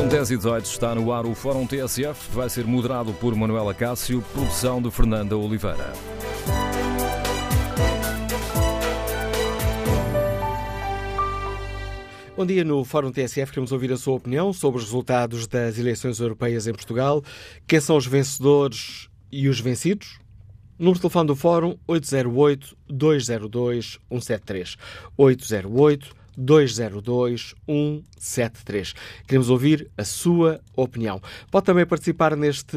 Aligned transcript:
São 0.00 0.08
10 0.08 0.30
e 0.30 0.36
18, 0.38 0.64
está 0.64 0.94
no 0.94 1.12
ar 1.12 1.26
o 1.26 1.34
Fórum 1.34 1.66
TSF, 1.66 2.30
vai 2.32 2.48
ser 2.48 2.64
moderado 2.64 3.12
por 3.12 3.36
Manuela 3.36 3.74
Cássio, 3.74 4.24
produção 4.32 4.80
de 4.80 4.90
Fernanda 4.90 5.36
Oliveira. 5.36 5.92
Bom 12.34 12.46
dia, 12.46 12.64
no 12.64 12.82
Fórum 12.82 13.12
TSF 13.12 13.52
queremos 13.52 13.72
ouvir 13.72 13.92
a 13.92 13.98
sua 13.98 14.14
opinião 14.14 14.54
sobre 14.54 14.78
os 14.78 14.86
resultados 14.86 15.46
das 15.46 15.78
eleições 15.78 16.18
europeias 16.18 16.66
em 16.66 16.72
Portugal. 16.72 17.22
Quem 17.66 17.78
são 17.78 17.98
os 17.98 18.06
vencedores 18.06 19.10
e 19.30 19.50
os 19.50 19.60
vencidos? 19.60 20.18
Número 20.78 20.94
de 20.94 21.02
telefone 21.02 21.26
do 21.26 21.36
Fórum 21.36 21.76
808-202-173. 26.40 28.00
808-202-173. 28.20 28.94
Queremos 29.26 29.50
ouvir 29.50 29.90
a 29.96 30.04
sua 30.04 30.60
opinião. 30.76 31.20
Pode 31.50 31.66
também 31.66 31.84
participar 31.86 32.36
neste 32.36 32.76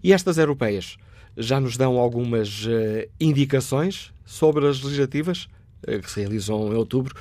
E 0.03 0.13
estas 0.13 0.39
europeias 0.39 0.97
já 1.37 1.61
nos 1.61 1.77
dão 1.77 1.99
algumas 1.99 2.67
uh, 2.67 3.09
indicações 3.21 4.13
sobre 4.25 4.67
as 4.67 4.83
legislativas 4.83 5.49
uh, 5.87 6.01
que 6.01 6.11
se 6.11 6.21
realizam 6.21 6.73
em 6.73 6.77
outubro. 6.77 7.15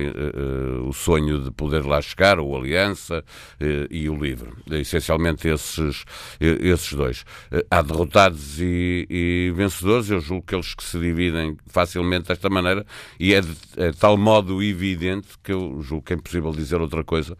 o 0.85 0.94
sonho 0.94 1.40
de 1.40 1.51
poder 1.51 1.85
lá 1.85 2.01
chegar, 2.01 2.40
o 2.40 2.56
Aliança 2.56 3.23
eh, 3.59 3.88
e 3.90 4.09
o 4.09 4.16
Livre. 4.16 4.51
Essencialmente 4.72 5.47
esses, 5.47 6.03
eh, 6.40 6.57
esses 6.62 6.94
dois. 6.94 7.25
Eh, 7.51 7.66
há 7.69 7.81
derrotados 7.81 8.59
e, 8.59 9.07
e, 9.09 9.53
vencedores, 9.56 10.09
eu 10.09 10.19
julgo 10.19 10.46
que 10.46 10.56
eles 10.56 10.73
que 10.73 10.84
se 10.84 11.00
dividem 11.00 11.57
facilmente 11.67 12.28
desta 12.28 12.50
maneira 12.50 12.85
e 13.19 13.34
é 13.34 13.41
de, 13.41 13.56
é 13.78 13.91
de 13.91 13.97
tal 13.97 14.17
modo 14.17 14.62
evidente 14.62 15.29
que 15.44 15.53
eu 15.53 15.81
julgo 15.81 16.03
que 16.03 16.13
é 16.13 16.16
impossível 16.16 16.51
dizer 16.51 16.81
outra 16.81 17.03
coisa. 17.03 17.38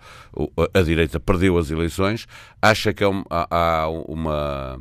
A 0.74 0.82
direita 0.82 1.20
perdeu 1.20 1.58
as 1.58 1.70
eleições, 1.70 2.28
acha 2.62 2.94
que 2.94 3.04
é 3.04 3.08
há, 3.30 3.48
há 3.50 3.90
uma 3.90 4.78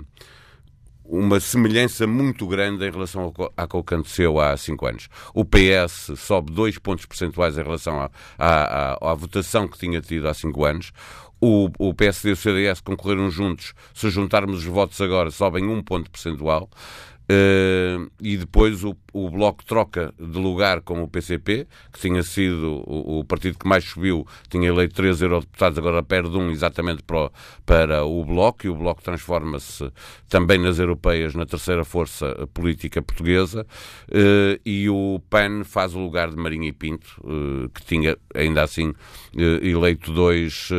uma 1.09 1.41
semelhança 1.41 2.07
muito 2.07 2.47
grande 2.47 2.87
em 2.87 2.91
relação 2.91 3.23
ao, 3.23 3.33
que 3.33 3.77
aconteceu 3.77 4.41
há 4.41 4.57
cinco 4.57 4.87
anos. 4.87 5.09
O 5.35 5.45
PS 5.45 6.13
sobe 6.17 6.53
dois 6.53 6.79
pontos 6.79 7.07
percentuais 7.07 7.57
em 7.57 7.63
relação 7.63 8.01
à, 8.01 8.11
à, 8.39 8.95
à, 8.95 9.11
à 9.13 9.15
votação 9.15 9.69
que 9.69 9.79
tinha 9.79 10.01
tido 10.01 10.29
há 10.29 10.35
cinco 10.35 10.65
anos. 10.65 10.93
O, 11.41 11.69
o 11.79 11.93
PSD 11.93 12.31
e 12.31 12.33
o 12.33 12.37
CDS 12.37 12.81
concorreram 12.81 13.31
juntos. 13.31 13.75
Se 13.93 14.09
juntarmos 14.09 14.59
os 14.59 14.65
votos 14.65 15.01
agora, 15.01 15.31
sobem 15.31 15.65
um 15.67 15.83
ponto 15.83 16.11
percentual. 16.11 16.71
Uh, 17.29 18.09
e 18.21 18.37
depois 18.37 18.85
o, 18.85 18.97
o 19.13 19.29
Bloco 19.29 19.65
troca 19.65 20.15
de 20.17 20.39
lugar 20.39 20.81
com 20.81 21.03
o 21.03 21.09
PCP, 21.09 21.67
que 21.93 21.99
tinha 21.99 22.23
sido 22.23 22.85
o, 22.87 23.19
o 23.19 23.25
partido 23.25 23.59
que 23.59 23.67
mais 23.67 23.85
subiu, 23.85 24.25
tinha 24.49 24.69
eleito 24.69 24.95
três 24.95 25.21
eurodeputados, 25.21 25.77
agora 25.77 26.05
perde 26.05 26.37
um 26.37 26.51
exatamente 26.51 27.03
para 27.03 27.27
o, 27.27 27.31
para 27.65 28.05
o 28.05 28.25
Bloco, 28.25 28.65
e 28.65 28.71
o 28.71 28.77
Bloco 28.77 29.03
transforma-se 29.03 29.91
também 30.29 30.59
nas 30.59 30.79
europeias 30.79 31.35
na 31.35 31.45
terceira 31.45 31.85
força 31.85 32.49
política 32.55 33.03
portuguesa, 33.03 33.67
uh, 34.09 34.61
e 34.65 34.89
o 34.89 35.21
PAN 35.29 35.65
faz 35.65 35.97
o 35.97 35.99
lugar 35.99 36.31
de 36.31 36.37
Marinho 36.37 36.65
e 36.65 36.73
Pinto, 36.73 37.09
uh, 37.25 37.69
que 37.71 37.85
tinha 37.85 38.17
ainda 38.35 38.63
assim 38.63 38.93
eleito 39.35 40.13
dois 40.13 40.71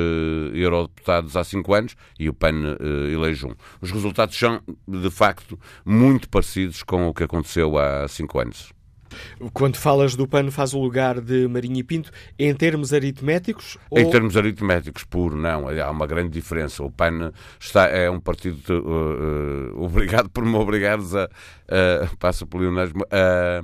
eurodeputados 0.53 1.35
há 1.35 1.43
cinco 1.43 1.73
anos, 1.73 1.95
e 2.17 2.27
o 2.29 2.33
PAN 2.33 2.77
elege 3.11 3.45
um. 3.45 3.53
Os 3.81 3.91
resultados 3.91 4.35
são, 4.35 4.61
de 4.87 5.11
facto, 5.11 5.59
muito 5.85 6.27
parecidos 6.37 6.83
com 6.83 7.07
o 7.07 7.13
que 7.15 7.23
aconteceu 7.23 7.79
há 7.79 8.07
cinco 8.07 8.39
anos. 8.39 8.71
Quando 9.53 9.77
falas 9.77 10.15
do 10.15 10.27
PAN 10.27 10.51
faz 10.51 10.73
o 10.75 10.79
lugar 10.79 11.19
de 11.19 11.47
Marinho 11.47 11.77
e 11.77 11.83
Pinto, 11.83 12.11
em 12.37 12.53
termos 12.53 12.93
aritméticos? 12.93 13.75
Ou... 13.89 13.99
Em 13.99 14.07
termos 14.07 14.37
aritméticos, 14.37 15.03
puro, 15.03 15.35
não. 15.35 15.67
Há 15.67 15.89
uma 15.89 16.05
grande 16.05 16.29
diferença. 16.29 16.83
O 16.83 16.91
PAN 16.91 17.31
está, 17.59 17.87
é 17.87 18.07
um 18.07 18.19
partido 18.19 18.61
uh, 18.69 19.79
uh, 19.79 19.83
obrigado 19.83 20.29
por 20.29 20.45
me 20.45 20.55
obrigares 20.55 21.15
a, 21.15 21.25
uh, 21.25 22.17
passa 22.17 22.45
por 22.45 22.61
leonasmo, 22.61 23.01
a, 23.09 23.63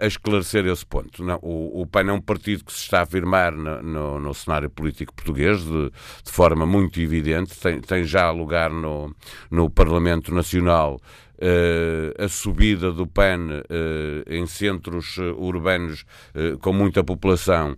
a 0.00 0.06
esclarecer 0.06 0.64
esse 0.64 0.86
ponto. 0.86 1.22
Não, 1.22 1.38
o, 1.42 1.82
o 1.82 1.86
PAN 1.86 2.08
é 2.08 2.12
um 2.12 2.20
partido 2.20 2.64
que 2.64 2.72
se 2.72 2.78
está 2.78 3.00
a 3.00 3.02
afirmar 3.02 3.52
no, 3.52 3.82
no, 3.82 4.20
no 4.20 4.32
cenário 4.32 4.70
político 4.70 5.12
português 5.12 5.62
de, 5.62 5.90
de, 6.24 6.32
forma 6.32 6.64
muito 6.64 7.00
evidente, 7.00 7.58
tem, 7.58 7.80
tem 7.80 8.04
já 8.04 8.30
lugar 8.30 8.70
no, 8.70 9.14
no 9.50 9.68
Parlamento 9.68 10.32
Nacional 10.32 10.98
Uh, 10.98 11.21
a 12.18 12.28
subida 12.28 12.92
do 12.92 13.06
PAN 13.06 13.48
uh, 13.48 14.32
em 14.32 14.46
centros 14.46 15.16
uh, 15.18 15.34
urbanos 15.38 16.04
com 16.60 16.72
muita 16.72 17.02
população 17.02 17.76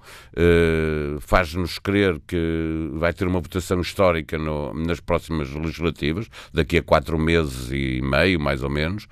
faz-nos 1.20 1.78
crer 1.78 2.20
que 2.26 2.90
vai 2.94 3.12
ter 3.12 3.26
uma 3.26 3.40
votação 3.40 3.81
histórica 3.81 4.38
no, 4.38 4.75
nas 4.75 5.00
próximas 5.00 5.50
legislativas, 5.52 6.28
daqui 6.52 6.78
a 6.78 6.82
quatro 6.82 7.19
meses 7.19 7.70
e 7.70 8.00
meio, 8.02 8.38
mais 8.38 8.62
ou 8.62 8.70
menos. 8.70 9.06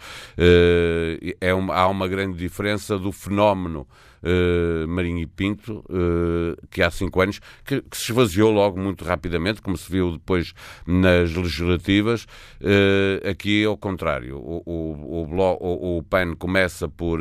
É 1.40 1.55
uma, 1.55 1.75
há 1.75 1.88
uma 1.88 2.08
grande 2.08 2.37
diferença 2.37 2.98
do 2.98 3.12
fenómeno 3.12 3.87
uh, 4.22 4.88
Marinho 4.88 5.19
e 5.19 5.26
Pinto, 5.26 5.84
uh, 5.88 6.56
que 6.70 6.82
há 6.82 6.90
cinco 6.90 7.20
anos, 7.20 7.40
que, 7.64 7.82
que, 7.82 7.96
se 7.96 8.10
esvaziou 8.10 8.50
logo 8.50 8.80
muito 8.80 9.04
rapidamente, 9.04 9.60
como 9.60 9.76
se 9.76 9.90
viu 9.90 10.12
depois 10.12 10.52
nas 10.86 11.34
legislativas. 11.34 12.24
Uh, 12.60 13.28
aqui 13.28 13.62
é 13.62 13.69
o 13.69 13.76
contrário. 13.76 14.36
O, 14.38 14.62
o, 14.64 15.26
o, 15.60 15.98
o 15.98 16.02
PAN 16.02 16.34
começa 16.34 16.88
por 16.88 17.20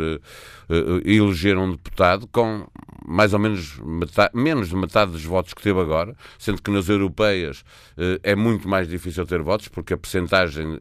eleger 1.06 1.58
um 1.58 1.72
deputado 1.72 2.28
com 2.28 2.68
mais 3.06 3.34
ou 3.34 3.40
menos 3.40 3.78
metade, 3.80 4.32
menos 4.34 4.70
de 4.70 4.76
metade 4.76 5.12
dos 5.12 5.24
votos 5.24 5.54
que 5.54 5.62
teve 5.62 5.80
agora, 5.80 6.16
sendo 6.38 6.62
que 6.62 6.72
nas 6.72 6.88
europeias 6.88 7.64
é 8.24 8.36
muito 8.36 8.70
mais 8.70 8.88
difícil 8.88 9.26
ter 9.26 9.42
votos, 9.42 9.68
porque 9.68 9.94
a 9.94 9.98
percentagem 9.98 10.78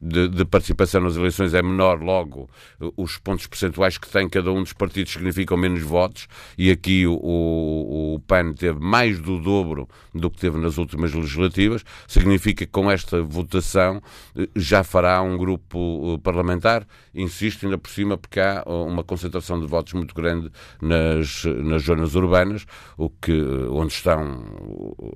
de, 0.00 0.28
de 0.28 0.44
participação 0.44 1.00
nas 1.00 1.16
eleições 1.16 1.54
é 1.54 1.62
menor, 1.62 2.02
logo 2.02 2.50
os 2.96 3.16
pontos 3.18 3.46
percentuais 3.46 3.96
que 3.96 4.08
tem 4.08 4.28
cada 4.28 4.52
um 4.52 4.62
dos 4.62 4.72
partidos 4.72 5.16
significam 5.36 5.56
menos 5.56 5.82
votos, 5.82 6.26
e 6.56 6.70
aqui 6.70 7.06
o, 7.06 7.14
o, 7.14 8.14
o 8.14 8.20
PAN 8.20 8.54
teve 8.54 8.80
mais 8.80 9.20
do 9.20 9.38
dobro 9.38 9.88
do 10.14 10.30
que 10.30 10.38
teve 10.38 10.58
nas 10.58 10.78
últimas 10.78 11.12
legislativas, 11.12 11.84
significa 12.08 12.64
que 12.64 12.72
com 12.72 12.90
esta 12.90 13.22
votação 13.22 14.00
eh, 14.34 14.48
já 14.56 14.82
fará 14.82 15.20
um 15.20 15.36
grupo 15.36 16.14
eh, 16.14 16.20
parlamentar, 16.22 16.86
insisto 17.14 17.66
ainda 17.66 17.76
por 17.76 17.90
cima, 17.90 18.16
porque 18.16 18.40
há 18.40 18.62
uma 18.66 19.04
concentração 19.04 19.60
de 19.60 19.66
votos 19.66 19.92
muito 19.92 20.14
grande 20.14 20.50
nas, 20.80 21.44
nas 21.44 21.82
zonas 21.82 22.14
urbanas, 22.14 22.64
o 22.96 23.10
que, 23.10 23.32
eh, 23.32 23.68
onde 23.70 23.92
estão 23.92 24.42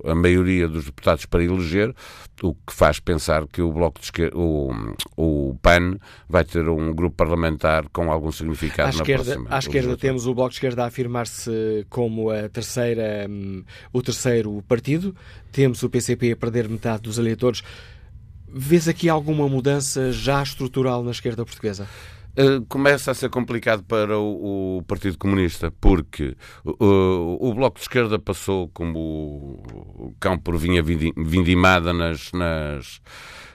a 0.05 0.15
maioria 0.15 0.69
dos 0.69 0.85
deputados 0.85 1.25
para 1.25 1.43
eleger, 1.43 1.95
o 2.43 2.55
que 2.55 2.75
faz 2.75 3.01
pensar 3.01 3.47
que 3.47 3.63
o 3.63 3.73
Bloco 3.73 3.99
de 3.99 4.07
Esquerda, 4.07 4.37
o, 4.37 4.73
o 5.17 5.57
PAN 5.63 5.97
vai 6.29 6.45
ter 6.45 6.69
um 6.69 6.93
grupo 6.93 7.17
parlamentar 7.17 7.89
com 7.91 8.13
algum 8.13 8.31
significado 8.31 8.89
à 8.89 8.91
esquerda, 8.91 9.25
próxima. 9.25 9.49
À 9.51 9.59
esquerda 9.59 9.97
temos 10.11 10.27
o 10.27 10.35
Bloco 10.35 10.51
de 10.51 10.57
Esquerda 10.57 10.83
a 10.83 10.87
afirmar-se 10.89 11.87
como 11.89 12.31
a 12.31 12.49
terceira, 12.49 13.29
um, 13.31 13.63
o 13.93 14.03
terceiro 14.03 14.61
partido, 14.67 15.15
temos 15.53 15.85
o 15.85 15.89
PCP 15.89 16.33
a 16.33 16.37
perder 16.37 16.69
metade 16.69 17.03
dos 17.03 17.17
eleitores. 17.17 17.63
Vês 18.53 18.89
aqui 18.89 19.09
alguma 19.09 19.49
mudança 19.49 20.11
já 20.11 20.43
estrutural 20.43 21.05
na 21.05 21.13
esquerda 21.13 21.45
portuguesa? 21.45 21.87
Uh, 22.37 22.65
começa 22.69 23.13
a 23.13 23.15
ser 23.15 23.31
complicado 23.31 23.85
para 23.85 24.19
o, 24.19 24.79
o 24.79 24.83
Partido 24.83 25.17
Comunista, 25.17 25.73
porque 25.81 26.37
uh, 26.65 27.37
o 27.41 27.55
Bloco 27.55 27.77
de 27.77 27.83
Esquerda 27.83 28.19
passou 28.19 28.69
como 28.75 29.63
o 29.95 30.13
cão 30.19 30.37
por 30.37 30.59
vinha 30.59 30.83
vindimada 30.83 31.93
nas, 31.93 32.33
nas 32.33 33.01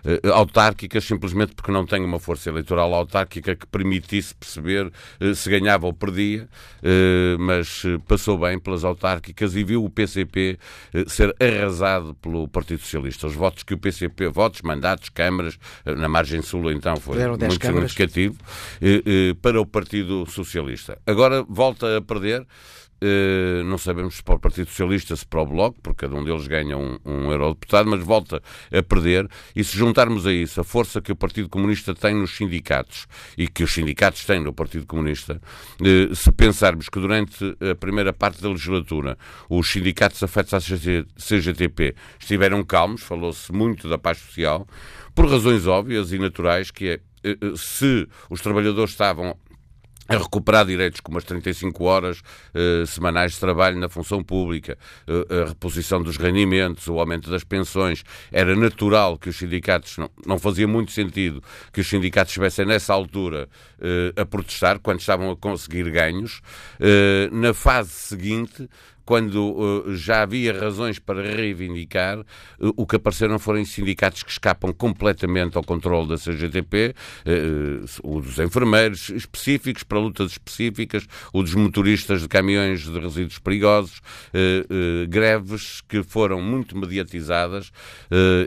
uh, 0.05 0.31
autárquicas, 0.31 1.03
simplesmente 1.03 1.53
porque 1.55 1.71
não 1.71 1.85
tem 1.85 2.03
uma 2.03 2.19
força 2.19 2.49
eleitoral 2.49 2.93
autárquica 2.93 3.55
que 3.55 3.65
permitisse 3.65 4.33
perceber 4.35 4.91
uh, 5.21 5.35
se 5.35 5.49
ganhava 5.49 5.85
ou 5.85 5.93
perdia, 5.93 6.47
uh, 6.83 7.39
mas 7.39 7.83
passou 8.07 8.37
bem 8.37 8.59
pelas 8.59 8.83
autárquicas 8.83 9.55
e 9.55 9.63
viu 9.63 9.83
o 9.83 9.89
PCP 9.89 10.57
ser 11.07 11.35
arrasado 11.39 12.13
pelo 12.15 12.47
Partido 12.47 12.81
Socialista. 12.81 13.27
Os 13.27 13.35
votos 13.35 13.63
que 13.63 13.73
o 13.73 13.77
PCP, 13.77 14.27
votos, 14.27 14.61
mandatos, 14.61 15.09
câmaras, 15.09 15.57
na 15.85 16.07
margem 16.07 16.41
sul 16.41 16.71
então 16.71 16.95
foi 16.97 17.17
muito 17.27 17.51
significativo, 17.51 18.35
para 19.41 19.59
o 19.59 19.65
Partido 19.65 20.25
Socialista. 20.29 20.97
Agora 21.05 21.43
volta 21.43 21.97
a 21.97 22.01
perder. 22.01 22.45
Uh, 23.01 23.63
não 23.65 23.77
sabemos 23.77 24.15
se 24.15 24.23
para 24.23 24.35
o 24.35 24.39
Partido 24.39 24.69
Socialista, 24.69 25.15
se 25.15 25.25
para 25.25 25.41
o 25.41 25.45
Bloco, 25.45 25.79
porque 25.81 26.05
cada 26.05 26.15
um 26.15 26.23
deles 26.23 26.47
ganha 26.47 26.77
um, 26.77 26.97
um 27.05 27.31
eurodeputado, 27.31 27.89
mas 27.89 28.01
volta 28.01 28.41
a 28.71 28.83
perder. 28.83 29.27
E 29.55 29.63
se 29.63 29.77
juntarmos 29.77 30.25
a 30.25 30.31
isso 30.31 30.61
a 30.61 30.63
força 30.63 31.01
que 31.01 31.11
o 31.11 31.15
Partido 31.15 31.49
Comunista 31.49 31.93
tem 31.93 32.15
nos 32.15 32.35
sindicatos 32.35 33.05
e 33.37 33.47
que 33.47 33.63
os 33.63 33.73
sindicatos 33.73 34.25
têm 34.25 34.41
no 34.41 34.53
Partido 34.53 34.85
Comunista, 34.85 35.41
uh, 35.81 36.15
se 36.15 36.31
pensarmos 36.31 36.87
que 36.89 36.99
durante 36.99 37.57
a 37.71 37.75
primeira 37.75 38.13
parte 38.13 38.41
da 38.41 38.49
legislatura 38.49 39.17
os 39.49 39.69
sindicatos 39.69 40.23
afetos 40.23 40.53
à 40.53 40.59
CGTP 40.59 41.95
estiveram 42.19 42.63
calmos, 42.63 43.01
falou-se 43.01 43.51
muito 43.51 43.89
da 43.89 43.97
paz 43.97 44.19
social, 44.19 44.65
por 45.13 45.29
razões 45.29 45.67
óbvias 45.67 46.11
e 46.11 46.19
naturais, 46.19 46.71
que 46.71 46.89
é 46.89 46.99
eh, 47.25 47.37
se 47.55 48.07
os 48.29 48.39
trabalhadores 48.41 48.91
estavam 48.91 49.35
a 50.07 50.17
recuperar 50.17 50.65
direitos 50.65 50.99
como 50.99 51.17
as 51.17 51.23
35 51.23 51.83
horas 51.83 52.21
eh, 52.53 52.83
semanais 52.85 53.33
de 53.33 53.39
trabalho 53.39 53.77
na 53.79 53.89
função 53.89 54.23
pública, 54.23 54.77
eh, 55.07 55.43
a 55.43 55.49
reposição 55.49 56.01
dos 56.01 56.17
rendimentos, 56.17 56.87
o 56.87 56.99
aumento 56.99 57.29
das 57.29 57.43
pensões. 57.43 58.03
Era 58.31 58.55
natural 58.55 59.17
que 59.17 59.29
os 59.29 59.37
sindicatos, 59.37 59.97
não, 59.97 60.09
não 60.25 60.39
fazia 60.39 60.67
muito 60.67 60.91
sentido 60.91 61.41
que 61.71 61.81
os 61.81 61.87
sindicatos 61.87 62.31
estivessem 62.31 62.65
nessa 62.65 62.93
altura 62.93 63.49
eh, 63.79 64.13
a 64.15 64.25
protestar, 64.25 64.79
quando 64.79 64.99
estavam 64.99 65.31
a 65.31 65.35
conseguir 65.35 65.89
ganhos. 65.91 66.41
Eh, 66.79 67.29
na 67.31 67.53
fase 67.53 67.89
seguinte, 67.89 68.69
quando 69.05 69.35
uh, 69.35 69.95
já 69.95 70.23
havia 70.23 70.59
razões 70.59 70.97
para 70.97 71.21
reivindicar, 71.21 72.19
uh, 72.19 72.73
o 72.75 72.87
que 72.87 72.95
apareceram 72.95 73.37
foram 73.37 73.63
sindicatos 73.63 74.23
que 74.23 74.31
escapam 74.31 74.73
completamente 74.73 75.55
ao 75.55 75.63
controle 75.63 76.09
da 76.09 76.15
CGTP, 76.15 76.95
uh, 77.25 77.85
o 78.03 78.19
dos 78.19 78.39
enfermeiros 78.39 79.09
específicos 79.09 79.83
para 79.83 79.99
lutas 79.99 80.31
específicas, 80.31 81.07
o 81.31 81.43
dos 81.43 81.53
motoristas 81.53 82.21
de 82.21 82.27
caminhões 82.27 82.81
de 82.81 82.99
resíduos 82.99 83.37
perigosos, 83.37 84.01
greves 85.09 85.81
que 85.81 86.01
foram 86.01 86.41
muito 86.41 86.77
mediatizadas 86.77 87.71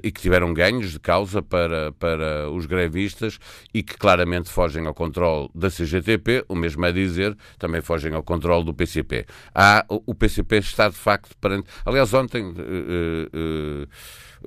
e 0.02 0.10
que 0.10 0.20
tiveram 0.20 0.52
ganhos 0.52 0.92
de 0.92 0.98
causa 0.98 1.40
para, 1.40 1.92
para 1.92 2.50
os 2.50 2.66
grevistas 2.66 3.38
e 3.72 3.82
que 3.82 3.96
claramente 3.96 4.50
fogem 4.50 4.86
ao 4.86 4.94
controle 4.94 5.48
da 5.54 5.68
CGTP, 5.68 6.44
o 6.48 6.54
mesmo 6.54 6.84
é 6.84 6.92
dizer, 6.92 7.36
também 7.58 7.80
fogem 7.80 8.14
ao 8.14 8.22
controle 8.22 8.64
do 8.64 8.74
PCP. 8.74 9.26
Há 9.54 9.84
o 9.88 10.14
PCP 10.14 10.47
PCP 10.48 10.58
está 10.58 10.88
de 10.88 10.96
facto 10.96 11.36
perante. 11.40 11.68
Aliás, 11.84 12.12
ontem 12.14 12.42
uh, 12.42 12.52
uh, 12.52 13.88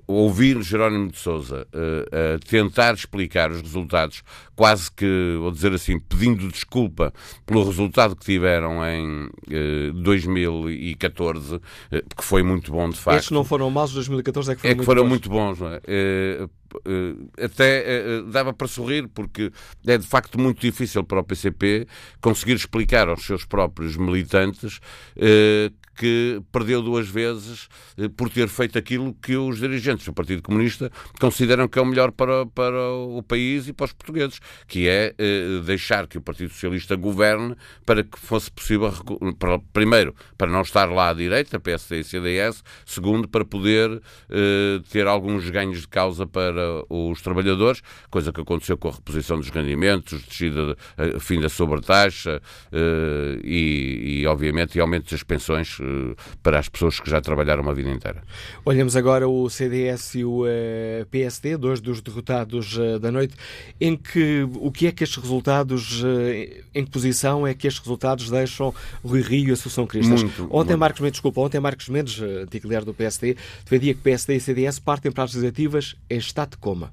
ouvir 0.07 0.62
Jerónimo 0.62 1.12
de 1.12 1.18
Souza 1.18 1.68
tentar 2.50 2.94
explicar 2.94 3.51
os 3.51 3.62
resultados, 3.62 4.24
quase 4.56 4.92
que, 4.92 5.36
vou 5.39 5.51
dizer 5.51 5.74
assim, 5.74 6.00
pedindo 6.00 6.48
desculpa 6.48 7.13
pelo 7.45 7.63
resultado 7.65 8.15
que 8.15 8.24
tiveram 8.24 8.86
em 8.86 9.25
uh, 9.25 9.94
2014, 9.94 11.56
uh, 11.56 11.62
que 11.89 12.24
foi 12.24 12.44
muito 12.44 12.71
bom 12.71 12.89
de 12.89 12.98
facto. 12.98 13.18
Estes 13.18 13.31
não 13.31 13.44
foram 13.44 13.69
maus, 13.69 13.94
2014 13.94 14.51
é 14.51 14.56
que 14.56 14.62
foram, 14.62 14.71
é 14.71 14.74
que 14.74 14.77
muito, 14.77 14.86
foram 14.86 15.03
bons. 15.03 15.09
muito 15.09 15.30
bons. 15.30 15.59
Não 15.59 15.68
é? 15.74 15.81
até 17.44 18.21
dava 18.31 18.53
para 18.53 18.65
sorrir 18.65 19.06
porque 19.09 19.51
é 19.86 19.98
de 19.98 20.07
facto 20.07 20.39
muito 20.39 20.62
difícil 20.62 21.03
para 21.03 21.19
o 21.19 21.24
PCP 21.24 21.86
conseguir 22.21 22.53
explicar 22.53 23.09
aos 23.09 23.25
seus 23.25 23.44
próprios 23.44 23.98
militantes 23.98 24.80
que 26.01 26.42
perdeu 26.51 26.81
duas 26.81 27.07
vezes 27.07 27.69
eh, 27.95 28.09
por 28.09 28.27
ter 28.27 28.48
feito 28.48 28.75
aquilo 28.75 29.13
que 29.21 29.38
os 29.38 29.59
dirigentes 29.59 30.03
do 30.03 30.12
Partido 30.12 30.42
Comunista 30.42 30.92
consideram 31.19 31.68
que 31.68 31.77
é 31.77 31.81
o 31.83 31.86
melhor 31.86 32.12
para, 32.12 32.44
para 32.48 32.89
o 32.89 33.21
país 33.21 33.68
e 33.68 33.74
para 33.74 33.86
os 33.86 33.94
portugueses, 33.94 34.39
que 34.68 34.89
é 34.89 35.13
eh, 35.15 35.62
deixar 35.63 36.07
que 36.07 36.18
o 36.18 36.21
Partido 36.21 36.50
Socialista 36.53 36.95
governe 36.95 37.56
para 37.86 38.03
que 38.03 38.18
fosse 38.18 38.50
possível, 38.50 38.92
para, 39.38 39.59
primeiro, 39.71 40.15
para 40.39 40.50
não 40.50 40.62
estar 40.62 40.86
lá 40.86 41.09
à 41.09 41.13
direita, 41.13 41.59
PSD 41.59 42.00
e 42.00 42.03
CDS, 42.03 42.63
segundo, 42.83 43.27
para 43.27 43.45
poder 43.45 44.01
eh, 44.31 44.81
ter 44.89 45.06
alguns 45.06 45.51
ganhos 45.51 45.81
de 45.81 45.88
causa 45.88 46.25
para 46.25 46.83
os 46.89 47.21
trabalhadores, 47.21 47.83
coisa 48.10 48.34
que 48.34 48.41
aconteceu 48.41 48.75
com 48.75 48.88
a 48.88 48.93
reposição 48.93 49.38
dos 49.38 49.50
rendimentos, 49.50 50.20
descida, 50.24 50.75
fim 51.20 51.39
da 51.39 51.50
sobretaxa 51.50 52.41
e, 53.43 54.22
e, 54.22 54.27
obviamente, 54.27 54.77
e 54.77 54.81
aumento 54.81 55.12
das 55.12 55.22
pensões 55.22 55.77
para 56.41 56.60
as 56.60 56.69
pessoas 56.69 57.00
que 57.00 57.10
já 57.10 57.21
trabalharam 57.21 57.62
uma 57.62 57.74
vida 57.74 57.89
inteira. 57.89 58.21
Olhamos 58.65 58.95
agora 58.95 59.27
o 59.27 59.50
CDS 59.50 60.15
e 60.15 60.25
o 60.25 60.43
uh, 60.43 61.05
PSD, 61.10 61.57
dois 61.57 61.79
dos 61.79 62.01
derrotados 62.01 62.77
uh, 62.77 63.00
da 63.00 63.12
noite, 63.12 63.36
em 63.79 63.95
que 63.95 64.48
o 64.55 64.71
que 64.71 64.88
é 64.88 64.91
que 64.91 65.03
estes 65.03 65.21
resultados, 65.21 66.03
uh, 66.03 66.07
em 66.74 66.86
que 66.86 66.91
posição 66.91 67.45
é 67.45 67.53
que 67.53 67.67
estes 67.67 67.83
resultados 67.83 68.29
deixam 68.29 68.74
Rui 69.03 69.21
Rio 69.21 69.48
e 69.48 69.50
a 69.51 69.53
Associação 69.53 69.86
Cristas? 69.86 70.24
Muito, 70.24 70.43
ontem 70.45 70.69
muito. 70.69 70.77
Marcos 70.77 71.01
Mendes, 71.01 71.13
desculpa, 71.13 71.41
ontem 71.41 71.60
Marcos 71.60 71.89
Mendes, 71.89 72.21
antigo 72.21 72.67
líder 72.67 72.86
do 72.86 72.93
PSD, 72.93 73.36
defendia 73.63 73.93
que 73.93 74.01
PSD 74.01 74.36
e 74.36 74.39
CDS 74.39 74.79
partem 74.79 75.12
para 75.12 75.24
as 75.24 75.33
legislativas 75.33 75.95
em 76.10 76.17
estado 76.17 76.51
de 76.51 76.57
coma. 76.57 76.91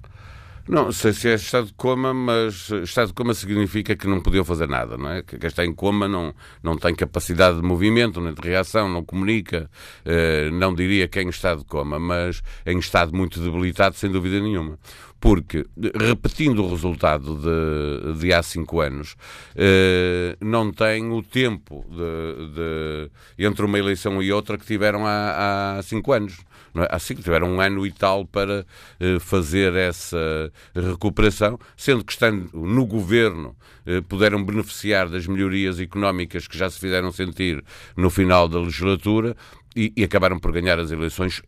Não 0.69 0.93
sei 0.93 1.15
se 1.15 1.27
é 1.31 1.35
estado 1.35 1.69
de 1.69 1.73
coma, 1.73 2.13
mas 2.13 2.69
estado 2.83 3.07
de 3.09 3.15
coma 3.15 3.33
significa 3.33 3.97
que 3.97 4.07
não 4.07 4.21
podiam 4.21 4.45
fazer 4.45 4.69
nada, 4.69 4.99
não 4.99 5.11
é? 5.11 5.23
Que 5.23 5.39
quem 5.39 5.49
está 5.49 5.65
em 5.65 5.73
coma 5.73 6.07
não, 6.07 6.35
não 6.63 6.77
tem 6.77 6.95
capacidade 6.95 7.57
de 7.57 7.63
movimento, 7.63 8.21
nem 8.21 8.35
de 8.35 8.41
reação, 8.43 8.87
não 8.87 9.03
comunica, 9.03 9.71
eh, 10.05 10.51
não 10.53 10.75
diria 10.75 11.09
que 11.09 11.21
é 11.21 11.23
estado 11.23 11.61
de 11.61 11.65
coma, 11.65 11.99
mas 11.99 12.43
em 12.67 12.79
estado 12.79 13.17
muito 13.17 13.41
debilitado, 13.41 13.97
sem 13.97 14.13
dúvida 14.13 14.39
nenhuma. 14.41 14.79
Porque, 15.21 15.67
repetindo 15.95 16.65
o 16.65 16.71
resultado 16.71 17.37
de, 17.37 18.21
de 18.21 18.33
há 18.33 18.43
cinco 18.43 18.81
anos, 18.81 19.17
eh, 19.57 20.37
não 20.41 20.73
tem 20.73 21.11
o 21.11 21.23
tempo 21.23 21.85
de, 21.91 23.11
de, 23.37 23.47
entre 23.47 23.65
uma 23.65 23.79
eleição 23.79 24.23
e 24.23 24.33
outra 24.33 24.57
que 24.57 24.65
tiveram 24.65 25.05
há, 25.07 25.79
há 25.79 25.83
cinco 25.83 26.13
anos. 26.13 26.39
É? 26.77 26.89
Assim 26.91 27.15
que 27.15 27.23
tiveram 27.23 27.49
um 27.49 27.61
ano 27.61 27.87
e 27.87 27.91
tal 27.91 28.25
para 28.25 28.65
eh, 29.01 29.19
fazer 29.19 29.75
essa 29.75 30.53
recuperação, 30.75 31.59
sendo 31.77 32.05
que 32.05 32.13
estando 32.13 32.51
no 32.53 32.87
governo 32.87 33.57
eh, 33.87 34.01
puderam 34.03 34.45
beneficiar 34.45 35.09
das 35.09 35.27
melhorias 35.27 35.81
económicas 35.81 36.47
que 36.47 36.57
já 36.57 36.71
se 36.71 36.79
fizeram 36.79 37.11
sentir 37.11 37.65
no 37.97 38.11
final 38.11 38.49
da 38.49 38.61
legislatura 38.61 39.37
e, 39.75 39.93
e 39.97 40.05
acabaram 40.05 40.39
por 40.39 40.53
ganhar 40.53 40.79
as 40.79 40.91
eleições 40.91 41.43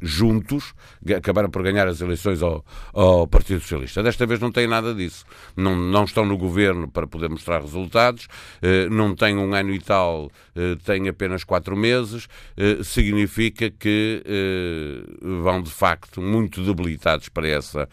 juntos, 0.00 0.74
acabaram 1.16 1.50
por 1.50 1.62
ganhar 1.62 1.86
as 1.88 2.00
eleições 2.00 2.42
ao, 2.42 2.64
ao, 2.92 3.26
Partido 3.26 3.60
Socialista. 3.60 4.02
Desta 4.02 4.26
vez 4.26 4.40
não 4.40 4.52
tem 4.52 4.66
nada 4.66 4.94
disso. 4.94 5.24
Não, 5.56 5.76
não 5.76 6.04
estão 6.04 6.24
no 6.24 6.36
governo 6.36 6.88
para 6.88 7.06
poder 7.06 7.28
mostrar 7.28 7.60
resultados, 7.60 8.28
eh, 8.62 8.88
não 8.88 9.14
têm 9.14 9.36
um 9.36 9.54
ano 9.54 9.74
e 9.74 9.80
tal, 9.80 10.30
eh, 10.54 10.76
têm 10.84 11.08
apenas 11.08 11.44
quatro 11.44 11.76
meses, 11.76 12.28
eh, 12.56 12.82
significa 12.82 13.70
que 13.70 14.22
vão 15.42 15.62
de 15.62 15.70
facto 15.70 16.20
muito 16.20 16.62
debilitados 16.64 17.28
para 17.28 17.48
essa, 17.48 17.88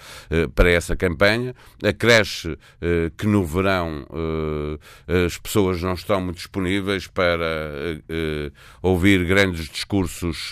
para 0.54 0.70
essa 0.70 0.96
campanha. 0.96 1.56
Acresce 1.84 2.58
que 3.18 3.28
no 3.28 3.46
verão 3.46 4.06
as 5.26 5.38
pessoas 5.38 5.82
não 5.82 5.94
estão 5.94 6.22
muito 6.22 6.38
disponíveis 6.38 7.08
para 7.08 7.46
ouvir 8.82 9.26
grandes 9.26 9.70
discursos 9.70 10.52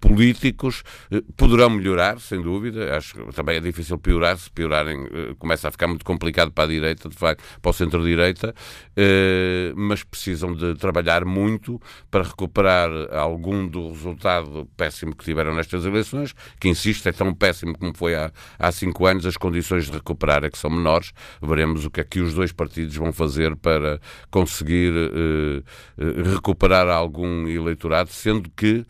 políticos 0.00 0.17
políticos 0.18 0.82
eh, 1.12 1.22
poderão 1.36 1.70
melhorar, 1.70 2.18
sem 2.18 2.42
dúvida. 2.42 2.96
Acho 2.96 3.14
que 3.14 3.32
também 3.32 3.56
é 3.56 3.60
difícil 3.60 3.96
piorar. 3.98 4.36
Se 4.36 4.50
piorarem, 4.50 5.06
eh, 5.12 5.34
começa 5.38 5.68
a 5.68 5.70
ficar 5.70 5.86
muito 5.86 6.04
complicado 6.04 6.50
para 6.50 6.64
a 6.64 6.66
direita, 6.66 7.08
de 7.08 7.14
facto, 7.14 7.44
para 7.62 7.70
o 7.70 7.72
centro-direita, 7.72 8.52
eh, 8.96 9.72
mas 9.76 10.02
precisam 10.02 10.52
de 10.52 10.74
trabalhar 10.74 11.24
muito 11.24 11.80
para 12.10 12.24
recuperar 12.24 12.90
algum 13.14 13.68
do 13.68 13.90
resultado 13.90 14.68
péssimo 14.76 15.14
que 15.14 15.24
tiveram 15.24 15.54
nestas 15.54 15.84
eleições, 15.84 16.34
que, 16.60 16.68
insisto, 16.68 17.08
é 17.08 17.12
tão 17.12 17.32
péssimo 17.32 17.78
como 17.78 17.96
foi 17.96 18.16
há, 18.16 18.32
há 18.58 18.72
cinco 18.72 19.06
anos. 19.06 19.24
As 19.24 19.36
condições 19.36 19.86
de 19.86 19.92
recuperar 19.92 20.42
é 20.42 20.50
que 20.50 20.58
são 20.58 20.68
menores. 20.70 21.12
Veremos 21.40 21.84
o 21.84 21.90
que 21.90 22.00
é 22.00 22.04
que 22.04 22.18
os 22.18 22.34
dois 22.34 22.50
partidos 22.50 22.96
vão 22.96 23.12
fazer 23.12 23.54
para 23.54 24.00
conseguir 24.32 24.92
recuperar 26.32 26.88
algum 26.88 27.46
eleitorado, 27.46 28.10
sendo 28.10 28.50
que 28.56 28.84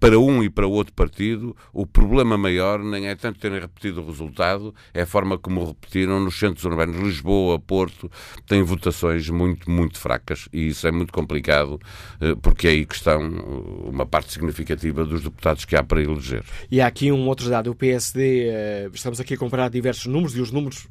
para 0.00 0.18
um 0.18 0.42
e 0.42 0.50
para 0.50 0.66
outro 0.66 0.92
partido, 0.92 1.56
o 1.72 1.86
problema 1.86 2.36
maior 2.36 2.82
nem 2.82 3.08
é 3.08 3.14
tanto 3.14 3.38
terem 3.38 3.60
repetido 3.60 4.00
o 4.00 4.06
resultado, 4.06 4.74
é 4.92 5.02
a 5.02 5.06
forma 5.06 5.38
como 5.38 5.64
repetiram 5.64 6.20
nos 6.20 6.38
centros 6.38 6.64
urbanos. 6.64 7.00
Lisboa, 7.00 7.58
Porto, 7.58 8.10
têm 8.46 8.62
votações 8.62 9.28
muito, 9.28 9.70
muito 9.70 9.98
fracas 9.98 10.48
e 10.52 10.68
isso 10.68 10.86
é 10.86 10.90
muito 10.90 11.12
complicado, 11.12 11.80
eh, 12.20 12.34
porque 12.42 12.66
é 12.66 12.70
aí 12.70 12.84
que 12.84 12.94
estão 12.94 13.22
eh, 13.22 13.88
uma 13.88 14.04
parte 14.04 14.32
significativa 14.32 15.04
dos 15.04 15.22
deputados 15.22 15.64
que 15.64 15.76
há 15.76 15.82
para 15.82 16.02
eleger. 16.02 16.42
E 16.70 16.80
há 16.80 16.86
aqui 16.86 17.12
um 17.12 17.28
outro 17.28 17.48
dado. 17.48 17.70
O 17.70 17.74
PSD, 17.74 18.90
estamos 18.92 19.20
aqui 19.20 19.34
a 19.34 19.36
comparar 19.36 19.68
diversos 19.68 20.06
números 20.06 20.36
e 20.36 20.40
os 20.40 20.50
números 20.50 20.86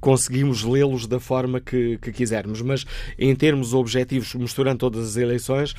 conseguimos 0.00 0.62
lê-los 0.62 1.06
da 1.06 1.18
forma 1.18 1.60
que, 1.60 1.98
que 1.98 2.12
quisermos, 2.12 2.60
mas 2.60 2.84
em 3.18 3.34
termos 3.34 3.72
objetivos, 3.72 4.34
misturando 4.34 4.78
todas 4.78 5.10
as 5.10 5.16
eleições, 5.16 5.74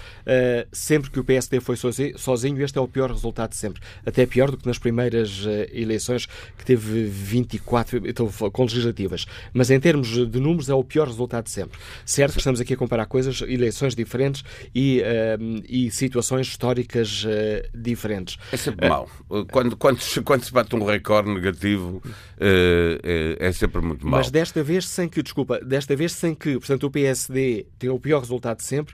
sempre 0.72 1.12
que 1.12 1.20
o 1.20 1.24
PSD 1.24 1.60
foi 1.60 1.75
sozinho, 1.75 2.12
sozinho, 2.15 2.62
este 2.63 2.77
é 2.77 2.82
o 2.82 2.88
pior 2.88 3.12
resultado 3.12 3.51
de 3.51 3.55
sempre. 3.55 3.82
Até 4.05 4.25
pior 4.25 4.51
do 4.51 4.58
que 4.58 4.65
nas 4.65 4.77
primeiras 4.77 5.46
eh, 5.46 5.70
eleições, 5.74 6.27
que 6.58 6.65
teve 6.65 7.03
24, 7.03 8.08
então, 8.08 8.27
com 8.27 8.63
legislativas. 8.63 9.25
Mas 9.53 9.70
em 9.70 9.79
termos 9.79 10.08
de 10.08 10.39
números, 10.39 10.70
é 10.70 10.74
o 10.74 10.84
pior 10.84 11.08
resultado 11.08 11.46
de 11.46 11.51
sempre. 11.51 11.79
Certo 12.05 12.34
que 12.34 12.39
estamos 12.39 12.60
aqui 12.60 12.74
a 12.74 12.77
comparar 12.77 13.05
coisas, 13.05 13.41
eleições 13.41 13.96
diferentes 13.96 14.43
e, 14.74 15.01
uh, 15.01 15.63
e 15.67 15.91
situações 15.91 16.48
históricas 16.48 17.24
uh, 17.24 17.67
diferentes. 17.74 18.38
É 18.51 18.58
sempre 18.58 18.86
uh, 18.86 18.89
mau. 18.89 19.10
Quando, 19.51 19.77
quando, 19.77 20.00
quando 20.24 20.43
se 20.43 20.51
bate 20.51 20.75
um 20.75 20.86
recorde 20.86 21.34
negativo, 21.34 22.01
é, 22.39 23.38
é, 23.39 23.51
sempre 23.51 23.82
muito 23.82 24.05
mau. 24.05 24.20
Mas 24.20 24.29
desta 24.29 24.63
vez, 24.63 24.88
sem 24.88 25.08
que, 25.08 25.22
desculpa, 25.22 25.60
desta 25.60 25.96
vez 25.96 26.12
sem 26.13 26.34
que, 26.34 26.53
portanto, 26.53 26.84
o 26.86 26.91
PSD 26.91 27.65
tem 27.77 27.89
o 27.89 28.00
pior 28.00 28.20
resultado 28.20 28.58
de 28.58 28.63
sempre, 28.63 28.93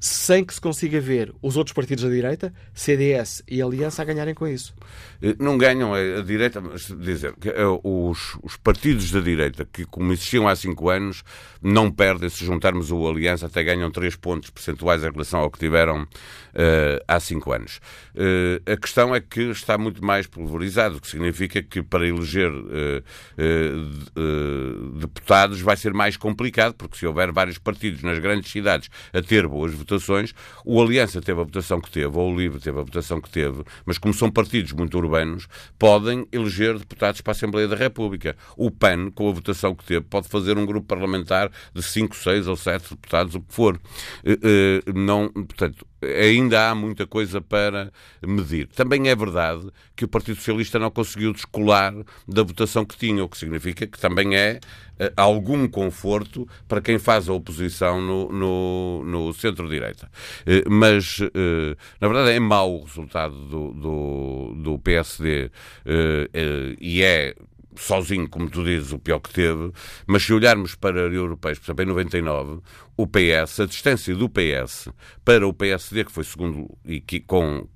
sem 0.00 0.44
que 0.44 0.54
se 0.54 0.60
consiga 0.60 1.00
ver 1.00 1.34
os 1.42 1.56
outros 1.56 1.74
partidos 1.74 2.04
da 2.04 2.10
direita, 2.10 2.52
CDS 2.72 3.42
e 3.48 3.60
Aliança, 3.60 4.02
a 4.02 4.04
ganharem 4.04 4.34
com 4.34 4.46
isso. 4.46 4.74
Eh, 5.20 5.34
não 5.38 5.58
ganham 5.58 5.92
a 5.94 6.22
direita, 6.22 6.60
mas 6.60 6.86
dizer 6.86 7.34
que 7.40 7.48
eh, 7.48 7.66
os, 7.82 8.38
os 8.42 8.56
partidos 8.56 9.10
da 9.10 9.20
direita, 9.20 9.64
que 9.64 9.84
como 9.84 10.12
existiam 10.12 10.46
há 10.46 10.54
cinco 10.54 10.88
anos, 10.88 11.24
não 11.60 11.90
perdem 11.90 12.28
se 12.28 12.44
juntarmos 12.44 12.90
o 12.90 13.08
Aliança, 13.08 13.46
até 13.46 13.62
ganham 13.64 13.90
três 13.90 14.14
pontos 14.14 14.50
percentuais 14.50 15.02
em 15.02 15.10
relação 15.10 15.40
ao 15.40 15.50
que 15.50 15.58
tiveram 15.58 16.02
uh, 16.02 17.04
há 17.06 17.18
cinco 17.18 17.52
anos. 17.52 17.80
Uh, 18.18 18.60
a 18.72 18.76
questão 18.76 19.14
é 19.14 19.20
que 19.20 19.42
está 19.42 19.78
muito 19.78 20.04
mais 20.04 20.26
pulverizado, 20.26 20.96
o 20.96 21.00
que 21.00 21.06
significa 21.06 21.62
que 21.62 21.80
para 21.80 22.04
eleger 22.04 22.50
uh, 22.50 23.04
deputados 24.98 25.60
vai 25.60 25.76
ser 25.76 25.94
mais 25.94 26.16
complicado, 26.16 26.74
porque 26.74 26.98
se 26.98 27.06
houver 27.06 27.30
vários 27.30 27.58
partidos 27.58 28.02
nas 28.02 28.18
grandes 28.18 28.50
cidades 28.50 28.90
a 29.12 29.22
ter 29.22 29.46
boas 29.46 29.72
votações. 29.72 30.34
O 30.64 30.82
Aliança 30.82 31.20
teve 31.20 31.40
a 31.40 31.44
votação 31.44 31.80
que 31.80 31.90
teve, 31.90 32.16
ou 32.18 32.32
o 32.32 32.36
Livre 32.36 32.58
teve 32.58 32.80
a 32.80 32.82
votação 32.82 33.20
que 33.20 33.30
teve, 33.30 33.62
mas 33.86 33.98
como 33.98 34.12
são 34.12 34.30
partidos 34.30 34.72
muito 34.72 34.98
urbanos, 34.98 35.46
podem 35.78 36.26
eleger 36.32 36.76
deputados 36.76 37.20
para 37.20 37.30
a 37.30 37.36
Assembleia 37.36 37.68
da 37.68 37.76
República. 37.76 38.36
O 38.56 38.70
PAN, 38.70 39.10
com 39.12 39.28
a 39.28 39.32
votação 39.32 39.74
que 39.76 39.84
teve, 39.84 40.04
pode 40.06 40.28
fazer 40.28 40.58
um 40.58 40.66
grupo 40.66 40.88
parlamentar 40.88 41.50
de 41.72 41.82
5, 41.82 42.16
6 42.16 42.48
ou 42.48 42.56
7 42.56 42.90
deputados, 42.90 43.34
o 43.34 43.40
que 43.40 43.54
for. 43.54 43.80
Eh, 44.24 44.38
eh, 44.42 44.92
não, 44.92 45.28
portanto, 45.28 45.86
ainda 46.02 46.70
há 46.70 46.74
muita 46.74 47.06
coisa 47.06 47.40
para 47.40 47.92
medir. 48.22 48.68
Também 48.68 49.08
é 49.08 49.16
verdade 49.16 49.68
que 49.96 50.04
o 50.04 50.08
Partido 50.08 50.36
Socialista 50.36 50.78
não 50.78 50.90
conseguiu 50.90 51.32
descolar 51.32 51.92
da 52.26 52.42
votação 52.42 52.84
que 52.84 52.96
tinha, 52.96 53.24
o 53.24 53.28
que 53.28 53.36
significa 53.36 53.86
que 53.86 53.98
também 53.98 54.36
é 54.36 54.60
uh, 55.00 55.12
algum 55.16 55.66
conforto 55.68 56.48
para 56.66 56.80
quem 56.80 56.98
faz 56.98 57.28
a 57.28 57.32
oposição 57.32 58.00
no, 58.00 58.30
no, 58.30 59.04
no 59.04 59.32
centro-direita. 59.32 60.08
Uh, 60.42 60.70
mas, 60.70 61.18
uh, 61.18 61.76
na 62.00 62.08
verdade, 62.08 62.30
é 62.30 62.40
mau 62.40 62.76
o 62.76 62.84
resultado 62.84 63.34
do, 63.46 63.72
do, 63.72 64.54
do 64.56 64.78
PSD 64.78 65.50
e 66.80 67.02
é 67.02 67.34
sozinho, 67.80 68.28
como 68.28 68.50
tu 68.50 68.64
dizes, 68.64 68.92
o 68.92 68.98
pior 68.98 69.20
que 69.20 69.30
teve, 69.30 69.72
mas 70.06 70.22
se 70.22 70.32
olharmos 70.32 70.74
para 70.74 71.00
europeus, 71.00 71.58
por 71.58 71.66
exemplo, 71.66 71.84
em 71.84 71.86
99, 71.86 72.60
o 72.96 73.06
PS, 73.06 73.60
a 73.60 73.66
distância 73.66 74.14
do 74.14 74.28
PS 74.28 74.88
para 75.24 75.46
o 75.46 75.52
PSD, 75.52 76.04
que 76.04 76.12
foi 76.12 76.24
segundo, 76.24 76.68
e 76.84 77.00
que, 77.00 77.20
com 77.20 77.58
uh, 77.60 77.68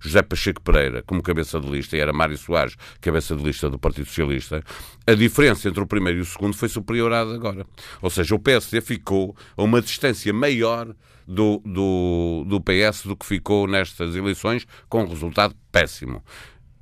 José 0.00 0.22
Pacheco 0.22 0.62
Pereira 0.62 1.02
como 1.02 1.22
cabeça 1.22 1.60
de 1.60 1.68
lista, 1.68 1.96
e 1.96 2.00
era 2.00 2.12
Mário 2.12 2.38
Soares, 2.38 2.76
cabeça 3.00 3.36
de 3.36 3.42
lista 3.42 3.68
do 3.68 3.78
Partido 3.78 4.06
Socialista, 4.06 4.62
a 5.06 5.14
diferença 5.14 5.68
entre 5.68 5.82
o 5.82 5.86
primeiro 5.86 6.18
e 6.18 6.22
o 6.22 6.24
segundo 6.24 6.56
foi 6.56 6.68
superior 6.68 7.12
à 7.12 7.24
de 7.24 7.34
agora. 7.34 7.66
Ou 8.00 8.10
seja, 8.10 8.34
o 8.34 8.38
PSD 8.38 8.80
ficou 8.80 9.36
a 9.56 9.62
uma 9.62 9.82
distância 9.82 10.32
maior 10.32 10.94
do, 11.26 11.60
do, 11.64 12.44
do 12.46 12.60
PS 12.60 13.02
do 13.04 13.14
que 13.14 13.26
ficou 13.26 13.66
nestas 13.66 14.16
eleições, 14.16 14.66
com 14.88 15.02
um 15.02 15.08
resultado 15.08 15.54
péssimo. 15.70 16.24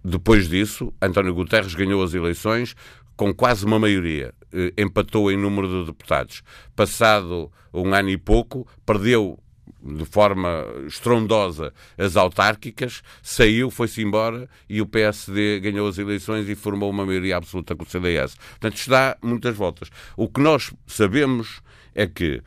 Depois 0.08 0.48
disso, 0.48 0.94
António 1.02 1.34
Guterres 1.34 1.74
ganhou 1.74 2.00
as 2.00 2.14
eleições 2.14 2.76
com 3.16 3.34
quase 3.34 3.66
uma 3.66 3.76
maioria, 3.76 4.32
eh, 4.52 4.72
empatou 4.78 5.32
em 5.32 5.36
número 5.36 5.66
de 5.66 5.86
deputados. 5.86 6.44
Passado 6.76 7.50
um 7.74 7.92
ano 7.92 8.10
e 8.10 8.16
pouco, 8.16 8.68
perdeu 8.86 9.36
de 9.82 10.04
forma 10.04 10.64
estrondosa 10.86 11.72
as 11.98 12.16
autárquicas, 12.16 13.02
saiu, 13.20 13.68
foi-se 13.68 14.00
embora 14.00 14.48
e 14.68 14.80
o 14.80 14.86
PSD 14.86 15.58
ganhou 15.58 15.88
as 15.88 15.98
eleições 15.98 16.48
e 16.48 16.54
formou 16.54 16.88
uma 16.88 17.04
maioria 17.04 17.36
absoluta 17.36 17.74
com 17.74 17.82
o 17.82 17.88
CDS. 17.88 18.36
Portanto, 18.36 18.76
isto 18.76 18.90
dá 18.90 19.16
muitas 19.20 19.56
voltas. 19.56 19.90
O 20.16 20.28
que 20.28 20.40
nós 20.40 20.72
sabemos 20.86 21.60
é 21.96 22.06
que 22.06 22.42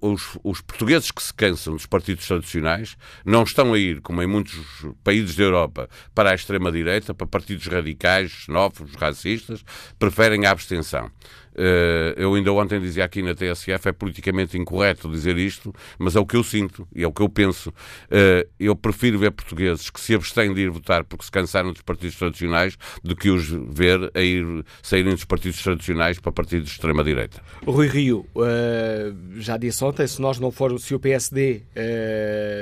os, 0.00 0.38
os, 0.42 0.60
portugueses 0.60 1.10
que 1.10 1.22
se 1.22 1.32
cansam 1.32 1.74
dos 1.74 1.86
partidos 1.86 2.26
tradicionais 2.26 2.96
não 3.24 3.42
estão 3.42 3.74
a 3.74 3.78
ir, 3.78 4.00
como 4.00 4.22
em 4.22 4.26
muitos 4.26 4.56
países 5.04 5.36
da 5.36 5.44
Europa, 5.44 5.88
para 6.14 6.30
a 6.30 6.34
extrema-direita, 6.34 7.14
para 7.14 7.26
partidos 7.26 7.66
radicais, 7.66 8.30
xenófobos, 8.30 8.94
racistas, 8.94 9.64
preferem 9.98 10.46
a 10.46 10.50
abstenção. 10.50 11.10
Uh, 11.56 12.12
eu 12.16 12.34
ainda 12.34 12.52
ontem 12.52 12.78
dizia 12.78 13.04
aqui 13.04 13.22
na 13.22 13.34
TSF, 13.34 13.88
é 13.88 13.92
politicamente 13.92 14.58
incorreto 14.58 15.10
dizer 15.10 15.38
isto, 15.38 15.74
mas 15.98 16.14
é 16.14 16.20
o 16.20 16.26
que 16.26 16.36
eu 16.36 16.44
sinto 16.44 16.86
e 16.94 17.02
é 17.02 17.08
o 17.08 17.12
que 17.12 17.22
eu 17.22 17.28
penso. 17.28 17.70
Uh, 17.70 18.46
eu 18.60 18.76
prefiro 18.76 19.18
ver 19.18 19.30
portugueses 19.30 19.88
que 19.88 19.98
se 19.98 20.14
abstêm 20.14 20.52
de 20.52 20.60
ir 20.60 20.70
votar 20.70 21.02
porque 21.04 21.24
se 21.24 21.30
cansaram 21.30 21.72
dos 21.72 21.80
partidos 21.80 22.16
tradicionais 22.16 22.76
do 23.02 23.16
que 23.16 23.30
os 23.30 23.46
ver 23.48 24.10
a 24.14 24.20
ir, 24.20 24.44
saírem 24.82 25.14
dos 25.14 25.24
partidos 25.24 25.62
tradicionais 25.62 26.18
para 26.18 26.30
partidos 26.30 26.66
de 26.66 26.72
extrema-direita. 26.72 27.40
Rui 27.66 27.88
Rio, 27.88 28.26
uh, 28.34 29.40
já 29.40 29.56
disse 29.56 29.82
ontem, 29.82 30.06
se 30.06 30.20
nós 30.20 30.38
não 30.38 30.50
formos, 30.50 30.84
se 30.84 30.94
o 30.94 31.00
PSD, 31.00 31.62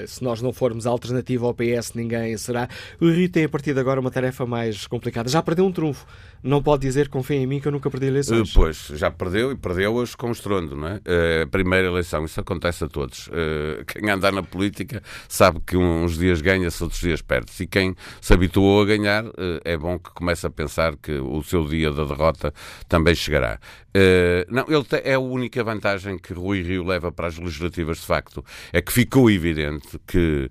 se 0.07 0.23
nós 0.23 0.41
não 0.41 0.53
formos 0.53 0.87
a 0.87 0.91
alternativa 0.91 1.47
ao 1.47 1.55
PS, 1.55 1.95
ninguém 1.95 2.37
será. 2.37 2.69
O 3.01 3.09
Rio 3.09 3.29
tem 3.29 3.45
a 3.45 3.49
partir 3.49 3.75
de 3.75 3.81
agora 3.81 4.01
uma 4.01 4.11
tarefa 4.11 4.47
mais 4.47 4.87
complicada. 4.87 5.29
Já 5.29 5.43
perdeu 5.43 5.67
um 5.67 5.73
trunfo. 5.73 6.07
Não 6.43 6.63
pode 6.63 6.83
dizer, 6.83 7.09
confia 7.09 7.39
em 7.39 7.47
mim, 7.47 7.59
que 7.59 7.67
eu 7.67 7.73
nunca 7.73 7.91
perdi 7.91 8.07
eleições. 8.07 8.53
pois, 8.53 8.84
já 8.93 9.11
perdeu 9.11 9.53
e 9.53 9.57
perdeu-as 9.57 10.15
com 10.15 10.31
estrondo, 10.31 10.77
não 10.77 10.89
é? 10.89 11.01
A 11.43 11.47
primeira 11.47 11.89
eleição, 11.89 12.25
isso 12.25 12.41
acontece 12.41 12.85
a 12.85 12.89
todos. 12.89 13.29
Quem 13.87 14.11
anda 14.11 14.31
na 14.31 14.43
política 14.43 15.03
sabe 15.29 15.61
que 15.67 15.77
uns 15.77 16.19
dias 16.19 16.41
ganha-se, 16.41 16.83
outros 16.83 17.01
dias 17.01 17.23
perde-se. 17.23 17.65
E 17.65 17.67
quem 17.67 17.95
se 18.21 18.33
habituou 18.33 18.83
a 18.83 18.85
ganhar, 18.85 19.25
é 19.65 19.77
bom 19.77 19.99
que 19.99 20.11
comece 20.11 20.47
a 20.47 20.51
pensar 20.51 20.97
que 20.97 21.13
o 21.13 21.43
seu 21.43 21.67
dia 21.67 21.91
da 21.91 22.05
derrota 22.05 22.53
também 22.89 23.15
chegará. 23.15 23.59
Não, 24.49 24.65
ele 24.69 24.85
é 25.05 25.15
a 25.15 25.21
única 25.21 25.63
vantagem 25.63 26.19
que 26.19 26.33
Rui 26.33 26.63
Rio 26.63 26.85
leva 26.85 27.13
para 27.13 27.29
as 27.29 27.39
legislativas, 27.39 27.99
de 27.99 28.07
facto, 28.07 28.45
é 28.73 28.83
que 28.83 28.93
ficou 28.93 29.31
evidente 29.31 30.01
que, 30.07 30.51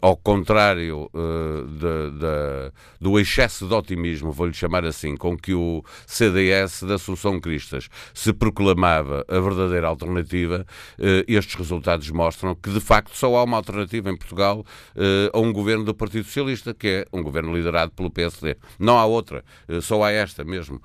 ao 0.00 0.16
contrário 0.16 1.10
de, 1.12 2.18
de, 2.18 2.72
do 3.00 3.18
excesso 3.18 3.68
de 3.68 3.74
otimismo, 3.74 4.32
vou-lhe 4.32 4.54
chamar 4.54 4.86
assim, 4.86 5.16
com 5.16 5.36
que 5.36 5.52
o 5.52 5.84
CDS 6.06 6.82
da 6.84 6.94
Assunção 6.94 7.38
Cristas 7.52 7.90
se 8.14 8.32
proclamava 8.32 9.26
a 9.28 9.38
verdadeira 9.38 9.86
alternativa, 9.86 10.66
eh, 10.98 11.24
estes 11.28 11.54
resultados 11.54 12.08
mostram 12.10 12.54
que, 12.54 12.70
de 12.70 12.80
facto, 12.80 13.14
só 13.14 13.36
há 13.36 13.44
uma 13.44 13.58
alternativa 13.58 14.10
em 14.10 14.16
Portugal 14.16 14.64
eh, 14.96 15.30
a 15.32 15.38
um 15.38 15.52
governo 15.52 15.84
do 15.84 15.94
Partido 15.94 16.24
Socialista, 16.24 16.72
que 16.72 16.88
é 16.88 17.06
um 17.12 17.22
governo 17.22 17.54
liderado 17.54 17.92
pelo 17.92 18.10
PSD. 18.10 18.56
Não 18.78 18.98
há 18.98 19.04
outra, 19.04 19.44
eh, 19.68 19.82
só 19.82 20.02
há 20.02 20.10
esta 20.10 20.44
mesmo. 20.44 20.80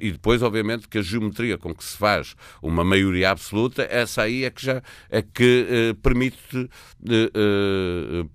E 0.00 0.12
depois, 0.12 0.42
obviamente, 0.42 0.88
que 0.88 0.98
a 0.98 1.02
geometria 1.02 1.56
com 1.56 1.74
que 1.74 1.82
se 1.82 1.96
faz 1.96 2.34
uma 2.62 2.84
maioria 2.84 3.30
absoluta, 3.30 3.86
essa 3.90 4.22
aí 4.22 4.44
é 4.44 4.50
que 4.50 4.64
já 4.64 4.82
é 5.10 5.22
que 5.22 5.94
permite 6.02 6.70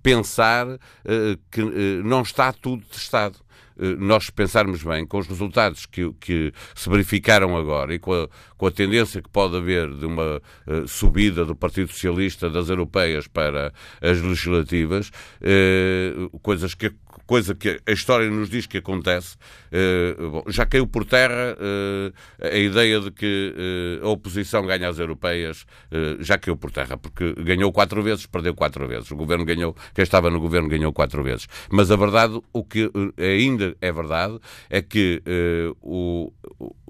pensar 0.02 0.66
que 1.50 1.62
não 2.04 2.22
está 2.22 2.52
tudo 2.52 2.84
testado. 2.86 3.43
Eh, 3.78 3.96
nós 3.98 4.30
pensarmos 4.30 4.82
bem, 4.82 5.06
com 5.06 5.18
os 5.18 5.26
resultados 5.26 5.86
que, 5.86 6.12
que 6.20 6.52
se 6.74 6.88
verificaram 6.88 7.56
agora 7.56 7.94
e 7.94 7.98
com 7.98 8.12
a, 8.12 8.28
com 8.56 8.66
a 8.66 8.70
tendência 8.70 9.20
que 9.20 9.28
pode 9.28 9.56
haver 9.56 9.92
de 9.94 10.06
uma 10.06 10.40
uh, 10.66 10.86
subida 10.86 11.44
do 11.44 11.56
Partido 11.56 11.90
Socialista 11.90 12.48
das 12.48 12.68
europeias 12.68 13.26
para 13.26 13.72
as 14.00 14.20
legislativas, 14.20 15.10
uh, 15.40 16.38
coisas 16.40 16.74
que 16.74 16.92
coisa 17.26 17.54
que 17.54 17.80
a 17.86 17.92
história 17.92 18.28
nos 18.30 18.48
diz 18.48 18.66
que 18.66 18.78
acontece. 18.78 19.36
Uh, 19.72 20.30
bom, 20.30 20.44
já 20.48 20.66
caiu 20.66 20.86
por 20.86 21.04
terra 21.04 21.56
uh, 21.58 22.12
a 22.40 22.56
ideia 22.56 23.00
de 23.00 23.10
que 23.10 23.54
uh, 24.02 24.06
a 24.06 24.10
oposição 24.10 24.64
ganha 24.66 24.88
as 24.88 24.98
europeias, 24.98 25.66
já 26.20 26.38
caiu 26.38 26.56
por 26.56 26.70
terra, 26.70 26.96
porque 26.96 27.32
ganhou 27.34 27.72
quatro 27.72 28.02
vezes, 28.02 28.26
perdeu 28.26 28.54
quatro 28.54 28.86
vezes. 28.86 29.10
O 29.10 29.16
governo 29.16 29.44
ganhou, 29.44 29.76
quem 29.94 30.02
estava 30.02 30.30
no 30.30 30.40
governo 30.40 30.68
ganhou 30.68 30.92
quatro 30.92 31.22
vezes. 31.22 31.46
Mas 31.70 31.90
a 31.90 31.96
verdade, 31.96 32.40
o 32.52 32.64
que 32.64 32.90
ainda 33.18 33.76
é 33.80 33.92
verdade, 33.92 34.38
é 34.68 34.82
que 34.82 35.22
o, 35.80 36.32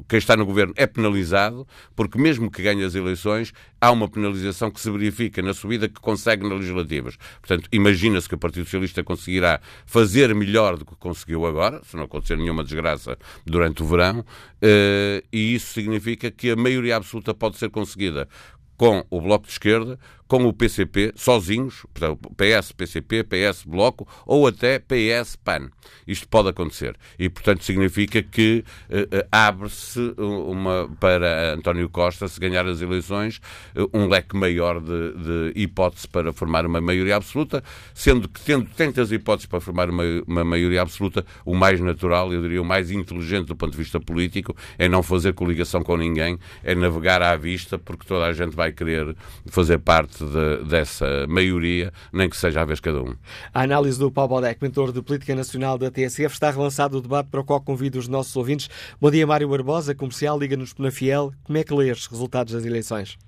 quem 0.08 0.18
está 0.18 0.36
no 0.36 0.46
governo 0.46 0.72
é 0.76 0.86
penalizado, 0.86 1.66
porque 1.94 2.18
mesmo 2.18 2.50
que 2.50 2.62
ganhe 2.62 2.84
as 2.84 2.94
eleições, 2.94 3.52
há 3.80 3.90
uma 3.90 4.08
penalização 4.08 4.70
que 4.70 4.80
se 4.80 4.90
verifica 4.90 5.42
na 5.42 5.52
subida 5.52 5.88
que 5.88 6.00
consegue 6.00 6.48
nas 6.48 6.58
legislativas. 6.58 7.16
Portanto, 7.40 7.68
imagina-se 7.72 8.28
que 8.28 8.34
o 8.34 8.38
Partido 8.38 8.64
Socialista 8.64 9.02
conseguirá 9.02 9.60
fazer 9.84 10.13
melhor 10.34 10.76
do 10.76 10.84
que 10.84 10.94
conseguiu 10.96 11.46
agora, 11.46 11.80
se 11.84 11.96
não 11.96 12.04
acontecer 12.04 12.36
nenhuma 12.36 12.62
desgraça 12.62 13.18
durante 13.44 13.82
o 13.82 13.86
verão, 13.86 14.24
eh, 14.60 15.22
e 15.32 15.54
isso 15.54 15.72
significa 15.72 16.30
que 16.30 16.50
a 16.50 16.56
maioria 16.56 16.96
absoluta 16.96 17.34
pode 17.34 17.56
ser 17.56 17.70
conseguida 17.70 18.28
com 18.76 19.04
o 19.10 19.20
Bloco 19.20 19.46
de 19.46 19.52
Esquerda, 19.52 19.98
com 20.26 20.44
o 20.46 20.52
PCP, 20.52 21.12
sozinhos, 21.14 21.84
portanto, 21.92 22.30
PS, 22.36 22.72
PCP, 22.72 23.24
PS, 23.24 23.64
Bloco, 23.64 24.06
ou 24.26 24.46
até 24.46 24.78
PS, 24.78 25.36
PAN. 25.36 25.70
Isto 26.06 26.28
pode 26.28 26.48
acontecer. 26.48 26.96
E, 27.18 27.28
portanto, 27.28 27.64
significa 27.64 28.22
que 28.22 28.64
uh, 28.90 29.26
abre-se 29.30 30.14
uma, 30.18 30.88
para 30.98 31.54
António 31.54 31.88
Costa, 31.88 32.28
se 32.28 32.40
ganhar 32.40 32.66
as 32.66 32.80
eleições, 32.80 33.40
uh, 33.76 33.88
um 33.92 34.08
leque 34.08 34.36
maior 34.36 34.80
de, 34.80 35.12
de, 35.12 35.52
hipótese 35.54 36.08
para 36.08 36.32
formar 36.32 36.66
uma 36.66 36.80
maioria 36.80 37.16
absoluta, 37.16 37.62
sendo 37.94 38.28
que, 38.28 38.40
tendo 38.40 38.68
tantas 38.76 39.12
hipóteses 39.12 39.46
para 39.46 39.60
formar 39.60 39.90
uma, 39.90 40.04
uma 40.26 40.44
maioria 40.44 40.82
absoluta, 40.82 41.24
o 41.44 41.54
mais 41.54 41.80
natural, 41.80 42.32
eu 42.32 42.42
diria 42.42 42.60
o 42.60 42.64
mais 42.64 42.90
inteligente 42.90 43.46
do 43.46 43.56
ponto 43.56 43.72
de 43.72 43.78
vista 43.78 44.00
político, 44.00 44.56
é 44.78 44.88
não 44.88 45.02
fazer 45.02 45.34
coligação 45.34 45.82
com 45.82 45.96
ninguém, 45.96 46.38
é 46.62 46.74
navegar 46.74 47.22
à 47.22 47.36
vista, 47.36 47.78
porque 47.78 48.06
toda 48.06 48.26
a 48.26 48.32
gente 48.32 48.54
vai 48.54 48.72
querer 48.72 49.14
fazer 49.46 49.78
parte 49.78 50.13
parte 50.14 50.24
de, 50.24 50.64
dessa 50.68 51.26
maioria, 51.26 51.92
nem 52.12 52.30
que 52.30 52.36
seja 52.36 52.62
à 52.62 52.64
vez 52.64 52.80
cada 52.80 53.02
um. 53.02 53.14
A 53.52 53.62
análise 53.62 53.98
do 53.98 54.10
Paulo 54.10 54.30
Baldec, 54.30 54.62
mentor 54.62 54.92
de 54.92 55.02
Política 55.02 55.34
Nacional 55.34 55.76
da 55.76 55.90
TSF, 55.90 56.32
está 56.32 56.50
relançado 56.50 56.98
o 56.98 57.00
debate 57.00 57.28
para 57.30 57.40
o 57.40 57.44
qual 57.44 57.60
convido 57.60 57.98
os 57.98 58.08
nossos 58.08 58.34
ouvintes. 58.36 58.68
Bom 59.00 59.10
dia, 59.10 59.26
Mário 59.26 59.48
Barbosa, 59.48 59.94
comercial, 59.94 60.38
liga-nos 60.38 60.74
na 60.76 60.90
Fiel. 60.90 61.32
Como 61.44 61.58
é 61.58 61.64
que 61.64 61.74
lê 61.74 61.90
os 61.90 62.06
resultados 62.06 62.52
das 62.52 62.64
eleições? 62.64 63.18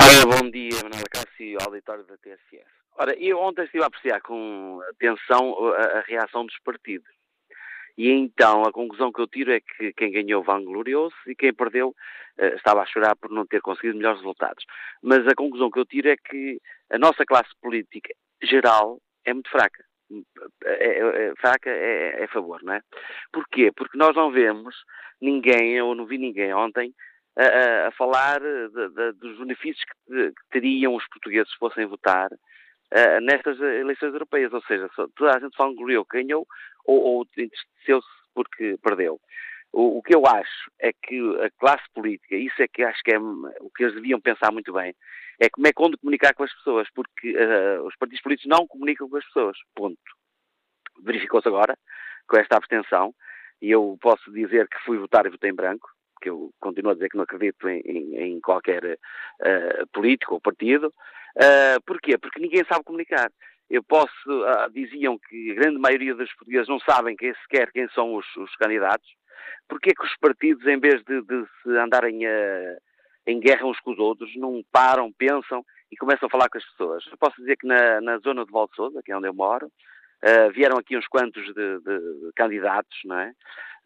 Ora, 0.00 0.36
bom 0.36 0.50
dia, 0.50 0.74
Manuel 0.82 1.04
Cássio, 1.10 1.58
auditório 1.64 2.04
da 2.04 2.16
TSF. 2.16 2.64
Ora, 2.98 3.14
eu 3.18 3.38
ontem 3.38 3.64
estive 3.64 3.84
a 3.84 3.86
apreciar 3.86 4.20
com 4.20 4.80
atenção 4.90 5.72
a, 5.74 5.98
a 5.98 6.00
reação 6.02 6.44
dos 6.44 6.58
partidos. 6.64 7.08
E 7.96 8.10
então 8.10 8.62
a 8.62 8.72
conclusão 8.72 9.12
que 9.12 9.20
eu 9.20 9.26
tiro 9.26 9.52
é 9.52 9.60
que 9.60 9.92
quem 9.92 10.10
ganhou 10.10 10.42
vangloriou-se 10.42 11.16
e 11.26 11.34
quem 11.34 11.52
perdeu 11.52 11.88
uh, 11.88 12.44
estava 12.56 12.82
a 12.82 12.86
chorar 12.86 13.16
por 13.16 13.30
não 13.30 13.46
ter 13.46 13.60
conseguido 13.60 13.96
melhores 13.96 14.20
resultados. 14.20 14.64
Mas 15.02 15.26
a 15.26 15.34
conclusão 15.34 15.70
que 15.70 15.78
eu 15.78 15.86
tiro 15.86 16.08
é 16.08 16.16
que 16.16 16.58
a 16.90 16.98
nossa 16.98 17.24
classe 17.24 17.50
política 17.60 18.14
geral 18.42 18.98
é 19.24 19.32
muito 19.32 19.50
fraca. 19.50 19.84
É, 20.64 20.84
é, 20.84 21.26
é, 21.26 21.32
fraca 21.40 21.70
é, 21.70 22.22
é 22.22 22.26
favor, 22.26 22.62
não 22.62 22.74
é? 22.74 22.80
Porquê? 23.32 23.72
Porque 23.74 23.96
nós 23.96 24.14
não 24.14 24.30
vemos 24.30 24.74
ninguém, 25.20 25.80
ou 25.80 25.94
não 25.94 26.06
vi 26.06 26.18
ninguém 26.18 26.52
ontem, 26.52 26.92
a, 27.36 27.88
a 27.88 27.90
falar 27.92 28.40
de, 28.40 28.88
de, 28.90 29.12
dos 29.12 29.38
benefícios 29.38 29.82
que, 29.84 30.30
que, 30.30 30.34
teriam 30.50 30.94
os 30.94 31.06
portugueses 31.08 31.50
se 31.50 31.58
fossem 31.58 31.86
votar 31.86 32.30
uh, 32.30 33.20
nestas 33.22 33.58
eleições 33.58 34.12
europeias. 34.12 34.52
Ou 34.52 34.62
seja, 34.62 34.88
toda 35.16 35.36
a 35.36 35.40
gente 35.40 35.56
vangloriou 35.56 36.04
que 36.04 36.22
ganhou 36.22 36.46
ou, 36.84 37.00
ou 37.00 37.26
entristeceu-se 37.36 38.08
porque 38.34 38.76
perdeu. 38.82 39.20
O, 39.72 39.98
o, 39.98 40.02
que 40.02 40.14
eu 40.14 40.26
acho 40.26 40.70
é 40.78 40.92
que 40.92 41.18
a 41.42 41.50
classe 41.58 41.84
política, 41.94 42.36
isso 42.36 42.62
é 42.62 42.68
que 42.68 42.82
acho 42.82 43.02
que 43.02 43.14
é 43.14 43.18
o 43.18 43.70
que 43.74 43.84
eles 43.84 43.94
deviam 43.94 44.20
pensar 44.20 44.52
muito 44.52 44.72
bem, 44.72 44.94
é 45.40 45.48
como 45.48 45.66
é 45.66 45.72
que 45.72 45.82
onde 45.82 45.96
comunicar 45.96 46.34
com 46.34 46.44
as 46.44 46.54
pessoas, 46.54 46.88
porque 46.94 47.34
uh, 47.34 47.82
os 47.84 47.96
partidos 47.96 48.22
políticos 48.22 48.50
não 48.50 48.66
comunicam 48.66 49.08
com 49.08 49.16
as 49.16 49.24
pessoas. 49.24 49.56
Ponto. 49.74 49.98
Verificou-se 51.02 51.48
agora, 51.48 51.76
com 52.28 52.36
esta 52.36 52.56
abstenção, 52.56 53.14
e 53.62 53.70
eu 53.70 53.96
posso 54.00 54.30
dizer 54.30 54.68
que 54.68 54.78
fui 54.84 54.98
votar 54.98 55.24
e 55.24 55.30
votei 55.30 55.50
em 55.50 55.54
branco, 55.54 55.88
que 56.20 56.28
eu 56.28 56.52
continuo 56.60 56.92
a 56.92 56.94
dizer 56.94 57.08
que 57.08 57.16
não 57.16 57.24
acredito 57.24 57.68
em, 57.68 57.80
em, 57.80 58.16
em 58.16 58.40
qualquer 58.40 58.84
uh, 58.84 59.86
político 59.92 60.34
ou 60.34 60.40
partido. 60.40 60.92
Uh, 61.36 61.80
porquê? 61.86 62.18
Porque 62.18 62.40
ninguém 62.40 62.62
sabe 62.64 62.84
comunicar. 62.84 63.30
Eu 63.72 63.82
posso, 63.82 64.28
uh, 64.28 64.70
diziam 64.70 65.18
que 65.18 65.52
a 65.52 65.54
grande 65.54 65.78
maioria 65.78 66.14
dos 66.14 66.30
portugueses 66.34 66.68
não 66.68 66.78
sabem 66.80 67.16
quem 67.16 67.32
sequer 67.36 67.72
quem 67.72 67.88
são 67.94 68.14
os, 68.14 68.26
os 68.36 68.54
candidatos. 68.56 69.08
Porquê 69.66 69.94
que 69.94 70.04
os 70.04 70.14
partidos, 70.18 70.66
em 70.66 70.78
vez 70.78 71.02
de, 71.04 71.22
de 71.22 71.46
se 71.62 71.70
andarem 71.78 72.26
a, 72.26 72.76
em 73.26 73.40
guerra 73.40 73.64
uns 73.64 73.80
com 73.80 73.92
os 73.92 73.98
outros, 73.98 74.30
não 74.36 74.62
param, 74.70 75.10
pensam 75.10 75.64
e 75.90 75.96
começam 75.96 76.26
a 76.26 76.30
falar 76.30 76.50
com 76.50 76.58
as 76.58 76.64
pessoas? 76.66 77.02
Eu 77.10 77.16
posso 77.16 77.36
dizer 77.36 77.56
que 77.56 77.66
na, 77.66 77.98
na 78.02 78.18
zona 78.18 78.44
de 78.44 78.52
Valde 78.52 78.74
que 79.02 79.10
é 79.10 79.16
onde 79.16 79.28
eu 79.28 79.32
moro, 79.32 79.66
uh, 79.66 80.52
vieram 80.52 80.76
aqui 80.76 80.94
uns 80.94 81.08
quantos 81.08 81.42
de, 81.42 81.54
de, 81.54 81.98
de 82.26 82.32
candidatos, 82.36 82.98
não 83.06 83.20
é? 83.20 83.32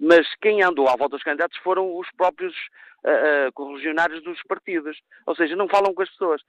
mas 0.01 0.27
quem 0.43 0.65
andou 0.65 0.89
à 0.89 0.97
volta 0.97 1.17
dos 1.17 1.23
candidatos 1.23 1.57
foram 1.59 1.97
os 1.97 2.11
próprios 2.17 2.55
uh, 3.07 3.53
correligionários 3.53 4.23
dos 4.23 4.43
partidos. 4.43 4.99
Ou 5.27 5.35
seja, 5.35 5.57
não 5.57 5.69
falam 5.69 5.95
com 5.95 6.03
as 6.03 6.11
pessoas. 6.11 6.43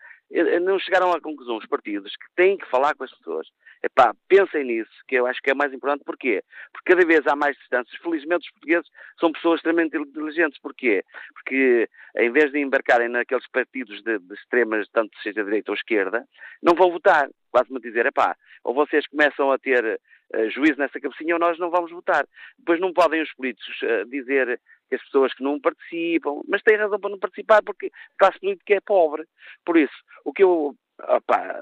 Não 0.61 0.77
chegaram 0.79 1.11
à 1.13 1.21
conclusão, 1.21 1.57
os 1.57 1.65
partidos, 1.65 2.11
que 2.15 2.25
têm 2.35 2.57
que 2.57 2.69
falar 2.69 2.95
com 2.95 3.03
as 3.03 3.11
pessoas. 3.15 3.47
Epá, 3.81 4.13
pensem 4.27 4.65
nisso, 4.65 4.91
que 5.07 5.15
eu 5.15 5.27
acho 5.27 5.39
que 5.41 5.51
é 5.51 5.53
mais 5.53 5.71
importante. 5.71 6.03
Porquê? 6.03 6.43
Porque 6.73 6.93
cada 6.93 7.05
vez 7.05 7.25
há 7.27 7.35
mais 7.35 7.55
distâncias. 7.57 7.95
Felizmente 8.01 8.45
os 8.45 8.51
portugueses 8.51 8.89
são 9.19 9.31
pessoas 9.31 9.59
extremamente 9.59 9.95
inteligentes. 9.95 10.59
Porquê? 10.59 11.03
Porque 11.33 11.87
em 12.17 12.31
vez 12.31 12.51
de 12.51 12.59
embarcarem 12.59 13.07
naqueles 13.07 13.47
partidos 13.49 14.01
de, 14.01 14.19
de 14.19 14.33
extremas, 14.33 14.87
tanto 14.89 15.15
seja 15.21 15.43
direita 15.43 15.71
ou 15.71 15.75
esquerda, 15.75 16.25
não 16.61 16.73
vão 16.73 16.91
votar. 16.91 17.29
Quase-me 17.51 17.79
dizer, 17.79 18.05
epá, 18.05 18.35
ou 18.63 18.73
vocês 18.73 19.07
começam 19.07 19.51
a 19.51 19.57
ter 19.57 19.99
uh, 20.35 20.49
juízo 20.49 20.77
nessa 20.77 20.99
cabecinha 20.99 21.35
ou 21.35 21.39
nós 21.39 21.57
não 21.57 21.69
vamos 21.69 21.91
votar. 21.91 22.25
Depois 22.59 22.79
não 22.79 22.91
podem 22.91 23.21
os 23.21 23.33
políticos 23.33 23.81
uh, 23.83 24.05
dizer 24.09 24.59
as 24.95 25.01
pessoas 25.03 25.33
que 25.33 25.43
não 25.43 25.59
participam, 25.59 26.41
mas 26.47 26.61
têm 26.61 26.77
razão 26.77 26.99
para 26.99 27.09
não 27.09 27.19
participar 27.19 27.61
porque 27.63 27.87
a 27.87 28.17
classe 28.17 28.39
política 28.39 28.75
é 28.75 28.81
pobre. 28.81 29.25
Por 29.65 29.77
isso, 29.77 29.95
o 30.23 30.33
que 30.33 30.43
eu 30.43 30.75
opa, 31.03 31.55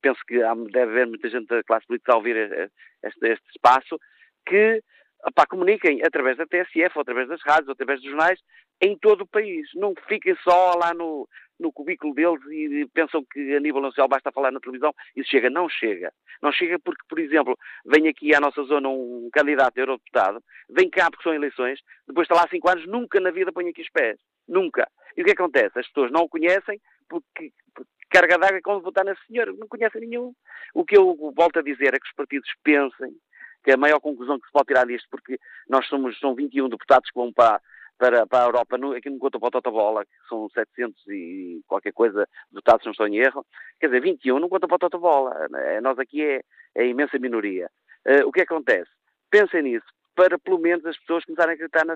penso 0.00 0.20
que 0.26 0.38
deve 0.70 0.92
haver 0.92 1.06
muita 1.06 1.28
gente 1.28 1.46
da 1.46 1.62
classe 1.62 1.86
política 1.86 2.12
a 2.12 2.16
ouvir 2.16 2.36
este, 3.02 3.26
este 3.26 3.50
espaço, 3.54 3.98
que 4.46 4.82
opa, 5.24 5.46
comuniquem 5.46 6.02
através 6.04 6.36
da 6.36 6.46
TSF, 6.46 6.98
através 6.98 7.28
das 7.28 7.40
rádios, 7.42 7.70
através 7.70 8.00
dos 8.00 8.10
jornais, 8.10 8.40
em 8.80 8.98
todo 8.98 9.22
o 9.22 9.26
país. 9.26 9.68
Não 9.74 9.94
fiquem 10.08 10.34
só 10.42 10.74
lá 10.74 10.92
no, 10.92 11.28
no 11.58 11.72
cubículo 11.72 12.14
deles 12.14 12.40
e 12.50 12.86
pensam 12.92 13.24
que 13.30 13.54
a 13.54 13.60
nível 13.60 13.80
nacional 13.80 14.08
basta 14.08 14.32
falar 14.32 14.50
na 14.50 14.60
televisão. 14.60 14.94
Isso 15.16 15.30
chega. 15.30 15.50
Não 15.50 15.68
chega. 15.68 16.12
Não 16.42 16.52
chega 16.52 16.78
porque, 16.78 17.02
por 17.08 17.18
exemplo, 17.18 17.56
vem 17.86 18.08
aqui 18.08 18.34
à 18.34 18.40
nossa 18.40 18.62
zona 18.64 18.88
um 18.88 19.28
candidato 19.32 19.76
a 19.76 19.80
eurodeputado, 19.80 20.42
vem 20.68 20.90
cá 20.90 21.10
porque 21.10 21.22
são 21.22 21.34
eleições, 21.34 21.80
depois 22.06 22.24
está 22.24 22.34
lá 22.34 22.44
há 22.44 22.48
cinco 22.48 22.68
anos, 22.68 22.86
nunca 22.86 23.20
na 23.20 23.30
vida 23.30 23.52
põe 23.52 23.68
aqui 23.68 23.82
os 23.82 23.90
pés. 23.90 24.18
Nunca. 24.48 24.88
E 25.16 25.22
o 25.22 25.24
que 25.24 25.32
acontece? 25.32 25.78
As 25.78 25.86
pessoas 25.86 26.10
não 26.10 26.22
o 26.22 26.28
conhecem 26.28 26.80
porque, 27.08 27.52
porque 27.74 27.90
carga 28.10 28.38
d'água 28.38 28.58
é 28.58 28.60
como 28.60 28.80
votar 28.80 29.04
nesse 29.04 29.24
senhor. 29.26 29.54
Não 29.56 29.68
conhecem 29.68 30.00
nenhum. 30.00 30.34
O 30.74 30.84
que 30.84 30.96
eu 30.96 31.16
volto 31.36 31.58
a 31.58 31.62
dizer 31.62 31.94
é 31.94 31.98
que 31.98 32.06
os 32.06 32.14
partidos 32.14 32.50
pensem 32.64 33.12
que 33.62 33.70
a 33.70 33.76
maior 33.76 34.00
conclusão 34.00 34.40
que 34.40 34.46
se 34.46 34.52
pode 34.52 34.66
tirar 34.66 34.86
disto, 34.86 35.06
porque 35.10 35.38
nós 35.68 35.86
somos, 35.86 36.18
são 36.18 36.34
21 36.34 36.68
deputados 36.68 37.08
que 37.10 37.18
vão 37.18 37.32
para, 37.32 37.60
para, 37.98 38.26
para 38.26 38.44
a 38.44 38.46
Europa, 38.46 38.78
no, 38.78 38.92
aqui 38.92 39.08
no 39.08 39.18
conta 39.18 39.38
para 39.38 39.48
o 39.48 39.50
Totobola, 39.50 40.04
que 40.04 40.28
são 40.28 40.48
700 40.50 41.06
e 41.08 41.62
qualquer 41.66 41.92
coisa 41.92 42.28
votados, 42.50 42.84
não 42.84 42.92
estou 42.92 43.06
em 43.06 43.18
erro, 43.18 43.46
quer 43.80 43.86
dizer, 43.86 44.00
21 44.00 44.38
não 44.38 44.48
conta 44.48 44.66
para 44.66 44.76
o 44.76 44.78
Totobola, 44.78 45.48
é, 45.54 45.80
nós 45.80 45.98
aqui 45.98 46.22
é, 46.22 46.42
é 46.74 46.82
a 46.82 46.86
imensa 46.86 47.18
minoria. 47.18 47.70
Uh, 48.06 48.26
o 48.26 48.32
que 48.32 48.40
acontece? 48.40 48.90
Pensem 49.30 49.62
nisso, 49.62 49.86
para 50.14 50.38
pelo 50.38 50.58
menos 50.58 50.84
as 50.84 50.98
pessoas 50.98 51.24
começarem 51.24 51.52
a 51.52 51.54
acreditar 51.54 51.84
na, 51.84 51.94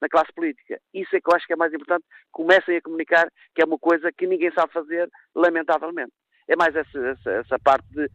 na 0.00 0.08
classe 0.08 0.32
política. 0.32 0.80
Isso 0.92 1.14
é 1.14 1.20
que 1.20 1.28
eu 1.30 1.34
acho 1.34 1.46
que 1.46 1.52
é 1.52 1.56
mais 1.56 1.72
importante, 1.72 2.04
comecem 2.32 2.76
a 2.76 2.82
comunicar, 2.82 3.28
que 3.54 3.62
é 3.62 3.64
uma 3.64 3.78
coisa 3.78 4.10
que 4.12 4.26
ninguém 4.26 4.52
sabe 4.52 4.72
fazer, 4.72 5.08
lamentavelmente. 5.34 6.12
É 6.48 6.56
mais 6.56 6.74
essa, 6.74 6.98
essa, 6.98 7.30
essa 7.30 7.58
parte 7.58 7.86
de 7.90 8.08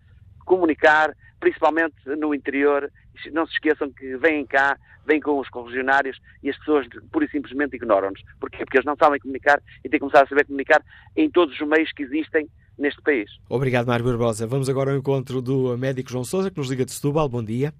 comunicar, 0.46 1.16
principalmente 1.40 1.96
no 2.06 2.34
interior. 2.34 2.92
Não 3.32 3.46
se 3.46 3.54
esqueçam 3.54 3.92
que 3.92 4.18
vêm 4.18 4.46
cá, 4.46 4.78
vêm 5.06 5.20
com 5.20 5.40
os 5.40 5.50
correligionários 5.50 6.18
e 6.44 6.50
as 6.50 6.58
pessoas 6.58 6.88
pura 7.12 7.26
e 7.26 7.30
simplesmente 7.30 7.76
ignoram-nos. 7.76 8.22
Porquê? 8.40 8.60
Porque 8.60 8.78
eles 8.78 8.86
não 8.86 8.96
sabem 8.96 9.20
comunicar 9.20 9.62
e 9.84 9.90
têm 9.90 9.92
que 9.92 10.00
começar 10.00 10.24
a 10.24 10.28
saber 10.28 10.46
comunicar 10.46 10.82
em 11.16 11.30
todos 11.30 11.60
os 11.60 11.68
meios 11.68 11.92
que 11.92 12.04
existem 12.04 12.48
neste 12.78 13.02
país. 13.02 13.30
Obrigado, 13.50 13.88
Mário 13.88 14.06
Barbosa. 14.06 14.48
Vamos 14.48 14.70
agora 14.70 14.92
ao 14.92 14.98
encontro 14.98 15.42
do 15.42 15.78
médico 15.78 16.10
João 16.10 16.24
Sousa, 16.24 16.50
que 16.50 16.58
nos 16.58 16.70
liga 16.70 16.86
de 16.86 16.92
Setúbal. 16.92 17.30
Bom 17.30 17.44
dia. 17.44 17.74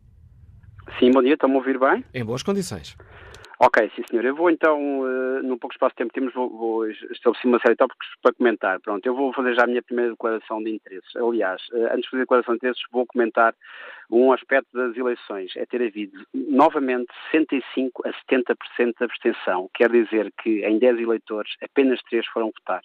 Sim, 1.00 1.12
bom 1.12 1.22
dia. 1.22 1.34
Estão-me 1.34 1.56
a 1.56 1.58
ouvir 1.58 1.80
bem? 1.80 2.04
Em 2.14 2.24
boas 2.24 2.44
condições. 2.44 2.96
Ok, 3.64 3.92
sim 3.96 4.02
senhor. 4.10 4.26
Eu 4.26 4.36
vou 4.36 4.50
então, 4.50 5.02
uh, 5.02 5.44
num 5.44 5.56
pouco 5.56 5.72
espaço 5.76 5.92
de 5.92 5.98
tempo 5.98 6.12
temos, 6.12 6.34
vou, 6.34 6.50
vou 6.50 6.90
estabelecer 6.90 7.46
uma 7.46 7.60
série 7.60 7.76
de 7.76 7.78
tópicos 7.78 8.08
para 8.20 8.34
comentar. 8.34 8.80
Pronto, 8.80 9.06
eu 9.06 9.14
vou 9.14 9.32
fazer 9.34 9.54
já 9.54 9.66
a 9.66 9.68
minha 9.68 9.84
primeira 9.84 10.10
declaração 10.10 10.64
de 10.64 10.72
interesses. 10.72 11.16
Aliás, 11.16 11.62
uh, 11.72 11.94
antes 11.94 12.02
de 12.02 12.10
fazer 12.10 12.22
a 12.22 12.26
declaração 12.26 12.56
de 12.56 12.58
interesses, 12.58 12.84
vou 12.92 13.06
comentar 13.06 13.54
um 14.10 14.34
aspecto 14.34 14.68
das 14.74 14.98
eleições. 14.98 15.56
É 15.56 15.64
ter 15.68 15.80
havido 15.84 16.26
novamente 16.34 17.14
65 17.32 18.02
a 18.08 18.12
70% 18.34 18.98
de 18.98 19.04
abstenção. 19.04 19.70
Quer 19.76 19.92
dizer 19.92 20.34
que 20.42 20.66
em 20.66 20.80
10 20.80 20.98
eleitores 21.00 21.52
apenas 21.62 22.02
3 22.10 22.26
foram 22.34 22.48
votar. 22.48 22.82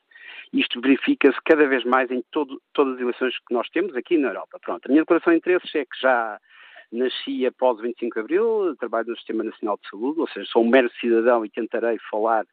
Isto 0.53 0.83
verifica-se 0.83 1.39
cada 1.47 1.67
vez 1.67 1.85
mais 1.85 2.11
em 2.11 2.23
todo, 2.31 2.61
todas 2.75 2.97
as 2.97 3.01
eleições 3.01 3.35
que 3.49 3.55
nós 3.55 3.67
temos 3.71 3.97
aqui 3.97 4.19
na 4.19 4.29
Europa. 4.29 4.59
Pronto, 4.61 4.85
a 4.85 4.89
minha 4.91 5.05
declaração 5.05 5.33
de 5.33 5.39
interesses 5.39 5.75
é 5.75 5.87
que 5.87 5.99
já 6.03 6.39
Nasci 6.97 7.47
após 7.47 7.79
o 7.79 7.83
25 7.83 8.15
de 8.15 8.21
Abril, 8.21 8.77
trabalho 8.79 9.09
no 9.09 9.17
Sistema 9.17 9.45
Nacional 9.45 9.79
de 9.83 9.89
Saúde, 9.89 10.21
ou 10.21 10.29
seja, 10.29 10.47
sou 10.51 10.63
um 10.63 10.69
mero 10.69 10.91
cidadão 11.01 11.45
e 11.45 11.51
tentarei 11.51 11.99
falar 12.11 12.47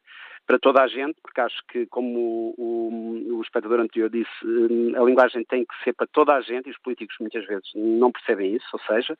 para 0.46 0.58
toda 0.58 0.82
a 0.82 0.86
gente, 0.86 1.16
porque 1.22 1.40
acho 1.40 1.62
que, 1.68 1.86
como 1.86 2.18
o, 2.18 2.54
o, 2.58 3.36
o, 3.38 3.42
espectador 3.42 3.80
anterior 3.80 4.10
disse, 4.10 4.30
a 4.96 5.02
linguagem 5.02 5.44
tem 5.44 5.64
que 5.64 5.74
ser 5.82 5.94
para 5.94 6.06
toda 6.06 6.34
a 6.34 6.40
gente 6.40 6.68
e 6.68 6.70
os 6.70 6.78
políticos 6.78 7.16
muitas 7.18 7.46
vezes 7.46 7.70
não 7.74 8.12
percebem 8.12 8.54
isso, 8.54 8.66
ou 8.72 8.80
seja, 8.80 9.16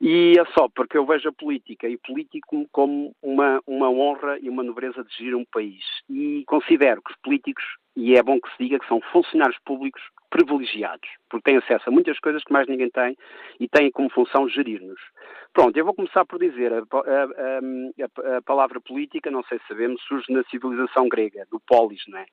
e 0.00 0.34
é 0.38 0.44
só 0.52 0.68
porque 0.68 0.98
eu 0.98 1.06
vejo 1.06 1.28
a 1.28 1.32
política 1.32 1.88
e 1.88 1.96
político 1.96 2.66
como 2.70 3.14
uma, 3.22 3.62
uma 3.66 3.90
honra 3.90 4.38
e 4.40 4.48
uma 4.48 4.62
nobreza 4.62 5.02
de 5.02 5.16
gerir 5.16 5.36
um 5.36 5.44
país. 5.44 5.84
E 6.10 6.44
considero 6.46 7.00
que 7.02 7.12
os 7.12 7.18
políticos, 7.22 7.64
e 7.96 8.14
é 8.16 8.22
bom 8.22 8.40
que 8.40 8.50
se 8.50 8.64
diga, 8.64 8.78
que 8.78 8.88
são 8.88 9.00
funcionários 9.12 9.58
públicos 9.64 10.02
privilegiados, 10.30 11.08
porque 11.28 11.50
têm 11.50 11.58
acesso 11.58 11.88
a 11.88 11.92
muitas 11.92 12.18
coisas 12.18 12.42
que 12.42 12.52
mais 12.52 12.66
ninguém 12.66 12.88
tem 12.90 13.16
e 13.60 13.68
têm 13.68 13.90
como 13.90 14.10
função 14.10 14.48
gerir-nos. 14.48 15.00
Pronto, 15.52 15.76
eu 15.76 15.84
vou 15.84 15.94
começar 15.94 16.24
por 16.24 16.38
dizer, 16.38 16.72
a, 16.72 16.78
a, 16.78 18.34
a, 18.34 18.38
a, 18.38 18.42
palavra 18.42 18.80
política, 18.80 19.30
não 19.30 19.42
sei 19.44 19.58
se 19.58 19.66
sabemos, 19.68 20.00
surge 20.04 20.32
na 20.32 20.42
civilização 20.44 21.06
grega, 21.06 21.46
do 21.50 21.60
polis, 21.60 22.02
não 22.08 22.18
é? 22.18 22.24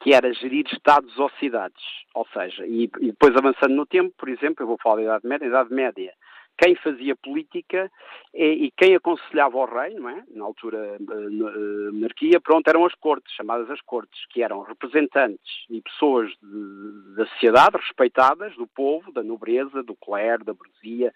Que 0.00 0.12
era 0.12 0.34
gerir 0.34 0.66
estados 0.66 1.16
ou 1.16 1.30
cidades, 1.38 1.84
ou 2.12 2.26
seja, 2.32 2.66
e, 2.66 2.90
e 3.00 3.06
depois 3.12 3.36
avançando 3.36 3.76
no 3.76 3.86
tempo, 3.86 4.12
por 4.18 4.28
exemplo, 4.28 4.64
eu 4.64 4.66
vou 4.66 4.78
falar 4.82 4.96
da 4.96 5.02
Idade 5.02 5.28
Média, 5.28 5.46
Idade 5.46 5.72
Média, 5.72 6.12
quem 6.56 6.74
fazia 6.76 7.16
política 7.16 7.90
e, 8.32 8.66
e, 8.66 8.70
quem 8.76 8.94
aconselhava 8.94 9.56
o 9.56 9.64
rei, 9.64 9.94
não 9.94 10.08
é? 10.08 10.22
Na 10.30 10.44
altura, 10.44 10.78
eh, 10.78 10.98
eh, 11.00 11.90
monarquia, 11.92 12.40
pronto, 12.40 12.66
eram 12.68 12.84
as 12.84 12.94
cortes, 12.94 13.34
chamadas 13.34 13.70
as 13.70 13.80
cortes, 13.80 14.26
que 14.30 14.42
eram 14.42 14.62
representantes 14.62 15.64
e 15.70 15.80
pessoas 15.80 16.30
de, 16.42 17.14
da 17.16 17.26
sociedade 17.26 17.76
respeitadas, 17.76 18.54
do 18.56 18.66
povo, 18.66 19.12
da 19.12 19.22
nobreza, 19.22 19.82
do 19.82 19.94
clero, 19.94 20.44
da 20.44 20.54
burguesia, 20.54 21.12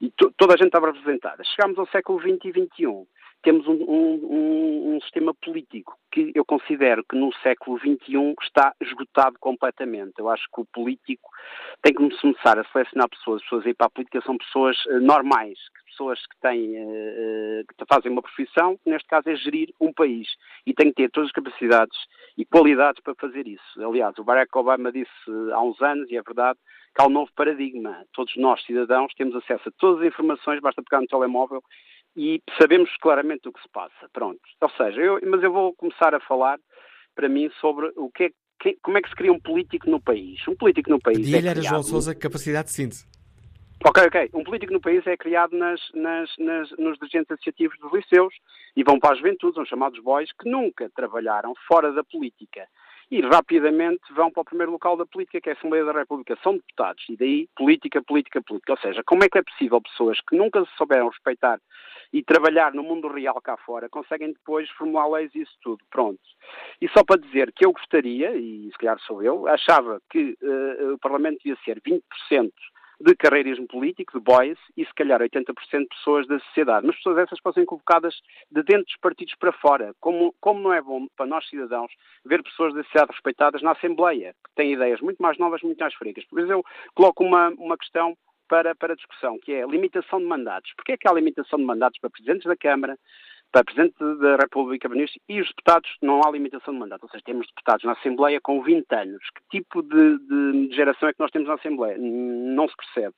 e 0.00 0.10
to, 0.10 0.32
toda 0.36 0.54
a 0.54 0.56
gente 0.56 0.68
estava 0.68 0.92
representada. 0.92 1.44
Chegámos 1.44 1.78
ao 1.78 1.86
século 1.88 2.20
XX 2.20 2.44
e 2.44 2.52
XXI 2.52 3.06
temos 3.42 3.66
um, 3.66 3.72
um, 3.72 4.94
um, 4.94 5.00
sistema 5.00 5.32
político 5.34 5.96
que 6.12 6.32
eu 6.34 6.44
considero 6.44 7.04
que 7.08 7.16
no 7.16 7.32
século 7.42 7.78
XXI 7.78 8.34
está 8.42 8.74
esgotado 8.80 9.36
completamente. 9.40 10.14
Eu 10.18 10.28
acho 10.28 10.44
que 10.52 10.60
o 10.60 10.66
político 10.66 11.28
tem 11.82 11.94
que 11.94 12.18
começar 12.20 12.58
a 12.58 12.64
selecionar 12.64 13.08
pessoas. 13.08 13.36
As 13.36 13.42
pessoas 13.44 13.66
a 13.66 13.70
ir 13.70 13.74
para 13.74 13.86
a 13.86 13.90
política 13.90 14.20
são 14.22 14.36
pessoas 14.36 14.76
uh, 14.86 15.00
normais, 15.00 15.58
pessoas 15.86 16.18
que 16.26 16.40
têm, 16.40 16.70
uh, 16.70 17.64
que 17.78 17.84
fazem 17.88 18.12
uma 18.12 18.22
profissão, 18.22 18.76
que 18.82 18.90
neste 18.90 19.08
caso 19.08 19.30
é 19.30 19.36
gerir 19.36 19.72
um 19.80 19.92
país. 19.92 20.28
E 20.66 20.74
têm 20.74 20.88
que 20.88 20.96
ter 20.96 21.10
todas 21.10 21.28
as 21.28 21.32
capacidades 21.32 21.96
e 22.36 22.44
qualidades 22.44 23.02
para 23.02 23.14
fazer 23.14 23.46
isso. 23.46 23.82
Aliás, 23.82 24.18
o 24.18 24.24
Barack 24.24 24.56
Obama 24.56 24.92
disse 24.92 25.10
há 25.52 25.62
uns 25.62 25.80
anos, 25.80 26.10
e 26.10 26.16
é 26.16 26.22
verdade, 26.22 26.58
que 26.94 27.02
há 27.02 27.06
um 27.06 27.10
novo 27.10 27.30
paradigma. 27.34 28.04
Todos 28.12 28.36
nós, 28.36 28.62
cidadãos, 28.64 29.14
temos 29.14 29.34
acesso 29.36 29.68
a 29.68 29.72
todas 29.78 30.02
as 30.02 30.08
informações, 30.08 30.60
basta 30.60 30.82
pegar 30.82 31.00
no 31.00 31.06
telemóvel 31.06 31.62
e 32.16 32.42
sabemos 32.60 32.90
claramente 33.00 33.48
o 33.48 33.52
que 33.52 33.62
se 33.62 33.68
passa. 33.68 34.08
Pronto. 34.12 34.40
Ou 34.60 34.70
seja, 34.70 35.00
eu, 35.00 35.20
mas 35.26 35.42
eu 35.42 35.52
vou 35.52 35.74
começar 35.74 36.14
a 36.14 36.20
falar, 36.20 36.58
para 37.14 37.28
mim, 37.28 37.50
sobre 37.60 37.92
o 37.96 38.10
que 38.10 38.24
é, 38.24 38.30
que, 38.60 38.78
como 38.82 38.98
é 38.98 39.02
que 39.02 39.08
se 39.08 39.14
cria 39.14 39.32
um 39.32 39.40
político 39.40 39.88
no 39.88 40.00
país. 40.00 40.46
Um 40.48 40.56
político 40.56 40.90
no 40.90 41.00
país. 41.00 41.18
Pedia-lhe 41.18 41.48
é 41.48 41.52
criado... 41.52 41.64
João 41.64 41.82
Sousa 41.82 42.14
capacidade 42.14 42.68
de 42.68 42.74
síntese. 42.74 43.06
Ok, 43.86 44.02
ok. 44.06 44.30
Um 44.34 44.44
político 44.44 44.72
no 44.72 44.80
país 44.80 45.06
é 45.06 45.16
criado 45.16 45.56
nas, 45.56 45.80
nas, 45.94 46.30
nas, 46.38 46.70
nos 46.72 46.98
dirigentes 46.98 47.30
associativos 47.30 47.78
dos 47.78 47.92
liceus 47.92 48.34
e 48.76 48.84
vão 48.84 48.98
para 48.98 49.12
a 49.12 49.16
juventude, 49.16 49.54
são 49.54 49.64
chamados 49.64 49.98
boys, 50.02 50.30
que 50.32 50.50
nunca 50.50 50.90
trabalharam 50.94 51.54
fora 51.66 51.90
da 51.92 52.04
política 52.04 52.66
e 53.10 53.20
rapidamente 53.20 54.02
vão 54.14 54.30
para 54.30 54.42
o 54.42 54.44
primeiro 54.44 54.72
local 54.72 54.96
da 54.96 55.04
política, 55.04 55.40
que 55.40 55.48
é 55.48 55.52
a 55.52 55.56
Assembleia 55.56 55.84
da 55.84 55.92
República. 55.92 56.38
São 56.42 56.54
deputados 56.54 57.04
e 57.08 57.16
daí 57.16 57.48
política, 57.56 58.00
política, 58.02 58.40
política. 58.40 58.72
Ou 58.72 58.78
seja, 58.78 59.02
como 59.04 59.24
é 59.24 59.28
que 59.28 59.38
é 59.38 59.42
possível 59.42 59.80
pessoas 59.82 60.18
que 60.20 60.36
nunca 60.36 60.64
se 60.64 60.70
souberam 60.76 61.08
respeitar 61.08 61.60
e 62.12 62.22
trabalhar 62.22 62.72
no 62.72 62.82
mundo 62.82 63.08
real 63.08 63.40
cá 63.40 63.56
fora 63.56 63.88
conseguem 63.88 64.32
depois 64.32 64.68
formular 64.70 65.08
leis 65.08 65.34
e 65.34 65.40
isso 65.42 65.56
tudo? 65.60 65.82
Pronto. 65.90 66.20
E 66.80 66.88
só 66.88 67.02
para 67.04 67.20
dizer 67.20 67.52
que 67.52 67.64
eu 67.64 67.72
gostaria, 67.72 68.36
e 68.36 68.70
se 68.70 68.78
calhar 68.78 68.98
sou 69.00 69.22
eu, 69.22 69.48
achava 69.48 70.00
que 70.10 70.36
uh, 70.42 70.94
o 70.94 70.98
Parlamento 70.98 71.38
devia 71.42 71.58
ser 71.64 71.80
20% 71.80 72.00
de 73.00 73.14
carreirismo 73.16 73.66
político, 73.66 74.18
de 74.18 74.24
boys, 74.24 74.58
e 74.76 74.84
se 74.84 74.94
calhar 74.94 75.20
80% 75.20 75.54
de 75.80 75.88
pessoas 75.88 76.26
da 76.26 76.38
sociedade. 76.40 76.86
Mas 76.86 76.96
pessoas 76.96 77.18
essas 77.18 77.40
podem 77.40 77.62
ser 77.62 77.66
convocadas 77.66 78.14
de 78.50 78.62
dentro 78.62 78.84
dos 78.84 78.96
partidos 79.00 79.34
para 79.36 79.52
fora. 79.52 79.94
Como, 80.00 80.34
como 80.40 80.60
não 80.60 80.72
é 80.72 80.82
bom 80.82 81.06
para 81.16 81.26
nós 81.26 81.48
cidadãos 81.48 81.90
ver 82.24 82.42
pessoas 82.42 82.74
da 82.74 82.82
sociedade 82.82 83.12
respeitadas 83.12 83.62
na 83.62 83.72
Assembleia, 83.72 84.34
que 84.44 84.54
têm 84.54 84.72
ideias 84.72 85.00
muito 85.00 85.22
mais 85.22 85.38
novas, 85.38 85.62
muito 85.62 85.78
mais 85.78 85.94
frescas. 85.94 86.24
Por 86.26 86.40
exemplo, 86.40 86.64
eu 86.86 86.92
coloco 86.94 87.24
uma, 87.24 87.48
uma 87.50 87.78
questão 87.78 88.14
para, 88.50 88.74
para 88.74 88.96
discussão, 88.96 89.38
que 89.38 89.52
é 89.52 89.62
a 89.62 89.66
limitação 89.66 90.18
de 90.18 90.26
mandatos. 90.26 90.72
Porquê 90.76 90.92
é 90.92 90.96
que 90.96 91.08
há 91.08 91.12
limitação 91.12 91.58
de 91.58 91.64
mandatos 91.64 92.00
para 92.00 92.10
presidentes 92.10 92.46
da 92.46 92.56
Câmara, 92.56 92.98
para 93.52 93.64
Presidente 93.64 93.96
da 94.20 94.36
República, 94.36 94.88
Ministro, 94.88 95.20
e 95.28 95.40
os 95.40 95.48
deputados 95.48 95.90
não 96.00 96.20
há 96.24 96.30
limitação 96.30 96.72
de 96.72 96.80
mandato. 96.80 97.02
Ou 97.02 97.08
seja, 97.08 97.24
temos 97.24 97.46
deputados 97.48 97.84
na 97.84 97.92
Assembleia 97.92 98.40
com 98.40 98.62
20 98.62 98.86
anos. 98.94 99.22
Que 99.34 99.58
tipo 99.58 99.82
de, 99.82 100.18
de 100.18 100.74
geração 100.74 101.08
é 101.08 101.12
que 101.12 101.20
nós 101.20 101.30
temos 101.30 101.48
na 101.48 101.54
Assembleia? 101.54 101.96
Não 101.98 102.68
se 102.68 102.76
percebe. 102.76 103.14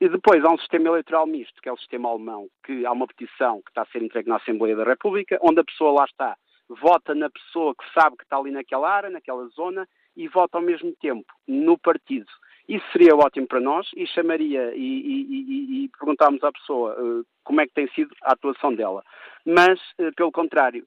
E 0.00 0.08
depois 0.08 0.44
há 0.44 0.50
um 0.50 0.58
sistema 0.58 0.88
eleitoral 0.88 1.26
misto, 1.26 1.60
que 1.60 1.68
é 1.68 1.72
o 1.72 1.76
sistema 1.76 2.08
alemão, 2.08 2.48
que 2.64 2.86
há 2.86 2.92
uma 2.92 3.06
petição 3.06 3.60
que 3.62 3.70
está 3.70 3.82
a 3.82 3.86
ser 3.86 4.02
entregue 4.02 4.28
na 4.28 4.36
Assembleia 4.36 4.76
da 4.76 4.84
República, 4.84 5.38
onde 5.42 5.60
a 5.60 5.64
pessoa 5.64 5.92
lá 5.92 6.04
está, 6.04 6.36
vota 6.68 7.14
na 7.14 7.28
pessoa 7.28 7.74
que 7.74 7.84
sabe 7.92 8.16
que 8.16 8.22
está 8.22 8.36
ali 8.36 8.52
naquela 8.52 8.88
área, 8.88 9.10
naquela 9.10 9.46
zona, 9.48 9.88
e 10.16 10.28
vota 10.28 10.58
ao 10.58 10.62
mesmo 10.62 10.94
tempo 11.00 11.26
no 11.46 11.76
partido. 11.76 12.30
Isso 12.68 12.84
seria 12.92 13.16
ótimo 13.16 13.46
para 13.46 13.60
nós 13.60 13.88
e 13.96 14.06
chamaria 14.06 14.74
e, 14.74 14.78
e, 14.78 15.22
e, 15.22 15.84
e 15.84 15.88
perguntávamos 15.88 16.44
à 16.44 16.52
pessoa 16.52 16.94
uh, 17.00 17.24
como 17.42 17.62
é 17.62 17.66
que 17.66 17.72
tem 17.72 17.88
sido 17.88 18.14
a 18.22 18.34
atuação 18.34 18.74
dela. 18.74 19.02
Mas, 19.46 19.80
uh, 19.98 20.12
pelo 20.14 20.30
contrário, 20.30 20.86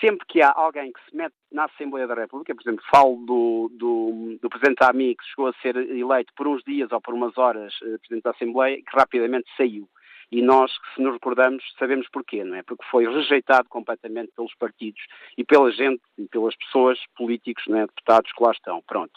sempre 0.00 0.26
que 0.26 0.40
há 0.40 0.50
alguém 0.56 0.90
que 0.90 1.00
se 1.04 1.14
mete 1.14 1.34
na 1.52 1.64
Assembleia 1.66 2.06
da 2.06 2.14
República, 2.14 2.54
por 2.54 2.62
exemplo, 2.62 2.82
falo 2.90 3.16
do, 3.26 3.70
do, 3.74 4.38
do 4.40 4.48
Presidente 4.48 4.82
AMI, 4.82 5.16
que 5.16 5.24
chegou 5.26 5.48
a 5.48 5.52
ser 5.60 5.76
eleito 5.76 6.32
por 6.34 6.48
uns 6.48 6.62
dias 6.64 6.90
ou 6.92 7.00
por 7.00 7.12
umas 7.12 7.36
horas 7.36 7.74
uh, 7.82 7.98
Presidente 7.98 8.24
da 8.24 8.30
Assembleia, 8.30 8.76
que 8.76 8.96
rapidamente 8.96 9.50
saiu 9.54 9.86
e 10.30 10.42
nós, 10.42 10.70
se 10.94 11.02
nos 11.02 11.14
recordamos, 11.14 11.64
sabemos 11.78 12.06
porquê, 12.12 12.44
não 12.44 12.56
é? 12.56 12.62
Porque 12.62 12.84
foi 12.90 13.06
rejeitado 13.06 13.68
completamente 13.68 14.32
pelos 14.36 14.54
partidos 14.56 15.02
e 15.36 15.44
pela 15.44 15.70
gente 15.70 16.02
e 16.18 16.26
pelas 16.26 16.54
pessoas, 16.56 16.98
políticos, 17.16 17.64
é? 17.68 17.86
deputados 17.86 18.30
que 18.32 18.42
lá 18.42 18.52
estão. 18.52 18.82
Pronto. 18.86 19.12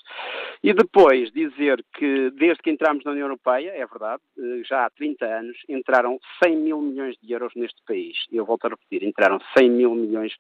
E 0.63 0.73
depois 0.73 1.31
dizer 1.31 1.83
que 1.93 2.31
desde 2.31 2.61
que 2.63 2.69
entramos 2.69 3.03
na 3.03 3.11
União 3.11 3.25
Europeia, 3.25 3.71
é 3.71 3.85
verdade, 3.85 4.21
eh, 4.37 4.61
já 4.63 4.85
há 4.85 4.89
30 4.89 5.25
anos, 5.25 5.57
entraram 5.67 6.19
100 6.43 6.57
mil 6.57 6.81
milhões 6.81 7.17
de 7.21 7.33
euros 7.33 7.51
neste 7.55 7.81
país. 7.85 8.15
Eu 8.31 8.45
volto 8.45 8.65
a 8.65 8.69
repetir, 8.69 9.03
entraram 9.03 9.39
100 9.57 9.69
mil 9.69 9.95
milhões 9.95 10.33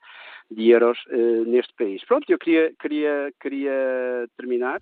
de 0.49 0.69
euros 0.69 0.99
uh, 1.07 1.45
neste 1.45 1.73
país. 1.73 2.03
Pronto, 2.05 2.29
eu 2.29 2.37
queria, 2.37 2.73
queria, 2.79 3.33
queria 3.39 4.27
terminar 4.37 4.81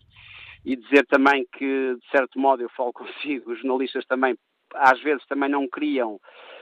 e 0.65 0.75
dizer 0.75 1.05
também 1.07 1.45
que, 1.53 1.95
de 1.95 2.09
certo 2.11 2.39
modo, 2.39 2.61
eu 2.61 2.69
falo 2.69 2.91
consigo, 2.93 3.51
os 3.51 3.59
jornalistas 3.59 4.05
também 4.05 4.35
às 4.75 4.99
vezes 5.01 5.25
também 5.27 5.49
não 5.49 5.67
criam 5.67 6.19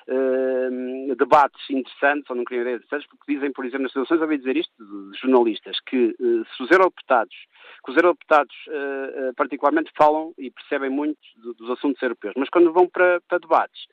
uh, 0.08 1.15
debates 1.15 1.70
interessantes 1.70 2.30
ou 2.30 2.36
não 2.36 2.43
criam 2.43 2.62
ideias 2.62 2.78
interessantes, 2.78 3.08
porque 3.08 3.34
dizem, 3.34 3.52
por 3.52 3.65
exemplo, 3.65 3.84
nas 3.84 3.91
situações, 3.91 4.22
ouvi 4.22 4.38
dizer 4.38 4.58
isto 4.58 4.74
de 4.78 5.20
jornalistas, 5.20 5.80
que 5.82 6.15
uh, 6.20 6.46
se 6.56 6.63
os 6.63 6.72
eurodeputados, 6.72 7.36
que 7.84 7.91
os 7.91 7.98
eurodeputados 7.98 8.56
uh, 8.67 9.34
particularmente 9.36 9.91
falam 9.96 10.34
e 10.38 10.50
percebem 10.52 10.89
muito 10.89 11.20
do, 11.38 11.54
dos 11.54 11.70
assuntos 11.72 12.02
europeus, 12.02 12.34
mas 12.38 12.50
quando 12.50 12.74
vão 12.74 12.88
para, 12.88 13.22
para 13.28 13.39
debates, 13.39 13.88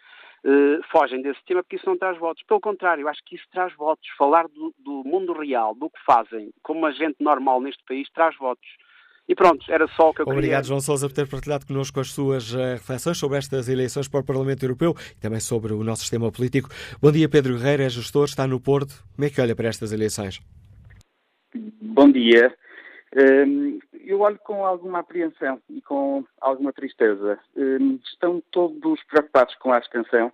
fogem 0.93 1.23
desse 1.23 1.43
tema 1.47 1.63
porque 1.63 1.77
isso 1.77 1.89
não 1.89 1.97
traz 1.97 2.19
votos. 2.19 2.43
Pelo 2.47 2.61
contrário, 2.61 3.09
acho 3.09 3.23
que 3.25 3.35
isso 3.35 3.47
traz 3.51 3.75
votos. 3.77 4.07
Falar 4.19 4.47
do, 4.49 4.75
do 4.79 5.03
mundo 5.03 5.33
real, 5.33 5.75
do 5.75 5.89
que 5.89 5.99
fazem, 6.05 6.53
como 6.63 6.85
a 6.85 6.91
gente 6.91 7.17
normal 7.19 7.63
neste 7.63 7.83
país, 7.85 8.11
traz 8.11 8.37
votos. 8.37 8.69
E 9.27 9.35
pronto, 9.35 9.65
era 9.73 9.87
só 9.89 10.11
o 10.11 10.15
que 10.15 10.21
eu 10.21 10.25
Obrigado, 10.25 10.25
queria. 10.25 10.35
Obrigado, 10.35 10.67
João 10.67 10.81
Sousa, 10.81 11.09
por 11.09 11.15
ter 11.15 11.27
partilhado 11.27 11.67
connosco 11.67 11.99
as 11.99 12.13
suas 12.13 12.53
uh, 12.53 12.75
reflexões 12.75 13.17
sobre 13.17 13.39
estas 13.39 13.69
eleições 13.69 14.07
para 14.07 14.21
o 14.21 14.25
Parlamento 14.25 14.63
Europeu 14.65 14.95
e 15.17 15.21
também 15.21 15.41
sobre 15.41 15.73
o 15.73 15.83
nosso 15.83 16.03
sistema 16.03 16.31
político. 16.31 16.69
Bom 17.01 17.11
dia, 17.11 17.29
Pedro 17.29 17.55
Guerreiro, 17.55 17.83
é 17.83 17.89
gestor, 17.89 18.27
está 18.27 18.47
no 18.47 18.61
Porto. 18.61 19.03
Como 19.15 19.27
é 19.27 19.31
que 19.31 19.41
olha 19.41 19.57
para 19.57 19.69
estas 19.69 19.93
eleições? 19.93 20.41
Bom 21.81 22.11
dia. 22.11 22.55
Hum, 23.17 23.79
eu 24.05 24.21
olho 24.21 24.39
com 24.45 24.67
alguma 24.67 24.99
apreensão 24.99 25.61
e 25.71 25.81
com 25.81 26.25
alguma 26.41 26.73
tristeza. 26.73 27.39
Hum, 27.57 27.99
estão 28.05 28.43
todos 28.51 29.03
preocupados 29.05 29.55
com 29.57 29.73
a 29.73 29.79
abstenção 29.79 30.31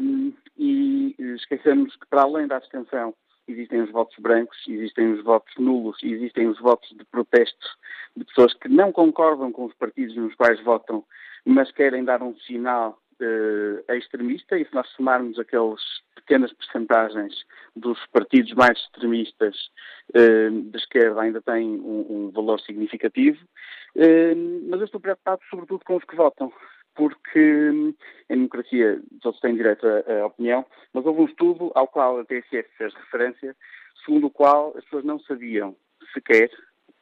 hum, 0.00 0.32
e 0.56 1.14
esquecemos 1.36 1.94
que, 1.96 2.06
para 2.08 2.22
além 2.22 2.46
da 2.46 2.56
abstenção, 2.56 3.12
existem 3.48 3.82
os 3.82 3.90
votos 3.90 4.16
brancos, 4.18 4.56
existem 4.68 5.12
os 5.12 5.22
votos 5.22 5.52
nulos, 5.58 5.98
existem 6.02 6.48
os 6.48 6.58
votos 6.60 6.88
de 6.90 7.04
protesto 7.04 7.68
de 8.16 8.24
pessoas 8.24 8.54
que 8.54 8.68
não 8.68 8.92
concordam 8.92 9.52
com 9.52 9.64
os 9.64 9.74
partidos 9.74 10.16
nos 10.16 10.34
quais 10.34 10.60
votam, 10.62 11.04
mas 11.44 11.70
querem 11.72 12.04
dar 12.04 12.22
um 12.22 12.36
sinal 12.38 12.98
uh, 13.20 13.92
extremista, 13.94 14.58
e 14.58 14.64
se 14.64 14.74
nós 14.74 14.88
somarmos 14.90 15.38
aquelas 15.38 15.82
pequenas 16.14 16.52
percentagens 16.52 17.44
dos 17.74 17.98
partidos 18.06 18.52
mais 18.54 18.78
extremistas 18.78 19.56
uh, 20.14 20.76
esquerda, 20.76 21.22
ainda 21.22 21.42
tem 21.42 21.80
um, 21.80 22.06
um 22.26 22.30
valor 22.30 22.60
significativo. 22.60 23.38
Uh, 23.96 24.68
mas 24.68 24.80
eu 24.80 24.86
estou 24.86 25.00
preocupado 25.00 25.40
sobretudo 25.50 25.84
com 25.84 25.96
os 25.96 26.04
que 26.04 26.16
votam 26.16 26.52
porque 26.94 27.70
hum, 27.70 27.94
em 28.28 28.36
democracia 28.36 29.00
todos 29.20 29.40
têm 29.40 29.56
direito 29.56 29.86
à, 29.86 30.26
opinião, 30.26 30.64
mas 30.92 31.04
houve 31.04 31.22
um 31.22 31.26
estudo 31.26 31.72
ao 31.74 31.86
qual 31.86 32.20
a 32.20 32.24
TSF 32.24 32.68
fez 32.76 32.94
referência, 32.94 33.56
segundo 34.04 34.26
o 34.26 34.30
qual 34.30 34.74
as 34.76 34.84
pessoas 34.84 35.04
não 35.04 35.18
sabiam 35.20 35.74
sequer 36.12 36.50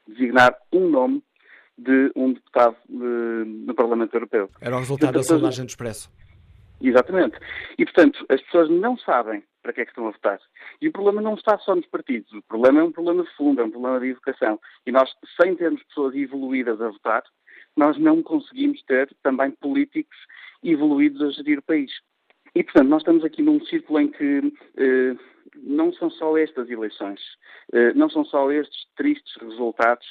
designar 0.07 0.57
um 0.73 0.89
nome 0.89 1.23
de 1.77 2.13
um 2.15 2.33
deputado 2.33 2.77
de, 2.89 3.45
no 3.67 3.75
Parlamento 3.75 4.15
Europeu. 4.15 4.51
Era 4.61 4.77
o 4.77 4.81
resultado 4.81 5.15
da 5.15 5.23
sondagem 5.23 5.65
do 5.65 5.69
Expresso. 5.69 6.11
Exatamente. 6.81 7.37
E, 7.79 7.85
portanto, 7.85 8.25
as 8.29 8.41
pessoas 8.43 8.71
não 8.71 8.97
sabem 8.99 9.43
para 9.63 9.73
que 9.73 9.83
é 9.83 9.85
que 9.85 9.91
estão 9.91 10.09
a 10.09 10.11
votar. 10.11 10.41
E 10.81 10.89
o 10.89 10.93
problema 10.93 11.21
não 11.21 11.35
está 11.35 11.59
só 11.59 11.75
nos 11.75 11.87
partidos. 11.87 12.33
O 12.33 12.43
problema 12.43 12.81
é 12.81 12.83
um 12.83 12.93
problema 12.93 13.23
de 13.23 13.31
fundo, 13.37 13.61
é 13.61 13.65
um 13.65 13.71
problema 13.71 14.01
de 14.01 14.09
educação. 14.09 14.59
E 14.87 14.93
nós, 14.93 15.11
sem 15.41 15.55
termos 15.55 15.83
pessoas 15.85 16.15
evoluídas 16.15 16.81
a 16.81 16.89
votar, 16.89 17.23
nós 17.81 17.97
não 17.97 18.23
conseguimos 18.23 18.83
ter 18.83 19.09
também 19.23 19.51
políticos 19.53 20.17
evoluídos 20.63 21.23
a 21.23 21.31
gerir 21.31 21.61
o 21.61 21.63
país. 21.63 21.91
E, 22.55 22.63
portanto, 22.63 22.89
nós 22.89 23.01
estamos 23.01 23.25
aqui 23.25 23.41
num 23.41 23.65
círculo 23.65 24.01
em 24.01 24.09
que 24.09 24.53
eh, 24.77 25.17
não 25.57 25.91
são 25.95 26.11
só 26.11 26.37
estas 26.37 26.69
eleições, 26.69 27.21
eh, 27.73 27.95
não 27.95 28.11
são 28.11 28.23
só 28.23 28.53
estes 28.53 28.87
tristes 28.97 29.35
resultados 29.41 30.07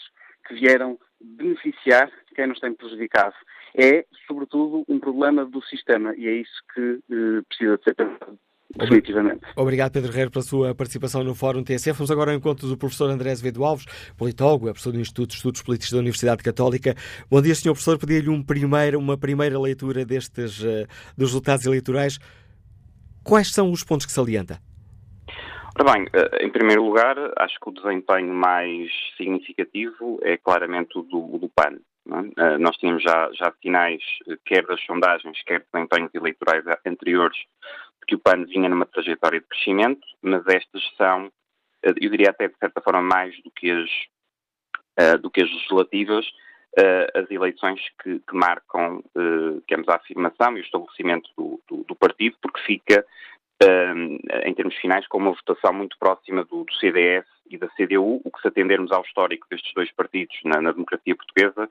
que 0.48 0.56
vieram 0.56 0.98
beneficiar 1.22 2.12
quem 2.34 2.48
nos 2.48 2.60
tem 2.60 2.74
prejudicado. 2.74 3.36
É, 3.76 4.04
sobretudo, 4.26 4.84
um 4.88 4.98
problema 5.00 5.46
do 5.46 5.62
sistema 5.62 6.16
e 6.16 6.28
é 6.28 6.34
isso 6.38 6.64
que 6.74 7.00
eh, 7.12 7.42
precisa 7.48 7.78
de 7.78 7.84
ser 7.84 7.94
pensado. 7.94 8.40
Definitivamente. 8.76 9.42
Obrigado, 9.56 9.92
Pedro 9.92 10.12
Guerreiro, 10.12 10.32
pela 10.32 10.44
sua 10.44 10.76
participação 10.76 11.24
no 11.24 11.34
Fórum 11.34 11.64
TSF. 11.64 11.98
Vamos 11.98 12.12
agora 12.12 12.32
ao 12.32 12.38
encontro 12.38 12.68
do 12.68 12.78
professor 12.78 13.10
André 13.10 13.32
Azevedo 13.32 13.64
Alves, 13.64 13.86
politólogo, 14.16 14.70
é 14.70 14.72
professor 14.72 14.92
do 14.92 15.00
Instituto 15.00 15.30
de 15.30 15.36
Estudos 15.36 15.62
Políticos 15.64 15.92
da 15.92 16.00
Universidade 16.00 16.44
Católica. 16.44 16.94
Bom 17.30 17.42
dia, 17.42 17.56
senhor 17.56 17.74
professor. 17.74 17.98
Pedia-lhe 17.98 18.30
um 18.30 18.44
primeiro, 18.44 19.00
uma 19.00 19.18
primeira 19.18 19.60
leitura 19.60 20.06
destes, 20.06 20.60
uh, 20.62 20.86
dos 21.18 21.30
resultados 21.30 21.66
eleitorais. 21.66 22.20
Quais 23.24 23.52
são 23.52 23.72
os 23.72 23.84
pontos 23.84 24.06
que 24.06 24.12
salienta? 24.12 24.60
Ora 25.80 25.94
bem, 25.94 26.08
eh, 26.14 26.46
em 26.46 26.50
primeiro 26.50 26.84
lugar, 26.84 27.16
acho 27.38 27.56
que 27.60 27.70
o 27.70 27.74
desempenho 27.74 28.34
mais 28.34 28.90
significativo 29.16 30.20
é 30.24 30.36
claramente 30.36 30.98
o 30.98 31.04
do, 31.04 31.38
do 31.38 31.50
PAN. 31.50 31.78
É? 32.38 32.58
Nós 32.58 32.76
tínhamos 32.78 33.04
já, 33.04 33.30
já 33.34 33.54
sinais, 33.62 34.02
quer 34.46 34.66
das 34.66 34.84
sondagens, 34.86 35.42
quer 35.44 35.60
de 35.60 35.66
desempenhos 35.72 36.14
eleitorais 36.14 36.66
anteriores, 36.86 37.38
que 38.10 38.16
o 38.16 38.20
PAN 38.20 38.44
vinha 38.46 38.68
numa 38.68 38.88
trajetória 38.88 39.40
de 39.40 39.46
crescimento, 39.46 40.02
mas 40.20 40.42
estas 40.48 40.84
são, 40.98 41.32
eh, 41.84 41.94
eu 42.02 42.10
diria 42.10 42.32
até 42.32 42.48
de 42.48 42.58
certa 42.58 42.82
forma, 42.82 43.04
mais 43.04 43.40
do 43.44 43.52
que 43.52 43.70
as, 43.70 43.90
uh, 45.00 45.18
do 45.20 45.30
que 45.30 45.44
as 45.44 45.50
legislativas, 45.52 46.26
uh, 46.26 47.20
as 47.20 47.30
eleições 47.30 47.80
que, 48.02 48.20
que 48.20 48.36
marcam, 48.36 49.04
digamos, 49.68 49.88
a 49.90 49.98
afirmação 49.98 50.58
e 50.58 50.62
o 50.62 50.64
estabelecimento 50.64 51.30
do, 51.38 51.62
do, 51.70 51.84
do 51.84 51.96
partido, 51.96 52.36
porque 52.42 52.62
fica, 52.62 53.06
em 54.46 54.54
termos 54.54 54.76
finais, 54.78 55.06
com 55.08 55.20
uma 55.20 55.34
votação 55.34 55.74
muito 55.74 55.96
próxima 56.00 56.44
do, 56.46 56.64
do, 56.64 56.74
CDS 56.76 57.28
e 57.48 57.58
da 57.58 57.68
CDU, 57.70 58.22
o 58.24 58.32
que, 58.32 58.42
se 58.42 58.48
atendermos 58.48 58.92
ao 58.92 59.04
histórico 59.04 59.46
destes 59.52 59.72
dois 59.76 59.92
partidos 59.92 60.36
na, 60.46 60.62
na 60.62 60.72
democracia 60.72 61.16
portuguesa, 61.16 61.70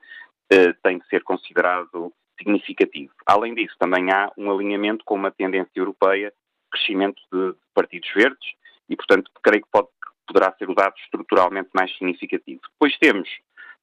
tem 0.83 0.99
de 0.99 1.07
ser 1.07 1.23
considerado 1.23 2.13
significativo. 2.39 3.13
Além 3.25 3.53
disso, 3.53 3.75
também 3.77 4.11
há 4.11 4.31
um 4.35 4.51
alinhamento 4.51 5.05
com 5.05 5.15
uma 5.15 5.29
tendência 5.29 5.71
europeia, 5.75 6.33
crescimento 6.71 7.21
de 7.31 7.53
partidos 7.73 8.09
verdes, 8.15 8.53
e, 8.89 8.95
portanto, 8.95 9.29
creio 9.43 9.61
que 9.61 9.69
pode, 9.71 9.87
poderá 10.25 10.51
ser 10.57 10.69
o 10.69 10.73
dado 10.73 10.95
estruturalmente 11.03 11.69
mais 11.73 11.95
significativo. 11.97 12.61
Depois 12.71 12.97
temos, 12.97 13.29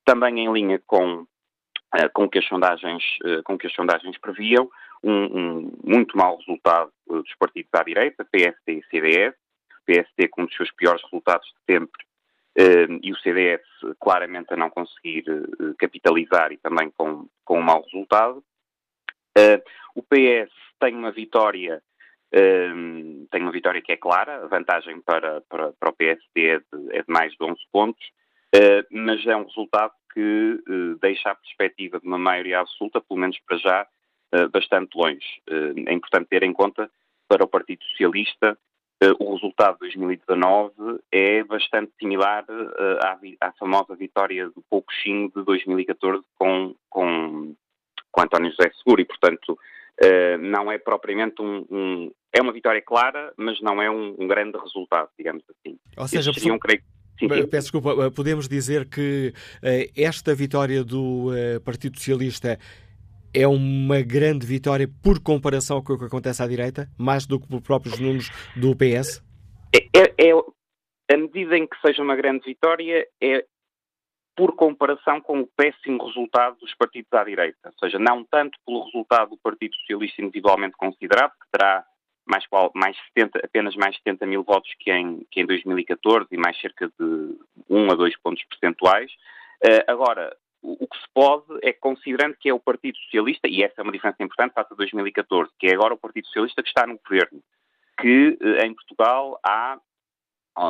também 0.04 0.40
em 0.40 0.52
linha 0.52 0.82
com, 0.86 1.22
uh, 1.22 2.10
com, 2.12 2.28
que, 2.28 2.38
as 2.38 2.46
sondagens, 2.46 3.04
uh, 3.24 3.42
com 3.44 3.56
que 3.56 3.68
as 3.68 3.72
sondagens 3.72 4.18
previam, 4.18 4.68
um, 5.02 5.12
um 5.12 5.72
muito 5.84 6.16
mau 6.16 6.36
resultado 6.38 6.90
uh, 7.06 7.22
dos 7.22 7.34
partidos 7.36 7.70
à 7.72 7.84
direita, 7.84 8.24
PSD 8.24 8.80
e 8.80 8.84
CDS, 8.90 9.34
PSD 9.84 10.28
com 10.28 10.42
um 10.42 10.46
dos 10.46 10.56
seus 10.56 10.70
piores 10.72 11.02
resultados 11.04 11.46
de 11.46 11.74
sempre 11.74 12.06
e 13.02 13.12
o 13.12 13.18
CDS 13.18 13.62
claramente 14.00 14.54
a 14.54 14.56
não 14.56 14.70
conseguir 14.70 15.24
capitalizar 15.78 16.52
e 16.52 16.56
também 16.56 16.90
com, 16.90 17.28
com 17.44 17.58
um 17.58 17.62
mau 17.62 17.82
resultado. 17.82 18.42
Uh, 19.36 19.60
o 19.94 20.02
PS 20.02 20.50
tem 20.80 20.94
uma 20.94 21.12
vitória, 21.12 21.82
uh, 22.34 23.26
tem 23.30 23.42
uma 23.42 23.52
vitória 23.52 23.82
que 23.82 23.92
é 23.92 23.96
clara, 23.96 24.44
a 24.44 24.46
vantagem 24.46 24.98
para, 25.02 25.42
para, 25.42 25.72
para 25.74 25.90
o 25.90 25.92
PSD 25.92 26.46
é 26.46 26.58
de, 26.58 26.96
é 26.96 27.02
de, 27.02 27.08
mais 27.08 27.32
de 27.32 27.44
11 27.44 27.60
pontos, 27.70 28.02
uh, 28.54 28.86
mas 28.90 29.26
é 29.26 29.36
um 29.36 29.44
resultado 29.44 29.92
que 30.14 30.62
deixa 31.02 31.30
a 31.30 31.34
perspectiva 31.34 32.00
de 32.00 32.06
uma 32.06 32.16
maioria 32.16 32.60
absoluta, 32.60 33.02
pelo 33.02 33.20
menos 33.20 33.38
para 33.46 33.58
já, 33.58 33.86
bastante 34.50 34.96
longe. 34.96 35.42
é 35.86 35.92
importante 35.92 36.28
ter 36.30 36.42
em 36.42 36.54
conta 36.54 36.90
para 37.28 37.44
o 37.44 37.46
Partido 37.46 37.84
Socialista 37.84 38.58
o 39.18 39.34
resultado 39.34 39.74
de 39.74 39.80
2019 39.80 40.72
é 41.12 41.44
bastante 41.44 41.92
similar 42.00 42.44
à, 43.00 43.18
à 43.48 43.52
famosa 43.52 43.94
vitória 43.94 44.48
do 44.48 44.62
Poucochinho 44.70 45.30
de 45.34 45.44
2014 45.44 46.24
com, 46.38 46.74
com 46.88 47.54
com 48.16 48.22
António 48.22 48.50
José 48.50 48.72
Seguro 48.78 49.02
e, 49.02 49.04
portanto, 49.04 49.50
uh, 49.52 50.38
não 50.38 50.72
é 50.72 50.78
propriamente 50.78 51.42
um, 51.42 51.66
um, 51.70 52.10
É 52.32 52.40
uma 52.40 52.52
vitória 52.52 52.80
clara, 52.80 53.32
mas 53.36 53.60
não 53.60 53.80
é 53.82 53.90
um, 53.90 54.16
um 54.18 54.26
grande 54.26 54.56
resultado, 54.56 55.10
digamos 55.18 55.44
assim. 55.50 55.78
Ou 55.98 56.08
seja, 56.08 56.32
seriam, 56.32 56.58
creio, 56.58 56.80
Sim, 57.18 57.28
sim. 57.28 57.46
Peço 57.46 57.72
desculpa, 57.72 58.10
podemos 58.10 58.48
dizer 58.48 58.88
que 58.88 59.32
esta 59.96 60.34
vitória 60.34 60.84
do 60.84 61.30
Partido 61.64 61.96
Socialista 61.96 62.58
é 63.36 63.46
uma 63.46 64.00
grande 64.00 64.46
vitória 64.46 64.88
por 65.02 65.22
comparação 65.22 65.82
com 65.82 65.92
o 65.92 65.98
que 65.98 66.06
acontece 66.06 66.42
à 66.42 66.46
direita, 66.46 66.88
mais 66.98 67.26
do 67.26 67.38
que 67.38 67.46
por 67.46 67.60
próprios 67.60 68.00
números 68.00 68.30
do 68.56 68.74
PS? 68.74 69.22
É, 69.74 70.00
é, 70.00 70.30
é, 70.30 71.12
a 71.12 71.16
medida 71.18 71.58
em 71.58 71.66
que 71.66 71.78
seja 71.84 72.02
uma 72.02 72.16
grande 72.16 72.46
vitória 72.46 73.06
é 73.22 73.44
por 74.34 74.56
comparação 74.56 75.20
com 75.20 75.40
o 75.40 75.46
péssimo 75.46 76.06
resultado 76.06 76.56
dos 76.60 76.74
partidos 76.76 77.12
à 77.12 77.24
direita. 77.24 77.58
Ou 77.66 77.78
seja, 77.78 77.98
não 77.98 78.24
tanto 78.24 78.58
pelo 78.64 78.84
resultado 78.84 79.30
do 79.30 79.38
Partido 79.38 79.74
Socialista 79.76 80.22
individualmente 80.22 80.76
considerado, 80.78 81.32
que 81.32 81.50
terá 81.52 81.84
mais, 82.26 82.44
mais 82.74 82.96
70, 83.14 83.40
apenas 83.44 83.76
mais 83.76 83.96
70 83.98 84.26
mil 84.26 84.42
votos 84.44 84.70
que 84.78 84.90
em, 84.90 85.26
que 85.30 85.40
em 85.42 85.46
2014 85.46 86.26
e 86.32 86.38
mais 86.38 86.58
cerca 86.58 86.90
de 86.98 87.38
1 87.68 87.90
a 87.92 87.94
2 87.94 88.16
pontos 88.18 88.42
percentuais. 88.44 89.10
Uh, 89.64 89.84
agora, 89.86 90.34
o, 90.66 90.86
que 90.88 90.98
se 90.98 91.06
pode 91.14 91.46
é, 91.62 91.72
considerando 91.72 92.36
que 92.36 92.48
é 92.48 92.54
o 92.54 92.58
Partido 92.58 92.98
Socialista, 92.98 93.46
e 93.48 93.62
essa 93.62 93.74
é 93.78 93.82
uma 93.82 93.92
diferença 93.92 94.22
importante 94.22 94.52
face 94.52 94.72
a 94.72 94.76
2014, 94.76 95.50
que 95.58 95.68
é 95.68 95.74
agora 95.74 95.94
o 95.94 95.98
Partido 95.98 96.26
Socialista 96.26 96.62
que 96.62 96.68
está 96.68 96.86
no 96.86 96.98
governo, 96.98 97.40
que 98.00 98.38
uh, 98.40 98.66
em 98.66 98.74
Portugal 98.74 99.38
há 99.44 99.78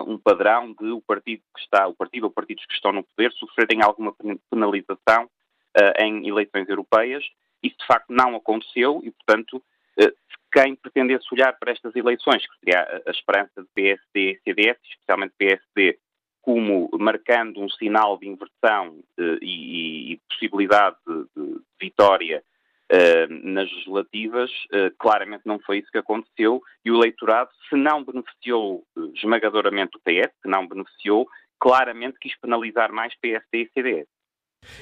um 0.06 0.18
padrão 0.18 0.72
de 0.72 0.90
o 0.90 1.00
partido 1.00 1.42
que 1.54 1.61
está, 1.61 1.87
o 1.87 1.94
partido 1.94 2.24
ou 2.24 2.30
partidos 2.30 2.66
que 2.66 2.74
estão 2.74 2.92
no 2.92 3.04
poder 3.04 3.32
sofrerem 3.35 3.82
alguma 3.82 4.14
penalização 4.50 5.24
uh, 5.24 6.02
em 6.02 6.26
eleições 6.28 6.68
europeias. 6.68 7.24
Isso 7.62 7.76
de 7.78 7.87
facto 7.87 8.11
não 8.11 8.35
aconteceu 8.35 9.00
e, 9.04 9.12
portanto, 9.12 9.62
uh, 10.00 10.12
quem 10.52 10.74
pretendesse 10.74 11.26
olhar 11.32 11.56
para 11.56 11.70
estas 11.70 11.94
eleições, 11.94 12.44
que 12.46 12.59
seria 12.59 12.82
a, 12.82 13.09
a 13.09 13.12
esperança 13.12 13.62
de 13.62 13.68
PSD 13.74 14.32
e 14.32 14.40
CDS, 14.42 14.78
especialmente 14.82 15.35
PSD, 15.38 15.98
como 16.46 16.88
marcando 16.92 17.61
um 17.61 17.68
sinal 17.68 18.16
de 18.16 18.28
inversão 18.28 19.00
uh, 19.18 19.38
e, 19.42 20.12
e, 20.12 20.20
possibilidade 20.28 20.96
de, 21.04 21.24
de 21.37 21.61
vitória 21.80 22.42
Uh, 22.88 23.26
nas 23.42 23.68
legislativas, 23.68 24.48
uh, 24.66 24.94
claramente 24.96 25.42
não 25.44 25.59
foi 25.59 25.78
isso 25.78 25.90
que 25.90 25.98
aconteceu 25.98 26.62
e 26.85 26.90
o 26.92 26.94
eleitorado, 26.94 27.50
se 27.68 27.74
não 27.74 28.04
beneficiou 28.04 28.85
esmagadoramente 29.12 29.96
o 29.96 30.00
PS, 30.00 30.32
se 30.40 30.48
não 30.48 30.68
beneficiou, 30.68 31.26
claramente 31.59 32.16
quis 32.20 32.38
penalizar 32.38 32.92
mais 32.92 33.12
PSD 33.16 33.62
e 33.62 33.70
CDS. 33.74 34.06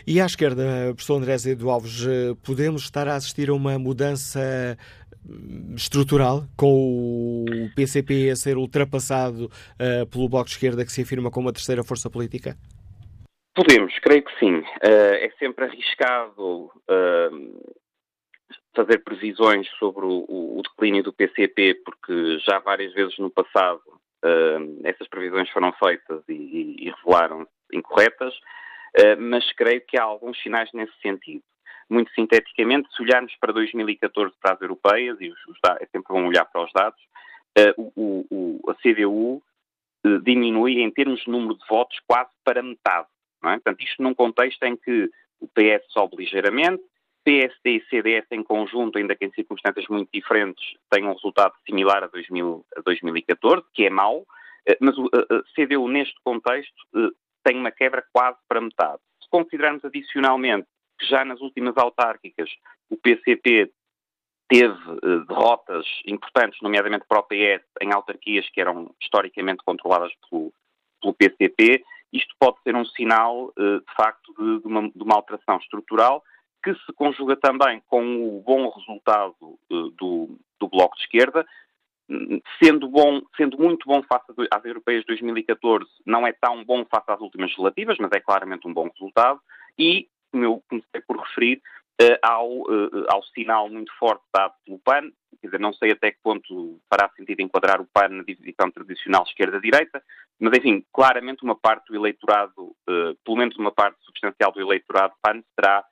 E 0.07 0.21
à 0.21 0.27
esquerda, 0.27 0.63
professor 0.89 1.17
André 1.17 1.37
Zé 1.39 1.57
Alves, 1.63 2.07
podemos 2.45 2.83
estar 2.83 3.09
a 3.09 3.17
assistir 3.17 3.51
a 3.51 3.55
uma 3.55 3.79
mudança 3.79 4.77
hum, 5.27 5.75
estrutural 5.75 6.45
com 6.57 7.45
o 7.45 7.75
PCP 7.75 8.31
a 8.31 8.37
ser 8.37 8.57
ultrapassado 8.57 9.51
pelo 10.11 10.29
Bloco 10.29 10.47
de 10.47 10.53
Esquerda 10.53 10.85
que 10.85 10.93
se 10.93 11.03
afirma 11.03 11.31
como 11.31 11.49
a 11.49 11.53
terceira 11.53 11.83
força 11.83 12.11
política? 12.11 12.57
Podemos, 13.55 13.97
creio 14.01 14.25
que 14.25 14.39
sim. 14.39 14.63
é 14.83 15.31
sempre 15.39 15.67
arriscado 15.67 16.71
fazer 18.75 18.99
previsões 18.99 19.69
sobre 19.79 20.05
o, 20.05 20.25
o, 20.29 20.63
declínio 20.63 21.03
do 21.03 21.13
PCP, 21.13 21.81
porque 21.85 22.39
já 22.41 22.59
várias 22.59 22.93
vezes 22.93 23.17
no 23.19 23.31
passado 23.31 23.83
uh, 24.25 24.81
essas 24.85 25.09
previsões 25.09 25.49
foram 25.51 25.73
feitas 25.73 26.23
e, 26.29 26.33
e, 26.33 26.77
e 26.87 26.91
revelaram 26.91 27.47
incorretas, 27.73 28.35
uh, 28.35 28.41
mas 29.19 29.51
creio 29.53 29.81
que 29.87 29.99
há 29.99 30.03
alguns 30.03 30.41
sinais 30.43 30.71
nesse 30.73 30.93
sentido. 31.01 31.43
Muito 31.89 32.11
sinteticamente, 32.15 32.89
se 32.95 33.03
olharmos 33.03 33.35
para 33.37 33.53
2014 33.53 34.35
para 34.41 34.55
as 34.55 34.61
europeias, 34.61 35.21
e 35.21 35.33
é 35.81 35.87
sempre 35.87 36.09
bom 36.09 36.27
olhar 36.27 36.45
para 36.47 36.65
os 36.65 36.73
dados, 36.73 37.01
uh, 37.59 37.93
o, 37.97 38.61
a 38.71 38.75
CDU 38.75 39.43
diminui 40.23 40.81
em 40.81 40.91
termos 40.91 41.21
de 41.23 41.31
número 41.31 41.55
de 41.55 41.67
votos 41.67 41.99
quase 42.07 42.31
para 42.45 42.63
metade. 42.63 43.09
Não 43.43 43.51
é? 43.51 43.55
Portanto, 43.55 43.83
isto 43.83 44.03
num 44.03 44.15
contexto 44.15 44.63
em 44.65 44.77
que 44.77 45.11
o 45.41 45.49
PS 45.49 45.85
sobe 45.89 46.17
ligeiramente, 46.17 46.83
PSD 47.25 47.77
e 47.77 47.85
CDS 47.89 48.27
em 48.31 48.43
conjunto, 48.43 48.99
ainda 48.99 49.17
que 49.17 49.25
em 49.25 49.33
circunstâncias 49.33 49.87
muito 49.89 50.11
diferentes, 50.13 50.77
têm 50.91 51.05
um 51.05 51.15
resultado 51.15 51.55
similar 51.67 52.05
a, 52.05 52.07
2000, 52.07 52.65
a 52.77 52.81
2014, 52.83 53.65
que 53.73 53.87
é 53.87 53.91
mau, 53.91 54.27
eh, 54.67 54.77
mas 54.81 54.97
o 54.99 55.09
CDU 55.55 55.89
neste 55.89 56.15
contexto 56.23 56.75
eh, 56.95 57.09
tem 57.45 57.57
uma 57.57 57.71
quebra 57.71 58.05
quase 58.13 58.39
para 58.49 58.61
metade. 58.61 59.01
Se 59.23 59.29
considerarmos 59.31 59.85
adicionalmente 59.85 60.67
que 60.99 61.07
já 61.07 61.25
nas 61.25 61.41
últimas 61.41 61.77
autárquicas 61.77 62.51
o 62.91 62.97
PCP 62.97 63.71
teve 64.49 64.75
eh, 64.75 65.25
derrotas 65.29 65.87
importantes, 66.07 66.61
nomeadamente 66.63 67.05
para 67.09 67.21
o 67.21 67.23
PS, 67.25 67.65
em 67.81 67.93
autarquias 67.93 68.49
que 68.51 68.61
eram 68.61 68.95
historicamente 69.01 69.63
controladas 69.65 70.13
pelo, 70.29 70.53
pelo 71.01 71.15
PCP, 71.15 71.85
isto 72.13 72.35
pode 72.39 72.63
ser 72.63 72.77
um 72.77 72.85
sinal, 72.85 73.53
de 73.57 73.95
facto, 73.97 74.33
de, 74.39 74.61
de, 74.61 74.67
uma, 74.67 74.83
de 74.89 75.03
uma 75.03 75.17
alteração 75.17 75.57
estrutural 75.57 76.23
que 76.65 76.75
se 76.75 76.93
conjuga 76.95 77.37
também 77.37 77.83
com 77.87 78.27
o 78.27 78.41
bom 78.41 78.71
resultado 78.71 79.37
uh, 79.43 79.91
do, 79.91 80.39
do 80.59 80.67
Bloco 80.67 80.97
de 80.97 81.03
Esquerda, 81.03 81.47
sendo, 82.63 82.89
bom, 82.89 83.23
sendo 83.37 83.59
muito 83.59 83.87
bom 83.87 84.03
face 84.03 84.27
às 84.51 84.65
europeias 84.65 85.01
de 85.01 85.07
2014, 85.07 85.87
não 86.07 86.27
é 86.27 86.33
tão 86.33 86.65
bom 86.65 86.85
face 86.85 87.11
às 87.11 87.21
últimas 87.21 87.51
legislativas, 87.51 87.97
mas 87.99 88.11
é 88.13 88.21
claramente 88.21 88.67
um 88.69 88.75
bom 88.75 88.89
resultado, 88.89 89.41
e, 89.79 90.09
como 90.31 90.45
eu 90.45 90.63
comecei 90.69 91.01
por 91.07 91.19
referir, 91.19 91.63
uh, 92.01 92.19
ao, 92.23 92.51
uh, 92.63 93.07
ao 93.09 93.23
sinal 93.25 93.69
muito 93.69 93.93
forte 93.99 94.23
dado 94.33 94.55
pelo 94.65 94.79
PAN, 94.81 95.11
quer 95.41 95.49
dizer, 95.49 95.61
não 95.61 95.73
sei 95.73 95.93
até 95.93 96.11
que 96.11 96.19
ponto 96.23 96.81
fará 96.91 97.11
sentido 97.17 97.41
enquadrar 97.41 97.81
o 97.81 97.89
PAN 97.93 98.09
na 98.09 98.23
divisão 98.23 98.71
tradicional 98.71 99.25
esquerda-direita, 99.25 100.03
mas 100.39 100.57
enfim, 100.59 100.85
claramente 100.93 101.43
uma 101.43 101.57
parte 101.57 101.87
do 101.89 101.97
eleitorado, 101.97 102.75
pelo 103.25 103.37
menos 103.37 103.57
uma 103.57 103.71
parte 103.71 103.99
substancial 104.05 104.53
do 104.53 104.61
eleitorado 104.61 105.15
PAN 105.23 105.43
será 105.55 105.85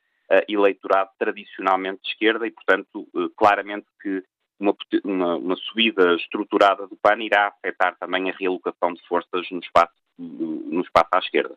eleitorado 0.49 1.11
tradicionalmente 1.19 2.03
de 2.03 2.09
esquerda 2.09 2.47
e, 2.47 2.51
portanto, 2.51 3.07
claramente 3.37 3.87
que 4.03 4.25
uma, 4.63 4.77
uma, 5.05 5.37
uma, 5.37 5.57
subida 5.57 6.15
estruturada 6.15 6.87
do 6.87 6.97
PAN 6.97 7.23
irá 7.23 7.49
afetar 7.49 7.97
também 7.99 8.31
a 8.31 8.35
realocação 8.35 8.95
de 8.95 9.03
forças 9.07 9.47
no 9.51 9.59
espaço, 9.59 9.93
no 10.19 10.81
espaço 10.81 11.09
à 11.13 11.19
esquerda. 11.19 11.55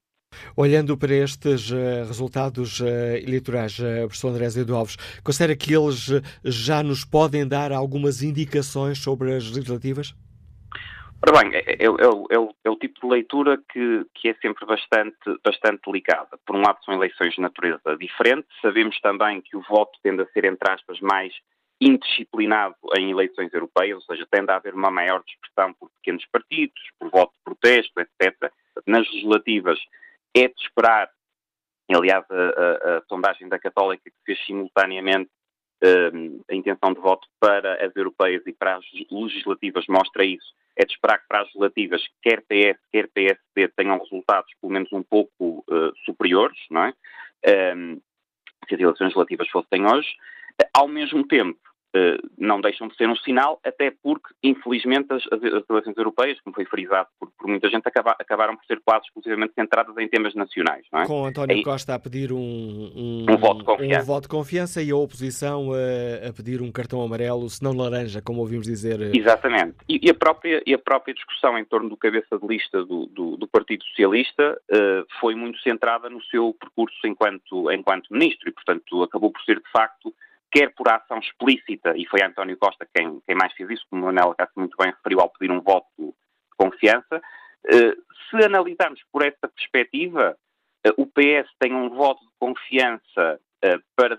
Olhando 0.58 0.98
para 0.98 1.14
estes 1.14 1.72
uh, 1.72 2.06
resultados 2.08 2.82
uh, 2.82 2.86
eleitorais, 3.24 3.80
uh, 3.80 4.08
professor 4.08 4.30
André 4.30 4.50
Zé 4.50 4.70
Alves, 4.70 4.98
considera 5.24 5.56
que 5.56 5.74
eles 5.74 6.10
já 6.44 6.84
nos 6.84 7.06
podem 7.06 7.48
dar 7.48 7.72
algumas 7.72 8.22
indicações 8.22 8.98
sobre 8.98 9.34
as 9.34 9.50
legislativas? 9.50 10.14
Ora 11.28 11.42
bem, 11.42 11.56
é, 11.56 11.60
é, 11.60 11.86
é, 11.86 11.88
é, 11.88 12.50
é, 12.66 12.70
o 12.70 12.76
tipo 12.76 13.00
de 13.02 13.08
leitura 13.08 13.58
que, 13.72 14.06
que, 14.14 14.30
é 14.30 14.36
sempre 14.36 14.66
bastante, 14.66 15.18
bastante 15.44 15.82
delicada. 15.86 16.38
Por 16.46 16.56
um 16.56 16.62
lado, 16.62 16.78
são 16.86 16.94
eleições 16.94 17.34
de 17.34 17.42
natureza 17.42 17.98
diferente. 17.98 18.46
Sabemos 18.62 19.00
também 19.02 19.42
que 19.42 19.58
o 19.58 19.64
voto 19.68 19.98
tende 20.04 20.22
a 20.22 20.28
ser, 20.28 20.46
entre 20.46 20.72
aspas, 20.72 21.00
mais 21.00 21.34
indisciplinado 21.80 22.76
em 22.98 23.12
eleições 23.12 23.54
europeias, 23.54 23.98
ou 23.98 24.02
seja, 24.16 24.28
tende 24.32 24.52
a 24.52 24.56
haver 24.56 24.74
uma 24.74 24.90
maior 24.90 25.24
dispersão 25.26 25.74
por 25.74 25.90
pequenos 25.92 26.26
partidos, 26.28 26.82
por 27.00 27.10
voto 27.10 27.34
de 27.34 27.44
protesto, 27.44 28.00
etc. 28.00 28.52
Nas 28.86 29.08
legislativas 29.12 29.80
é 30.36 30.48
de 30.48 30.62
esperar, 30.62 31.10
aliás, 31.92 32.26
a, 32.30 32.36
a, 32.36 32.98
a 32.98 33.02
sondagem 33.10 33.50
da 33.50 33.60
Católica 33.60 34.10
que 34.10 34.26
fez 34.26 34.46
simultaneamente 34.46 35.30
um, 36.14 36.42
a 36.50 36.56
intenção 36.56 36.94
de 36.94 37.00
voto 37.02 37.28
para 37.40 37.86
as 37.86 37.96
europeias 37.96 38.42
e 38.48 38.54
para 38.54 38.78
as 38.78 38.86
legislativas 39.12 39.86
mostra 39.88 40.24
isso 40.24 40.54
é 40.78 40.86
de 40.86 40.92
esperar 40.92 41.20
que 41.20 41.28
para 41.28 41.42
as 41.42 41.48
legislativas, 41.48 42.02
quer 42.22 42.42
PS, 42.42 42.80
quer 42.92 43.08
PSD, 43.14 43.68
tenham 43.76 43.98
resultados 43.98 44.52
pelo 44.60 44.74
menos 44.74 44.92
um 44.92 45.02
pouco 45.02 45.64
uh, 45.70 45.96
superiores, 46.04 46.58
não 46.70 46.84
é? 46.84 46.94
Um, 47.76 48.02
se 48.68 48.76
as 48.76 48.82
eleições 48.82 49.08
legislativas 49.08 49.50
fossem 49.50 49.86
hoje. 49.86 50.10
Ao 50.74 50.88
mesmo 50.88 51.26
tempo, 51.28 51.60
eh, 51.96 52.18
não 52.38 52.60
deixam 52.60 52.90
de 52.90 52.96
ser 52.98 53.08
um 53.08 53.16
sinal, 53.16 53.58
até 53.64 53.90
porque, 53.90 54.28
infelizmente, 54.44 55.14
as, 55.14 55.24
as 55.32 55.64
eleições 55.70 55.96
europeias, 55.96 56.38
como 56.42 56.54
foi 56.54 56.66
frisado 56.66 57.08
por, 57.18 57.32
por 57.40 57.48
muita 57.48 57.70
gente, 57.70 57.88
acaba, 57.88 58.14
acabaram 58.20 58.58
por 58.58 58.66
ser 58.66 58.82
quase 58.84 59.06
exclusivamente 59.06 59.54
centradas 59.54 59.98
em 59.98 60.06
temas 60.10 60.36
nacionais. 60.36 60.86
É? 60.94 61.06
Com 61.06 61.26
António 61.26 61.64
Costa 61.64 61.96
a 61.96 62.00
pedir 62.00 62.34
um, 62.34 62.38
um, 62.38 63.26
um, 63.30 63.38
voto 63.38 63.60
de 63.60 63.64
confiança. 63.64 64.02
um 64.02 64.06
voto 64.06 64.22
de 64.24 64.28
confiança 64.28 64.82
e 64.84 64.92
a 64.92 64.96
oposição 64.98 65.70
a, 65.72 66.28
a, 66.28 66.34
pedir 66.34 66.62
um 66.62 66.70
cartão 66.70 67.02
amarelo, 67.02 67.50
se 67.50 67.64
não 67.64 67.72
laranja, 67.72 68.22
como 68.22 68.42
ouvimos 68.42 68.68
dizer. 68.68 69.02
Eh, 69.02 69.12
Exatamente. 69.18 69.78
E, 69.88 70.06
e, 70.06 70.10
a, 70.10 70.14
própria, 70.14 70.62
e 70.66 70.74
a 70.74 70.78
própria 70.78 71.14
discussão 71.14 71.58
em 71.58 71.64
torno 71.64 71.88
do 71.88 71.96
cabeça 71.96 72.38
de 72.38 72.46
lista 72.46 72.84
do, 72.84 73.06
do, 73.06 73.38
do 73.38 73.48
Partido 73.48 73.86
Socialista 73.86 74.60
uh, 74.70 75.06
foi 75.22 75.34
muito 75.34 75.58
centrada 75.62 76.10
no 76.10 76.22
seu 76.26 76.54
percurso 76.60 77.08
enquanto, 77.08 77.72
enquanto 77.72 78.12
ministro 78.12 78.50
e, 78.50 78.52
portanto, 78.52 79.02
acabou 79.02 79.32
por 79.32 79.42
ser, 79.44 79.62
de 79.62 79.72
facto, 79.72 80.14
quer 80.56 80.74
por 80.74 80.88
ação 80.90 81.20
explícita, 81.20 81.98
e 81.98 82.06
foi 82.08 82.24
António 82.24 82.58
Costa 82.58 82.88
quem, 82.96 83.20
quem 83.28 83.36
mais 83.36 83.52
fez 83.54 83.70
isso, 83.70 83.86
como 83.90 84.04
o 84.04 84.06
Manuel 84.06 84.34
Cássio 84.36 84.54
muito 84.56 84.78
bem 84.78 84.88
referiu 84.88 85.20
ao 85.20 85.30
pedir 85.30 85.52
um 85.52 85.60
voto 85.60 85.86
de 86.00 86.14
confiança. 86.58 87.22
Uh, 87.66 88.02
se 88.30 88.46
analisarmos 88.46 89.02
por 89.12 89.26
essa 89.26 89.50
perspectiva, 89.50 90.38
uh, 90.88 90.94
o 90.96 91.06
PS 91.08 91.52
tem 91.60 91.76
um 91.76 91.90
voto 91.90 92.22
de 92.22 92.32
confiança 92.40 93.38
uh, 93.66 93.84
para, 93.98 94.18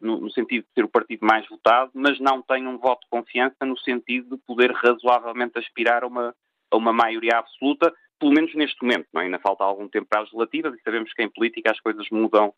no, 0.00 0.30
sentido 0.30 0.64
de 0.64 0.72
ser 0.72 0.84
o 0.86 0.88
partido 0.88 1.26
mais 1.26 1.46
votado, 1.48 1.90
mas 1.92 2.18
não 2.18 2.40
tem 2.40 2.66
um 2.66 2.78
voto 2.78 3.02
de 3.02 3.10
confiança 3.10 3.66
no 3.66 3.76
sentido 3.76 4.38
de 4.38 4.42
poder 4.42 4.72
razoavelmente 4.72 5.58
aspirar 5.58 6.02
a 6.02 6.06
uma, 6.06 6.34
a 6.70 6.76
uma 6.78 6.94
maioria 6.94 7.36
absoluta, 7.36 7.92
pelo 8.18 8.32
menos 8.32 8.54
neste 8.54 8.80
momento, 8.82 9.08
não 9.12 9.20
é? 9.20 9.24
ainda 9.26 9.38
falta 9.38 9.64
algum 9.64 9.86
tempo 9.86 10.06
para 10.08 10.22
as 10.22 10.32
legislativas 10.32 10.72
e 10.74 10.82
sabemos 10.82 11.12
que 11.12 11.22
em 11.22 11.28
política 11.28 11.72
as 11.72 11.80
coisas 11.80 12.08
mudam, 12.10 12.54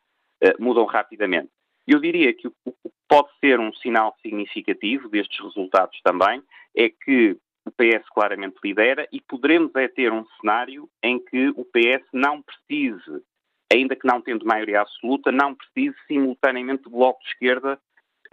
mudam 0.61 0.85
rapidamente. 0.85 1.51
Eu 1.87 2.01
diria 2.01 2.35
que 2.35 2.49
o 2.49 2.53
que 2.65 2.91
pode 3.09 3.29
ser 3.39 3.61
um 3.61 3.73
sinal 3.75 4.17
significativo 4.21 5.09
destes 5.09 5.39
resultados 5.41 6.01
também 6.03 6.43
é 6.77 6.89
que 6.89 7.37
o 7.67 7.71
PS 7.71 8.09
claramente 8.11 8.57
lidera 8.63 9.09
e 9.13 9.21
poderemos 9.21 9.75
é 9.77 9.89
ter 9.89 10.13
um 10.13 10.25
cenário 10.41 10.89
em 11.03 11.19
que 11.19 11.49
o 11.51 11.65
PS 11.65 12.05
não 12.13 12.43
precise, 12.43 13.23
ainda 13.73 13.97
que 13.97 14.07
não 14.07 14.21
tendo 14.21 14.47
maioria 14.47 14.81
absoluta, 14.81 15.33
não 15.33 15.55
precise 15.55 15.97
simultaneamente 16.07 16.85
de 16.85 16.91
Bloco 16.91 17.21
de 17.23 17.29
Esquerda 17.29 17.79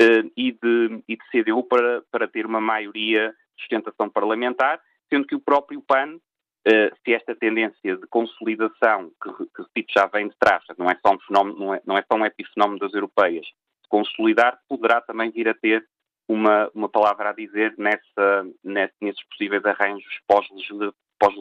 uh, 0.02 0.32
e, 0.38 0.52
de, 0.52 1.04
e 1.08 1.16
de 1.16 1.24
CDU 1.32 1.63
para, 1.63 2.04
para 2.12 2.28
ter 2.28 2.46
uma 2.46 2.62
maioria 2.62 3.30
de 3.30 3.62
sustentação 3.62 4.10
parlamentar, 4.10 4.80
sendo 5.10 5.26
que 5.26 5.36
o 5.36 5.39
próprio 5.39 5.82
PAN 5.82 6.20
Uh, 6.65 6.95
se 7.04 7.13
esta 7.13 7.36
tendência 7.36 7.97
de 7.97 8.08
consolidação, 8.08 9.12
que, 9.21 9.62
repito, 9.62 9.91
já 9.93 10.06
vem 10.08 10.30
de 10.30 10.36
trás, 10.39 10.63
não 10.78 10.89
é 10.89 10.97
só 11.06 11.13
um 11.13 11.19
fenómeno, 11.19 11.59
não 11.59 11.74
é, 11.74 11.82
não 11.86 11.97
é 11.97 12.03
só 12.09 12.18
um 12.18 12.26
epifenómeno 12.26 12.80
das 12.80 12.93
europeias, 12.93 13.45
consolidar, 13.89 14.57
poderá 14.70 15.01
também 15.01 15.30
vir 15.30 15.49
a 15.49 15.53
ter 15.53 15.86
uma, 16.28 16.70
uma 16.74 16.89
palavra 16.89 17.30
a 17.30 17.34
dizer 17.34 17.74
nessa, 17.78 18.47
nessa 18.64 18.93
nesses 19.01 19.24
possíveis 19.28 19.64
arranjos 19.66 20.20
pós-legislativos. 20.28 20.93
Pós 21.20 21.34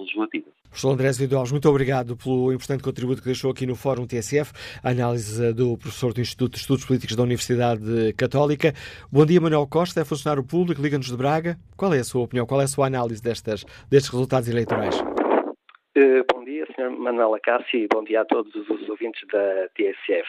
Professor 0.69 0.93
André 0.93 1.13
Viduals, 1.13 1.51
muito 1.51 1.69
obrigado 1.69 2.17
pelo 2.17 2.53
importante 2.53 2.83
contributo 2.83 3.21
que 3.21 3.27
deixou 3.27 3.51
aqui 3.51 3.67
no 3.67 3.75
Fórum 3.75 4.07
TSF, 4.07 4.53
a 4.83 4.91
análise 4.91 5.53
do 5.53 5.77
professor 5.77 6.13
do 6.13 6.21
Instituto 6.21 6.53
de 6.53 6.61
Estudos 6.61 6.85
Políticos 6.85 7.17
da 7.17 7.23
Universidade 7.23 8.13
Católica. 8.17 8.73
Bom 9.11 9.27
dia, 9.27 9.41
Manuel 9.41 9.67
Costa, 9.67 10.01
é 10.01 10.05
funcionário 10.05 10.45
público, 10.45 10.81
Liga-nos 10.81 11.09
de 11.09 11.17
Braga. 11.17 11.59
Qual 11.77 11.93
é 11.93 11.99
a 11.99 12.05
sua 12.05 12.23
opinião, 12.23 12.47
qual 12.47 12.61
é 12.61 12.65
a 12.65 12.69
sua 12.69 12.87
análise 12.87 13.21
destas, 13.21 13.65
destes 13.91 14.11
resultados 14.11 14.49
eleitorais? 14.49 15.12
Uh, 15.95 16.25
bom 16.33 16.43
dia, 16.43 16.65
Sr. 16.75 16.89
Manuela 16.89 17.39
Cássio, 17.39 17.79
e 17.79 17.87
bom 17.87 18.03
dia 18.03 18.23
a 18.23 18.25
todos 18.25 18.55
os 18.55 18.89
ouvintes 18.89 19.29
da 19.29 19.69
TSF. 19.75 20.27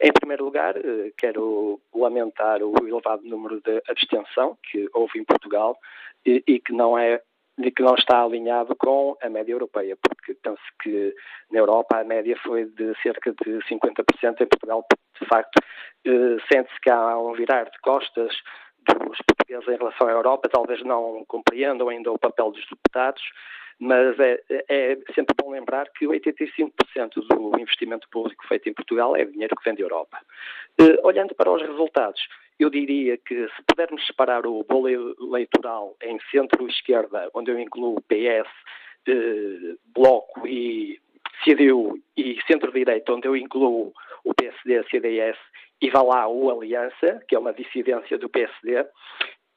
Em 0.00 0.10
primeiro 0.10 0.46
lugar, 0.46 0.74
uh, 0.78 1.12
quero 1.18 1.78
lamentar 1.94 2.62
o 2.62 2.72
elevado 2.88 3.22
número 3.22 3.60
de 3.60 3.82
abstenção 3.86 4.56
que 4.62 4.88
houve 4.94 5.18
em 5.18 5.24
Portugal 5.24 5.78
e, 6.24 6.42
e 6.46 6.58
que 6.58 6.72
não 6.72 6.96
é 6.96 7.20
e 7.58 7.70
que 7.70 7.82
não 7.82 7.94
está 7.94 8.22
alinhado 8.22 8.74
com 8.76 9.14
a 9.22 9.28
média 9.28 9.52
europeia, 9.52 9.94
porque 9.94 10.34
penso 10.42 10.62
que 10.82 11.14
na 11.52 11.58
Europa 11.58 12.00
a 12.00 12.04
média 12.04 12.36
foi 12.42 12.64
de 12.64 12.94
cerca 13.02 13.30
de 13.30 13.58
50%, 13.68 14.40
em 14.40 14.46
Portugal, 14.46 14.86
de 15.20 15.28
facto, 15.28 15.58
uh, 15.58 16.40
sente-se 16.50 16.80
que 16.80 16.88
há 16.88 17.18
um 17.18 17.34
virar 17.34 17.64
de 17.64 17.78
costas 17.82 18.34
dos 18.88 19.18
portugueses 19.18 19.68
em 19.68 19.76
relação 19.76 20.08
à 20.08 20.12
Europa, 20.12 20.48
talvez 20.48 20.82
não 20.82 21.26
compreendam 21.26 21.90
ainda 21.90 22.10
o 22.10 22.18
papel 22.18 22.50
dos 22.50 22.66
deputados, 22.70 23.22
mas 23.78 24.18
é, 24.18 24.42
é, 24.68 24.98
sempre 25.14 25.34
bom 25.40 25.50
lembrar 25.50 25.88
que 25.90 26.06
85% 26.06 26.70
do 27.28 27.58
investimento 27.58 28.08
público 28.10 28.46
feito 28.46 28.68
em 28.68 28.72
Portugal 28.72 29.16
é 29.16 29.24
dinheiro 29.24 29.56
que 29.56 29.64
vem 29.64 29.74
da 29.74 29.82
Europa. 29.82 30.18
Uh, 30.80 31.06
olhando 31.06 31.34
para 31.34 31.50
os 31.50 31.62
resultados, 31.62 32.20
eu 32.58 32.70
diria 32.70 33.16
que 33.16 33.48
se 33.48 33.62
pudermos 33.66 34.06
separar 34.06 34.46
o 34.46 34.64
bolo 34.64 34.88
eleitoral 34.88 35.96
em 36.02 36.18
centro-esquerda, 36.30 37.30
onde 37.34 37.50
eu 37.50 37.58
incluo 37.58 38.02
PS, 38.02 38.48
uh, 39.08 39.78
Bloco 39.94 40.46
e 40.46 41.00
CDU, 41.44 41.98
e 42.16 42.38
centro-direita, 42.46 43.12
onde 43.12 43.28
eu 43.28 43.36
incluo 43.36 43.92
o 44.24 44.34
PSD, 44.34 44.82
CDS, 44.90 45.36
e 45.80 45.90
vá 45.90 46.02
lá 46.02 46.26
o 46.26 46.50
Aliança, 46.50 47.22
que 47.28 47.34
é 47.34 47.38
uma 47.38 47.52
dissidência 47.52 48.16
do 48.16 48.28
PSD, 48.28 48.76
eh, 48.76 48.88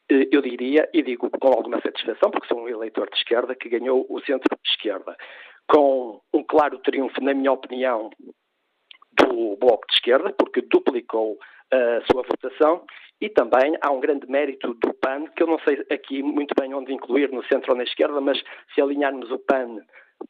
eu 0.10 0.42
diria, 0.42 0.90
e 0.94 1.02
digo 1.02 1.30
com 1.30 1.48
alguma 1.48 1.82
satisfação, 1.82 2.32
porque 2.32 2.48
sou 2.48 2.62
um 2.62 2.70
eleitor 2.70 3.10
de 3.10 3.18
esquerda, 3.18 3.56
que 3.56 3.70
ganhou 3.70 4.06
o 4.10 4.20
centro-esquerda, 4.22 5.16
com 5.68 6.22
um 6.34 6.44
claro 6.44 6.80
triunfo, 6.80 7.22
na 7.22 7.34
minha 7.34 7.52
opinião, 7.52 8.10
do 9.12 9.58
Bloco 9.58 9.86
de 9.88 9.96
Esquerda, 9.96 10.34
porque 10.38 10.62
duplicou 10.62 11.38
a 11.72 12.02
sua 12.10 12.24
votação, 12.24 12.86
e 13.20 13.30
também 13.30 13.76
há 13.82 13.92
um 13.92 14.00
grande 14.00 14.30
mérito 14.30 14.74
do 14.76 14.94
PAN, 14.94 15.26
que 15.36 15.44
eu 15.44 15.48
não 15.48 15.60
sei 15.60 15.84
aqui 15.92 16.22
muito 16.24 16.54
bem 16.60 16.74
onde 16.74 16.94
incluir, 16.94 17.32
no 17.32 17.44
centro 17.46 17.72
ou 17.72 17.78
na 17.78 17.84
esquerda, 17.84 18.22
mas 18.22 18.42
se 18.74 18.82
alinharmos 18.82 19.30
o 19.32 19.40
PAN 19.40 19.82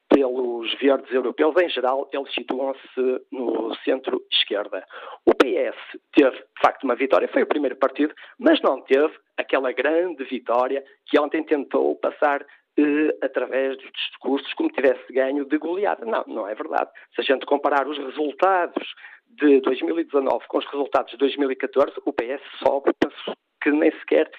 pelos 0.09 0.73
verdes 0.79 1.11
europeus, 1.13 1.55
em 1.61 1.69
geral, 1.69 2.09
eles 2.11 2.33
situam-se 2.33 3.25
no 3.31 3.75
centro-esquerda. 3.83 4.83
O 5.25 5.33
PS 5.33 5.77
teve, 6.13 6.37
de 6.37 6.61
facto, 6.61 6.83
uma 6.83 6.95
vitória, 6.95 7.27
foi 7.27 7.43
o 7.43 7.47
primeiro 7.47 7.75
partido, 7.75 8.13
mas 8.39 8.61
não 8.61 8.81
teve 8.81 9.13
aquela 9.37 9.71
grande 9.71 10.23
vitória 10.25 10.83
que 11.05 11.19
ontem 11.19 11.43
tentou 11.43 11.95
passar 11.97 12.45
eh, 12.79 13.17
através 13.21 13.77
dos 13.77 13.91
discursos 13.91 14.53
como 14.53 14.69
tivesse 14.69 15.11
ganho 15.11 15.45
de 15.45 15.57
goleada. 15.57 16.05
Não, 16.05 16.23
não 16.27 16.47
é 16.47 16.55
verdade. 16.55 16.89
Se 17.15 17.21
a 17.21 17.23
gente 17.23 17.45
comparar 17.45 17.87
os 17.87 17.97
resultados 17.97 18.87
de 19.27 19.59
2019 19.61 20.45
com 20.47 20.57
os 20.57 20.65
resultados 20.65 21.11
de 21.11 21.17
2014, 21.17 21.93
o 22.05 22.13
PS 22.13 22.41
sobe, 22.63 22.91
penso 22.99 23.37
que 23.61 23.71
nem 23.71 23.91
sequer 23.99 24.29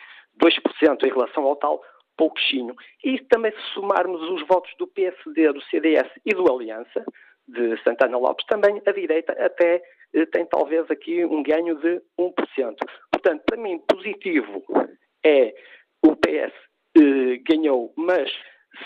2% 0.42 1.03
em 1.05 1.09
relação 1.09 1.44
ao 1.44 1.57
tal 1.57 1.82
pouquinho. 2.18 2.74
E 3.02 3.18
também 3.20 3.52
se 3.52 3.74
somarmos 3.74 4.20
os 4.30 4.46
votos 4.46 4.70
do 4.76 4.86
PSD, 4.88 5.52
do 5.52 5.62
CDS 5.62 6.10
e 6.26 6.34
do 6.34 6.52
Aliança, 6.52 7.04
de 7.46 7.82
Santana 7.82 8.18
Lopes, 8.18 8.44
também 8.46 8.82
a 8.84 8.92
direita 8.92 9.32
até 9.32 9.82
eh, 10.12 10.26
tem 10.26 10.44
talvez 10.44 10.90
aqui 10.90 11.24
um 11.24 11.42
ganho 11.42 11.76
de 11.76 12.02
1%. 12.18 12.34
Portanto, 13.10 13.42
para 13.46 13.56
mim, 13.56 13.78
positivo 13.88 14.62
é 15.24 15.54
o 16.04 16.14
PS 16.14 16.52
eh, 16.98 17.38
ganhou, 17.48 17.94
mas 17.96 18.30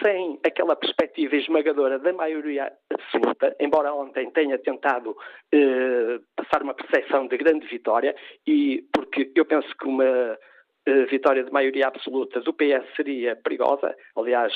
sem 0.00 0.38
aquela 0.46 0.76
perspectiva 0.76 1.36
esmagadora 1.36 1.98
da 1.98 2.12
maioria 2.12 2.72
absoluta, 2.90 3.54
embora 3.60 3.92
ontem 3.92 4.30
tenha 4.30 4.58
tentado 4.58 5.16
eh, 5.52 6.20
passar 6.36 6.62
uma 6.62 6.74
percepção 6.74 7.26
de 7.26 7.36
grande 7.36 7.66
vitória, 7.66 8.14
e 8.46 8.84
porque 8.92 9.32
eu 9.34 9.44
penso 9.44 9.68
que 9.76 9.86
uma 9.86 10.38
vitória 11.10 11.44
de 11.44 11.52
maioria 11.52 11.86
absoluta 11.86 12.40
do 12.40 12.52
PS 12.52 12.84
seria 12.96 13.36
perigosa. 13.36 13.94
Aliás, 14.16 14.52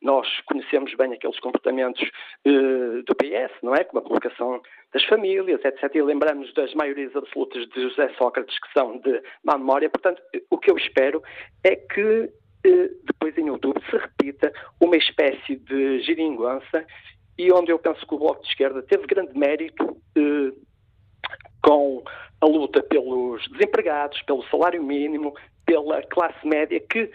nós 0.00 0.26
conhecemos 0.46 0.94
bem 0.94 1.12
aqueles 1.12 1.38
comportamentos 1.40 2.02
uh, 2.46 3.02
do 3.02 3.14
PS, 3.16 3.52
não 3.62 3.74
é? 3.74 3.84
Como 3.84 4.00
a 4.00 4.06
colocação 4.06 4.60
das 4.92 5.04
famílias, 5.04 5.64
etc. 5.64 5.94
E 5.94 6.02
lembramos 6.02 6.52
das 6.54 6.72
maiorias 6.74 7.14
absolutas 7.16 7.68
de 7.68 7.82
José 7.82 8.08
Sócrates, 8.16 8.58
que 8.58 8.72
são 8.72 8.98
de 8.98 9.20
má 9.44 9.58
memória. 9.58 9.90
Portanto, 9.90 10.22
o 10.50 10.58
que 10.58 10.70
eu 10.70 10.76
espero 10.76 11.22
é 11.64 11.76
que 11.76 12.24
uh, 12.24 12.30
depois 13.04 13.36
em 13.36 13.50
outubro 13.50 13.82
se 13.90 13.96
repita 13.96 14.52
uma 14.80 14.96
espécie 14.96 15.56
de 15.56 16.00
giringuança 16.02 16.86
e 17.36 17.52
onde 17.52 17.70
eu 17.70 17.78
penso 17.78 18.04
que 18.06 18.14
o 18.14 18.18
Bloco 18.18 18.42
de 18.42 18.48
Esquerda 18.48 18.82
teve 18.82 19.06
grande 19.06 19.36
mérito 19.36 19.84
uh, 19.84 20.67
com 21.62 22.02
a 22.40 22.46
luta 22.46 22.82
pelos 22.82 23.46
desempregados, 23.48 24.20
pelo 24.22 24.44
salário 24.44 24.82
mínimo, 24.82 25.34
pela 25.66 26.02
classe 26.02 26.46
média, 26.46 26.80
que, 26.80 27.10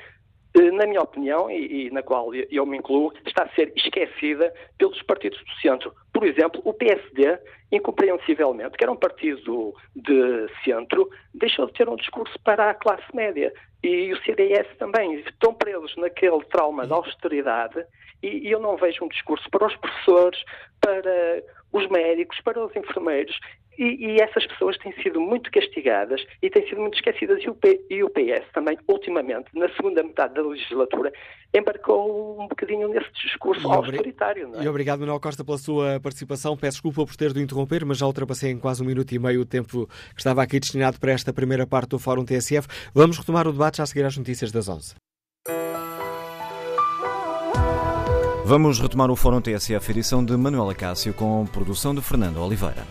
eh, 0.56 0.72
na 0.72 0.86
minha 0.86 1.02
opinião, 1.02 1.50
e, 1.50 1.88
e, 1.88 1.92
na 1.92 2.04
qual 2.04 2.34
eu 2.36 2.66
me 2.66 2.78
incluo, 2.78 3.14
está 3.26 3.44
a 3.44 3.50
ser 3.50 3.72
esquecida 3.76 4.54
pelos 4.78 5.02
partidos 5.04 5.40
do 5.40 5.62
centro. 5.62 5.94
Por 6.14 6.26
exemplo, 6.26 6.62
o 6.64 6.74
PSD, 6.74 7.40
incompreensivelmente, 7.72 8.78
que 8.78 8.84
era 8.84 8.92
um 8.92 8.98
partido 8.98 9.74
de 9.96 10.48
centro, 10.64 11.10
deixou 11.34 11.66
de 11.68 11.74
ter 11.74 11.90
um 11.90 11.96
discurso 11.96 12.38
para 12.44 12.70
a 12.70 12.74
classe 12.74 13.16
média. 13.16 13.52
E 13.82 14.14
o 14.14 14.24
CDS 14.24 14.68
também. 14.78 15.16
Estão 15.16 15.54
presos 15.54 15.96
naquele 15.98 16.44
trauma 16.46 16.86
da 16.86 16.96
austeridade 16.96 17.84
e, 18.22 18.48
e 18.48 18.52
eu 18.52 18.60
não 18.60 18.78
vejo 18.78 19.04
um 19.04 19.10
discurso 19.10 19.50
para 19.50 19.68
os 19.68 19.76
professores, 19.76 20.42
para 20.80 21.44
os 21.74 21.90
médicos, 21.90 22.40
para 22.42 22.64
os 22.64 22.74
enfermeiros. 22.76 23.36
E, 23.78 24.06
e, 24.06 24.22
essas 24.22 24.46
pessoas 24.46 24.78
têm 24.78 24.94
sido 25.02 25.20
muito 25.20 25.50
castigadas 25.52 26.24
e 26.44 26.50
têm 26.50 26.68
sido 26.70 26.80
muito 26.80 26.94
esquecidas. 26.94 27.44
E 27.44 27.50
o, 27.50 27.56
P, 27.56 27.84
e 27.90 28.04
o 28.04 28.10
PS 28.10 28.46
também, 28.54 28.78
ultimamente, 28.88 29.48
na 29.56 29.68
segunda 29.70 30.04
metade 30.04 30.36
da 30.36 30.44
legislatura, 30.44 31.12
embarcou 31.52 32.40
um 32.40 32.48
bocadinho 32.48 32.88
nesse 32.88 33.12
discurso 33.14 33.68
e 33.68 33.72
austeritário. 33.72 34.52
É? 34.56 34.64
E 34.64 34.68
obrigado, 34.68 35.00
Manuel 35.00 35.20
Costa, 35.20 35.44
pela 35.44 35.58
sua 35.58 36.00
participação. 36.00 36.56
Peço 36.56 36.76
desculpa 36.76 37.04
por 37.04 37.16
ter 37.16 37.34
de 37.34 37.42
interromper, 37.42 37.84
mas 37.84 37.98
já 37.98 38.06
ultrapassei 38.06 38.52
em 38.52 38.60
quase 38.60 38.84
um 38.84 38.86
minuto 38.86 39.12
e 39.12 39.18
meio 39.18 39.42
o 39.42 39.46
tempo 39.46 39.88
que 39.88 40.20
estava 40.20 40.44
aqui 40.44 40.60
destinado 40.60 41.00
para 41.00 41.12
esta 41.12 41.34
primeira 41.34 41.66
parte 41.66 41.90
do 41.90 42.00
Fórum 42.00 42.24
TSF. 42.24 42.68
Vamos 42.94 43.18
retomar 43.18 43.48
o 43.48 43.52
debate 43.52 43.78
já 43.78 43.84
a 43.84 43.88
seguir 43.88 44.06
às 44.06 44.16
notícias 44.16 44.52
das 44.52 44.70
11. 44.70 44.94
Vamos 48.46 48.78
retomar 48.78 49.10
o 49.10 49.16
Fórum 49.16 49.40
TSF, 49.40 49.92
edição 49.92 50.24
de 50.24 50.36
Manuela 50.36 50.76
Cássio, 50.76 51.14
com 51.14 51.46
produção 51.46 51.96
de 51.96 52.02
Fernando 52.02 52.42
Oliveira. 52.42 52.86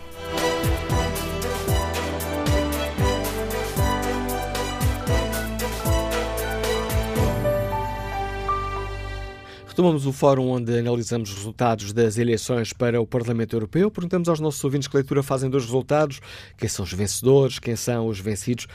Retomamos 9.69 10.07
o 10.07 10.13
fórum 10.13 10.49
onde 10.49 10.79
analisamos 10.79 11.31
os 11.31 11.37
resultados 11.37 11.93
das 11.93 12.17
eleições 12.17 12.73
para 12.73 12.99
o 12.99 13.07
Parlamento 13.07 13.55
Europeu. 13.55 13.91
Perguntamos 13.91 14.31
aos 14.31 14.41
nossos 14.41 14.65
ouvintes 14.65 14.89
que 14.89 14.97
leitura 14.97 15.23
fazem 15.23 15.51
dos 15.51 15.67
resultados, 15.67 16.21
quem 16.57 16.69
são 16.69 16.83
os 16.83 16.93
vencedores, 16.95 17.59
quem 17.59 17.77
são 17.77 18.07
os 18.07 18.19
vencidos. 18.19 18.67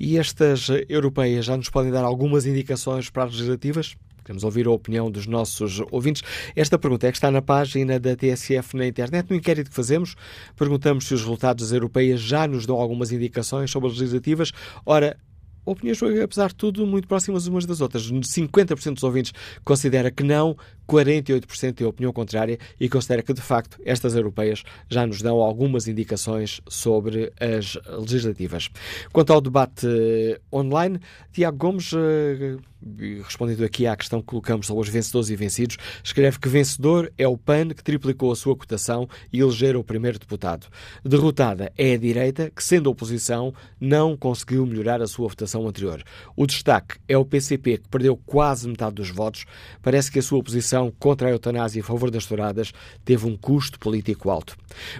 E 0.00 0.16
estas 0.16 0.68
europeias 0.88 1.44
já 1.44 1.58
nos 1.58 1.68
podem 1.68 1.92
dar 1.92 2.04
algumas 2.04 2.46
indicações 2.46 3.10
para 3.10 3.24
as 3.24 3.32
legislativas? 3.32 3.96
Queremos 4.24 4.44
ouvir 4.44 4.66
a 4.66 4.70
opinião 4.70 5.10
dos 5.10 5.26
nossos 5.26 5.82
ouvintes. 5.90 6.22
Esta 6.54 6.78
pergunta 6.78 7.06
é 7.06 7.10
que 7.10 7.16
está 7.16 7.30
na 7.30 7.42
página 7.42 7.98
da 7.98 8.16
TSF 8.16 8.76
na 8.76 8.86
internet. 8.86 9.28
No 9.28 9.36
inquérito 9.36 9.70
que 9.70 9.76
fazemos, 9.76 10.14
perguntamos 10.56 11.06
se 11.06 11.14
os 11.14 11.20
resultados 11.20 11.72
europeias 11.72 12.20
já 12.20 12.46
nos 12.46 12.66
dão 12.66 12.76
algumas 12.76 13.12
indicações 13.12 13.70
sobre 13.70 13.90
as 13.90 13.98
legislativas. 13.98 14.52
Ora, 14.86 15.16
opiniões, 15.64 16.02
apesar 16.22 16.48
de 16.48 16.54
tudo, 16.54 16.86
muito 16.86 17.08
próximas 17.08 17.46
umas 17.46 17.66
das 17.66 17.80
outras. 17.80 18.10
50% 18.10 18.94
dos 18.94 19.02
ouvintes 19.02 19.32
considera 19.64 20.10
que 20.10 20.22
não, 20.22 20.56
48% 20.92 21.74
tem 21.74 21.86
opinião 21.86 22.12
contrária 22.12 22.58
e 22.78 22.88
considera 22.88 23.22
que, 23.22 23.32
de 23.32 23.40
facto, 23.40 23.78
estas 23.84 24.14
europeias 24.14 24.62
já 24.90 25.06
nos 25.06 25.22
dão 25.22 25.40
algumas 25.40 25.88
indicações 25.88 26.60
sobre 26.68 27.32
as 27.40 27.78
legislativas. 27.88 28.68
Quanto 29.12 29.32
ao 29.32 29.40
debate 29.40 29.86
eh, 29.86 30.38
online, 30.52 31.00
Tiago 31.32 31.56
Gomes, 31.56 31.92
eh, 31.94 32.56
respondendo 33.24 33.64
aqui 33.64 33.86
à 33.86 33.96
questão 33.96 34.20
que 34.20 34.26
colocamos 34.26 34.66
sobre 34.66 34.82
os 34.82 34.88
vencedores 34.88 35.30
e 35.30 35.36
vencidos, 35.36 35.76
escreve 36.02 36.38
que 36.38 36.48
vencedor 36.48 37.12
é 37.16 37.26
o 37.26 37.36
PAN, 37.36 37.68
que 37.68 37.82
triplicou 37.82 38.32
a 38.32 38.36
sua 38.36 38.56
cotação 38.56 39.08
e 39.32 39.40
eleger 39.40 39.76
o 39.76 39.84
primeiro 39.84 40.18
deputado. 40.18 40.66
Derrotada 41.04 41.72
é 41.78 41.94
a 41.94 41.98
direita, 41.98 42.50
que, 42.50 42.62
sendo 42.62 42.90
oposição, 42.90 43.54
não 43.80 44.16
conseguiu 44.16 44.66
melhorar 44.66 45.00
a 45.00 45.06
sua 45.06 45.28
votação 45.28 45.66
anterior. 45.66 46.02
O 46.36 46.46
destaque 46.46 46.96
é 47.08 47.16
o 47.16 47.24
PCP, 47.24 47.78
que 47.78 47.88
perdeu 47.88 48.16
quase 48.16 48.68
metade 48.68 48.96
dos 48.96 49.10
votos. 49.10 49.44
Parece 49.80 50.10
que 50.10 50.18
a 50.18 50.22
sua 50.22 50.38
oposição 50.38 50.81
contra 50.90 51.28
a 51.28 51.30
eutanásia 51.30 51.80
e 51.80 51.82
a 51.82 51.84
favor 51.84 52.10
das 52.10 52.26
touradas 52.26 52.72
teve 53.04 53.26
um 53.26 53.36
custo 53.36 53.78
político 53.78 54.30
alto. 54.30 54.56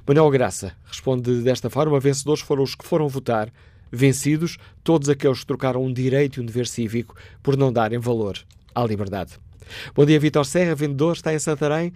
Manuel 0.06 0.30
Graça 0.30 0.76
responde 0.84 1.42
desta 1.42 1.68
forma: 1.70 1.98
vencedores 2.00 2.42
foram 2.42 2.62
os 2.62 2.74
que 2.74 2.84
foram 2.84 3.08
votar, 3.08 3.52
vencidos 3.90 4.58
todos 4.84 5.08
aqueles 5.08 5.40
que 5.40 5.46
trocaram 5.46 5.82
um 5.82 5.92
direito 5.92 6.38
e 6.38 6.42
um 6.42 6.46
dever 6.46 6.66
cívico 6.66 7.16
por 7.42 7.56
não 7.56 7.72
darem 7.72 7.98
valor 7.98 8.38
à 8.74 8.84
liberdade. 8.84 9.38
Bom 9.94 10.04
dia, 10.04 10.18
Vitor 10.18 10.44
Serra, 10.44 10.74
vendedor, 10.74 11.14
está 11.14 11.32
em 11.32 11.38
Santarém. 11.38 11.92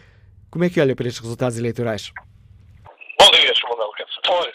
Como 0.51 0.65
é 0.65 0.71
que 0.71 0.81
olha 0.81 0.95
para 0.95 1.09
estes 1.09 1.23
resultados 1.23 1.59
eleitorais? 1.59 2.13
Bom 3.19 3.31
dia, 3.31 3.55
Sr. 3.55 3.69
Manuel 3.71 3.91
Graça. 3.97 4.21
Olha, 4.29 4.53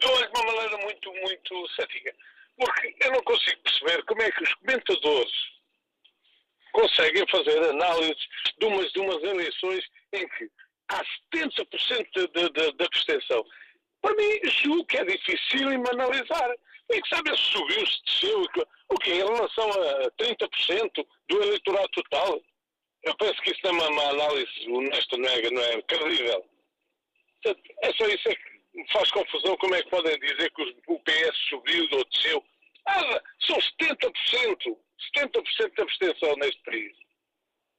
eu 0.00 0.10
olho 0.10 0.32
de 0.32 0.40
uma 0.40 0.52
maneira 0.52 0.78
muito, 0.78 1.12
muito 1.12 1.74
cética, 1.74 2.12
porque 2.56 2.94
eu 3.04 3.12
não 3.12 3.22
consigo 3.22 3.60
perceber 3.62 4.04
como 4.04 4.22
é 4.22 4.30
que 4.30 4.42
os 4.42 4.54
comentadores 4.54 5.32
conseguem 6.72 7.24
fazer 7.28 7.58
análises 7.70 8.28
de 8.58 8.66
umas, 8.66 8.92
de 8.92 9.00
umas 9.00 9.22
eleições 9.22 9.84
em 10.12 10.28
que 10.28 10.50
há 10.88 11.02
70% 11.34 12.08
de, 12.14 12.26
de, 12.28 12.72
de, 12.72 12.84
abstenção. 12.84 13.44
Para 14.00 14.14
mim, 14.14 14.40
julgo 14.62 14.84
que 14.86 14.98
é 14.98 15.04
difícil 15.04 15.68
analisar. 15.68 16.54
E 16.90 17.00
que 17.00 17.08
sabe 17.08 17.30
se 17.30 17.42
subiu, 17.44 17.86
se 17.86 18.04
desceu, 18.04 18.46
o 18.90 18.94
que 18.96 19.12
em 19.12 19.18
relação 19.18 19.70
a 19.70 20.10
30% 20.22 21.06
do 21.28 21.42
eleitorado 21.42 21.88
total. 21.88 22.42
Eu 23.04 23.16
penso 23.16 23.40
que 23.42 23.50
isso 23.50 23.60
não 23.64 23.78
é 23.78 23.88
uma, 23.88 24.08
análise 24.10 24.70
honesta, 24.70 25.16
não 25.16 25.28
é, 25.28 25.50
não 25.50 25.62
é 25.62 25.82
credível. 25.82 26.44
É 27.82 27.92
só 27.94 28.06
isso 28.06 28.28
é 28.28 28.34
que 28.34 28.52
me 28.74 28.92
faz 28.92 29.10
confusão. 29.10 29.56
Como 29.56 29.74
é 29.74 29.82
que 29.82 29.90
podem 29.90 30.18
dizer 30.18 30.50
que 30.50 30.76
o 30.88 31.00
PS 31.00 31.36
subiu 31.48 31.88
ou 31.92 32.04
desceu? 32.04 32.44
Ah, 32.86 33.22
são 33.46 33.58
70%. 33.58 34.76
70% 35.16 35.74
de 35.74 35.82
abstenção 35.82 36.36
neste 36.36 36.62
país. 36.64 36.92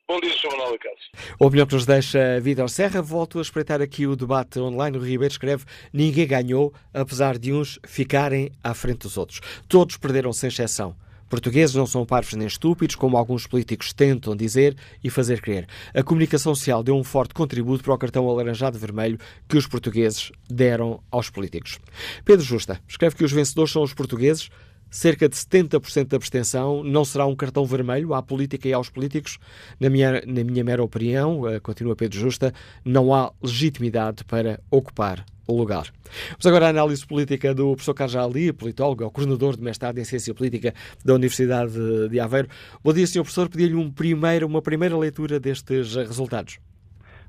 Bom 0.05 0.19
dia, 0.19 0.33
Sr. 0.33 0.51
Manuel 0.57 0.77
Cássio. 0.79 1.35
A 1.39 1.45
opinião 1.45 1.65
que 1.65 1.73
nos 1.73 1.85
deixa 1.85 2.39
Vidal 2.41 2.67
Serra. 2.67 3.01
Volto 3.01 3.39
a 3.39 3.41
espreitar 3.41 3.81
aqui 3.81 4.05
o 4.05 4.17
debate 4.17 4.59
online. 4.59 4.97
O 4.97 5.01
Ribeiro 5.01 5.31
escreve: 5.31 5.63
Ninguém 5.93 6.27
ganhou, 6.27 6.73
apesar 6.93 7.37
de 7.37 7.53
uns 7.53 7.79
ficarem 7.87 8.51
à 8.61 8.73
frente 8.73 8.99
dos 8.99 9.17
outros. 9.17 9.39
Todos 9.67 9.95
perderam 9.95 10.33
sem 10.33 10.49
exceção. 10.49 10.95
Portugueses 11.29 11.73
não 11.73 11.87
são 11.87 12.05
parvos 12.05 12.33
nem 12.33 12.45
estúpidos, 12.45 12.95
como 12.95 13.17
alguns 13.17 13.47
políticos 13.47 13.91
tentam 13.91 14.35
dizer 14.35 14.75
e 15.03 15.09
fazer 15.09 15.41
crer. 15.41 15.67
A 15.91 16.03
comunicação 16.03 16.53
social 16.53 16.83
deu 16.83 16.95
um 16.95 17.03
forte 17.03 17.33
contributo 17.33 17.83
para 17.83 17.93
o 17.93 17.97
cartão 17.97 18.29
alaranjado 18.29 18.77
vermelho 18.77 19.17
que 19.49 19.57
os 19.57 19.65
portugueses 19.65 20.31
deram 20.47 21.01
aos 21.09 21.31
políticos. 21.31 21.79
Pedro 22.23 22.45
Justa 22.45 22.79
escreve 22.87 23.15
que 23.15 23.23
os 23.23 23.31
vencedores 23.31 23.71
são 23.71 23.81
os 23.81 23.95
portugueses, 23.95 24.49
cerca 24.93 25.27
de 25.27 25.35
70% 25.35 26.09
da 26.09 26.17
abstenção 26.17 26.83
não 26.83 27.03
será 27.03 27.25
um 27.25 27.35
cartão 27.35 27.65
vermelho 27.65 28.13
à 28.13 28.21
política 28.21 28.67
e 28.67 28.73
aos 28.73 28.89
políticos. 28.89 29.39
Na 29.79 29.89
minha, 29.89 30.21
na 30.27 30.43
minha 30.43 30.63
mera 30.63 30.83
opinião, 30.83 31.49
eh, 31.49 31.59
continua 31.59 31.95
Pedro 31.95 32.19
Justa, 32.19 32.53
não 32.85 33.11
há 33.11 33.33
legitimidade 33.41 34.23
para 34.23 34.59
ocupar 34.69 35.25
o 35.47 35.57
lugar. 35.57 35.91
Vamos 36.29 36.45
agora 36.45 36.67
à 36.67 36.69
análise 36.69 37.05
política 37.05 37.55
do 37.55 37.71
professor 37.71 37.95
Carlos 37.95 38.15
Ali, 38.15 38.53
politólogo, 38.53 39.09
coordenador 39.09 39.57
de 39.57 39.63
mestrado 39.63 39.97
em 39.97 40.03
Ciência 40.03 40.33
Política 40.33 40.75
da 41.03 41.15
Universidade 41.15 41.73
de 42.09 42.19
Aveiro. 42.19 42.47
Bom 42.83 42.93
dia, 42.93 43.07
Sr. 43.07 43.23
Professor. 43.23 43.49
Pedi-lhe 43.49 43.75
um 43.75 43.91
primeiro, 43.91 44.45
uma 44.45 44.61
primeira 44.61 44.95
leitura 44.95 45.39
destes 45.39 45.95
resultados. 45.95 46.59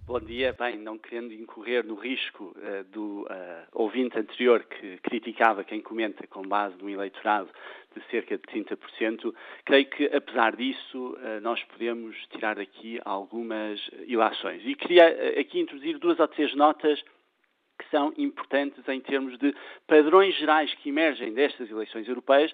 Bom 0.06 0.20
dia. 0.20 0.54
Bem, 0.58 0.76
não 0.76 0.98
querendo 0.98 1.32
incorrer 1.32 1.82
no 1.82 1.94
risco 1.94 2.54
uh, 2.58 2.84
do 2.92 3.22
uh, 3.22 3.26
ouvinte 3.72 4.18
anterior 4.18 4.62
que 4.62 4.98
criticava 4.98 5.64
quem 5.64 5.80
comenta 5.80 6.26
com 6.26 6.42
base 6.42 6.76
num 6.76 6.90
eleitorado 6.90 7.48
de 7.96 8.04
cerca 8.10 8.36
de 8.36 8.42
30%, 8.42 9.34
creio 9.64 9.86
que, 9.88 10.04
apesar 10.14 10.56
disso, 10.56 11.14
uh, 11.14 11.40
nós 11.40 11.64
podemos 11.64 12.14
tirar 12.26 12.60
aqui 12.60 13.00
algumas 13.02 13.80
ilações. 14.06 14.60
E 14.66 14.74
queria 14.74 15.40
aqui 15.40 15.58
introduzir 15.58 15.98
duas 15.98 16.20
ou 16.20 16.28
três 16.28 16.54
notas 16.54 17.02
que 17.78 17.88
são 17.90 18.12
importantes 18.18 18.86
em 18.86 19.00
termos 19.00 19.38
de 19.38 19.54
padrões 19.86 20.36
gerais 20.36 20.72
que 20.74 20.90
emergem 20.90 21.32
destas 21.32 21.70
eleições 21.70 22.06
europeias, 22.06 22.52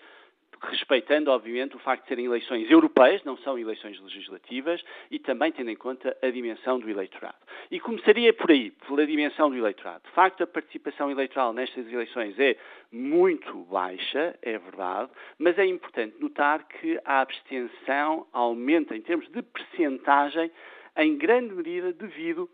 respeitando, 0.63 1.31
obviamente, 1.31 1.77
o 1.77 1.79
facto 1.79 2.03
de 2.03 2.09
serem 2.09 2.27
eleições 2.27 2.71
europeias, 2.71 3.25
não 3.25 3.37
são 3.39 3.59
eleições 3.59 3.99
legislativas, 4.01 4.83
e 5.11 5.19
também 5.19 5.51
tendo 5.53 5.71
em 5.71 5.77
conta 5.77 6.17
a 6.23 6.31
dimensão 6.31 6.79
do 6.79 6.89
eleitorado. 6.89 7.39
E 7.71 7.81
começaria 7.81 8.33
por 8.33 8.51
aí, 8.51 8.71
pela 8.71 9.07
dimensão 9.07 9.49
do 9.49 9.57
eleitorado. 9.57 10.05
De 10.05 10.11
facto, 10.11 10.43
a 10.43 10.47
participação 10.47 11.11
eleitoral 11.11 11.53
nestas 11.53 11.87
eleições 11.91 12.39
é 12.39 12.57
muito 12.93 13.65
baixa, 13.65 14.39
é 14.43 14.59
verdade, 14.59 15.11
mas 15.39 15.59
é 15.59 15.65
importante 15.65 16.17
notar 16.21 16.67
que 16.67 17.01
a 17.05 17.21
abstenção 17.21 18.27
aumenta 18.33 18.97
em 18.97 19.01
termos 19.01 19.29
de 19.29 19.43
percentagem, 19.43 20.51
em 20.97 21.17
grande 21.17 21.55
medida 21.55 21.93
devido 21.93 22.51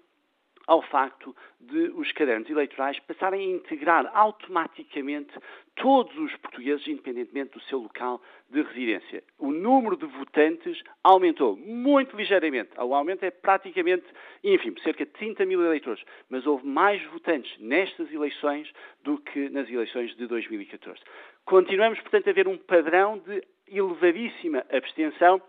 ao 0.67 0.83
facto 0.83 1.35
de 1.61 1.91
os 1.95 2.11
cadernos 2.13 2.51
eleitorais 2.51 2.99
passarem 3.01 3.41
a 3.41 3.57
integrar 3.57 4.11
automaticamente 4.13 5.33
todos 5.77 6.17
os 6.19 6.35
portugueses, 6.37 6.87
independentemente 6.89 7.53
do 7.53 7.61
seu 7.63 7.79
local 7.79 8.21
de 8.51 8.63
residência. 8.63 9.23
O 9.39 9.53
número 9.53 9.97
de 9.97 10.07
votantes 10.07 10.83
aumentou 11.05 11.57
muito 11.57 12.17
ligeiramente. 12.17 12.71
O 12.79 12.95
aumento 12.95 13.25
é 13.25 13.31
praticamente 13.31 14.05
ínfimo, 14.43 14.81
cerca 14.81 15.05
de 15.05 15.13
30 15.13 15.45
mil 15.47 15.65
eleitores. 15.65 16.03
Mas 16.29 16.47
houve 16.47 16.67
mais 16.67 17.03
votantes 17.07 17.57
nestas 17.59 18.13
eleições 18.13 18.73
do 19.05 19.19
que 19.19 19.49
nas 19.51 19.69
eleições 19.71 20.17
de 20.17 20.27
2014. 20.27 21.01
Continuamos, 21.45 22.01
portanto, 22.01 22.31
a 22.31 22.33
ver 22.33 22.49
um 22.49 22.59
padrão 22.59 23.19
de 23.19 23.43
elevadíssima 23.69 24.65
abstenção 24.71 25.41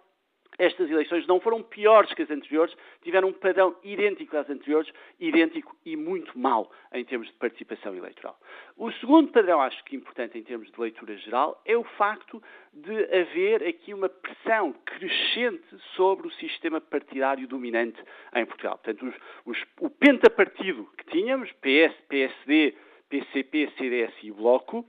estas 0.58 0.90
eleições 0.90 1.28
não 1.28 1.40
foram 1.40 1.62
piores 1.62 2.14
que 2.14 2.24
as 2.24 2.32
anteriores, 2.32 2.76
tiveram 3.04 3.30
um 3.30 3.34
padrão 3.34 3.76
idêntico 3.84 4.36
às 4.36 4.50
anteriores, 4.50 4.92
idêntico 5.20 5.76
e 5.86 5.96
muito 5.96 6.38
mau 6.38 6.72
em 6.94 7.06
termos 7.06 7.28
de 7.28 7.34
participação 7.34 7.96
eleitoral. 7.96 8.40
O 8.76 8.92
segundo 8.94 9.32
padrão, 9.32 9.62
acho 9.62 9.84
que 9.84 9.96
importante 9.96 10.38
em 10.38 10.44
termos 10.44 10.72
de 10.72 10.80
leitura 10.80 11.16
geral, 11.18 11.62
é 11.66 11.78
o 11.78 11.84
facto 11.84 12.42
de 12.74 13.04
haver 13.16 13.64
aqui 13.68 13.94
uma 13.94 14.10
pressão 14.10 14.74
crescente 14.86 15.66
sobre 15.96 16.28
o 16.28 16.32
sistema 16.32 16.82
partidário 16.82 17.48
dominante 17.48 18.02
em 18.36 18.46
Portugal. 18.46 18.78
Portanto, 18.78 19.06
os, 19.06 19.16
os, 19.46 19.66
o 19.80 19.90
pentapartido 19.90 20.90
que 20.98 21.06
tínhamos, 21.12 21.52
PS, 21.54 21.96
PSD, 22.10 22.76
PCP, 23.10 23.72
CDS 23.78 24.14
e 24.24 24.32
Bloco, 24.32 24.86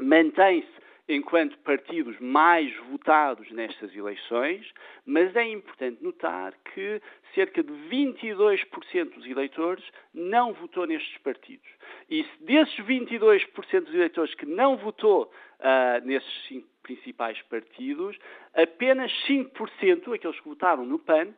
mantém-se 0.00 0.85
enquanto 1.08 1.56
partidos 1.58 2.18
mais 2.18 2.74
votados 2.90 3.50
nestas 3.52 3.94
eleições, 3.94 4.72
mas 5.04 5.34
é 5.36 5.48
importante 5.48 6.02
notar 6.02 6.52
que 6.74 7.00
cerca 7.34 7.62
de 7.62 7.72
22% 7.72 9.14
dos 9.14 9.26
eleitores 9.26 9.84
não 10.12 10.52
votou 10.52 10.86
nestes 10.86 11.16
partidos. 11.18 11.68
E 12.10 12.24
desses 12.40 12.74
22% 12.76 13.80
dos 13.84 13.94
eleitores 13.94 14.34
que 14.34 14.46
não 14.46 14.76
votou 14.76 15.30
uh, 15.60 16.04
nesses 16.04 16.46
cinco 16.48 16.68
principais 16.82 17.40
partidos, 17.42 18.16
apenas 18.54 19.12
5%, 19.28 20.14
aqueles 20.14 20.40
que 20.40 20.48
votaram 20.48 20.84
no 20.84 20.98
PAN, 20.98 21.34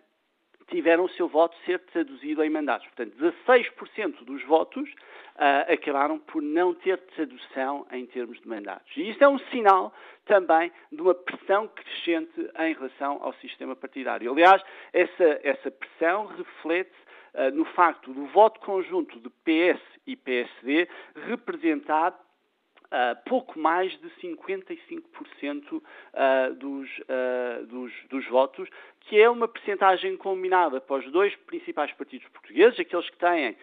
tiveram 0.68 1.04
o 1.04 1.08
seu 1.10 1.28
voto 1.28 1.56
ser 1.64 1.78
traduzido 1.80 2.42
em 2.42 2.50
mandatos. 2.50 2.86
Portanto, 2.88 3.16
16% 3.18 4.24
dos 4.24 4.42
votos 4.44 4.88
uh, 4.88 5.72
acabaram 5.72 6.18
por 6.18 6.42
não 6.42 6.74
ter 6.74 6.98
tradução 7.14 7.86
em 7.90 8.06
termos 8.06 8.40
de 8.40 8.48
mandatos. 8.48 8.96
E 8.96 9.10
isto 9.10 9.22
é 9.22 9.28
um 9.28 9.38
sinal 9.50 9.92
também 10.24 10.70
de 10.92 11.00
uma 11.00 11.14
pressão 11.14 11.68
crescente 11.68 12.50
em 12.58 12.74
relação 12.74 13.18
ao 13.22 13.32
sistema 13.34 13.74
partidário. 13.74 14.30
Aliás, 14.30 14.62
essa, 14.92 15.40
essa 15.42 15.70
pressão 15.70 16.26
reflete 16.26 16.94
uh, 17.34 17.54
no 17.54 17.64
facto 17.64 18.12
do 18.12 18.26
voto 18.26 18.60
conjunto 18.60 19.18
de 19.20 19.30
PS 19.30 19.82
e 20.06 20.16
PSD 20.16 20.88
representar 21.26 22.12
Uh, 22.12 22.27
pouco 23.26 23.58
mais 23.58 23.92
de 24.00 24.08
55% 24.22 25.74
uh, 25.74 26.54
dos, 26.54 26.88
uh, 26.98 27.66
dos, 27.66 27.92
dos, 28.08 28.26
votos, 28.28 28.68
que 29.00 29.20
é 29.20 29.28
uma 29.28 29.46
percentagem 29.46 30.16
combinada 30.16 30.80
para 30.80 30.96
os 30.96 31.12
dois 31.12 31.34
principais 31.36 31.92
partidos 31.92 32.26
portugueses, 32.28 32.80
aqueles 32.80 33.08
que 33.08 33.16
têm 33.16 33.56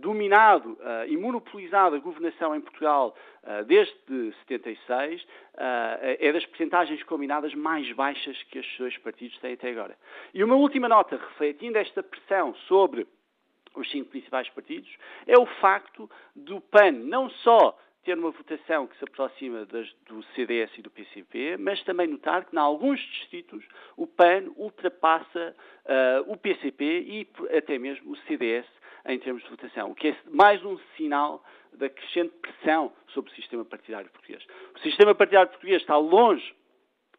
dominado 0.00 0.76
e 1.06 1.16
monopolizado 1.16 1.94
a 1.94 2.00
governação 2.00 2.52
em 2.52 2.60
Portugal 2.60 3.14
desde 3.66 3.94
76, 4.40 5.24
é 6.18 6.32
das 6.32 6.44
percentagens 6.46 7.00
combinadas 7.04 7.54
mais 7.54 7.90
baixas 7.92 8.42
que 8.44 8.58
estes 8.58 8.76
dois 8.76 8.98
partidos 8.98 9.38
têm 9.38 9.52
até 9.52 9.70
agora. 9.70 9.96
E 10.32 10.42
uma 10.42 10.56
última 10.56 10.88
nota, 10.88 11.16
refletindo 11.16 11.78
esta 11.78 12.02
pressão 12.02 12.54
sobre 12.66 13.06
os 13.76 13.88
cinco 13.90 14.10
principais 14.10 14.48
partidos, 14.50 14.90
é 15.28 15.38
o 15.38 15.46
facto 15.46 16.10
do 16.34 16.60
PAN 16.60 16.90
não 16.90 17.30
só 17.30 17.78
ter 18.04 18.18
uma 18.18 18.30
votação 18.30 18.86
que 18.86 18.96
se 18.98 19.04
aproxima 19.04 19.64
das, 19.66 19.90
do 20.06 20.22
CDS 20.34 20.70
e 20.78 20.82
do 20.82 20.90
PCP, 20.90 21.56
mas 21.58 21.82
também 21.84 22.06
notar 22.06 22.44
que, 22.44 22.54
em 22.54 22.58
alguns 22.58 23.00
distritos, 23.00 23.64
o 23.96 24.06
PAN 24.06 24.44
ultrapassa 24.56 25.56
uh, 25.84 26.32
o 26.32 26.36
PCP 26.36 26.84
e 26.84 27.28
até 27.56 27.78
mesmo 27.78 28.12
o 28.12 28.16
CDS 28.28 28.66
em 29.06 29.18
termos 29.18 29.42
de 29.42 29.50
votação, 29.50 29.90
o 29.90 29.94
que 29.94 30.08
é 30.08 30.16
mais 30.30 30.64
um 30.64 30.78
sinal 30.96 31.44
da 31.72 31.88
crescente 31.88 32.32
pressão 32.40 32.92
sobre 33.08 33.30
o 33.30 33.34
sistema 33.34 33.64
partidário 33.64 34.10
português. 34.10 34.42
O 34.74 34.78
sistema 34.80 35.14
partidário 35.14 35.50
português 35.50 35.82
está 35.82 35.96
longe 35.96 36.54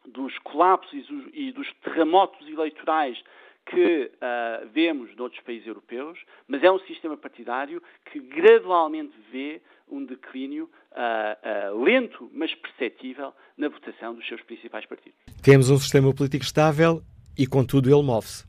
dos 0.04 0.36
colapsos 0.38 1.06
e 1.32 1.52
dos 1.52 1.72
terremotos 1.82 2.48
eleitorais 2.48 3.22
que 3.66 4.10
uh, 4.14 4.68
vemos 4.68 5.14
noutros 5.16 5.42
países 5.42 5.66
europeus, 5.66 6.18
mas 6.46 6.62
é 6.62 6.70
um 6.70 6.78
sistema 6.80 7.16
partidário 7.16 7.82
que 8.06 8.20
gradualmente 8.20 9.12
vê 9.30 9.60
um 9.90 10.04
declínio 10.04 10.70
uh, 10.92 11.72
uh, 11.72 11.82
lento, 11.82 12.30
mas 12.32 12.54
perceptível, 12.54 13.32
na 13.56 13.68
votação 13.68 14.14
dos 14.14 14.26
seus 14.26 14.42
principais 14.42 14.84
partidos. 14.86 15.18
Temos 15.42 15.70
um 15.70 15.78
sistema 15.78 16.12
político 16.14 16.44
estável 16.44 17.02
e, 17.36 17.46
contudo, 17.46 17.88
ele 17.88 18.02
move-se. 18.02 18.44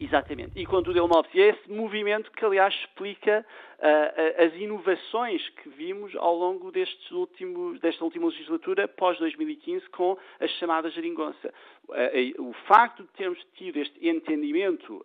Exatamente. 0.00 0.52
E 0.54 0.64
contudo 0.64 0.98
ele 0.98 1.08
move-se. 1.08 1.40
É 1.40 1.48
esse 1.48 1.70
movimento 1.70 2.30
que, 2.30 2.44
aliás, 2.44 2.72
explica 2.74 3.44
uh, 3.78 4.44
as 4.44 4.54
inovações 4.54 5.48
que 5.50 5.68
vimos 5.70 6.14
ao 6.16 6.36
longo 6.36 6.70
destes 6.70 7.10
últimos, 7.10 7.80
desta 7.80 8.04
última 8.04 8.26
legislatura, 8.26 8.86
pós-2015, 8.86 9.88
com 9.90 10.16
a 10.38 10.46
chamada 10.46 10.88
geringonça. 10.90 11.52
Uh, 11.88 12.42
uh, 12.42 12.48
o 12.48 12.52
facto 12.66 13.02
de 13.02 13.08
termos 13.10 13.44
tido 13.54 13.78
este 13.78 14.08
entendimento 14.08 15.04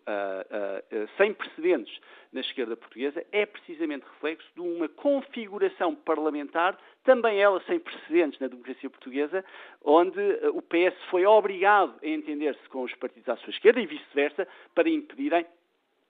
sem 1.17 1.33
precedentes 1.33 1.99
na 2.31 2.41
esquerda 2.41 2.75
portuguesa 2.75 3.25
é 3.31 3.45
precisamente 3.45 4.05
reflexo 4.13 4.47
de 4.55 4.61
uma 4.61 4.87
configuração 4.89 5.95
parlamentar, 5.95 6.77
também 7.03 7.39
ela 7.39 7.61
sem 7.67 7.79
precedentes 7.79 8.39
na 8.39 8.47
democracia 8.47 8.89
portuguesa, 8.89 9.43
onde 9.83 10.19
o 10.53 10.61
PS 10.61 10.95
foi 11.09 11.25
obrigado 11.25 11.95
a 12.01 12.07
entender-se 12.07 12.67
com 12.69 12.83
os 12.83 12.93
partidos 12.95 13.29
à 13.29 13.35
sua 13.37 13.51
esquerda 13.51 13.79
e 13.81 13.85
vice-versa 13.85 14.47
para 14.73 14.89
impedirem 14.89 15.45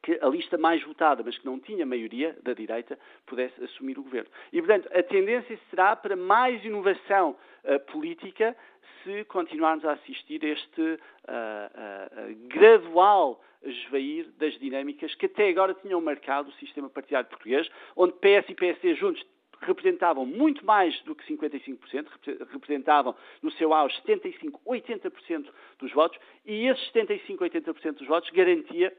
que 0.04 0.20
a 0.22 0.28
lista 0.28 0.58
mais 0.58 0.84
votada, 0.84 1.24
mas 1.26 1.38
que 1.38 1.46
não 1.46 1.58
tinha 1.58 1.86
maioria 1.86 2.38
da 2.44 2.54
direita, 2.54 3.00
pudesse 3.26 3.64
assumir 3.64 3.98
o 3.98 4.04
governo. 4.04 4.30
E, 4.52 4.62
portanto, 4.62 4.90
a 4.94 5.02
tendência 5.02 5.58
será 5.70 5.96
para 5.96 6.16
mais 6.16 6.64
inovação 6.66 7.38
uh, 7.64 7.80
política 7.92 8.56
se 9.02 9.24
continuarmos 9.26 9.86
a 9.86 9.94
assistir 9.94 10.44
a 10.44 10.50
este 10.50 10.82
uh, 10.82 10.98
uh, 10.98 12.48
gradual 12.50 13.42
esvair 13.64 14.30
das 14.38 14.60
dinâmicas 14.60 15.16
que 15.16 15.26
até 15.26 15.48
agora 15.50 15.74
tinham 15.74 16.02
marcado 16.02 16.50
o 16.50 16.54
sistema 16.54 16.90
partidário 16.90 17.30
português, 17.30 17.70
onde 17.96 18.14
PS 18.14 18.50
e 18.50 18.56
PSD 18.56 18.96
juntos 18.96 19.26
representavam 19.64 20.26
muito 20.26 20.66
mais 20.66 21.00
do 21.02 21.16
que 21.16 21.26
55%, 21.34 22.08
representavam 22.52 23.16
no 23.42 23.52
seu 23.52 23.74
auge 23.74 23.96
75, 23.98 24.62
80% 24.66 25.48
dos 25.80 25.92
votos, 25.92 26.20
e 26.46 26.68
esses 26.68 26.86
75, 26.88 27.44
80% 27.44 27.94
dos 27.98 28.08
votos 28.08 28.30
garantia 28.30 28.94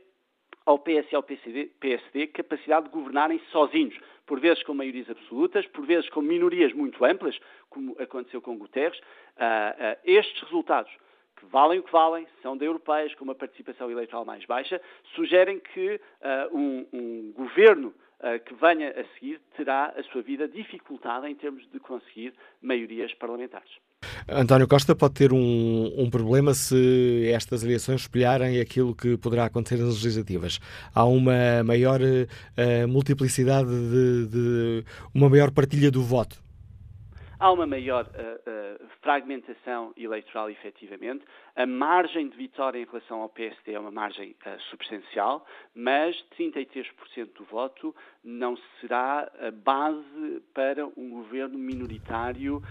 ao 0.66 0.78
PS 0.78 1.12
e 1.12 1.16
ao 1.16 1.22
PSD, 1.22 1.66
PSD 1.78 2.26
capacidade 2.28 2.86
de 2.86 2.92
governarem 2.92 3.38
sozinhos, 3.50 3.98
por 4.26 4.40
vezes 4.40 4.62
com 4.62 4.72
maiorias 4.72 5.10
absolutas, 5.10 5.66
por 5.66 5.84
vezes 5.84 6.08
com 6.08 6.22
minorias 6.22 6.72
muito 6.72 7.04
amplas, 7.04 7.38
como 7.68 7.94
aconteceu 8.00 8.40
com 8.40 8.56
Guterres. 8.56 8.98
Uh, 8.98 9.02
uh, 9.02 9.98
estes 10.04 10.42
resultados, 10.42 10.90
que 11.36 11.46
valem 11.46 11.80
o 11.80 11.82
que 11.82 11.92
valem, 11.92 12.26
são 12.42 12.56
de 12.56 12.64
europeias 12.64 13.14
com 13.14 13.24
uma 13.24 13.34
participação 13.34 13.90
eleitoral 13.90 14.24
mais 14.24 14.44
baixa, 14.46 14.80
sugerem 15.14 15.60
que 15.60 15.96
uh, 15.96 16.56
um, 16.56 16.86
um, 16.92 17.32
governo 17.32 17.92
que 18.46 18.54
venha 18.54 18.90
a 18.90 19.04
seguir 19.14 19.40
terá 19.56 19.94
a 19.96 20.02
sua 20.04 20.22
vida 20.22 20.48
dificultada 20.48 21.28
em 21.28 21.34
termos 21.34 21.62
de 21.70 21.78
conseguir 21.78 22.32
maiorias 22.62 23.12
parlamentares. 23.14 23.70
António 24.28 24.66
Costa 24.66 24.94
pode 24.94 25.14
ter 25.14 25.32
um, 25.32 25.92
um, 25.96 26.10
problema 26.10 26.54
se 26.54 27.30
estas 27.32 27.62
eleições 27.62 28.02
espelharem 28.02 28.60
aquilo 28.60 28.94
que 28.94 29.16
poderá 29.16 29.46
acontecer 29.46 29.76
nas 29.76 30.02
legislativas. 30.02 30.58
Há 30.94 31.04
uma 31.04 31.62
maior 31.64 32.00
uh, 32.00 32.88
multiplicidade 32.88 33.68
de, 33.68 34.26
de, 34.28 34.84
uma 35.14 35.28
maior 35.28 35.50
partilha 35.50 35.90
do 35.90 36.02
voto 36.02 36.43
há 37.44 37.52
uma 37.52 37.66
maior 37.66 38.06
uh, 38.06 38.08
uh, 38.08 38.88
fragmentação 39.02 39.92
eleitoral, 39.98 40.48
efetivamente. 40.48 41.22
A 41.54 41.66
margem 41.66 42.26
de 42.30 42.36
vitória 42.38 42.78
em 42.78 42.86
relação 42.86 43.20
ao 43.20 43.28
PSD 43.28 43.74
é 43.74 43.78
uma 43.78 43.90
margem 43.90 44.30
uh, 44.30 44.60
substancial, 44.70 45.44
mas 45.74 46.16
33% 46.38 46.86
do 47.36 47.44
voto 47.44 47.94
não 48.24 48.56
será 48.80 49.30
a 49.38 49.50
base 49.50 50.42
para 50.54 50.86
um 50.86 51.10
governo 51.10 51.58
minoritário 51.58 52.62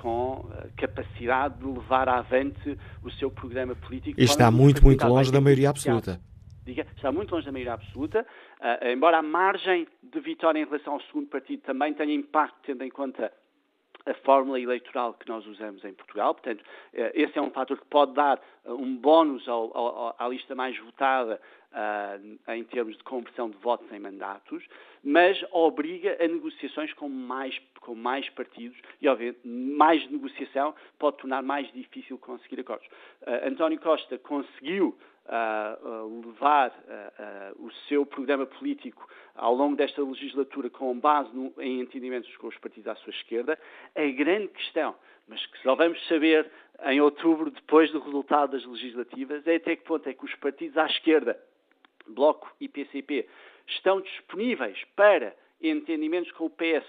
com 0.00 0.50
capacidade 0.76 1.58
de 1.58 1.66
levar 1.66 2.08
avante 2.08 2.76
o 3.04 3.10
seu 3.12 3.30
programa 3.30 3.76
político. 3.76 4.20
E 4.20 4.24
está 4.24 4.50
muito, 4.50 4.82
muito 4.82 5.06
longe 5.06 5.30
da 5.30 5.40
maioria 5.40 5.70
absoluta. 5.70 6.18
Diga, 6.64 6.86
está 6.96 7.10
muito 7.10 7.32
longe 7.34 7.44
da 7.44 7.52
maioria 7.52 7.74
absoluta, 7.74 8.24
uh, 8.60 8.86
embora 8.86 9.18
a 9.18 9.22
margem 9.22 9.86
de 10.02 10.20
vitória 10.20 10.60
em 10.60 10.64
relação 10.64 10.94
ao 10.94 11.00
segundo 11.02 11.26
partido 11.26 11.60
também 11.62 11.92
tenha 11.92 12.14
impacto, 12.14 12.56
tendo 12.64 12.84
em 12.84 12.90
conta 12.90 13.32
a 14.06 14.14
fórmula 14.14 14.60
eleitoral 14.60 15.14
que 15.14 15.28
nós 15.28 15.46
usamos 15.46 15.84
em 15.84 15.92
Portugal. 15.94 16.34
Portanto, 16.34 16.64
eh, 16.92 17.12
esse 17.14 17.38
é 17.38 17.42
um 17.42 17.50
fator 17.50 17.78
que 17.78 17.86
pode 17.86 18.12
dar 18.12 18.40
eh, 18.64 18.72
um 18.72 18.96
bónus 18.96 19.48
ao, 19.48 19.76
ao, 19.76 20.16
à 20.18 20.28
lista 20.28 20.54
mais 20.54 20.76
votada 20.78 21.40
uh, 21.72 22.52
em 22.52 22.64
termos 22.64 22.96
de 22.96 23.04
conversão 23.04 23.50
de 23.50 23.56
votos 23.58 23.90
em 23.92 23.98
mandatos, 23.98 24.64
mas 25.02 25.42
obriga 25.50 26.16
a 26.20 26.28
negociações 26.28 26.92
com 26.94 27.08
mais, 27.08 27.58
com 27.80 27.94
mais 27.94 28.28
partidos 28.30 28.78
e, 29.00 29.08
obviamente, 29.08 29.40
mais 29.44 30.08
negociação 30.10 30.74
pode 30.98 31.18
tornar 31.18 31.42
mais 31.42 31.70
difícil 31.72 32.18
conseguir 32.18 32.60
acordos. 32.60 32.86
Uh, 33.22 33.48
António 33.48 33.80
Costa 33.80 34.18
conseguiu 34.18 34.96
uh, 35.26 36.22
levar 36.26 36.72
o 37.58 37.70
seu 37.88 38.04
programa 38.04 38.46
político 38.46 39.08
ao 39.34 39.54
longo 39.54 39.76
desta 39.76 40.02
legislatura 40.02 40.68
com 40.68 40.98
base 40.98 41.34
no, 41.34 41.52
em 41.58 41.80
entendimentos 41.80 42.34
com 42.36 42.48
os 42.48 42.58
partidos 42.58 42.88
à 42.88 42.94
sua 42.96 43.10
esquerda. 43.10 43.58
A 43.94 44.06
grande 44.10 44.48
questão, 44.48 44.94
mas 45.28 45.44
que 45.46 45.58
só 45.62 45.74
vamos 45.74 46.04
saber 46.06 46.50
em 46.84 47.00
outubro, 47.00 47.50
depois 47.50 47.90
do 47.92 48.00
resultado 48.00 48.52
das 48.52 48.64
legislativas, 48.64 49.46
é 49.46 49.56
até 49.56 49.76
que 49.76 49.84
ponto 49.84 50.08
é 50.08 50.14
que 50.14 50.24
os 50.24 50.34
partidos 50.36 50.76
à 50.76 50.86
esquerda, 50.86 51.38
Bloco 52.06 52.52
e 52.60 52.68
PCP, 52.68 53.28
estão 53.66 54.00
disponíveis 54.00 54.82
para 54.96 55.34
entendimentos 55.60 56.32
com 56.32 56.46
o 56.46 56.50
PS 56.50 56.86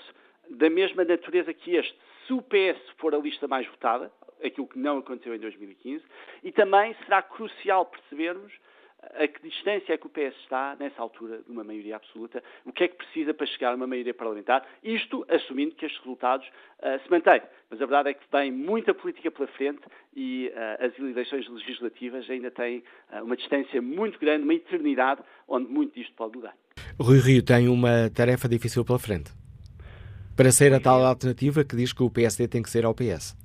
da 0.49 0.69
mesma 0.69 1.03
natureza 1.03 1.53
que 1.53 1.75
este, 1.75 1.97
se 2.25 2.33
o 2.33 2.41
PS 2.41 2.79
for 2.97 3.13
a 3.13 3.17
lista 3.17 3.47
mais 3.47 3.67
votada, 3.67 4.11
aquilo 4.43 4.67
que 4.67 4.77
não 4.77 4.97
aconteceu 4.97 5.33
em 5.35 5.39
2015, 5.39 6.03
e 6.43 6.51
também 6.51 6.95
será 7.05 7.21
crucial 7.21 7.85
percebermos 7.85 8.51
a 9.15 9.27
que 9.27 9.47
distância 9.47 9.93
é 9.93 9.97
que 9.97 10.07
o 10.07 10.09
PS 10.09 10.35
está, 10.43 10.75
nessa 10.79 11.01
altura, 11.01 11.41
de 11.45 11.51
uma 11.51 11.63
maioria 11.63 11.95
absoluta, 11.95 12.41
o 12.65 12.71
que 12.71 12.85
é 12.85 12.87
que 12.87 12.95
precisa 12.95 13.33
para 13.33 13.45
chegar 13.47 13.71
a 13.71 13.75
uma 13.75 13.87
maioria 13.87 14.13
parlamentar, 14.13 14.65
isto 14.83 15.25
assumindo 15.29 15.75
que 15.75 15.85
estes 15.85 15.99
resultados 16.01 16.47
uh, 16.47 17.03
se 17.03 17.09
mantêm. 17.09 17.41
Mas 17.69 17.81
a 17.81 17.85
verdade 17.85 18.09
é 18.09 18.13
que 18.13 18.23
vem 18.31 18.51
muita 18.51 18.93
política 18.93 19.29
pela 19.29 19.47
frente 19.49 19.81
e 20.15 20.51
uh, 20.53 20.85
as 20.85 20.97
eleições 20.97 21.47
legislativas 21.49 22.29
ainda 22.29 22.49
têm 22.51 22.83
uh, 23.11 23.23
uma 23.23 23.35
distância 23.35 23.81
muito 23.81 24.19
grande, 24.19 24.43
uma 24.43 24.53
eternidade, 24.53 25.21
onde 25.47 25.71
muito 25.71 25.93
disto 25.95 26.13
pode 26.15 26.35
mudar. 26.37 26.55
Rui 26.99 27.19
Rio 27.19 27.43
tem 27.43 27.67
uma 27.67 28.09
tarefa 28.09 28.47
difícil 28.47 28.85
pela 28.85 28.99
frente. 28.99 29.42
Para 30.35 30.51
ser 30.51 30.73
a 30.73 30.79
tal 30.79 31.05
alternativa 31.05 31.63
que 31.63 31.75
diz 31.75 31.93
que 31.93 32.01
o 32.01 32.09
PSD 32.09 32.47
tem 32.47 32.63
que 32.63 32.69
ser 32.69 32.85
ao 32.85 32.95
PS. 32.95 33.37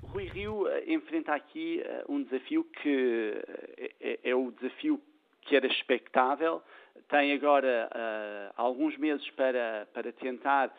Rui 0.00 0.26
Rio 0.28 0.68
eh, 0.68 0.84
enfrenta 0.86 1.34
aqui 1.34 1.82
uh, 1.84 2.12
um 2.12 2.22
desafio 2.22 2.62
que 2.62 3.34
uh, 3.36 3.90
é, 4.00 4.20
é, 4.22 4.34
o 4.34 4.52
desafio 4.52 5.00
que 5.40 5.56
era 5.56 5.66
expectável. 5.66 6.62
Tem 7.08 7.32
agora 7.32 7.90
uh, 7.90 8.54
alguns 8.56 8.96
meses 8.96 9.28
para, 9.30 9.88
para 9.92 10.12
tentar 10.12 10.72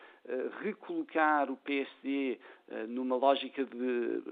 recolocar 0.62 1.50
o 1.50 1.56
PSD 1.56 2.38
numa 2.86 3.16
lógica 3.16 3.64
de 3.64 4.22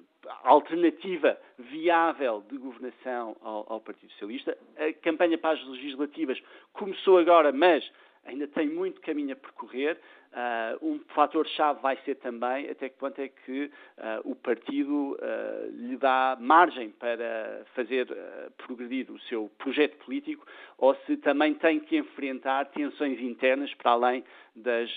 alternativa 0.44 1.38
viável 1.58 2.44
de 2.50 2.58
governação 2.58 3.34
ao, 3.40 3.72
ao 3.72 3.80
Partido 3.80 4.12
Socialista. 4.12 4.58
A 4.76 4.92
campanha 4.92 5.38
para 5.38 5.58
as 5.58 5.66
legislativas 5.66 6.38
começou 6.74 7.16
agora, 7.16 7.50
mas 7.50 7.90
ainda 8.26 8.46
tem 8.48 8.68
muito 8.68 9.00
caminho 9.00 9.32
a 9.32 9.36
percorrer. 9.36 9.98
Uh, 10.32 10.86
um 10.86 11.00
fator-chave 11.14 11.80
vai 11.80 11.96
ser 12.04 12.16
também 12.16 12.68
até 12.68 12.90
que 12.90 12.98
ponto 12.98 13.18
é 13.18 13.28
que 13.28 13.70
uh, 13.96 14.30
o 14.30 14.34
partido 14.34 15.14
uh, 15.14 15.70
lhe 15.70 15.96
dá 15.96 16.36
margem 16.38 16.90
para 16.90 17.64
fazer 17.74 18.06
progredir 18.58 19.10
o 19.10 19.18
seu 19.20 19.50
projeto 19.56 19.96
político 20.04 20.46
ou 20.76 20.94
se 21.06 21.16
também 21.16 21.54
tem 21.54 21.80
que 21.80 21.96
enfrentar 21.96 22.66
tensões 22.66 23.18
internas 23.20 23.72
para 23.74 23.92
além 23.92 24.24
das 24.54 24.90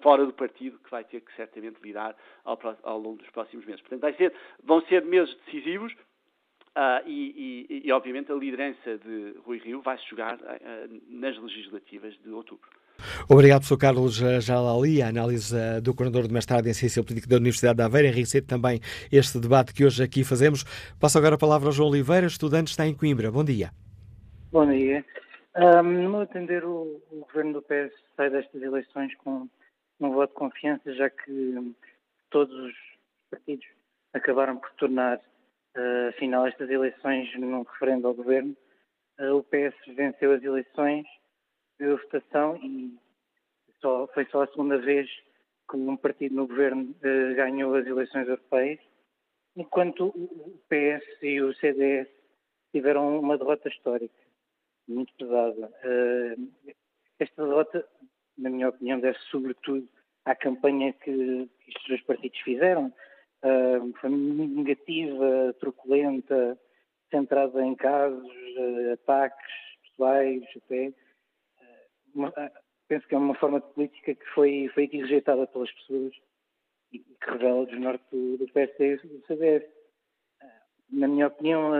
fora 0.00 0.26
do 0.26 0.32
partido 0.32 0.78
que 0.78 0.90
vai 0.90 1.04
ter 1.04 1.20
que 1.20 1.34
certamente 1.34 1.80
lidar 1.82 2.16
ao, 2.44 2.58
ao 2.82 2.98
longo 2.98 3.18
dos 3.18 3.30
próximos 3.30 3.64
meses. 3.64 3.80
Portanto, 3.80 4.16
ser, 4.16 4.32
vão 4.62 4.80
ser 4.82 5.04
meses 5.04 5.34
decisivos. 5.46 5.94
Uh, 6.76 7.06
e, 7.06 7.66
e, 7.68 7.82
e, 7.86 7.92
obviamente, 7.92 8.30
a 8.30 8.34
liderança 8.34 8.98
de 8.98 9.34
Rui 9.44 9.58
Rio 9.58 9.80
vai 9.82 9.98
se 9.98 10.08
jogar 10.08 10.36
uh, 10.36 11.00
nas 11.08 11.36
legislativas 11.38 12.14
de 12.22 12.30
outubro. 12.30 12.68
Obrigado, 13.28 13.60
professor 13.60 13.78
Carlos 13.78 14.16
Jalali. 14.40 15.02
A 15.02 15.08
análise 15.08 15.54
do 15.82 15.94
coordenador 15.94 16.26
de 16.26 16.34
mestrado 16.34 16.66
em 16.66 16.74
Ciência 16.74 17.02
Política 17.02 17.28
da 17.28 17.36
Universidade 17.36 17.76
de 17.76 17.82
Aveiro 17.82 18.08
enriqueceu 18.08 18.44
também 18.44 18.80
este 19.12 19.38
debate 19.38 19.72
que 19.72 19.84
hoje 19.84 20.02
aqui 20.02 20.24
fazemos. 20.24 20.64
Passo 21.00 21.18
agora 21.18 21.36
a 21.36 21.38
palavra 21.38 21.68
ao 21.68 21.72
João 21.72 21.90
Oliveira, 21.90 22.26
estudante 22.26 22.70
está 22.70 22.86
em 22.86 22.94
Coimbra. 22.94 23.30
Bom 23.30 23.44
dia. 23.44 23.70
Bom 24.50 24.66
dia. 24.66 25.04
Um, 25.56 25.82
no 25.82 26.10
meu 26.10 26.20
atender, 26.20 26.64
o, 26.64 27.00
o, 27.10 27.26
governo 27.26 27.54
do 27.54 27.62
PS 27.62 27.92
sai 28.16 28.30
destas 28.30 28.62
eleições 28.62 29.14
com 29.16 29.48
um 30.00 30.10
voto 30.10 30.30
de 30.30 30.36
confiança, 30.36 30.94
já 30.94 31.10
que 31.10 31.74
todos 32.30 32.54
os 32.54 32.74
partidos 33.30 33.66
acabaram 34.12 34.56
por 34.56 34.70
tornar 34.74 35.20
afinal 36.08 36.46
estas 36.46 36.68
eleições 36.70 37.32
num 37.38 37.62
referendo 37.62 38.08
ao 38.08 38.14
governo. 38.14 38.56
Uh, 39.18 39.34
o 39.34 39.42
PS 39.42 39.74
venceu 39.94 40.32
as 40.32 40.42
eleições, 40.42 41.06
deu 41.78 41.94
a 41.94 41.96
votação 41.96 42.56
e 42.62 42.96
só, 43.80 44.06
foi 44.08 44.24
só 44.26 44.42
a 44.42 44.46
segunda 44.46 44.78
vez 44.78 45.10
que 45.68 45.76
um 45.76 45.96
partido 45.96 46.34
no 46.34 46.46
governo 46.46 46.90
uh, 46.90 47.34
ganhou 47.34 47.74
as 47.74 47.86
eleições 47.86 48.28
europeias, 48.28 48.78
enquanto 49.56 50.06
o 50.06 50.60
PS 50.68 51.04
e 51.22 51.40
o 51.40 51.54
CDS 51.54 52.08
tiveram 52.72 53.18
uma 53.18 53.36
derrota 53.36 53.68
histórica, 53.68 54.22
muito 54.86 55.12
pesada. 55.14 55.72
esta 57.18 57.44
derrota, 57.44 57.84
na 58.36 58.50
minha 58.50 58.68
opinião, 58.68 59.00
deve 59.00 59.18
sobretudo 59.30 59.88
à 60.24 60.34
campanha 60.36 60.92
que 60.92 61.48
estes 61.66 61.88
dois 61.88 62.02
partidos 62.02 62.38
fizeram, 62.40 62.92
foi 64.00 64.10
muito 64.10 64.54
negativa, 64.54 65.54
truculenta, 65.60 66.58
centrada 67.10 67.64
em 67.64 67.74
casos, 67.74 68.24
uh, 68.24 68.92
ataques 68.92 69.52
pessoais, 69.82 70.42
até. 70.56 70.92
Uma, 72.14 72.32
penso 72.88 73.06
que 73.06 73.14
é 73.14 73.18
uma 73.18 73.34
forma 73.34 73.60
de 73.60 73.66
política 73.74 74.14
que 74.14 74.26
foi, 74.34 74.68
foi 74.74 74.86
rejeitada 74.86 75.46
pelas 75.46 75.70
pessoas 75.72 76.12
e 76.92 76.98
que 76.98 77.30
revela 77.30 77.60
o 77.60 77.66
desnorte 77.66 78.04
do, 78.10 78.38
do 78.38 78.52
PSD 78.52 78.94
e 78.94 79.08
do 79.08 79.26
CDS. 79.26 79.64
Na 80.90 81.06
minha 81.06 81.26
opinião, 81.26 81.72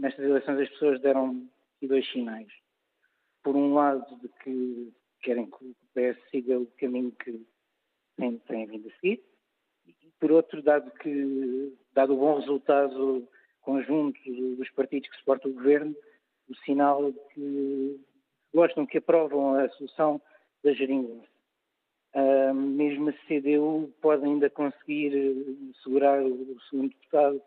nestas 0.00 0.24
eleições 0.24 0.60
as 0.60 0.68
pessoas 0.70 1.00
deram 1.00 1.48
dois 1.82 2.08
sinais. 2.12 2.48
Por 3.42 3.56
um 3.56 3.74
lado, 3.74 4.04
de 4.20 4.28
que 4.42 4.92
querem 5.22 5.46
que 5.46 5.64
o 5.64 5.76
PS 5.94 6.30
siga 6.30 6.58
o 6.58 6.66
caminho 6.78 7.10
que 7.12 7.44
tem, 8.16 8.38
tem 8.38 8.66
vindo 8.66 8.88
a 8.88 8.92
seguir, 9.00 9.22
por 10.20 10.32
outro, 10.32 10.62
dado 10.62 10.90
que, 10.92 11.72
dado 11.92 12.14
o 12.14 12.18
bom 12.18 12.38
resultado 12.38 13.26
conjunto 13.60 14.18
dos 14.56 14.70
partidos 14.70 15.08
que 15.08 15.16
suportam 15.16 15.50
o 15.50 15.54
governo, 15.54 15.94
o 16.48 16.54
sinal 16.58 17.12
que 17.34 18.00
gostam, 18.54 18.86
que 18.86 18.98
aprovam 18.98 19.54
a 19.54 19.68
solução 19.70 20.20
da 20.62 20.72
geringonça. 20.72 21.26
Uh, 22.14 22.54
mesmo 22.54 23.10
a 23.10 23.12
CDU 23.26 23.92
pode 24.00 24.24
ainda 24.24 24.48
conseguir 24.48 25.12
eh, 25.14 25.72
segurar 25.82 26.22
o, 26.22 26.58
segundo 26.70 26.88
deputado 26.88 27.42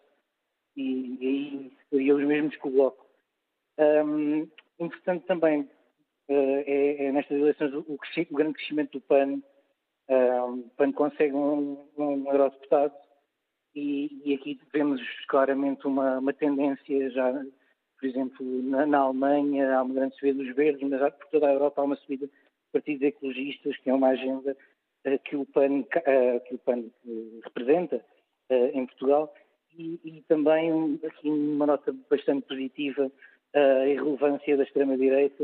e, 0.78 1.18
e 1.20 1.28
aí 1.28 1.72
seria 1.90 2.16
os 2.16 2.24
mesmos 2.24 2.56
que 2.56 2.68
o 2.68 2.72
Bloco. 2.72 3.04
Um, 3.80 4.48
importante 4.80 5.26
também 5.26 5.62
uh, 5.62 6.64
é, 6.68 7.06
é, 7.06 7.12
nestas 7.12 7.40
eleições 7.40 7.74
o, 7.74 7.80
o, 7.80 8.36
grande 8.36 8.54
crescimento 8.54 9.00
do 9.00 9.02
PAN 9.02 9.42
quando 10.76 10.94
consegue 10.94 11.34
um, 11.34 11.86
um 11.98 12.32
eurodeputado 12.32 12.94
e, 13.76 14.22
e, 14.26 14.34
aqui 14.34 14.60
vemos 14.74 15.02
claramente 15.28 15.86
uma, 15.86 16.18
uma, 16.18 16.34
tendência 16.34 17.10
já, 17.12 17.32
por 18.00 18.08
exemplo, 18.08 18.46
na, 18.64 18.86
na, 18.86 18.98
Alemanha 19.00 19.78
há 19.78 19.84
uma 19.84 19.94
grande 19.94 20.16
subida 20.16 20.44
dos 20.44 20.56
verdes, 20.56 20.90
mas 20.90 21.14
por 21.14 21.28
toda 21.28 21.48
a 21.48 21.54
Europa 21.54 21.82
há 21.82 21.86
uma 21.86 21.96
subida 21.98 22.26
de 22.26 22.34
partidos 22.74 23.08
ecologistas, 23.08 23.78
que 23.78 23.90
é 23.90 23.94
uma 23.94 24.10
agenda 24.10 24.58
uh, 25.06 25.20
que 25.24 25.36
o 25.36 25.46
PAN, 25.46 25.82
uh, 25.82 26.40
que 26.48 26.56
o 26.56 26.60
PAN 26.60 26.80
uh, 26.80 27.40
representa 27.44 28.04
em 28.74 28.84
Portugal 28.88 29.32
e, 29.78 30.00
e 30.04 30.24
também 30.28 30.74
um, 30.74 31.00
assim, 31.04 31.30
uma 31.30 31.68
nota 31.68 31.96
bastante 32.10 32.48
positiva 32.48 33.12
a 33.54 33.88
irrelevância 33.88 34.58
da 34.58 34.64
extrema-direita 34.64 35.44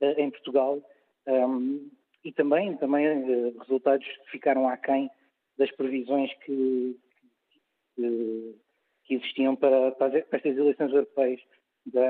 em 0.00 0.28
Portugal. 0.30 0.82
Um, 1.24 1.88
e 2.26 2.32
também, 2.32 2.76
também 2.78 3.06
uh, 3.06 3.56
resultados 3.60 4.04
que 4.04 4.32
ficaram 4.32 4.68
aquém 4.68 5.08
das 5.56 5.70
previsões 5.76 6.28
que, 6.44 6.96
que, 7.94 8.54
que 9.04 9.14
existiam 9.14 9.54
para, 9.54 9.92
para, 9.92 10.18
estas 10.18 10.56
eleições 10.56 10.92
europeias. 10.92 11.40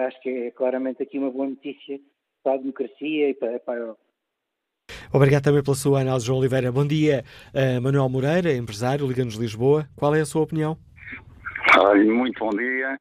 Acho 0.07 0.21
que 0.23 0.31
é 0.31 0.51
claramente 0.53 1.03
aqui 1.03 1.19
uma 1.19 1.31
boa 1.31 1.47
notícia 1.47 2.01
para 2.43 2.55
a 2.55 2.57
democracia 2.57 3.29
e 3.29 3.35
para, 3.35 3.61
para 3.61 3.75
a 3.75 3.77
Europa. 3.77 4.01
Obrigado 5.13 5.45
também 5.45 5.63
pela 5.63 5.77
sua 5.77 6.01
análise, 6.01 6.27
João 6.27 6.39
Oliveira. 6.39 6.73
Bom 6.73 6.87
dia, 6.87 7.23
uh, 7.55 7.83
Manuel 7.83 8.09
Moreira, 8.09 8.55
empresário, 8.55 9.07
Liga-nos 9.07 9.35
Lisboa. 9.35 9.87
Qual 9.95 10.15
é 10.15 10.23
a 10.23 10.27
sua 10.27 10.43
opinião? 10.43 10.79
Muito 11.95 12.39
bom 12.39 12.51
dia. 12.51 12.99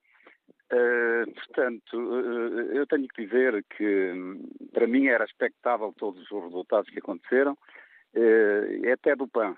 Uh, 0.72 1.32
portanto, 1.32 1.94
uh, 1.96 2.72
eu 2.72 2.88
tenho 2.88 3.08
que 3.08 3.26
dizer 3.26 3.64
que 3.78 4.14
para 4.74 4.88
mim 4.88 5.08
era 5.08 5.24
expectável 5.24 5.94
todos 5.96 6.20
os 6.32 6.44
resultados 6.44 6.90
que 6.90 6.98
aconteceram, 6.98 7.54
uh, 7.54 8.92
até 8.92 9.16
do 9.16 9.28
PAN. 9.28 9.56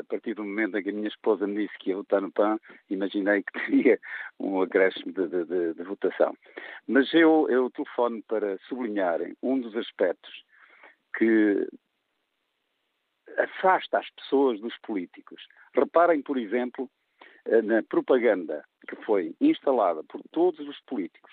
a 0.00 0.04
partir 0.04 0.34
do 0.34 0.44
momento 0.44 0.76
em 0.78 0.82
que 0.82 0.90
a 0.90 0.92
minha 0.92 1.08
esposa 1.08 1.46
me 1.46 1.66
disse 1.66 1.78
que 1.78 1.90
ia 1.90 1.96
votar 1.96 2.22
no 2.22 2.32
PAN, 2.32 2.58
imaginei 2.88 3.42
que 3.42 3.52
teria 3.66 4.00
um 4.40 4.62
acréscimo 4.62 5.12
de, 5.12 5.28
de, 5.28 5.44
de, 5.44 5.74
de 5.74 5.82
votação. 5.82 6.34
Mas 6.86 7.12
eu, 7.12 7.46
eu 7.50 7.70
telefono 7.70 8.22
para 8.22 8.56
sublinhar 8.68 9.20
um 9.42 9.60
dos 9.60 9.76
aspectos 9.76 10.44
que 11.16 11.68
afasta 13.36 13.98
as 13.98 14.10
pessoas 14.10 14.60
dos 14.60 14.76
políticos. 14.78 15.46
Reparem, 15.74 16.22
por 16.22 16.38
exemplo, 16.38 16.90
na 17.64 17.82
propaganda 17.82 18.64
que 18.88 18.96
foi 19.04 19.34
instalada 19.40 20.02
por 20.04 20.20
todos 20.30 20.66
os 20.66 20.80
políticos 20.80 21.32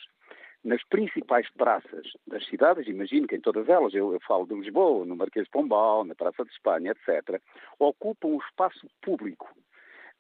nas 0.64 0.84
principais 0.84 1.50
praças 1.52 2.06
das 2.28 2.46
cidades, 2.48 2.88
imagino 2.88 3.28
que 3.28 3.36
em 3.36 3.42
todas 3.42 3.70
elas, 3.70 3.94
eu, 3.94 4.12
eu, 4.14 4.20
falo 4.22 4.46
de 4.46 4.56
Lisboa, 4.56 5.06
no 5.06 5.16
Marquês 5.16 5.46
de 5.46 5.52
Pombal, 5.52 6.04
na 6.04 6.16
Praça 6.16 6.44
de 6.44 6.52
Espanha, 6.52 6.92
etc., 6.92 7.42
ocupam 7.78 8.30
o 8.30 8.42
espaço 8.42 8.88
público, 9.02 9.50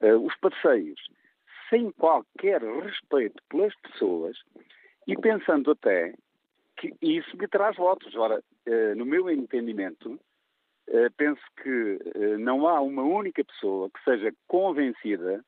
uh, 0.02 0.26
os 0.26 0.36
passeios, 0.38 1.00
sem 1.70 1.92
qualquer 1.92 2.62
respeito 2.62 3.44
pelas 3.50 3.76
pessoas 3.82 4.38
e 5.06 5.16
pensando 5.18 5.72
até 5.72 6.14
que 6.78 6.94
isso 7.02 7.36
lhe 7.36 7.48
traz 7.48 7.76
votos. 7.76 8.16
Ora, 8.16 8.40
uh, 8.40 8.96
no 8.96 9.06
meu 9.06 9.30
entendimento, 9.30 10.14
uh, 10.14 11.12
penso 11.18 11.42
que 11.62 12.00
não 12.40 12.66
há 12.66 12.80
uma 12.80 13.04
única 13.04 13.44
pessoa 13.44 13.90
que 13.90 14.02
seja 14.04 14.34
convencida 14.48 15.44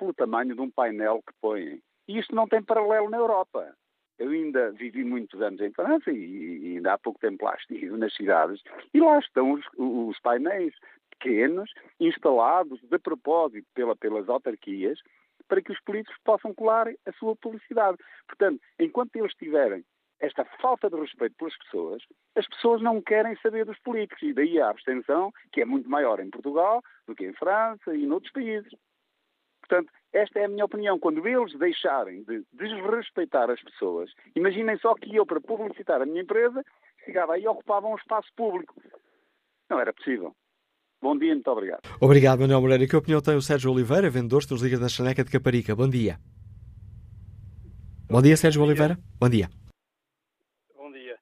pelo 0.00 0.14
tamanho 0.14 0.54
de 0.54 0.60
um 0.60 0.70
painel 0.70 1.22
que 1.26 1.32
põem. 1.40 1.80
E 2.08 2.18
isto 2.18 2.34
não 2.34 2.48
tem 2.48 2.62
paralelo 2.62 3.10
na 3.10 3.18
Europa. 3.18 3.74
Eu 4.18 4.30
ainda 4.30 4.72
vivi 4.72 5.04
muitos 5.04 5.40
anos 5.40 5.60
em 5.60 5.70
França 5.72 6.10
e, 6.10 6.76
ainda 6.76 6.94
há 6.94 6.98
pouco 6.98 7.20
tempo 7.20 7.44
lá 7.44 7.54
estive 7.54 7.96
nas 7.96 8.14
cidades 8.14 8.62
e 8.92 9.00
lá 9.00 9.18
estão 9.18 9.52
os, 9.52 9.64
os 9.78 10.18
painéis 10.20 10.74
pequenos 11.10 11.70
instalados 11.98 12.80
de 12.82 12.98
propósito 12.98 13.66
pela, 13.74 13.94
pelas 13.94 14.28
autarquias 14.28 14.98
para 15.48 15.62
que 15.62 15.72
os 15.72 15.80
políticos 15.80 16.18
possam 16.24 16.54
colar 16.54 16.88
a 16.88 17.12
sua 17.12 17.36
publicidade. 17.36 17.98
Portanto, 18.26 18.60
enquanto 18.78 19.16
eles 19.16 19.34
tiverem 19.34 19.84
esta 20.20 20.44
falta 20.60 20.90
de 20.90 20.96
respeito 20.96 21.34
pelas 21.36 21.56
pessoas, 21.56 22.02
as 22.36 22.46
pessoas 22.46 22.82
não 22.82 23.00
querem 23.00 23.34
saber 23.36 23.64
dos 23.64 23.78
políticos 23.80 24.22
e 24.22 24.34
daí 24.34 24.60
a 24.60 24.68
abstenção, 24.68 25.32
que 25.50 25.62
é 25.62 25.64
muito 25.64 25.88
maior 25.88 26.20
em 26.20 26.30
Portugal 26.30 26.82
do 27.06 27.14
que 27.14 27.26
em 27.26 27.32
França 27.32 27.94
e 27.94 28.06
noutros 28.06 28.32
países. 28.32 28.72
Portanto, 29.70 29.92
esta 30.12 30.40
é 30.40 30.46
a 30.46 30.48
minha 30.48 30.64
opinião. 30.64 30.98
Quando 30.98 31.26
eles 31.26 31.56
deixarem 31.56 32.24
de 32.24 32.42
desrespeitar 32.52 33.48
as 33.48 33.62
pessoas, 33.62 34.10
imaginem 34.34 34.76
só 34.78 34.96
que 34.96 35.14
eu, 35.14 35.24
para 35.24 35.40
publicitar 35.40 36.02
a 36.02 36.06
minha 36.06 36.22
empresa, 36.22 36.64
chegava 37.04 37.34
aí 37.34 37.44
e 37.44 37.48
ocupava 37.48 37.86
um 37.86 37.94
espaço 37.94 38.28
público. 38.36 38.74
Não 39.70 39.78
era 39.78 39.92
possível. 39.92 40.34
Bom 41.00 41.16
dia, 41.16 41.32
muito 41.32 41.48
obrigado. 41.48 41.82
Obrigado, 42.00 42.40
Manuel 42.40 42.60
Moreira. 42.60 42.86
Que 42.88 42.96
opinião 42.96 43.22
tem 43.22 43.36
o 43.36 43.40
Sérgio 43.40 43.70
Oliveira, 43.70 44.10
vendedor 44.10 44.44
dos 44.44 44.60
Ligas 44.60 44.80
da 44.80 44.88
Chaneca 44.88 45.22
de 45.22 45.30
Caparica? 45.30 45.76
Bom 45.76 45.88
dia. 45.88 46.18
Bom 48.10 48.20
dia, 48.20 48.36
Sérgio 48.36 48.64
Oliveira. 48.64 48.98
Bom 49.20 49.28
dia. 49.28 49.48
Bom 50.74 50.90
dia. 50.90 51.16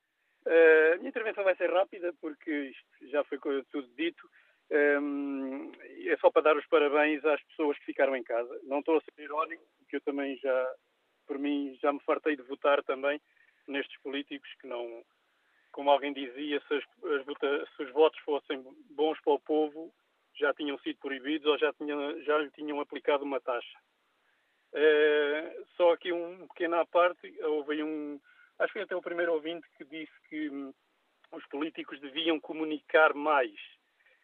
Uh, 0.46 0.94
a 0.94 0.96
minha 0.96 1.10
intervenção 1.10 1.44
vai 1.44 1.54
ser 1.56 1.70
rápida, 1.70 2.14
porque 2.18 2.72
já 3.12 3.22
foi 3.24 3.38
tudo 3.70 3.86
dito. 3.94 4.26
Um, 4.70 5.72
é 6.06 6.16
só 6.18 6.30
para 6.30 6.42
dar 6.42 6.56
os 6.56 6.66
parabéns 6.66 7.24
às 7.24 7.42
pessoas 7.44 7.78
que 7.78 7.86
ficaram 7.86 8.14
em 8.14 8.22
casa. 8.22 8.60
Não 8.64 8.80
estou 8.80 8.98
a 8.98 9.00
ser 9.00 9.22
irónico, 9.22 9.64
porque 9.78 9.96
eu 9.96 10.00
também 10.00 10.36
já, 10.36 10.74
por 11.26 11.38
mim, 11.38 11.78
já 11.80 11.92
me 11.92 12.00
fartei 12.00 12.36
de 12.36 12.42
votar 12.42 12.82
também 12.82 13.20
nestes 13.66 13.98
políticos 14.02 14.48
que 14.60 14.66
não, 14.66 15.04
como 15.72 15.90
alguém 15.90 16.12
dizia, 16.12 16.60
se, 16.66 16.74
as, 16.74 16.84
as, 16.84 17.76
se 17.76 17.82
os 17.82 17.92
votos 17.92 18.18
fossem 18.20 18.62
bons 18.90 19.18
para 19.20 19.34
o 19.34 19.40
povo, 19.40 19.92
já 20.34 20.54
tinham 20.54 20.78
sido 20.78 20.98
proibidos 20.98 21.46
ou 21.46 21.58
já, 21.58 21.72
tinha, 21.72 22.22
já 22.22 22.38
lhe 22.38 22.50
tinham 22.50 22.80
aplicado 22.80 23.24
uma 23.24 23.40
taxa. 23.40 23.78
Uh, 24.72 25.66
só 25.76 25.92
aqui 25.92 26.12
um 26.12 26.46
pequeno 26.48 26.76
à 26.76 26.86
parte, 26.86 27.34
houve 27.42 27.82
um, 27.82 28.20
acho 28.58 28.68
que 28.68 28.78
foi 28.78 28.82
até 28.82 28.94
o 28.94 29.02
primeiro 29.02 29.32
ouvinte 29.32 29.66
que 29.76 29.84
disse 29.84 30.12
que 30.28 30.50
hum, 30.50 30.72
os 31.32 31.46
políticos 31.46 32.00
deviam 32.00 32.38
comunicar 32.38 33.14
mais. 33.14 33.58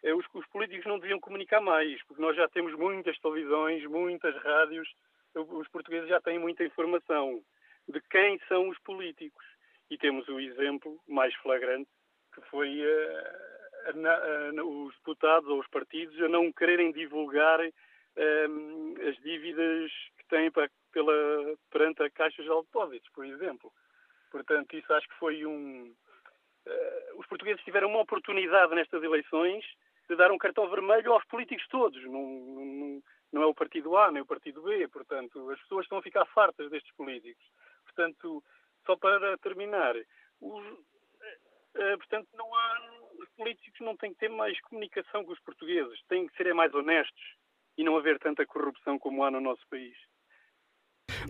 Uh, 0.05 0.17
os, 0.17 0.27
os, 0.35 0.47
políticos 0.49 0.87
não 0.87 0.99
deviam 0.99 1.19
comunicar 1.19 1.61
mais, 1.61 2.03
porque 2.05 2.21
nós 2.21 2.37
já 2.37 2.47
temos 2.49 2.75
muitas 2.75 3.19
televisões, 3.19 3.85
muitas 3.87 4.37
rádios, 4.37 4.89
os 5.35 5.69
portugueses 5.69 6.09
já 6.09 6.21
têm 6.21 6.39
muita 6.39 6.65
informação 6.65 7.43
de 7.89 8.01
quem 8.11 8.39
são 8.49 8.69
os 8.69 8.79
políticos. 8.81 9.45
E 9.91 9.99
temos 9.99 10.27
o 10.29 10.41
exemplo 10.41 10.99
mais 11.07 11.35
flagrante, 11.37 11.91
que 12.35 12.41
foi 12.43 12.81
uh, 12.81 14.65
os 14.65 14.95
deputados 14.97 15.49
ou 15.49 15.61
os 15.61 15.69
partidos 15.69 16.21
a 16.23 16.29
não 16.29 16.53
quererem 16.53 16.93
divulgar 16.93 17.61
hum, 17.61 18.95
as 19.09 19.17
dívidas 19.23 19.91
que 20.19 20.27
têm 20.29 20.51
para, 20.51 20.71
pela, 20.93 21.13
perante 21.71 22.03
a 22.03 22.11
Caixa 22.11 22.43
de 22.43 22.49
Depósitos, 22.49 23.11
por 23.13 23.27
exemplo. 23.27 23.73
Portanto, 24.31 24.77
isso 24.77 24.93
acho 24.93 25.09
que 25.09 25.19
foi 25.19 25.45
um. 25.45 25.95
Uh, 26.67 27.19
os 27.19 27.27
portugueses 27.27 27.63
tiveram 27.63 27.89
uma 27.89 28.01
oportunidade 28.01 28.75
nestas 28.75 29.03
eleições 29.03 29.65
de 30.09 30.17
dar 30.17 30.31
um 30.31 30.39
cartão 30.39 30.69
vermelho 30.69 31.13
aos 31.13 31.25
políticos 31.27 31.67
todos. 31.69 32.03
Não, 32.05 32.23
não, 32.23 33.03
não 33.33 33.43
é 33.43 33.47
o 33.47 33.55
partido 33.55 33.97
A 33.97 34.11
nem 34.11 34.23
o 34.23 34.27
partido 34.27 34.63
B. 34.63 34.89
Portanto, 34.89 35.51
as 35.51 35.61
pessoas 35.61 35.85
estão 35.85 35.99
a 35.99 36.03
ficar 36.03 36.25
fartas 36.27 36.71
destes 36.71 36.95
políticos. 36.95 37.45
Portanto, 37.85 38.43
só 38.87 38.97
para 38.97 39.37
terminar, 39.39 39.95
os, 40.41 40.65
uh, 40.67 41.99
portanto, 41.99 42.29
não 42.35 42.55
há. 42.55 43.05
Os 43.19 43.29
políticos 43.37 43.81
não 43.81 43.97
têm 43.97 44.13
que 44.13 44.19
ter 44.19 44.29
mais 44.29 44.61
comunicação 44.61 45.25
com 45.25 45.33
os 45.33 45.41
portugueses. 45.41 46.03
Têm 46.09 46.27
que 46.27 46.37
ser 46.37 46.53
mais 46.55 46.75
honestos 46.75 47.37
e 47.79 47.85
não 47.85 47.97
haver 47.97 48.19
tanta 48.19 48.45
corrupção 48.47 48.99
como 48.99 49.25
há 49.25 49.31
no 49.31 49.41
nosso 49.41 49.67
país. 49.69 49.97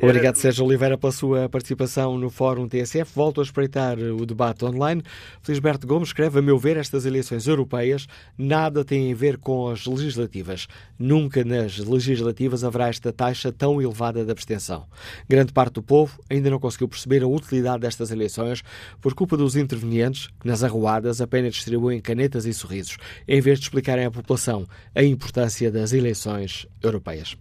Obrigado, 0.03 0.37
Sérgio 0.37 0.65
Oliveira, 0.65 0.99
pela 0.99 1.13
sua 1.13 1.49
participação 1.49 2.19
no 2.19 2.29
Fórum 2.29 2.69
TSF. 2.69 3.11
Volto 3.15 3.41
a 3.41 3.45
espreitar 3.45 3.99
o 3.99 4.27
debate 4.27 4.65
online. 4.65 5.03
Felisberto 5.41 5.87
Gomes 5.87 6.09
escreve: 6.09 6.39
A 6.39 6.43
meu 6.43 6.59
ver, 6.59 6.77
estas 6.77 7.07
eleições 7.07 7.47
europeias 7.47 8.07
nada 8.37 8.85
têm 8.85 9.13
a 9.13 9.15
ver 9.15 9.39
com 9.39 9.69
as 9.69 9.87
legislativas. 9.87 10.67
Nunca 10.99 11.43
nas 11.45 11.79
legislativas 11.79 12.65
haverá 12.65 12.89
esta 12.89 13.13
taxa 13.13 13.51
tão 13.51 13.81
elevada 13.81 14.25
de 14.25 14.31
abstenção. 14.31 14.85
Grande 15.29 15.53
parte 15.53 15.75
do 15.75 15.83
povo 15.83 16.21
ainda 16.29 16.51
não 16.51 16.59
conseguiu 16.59 16.89
perceber 16.89 17.23
a 17.23 17.27
utilidade 17.27 17.81
destas 17.81 18.11
eleições 18.11 18.63
por 19.01 19.15
culpa 19.15 19.37
dos 19.37 19.57
intervenientes 19.57 20.27
que, 20.39 20.47
nas 20.47 20.63
arruadas, 20.63 21.21
apenas 21.21 21.55
distribuem 21.55 22.01
canetas 22.01 22.45
e 22.45 22.53
sorrisos, 22.53 22.99
em 23.27 23.41
vez 23.41 23.59
de 23.59 23.67
explicarem 23.67 24.05
à 24.05 24.11
população 24.11 24.67
a 24.95 25.03
importância 25.03 25.71
das 25.71 25.93
eleições 25.93 26.67
europeias. 26.83 27.37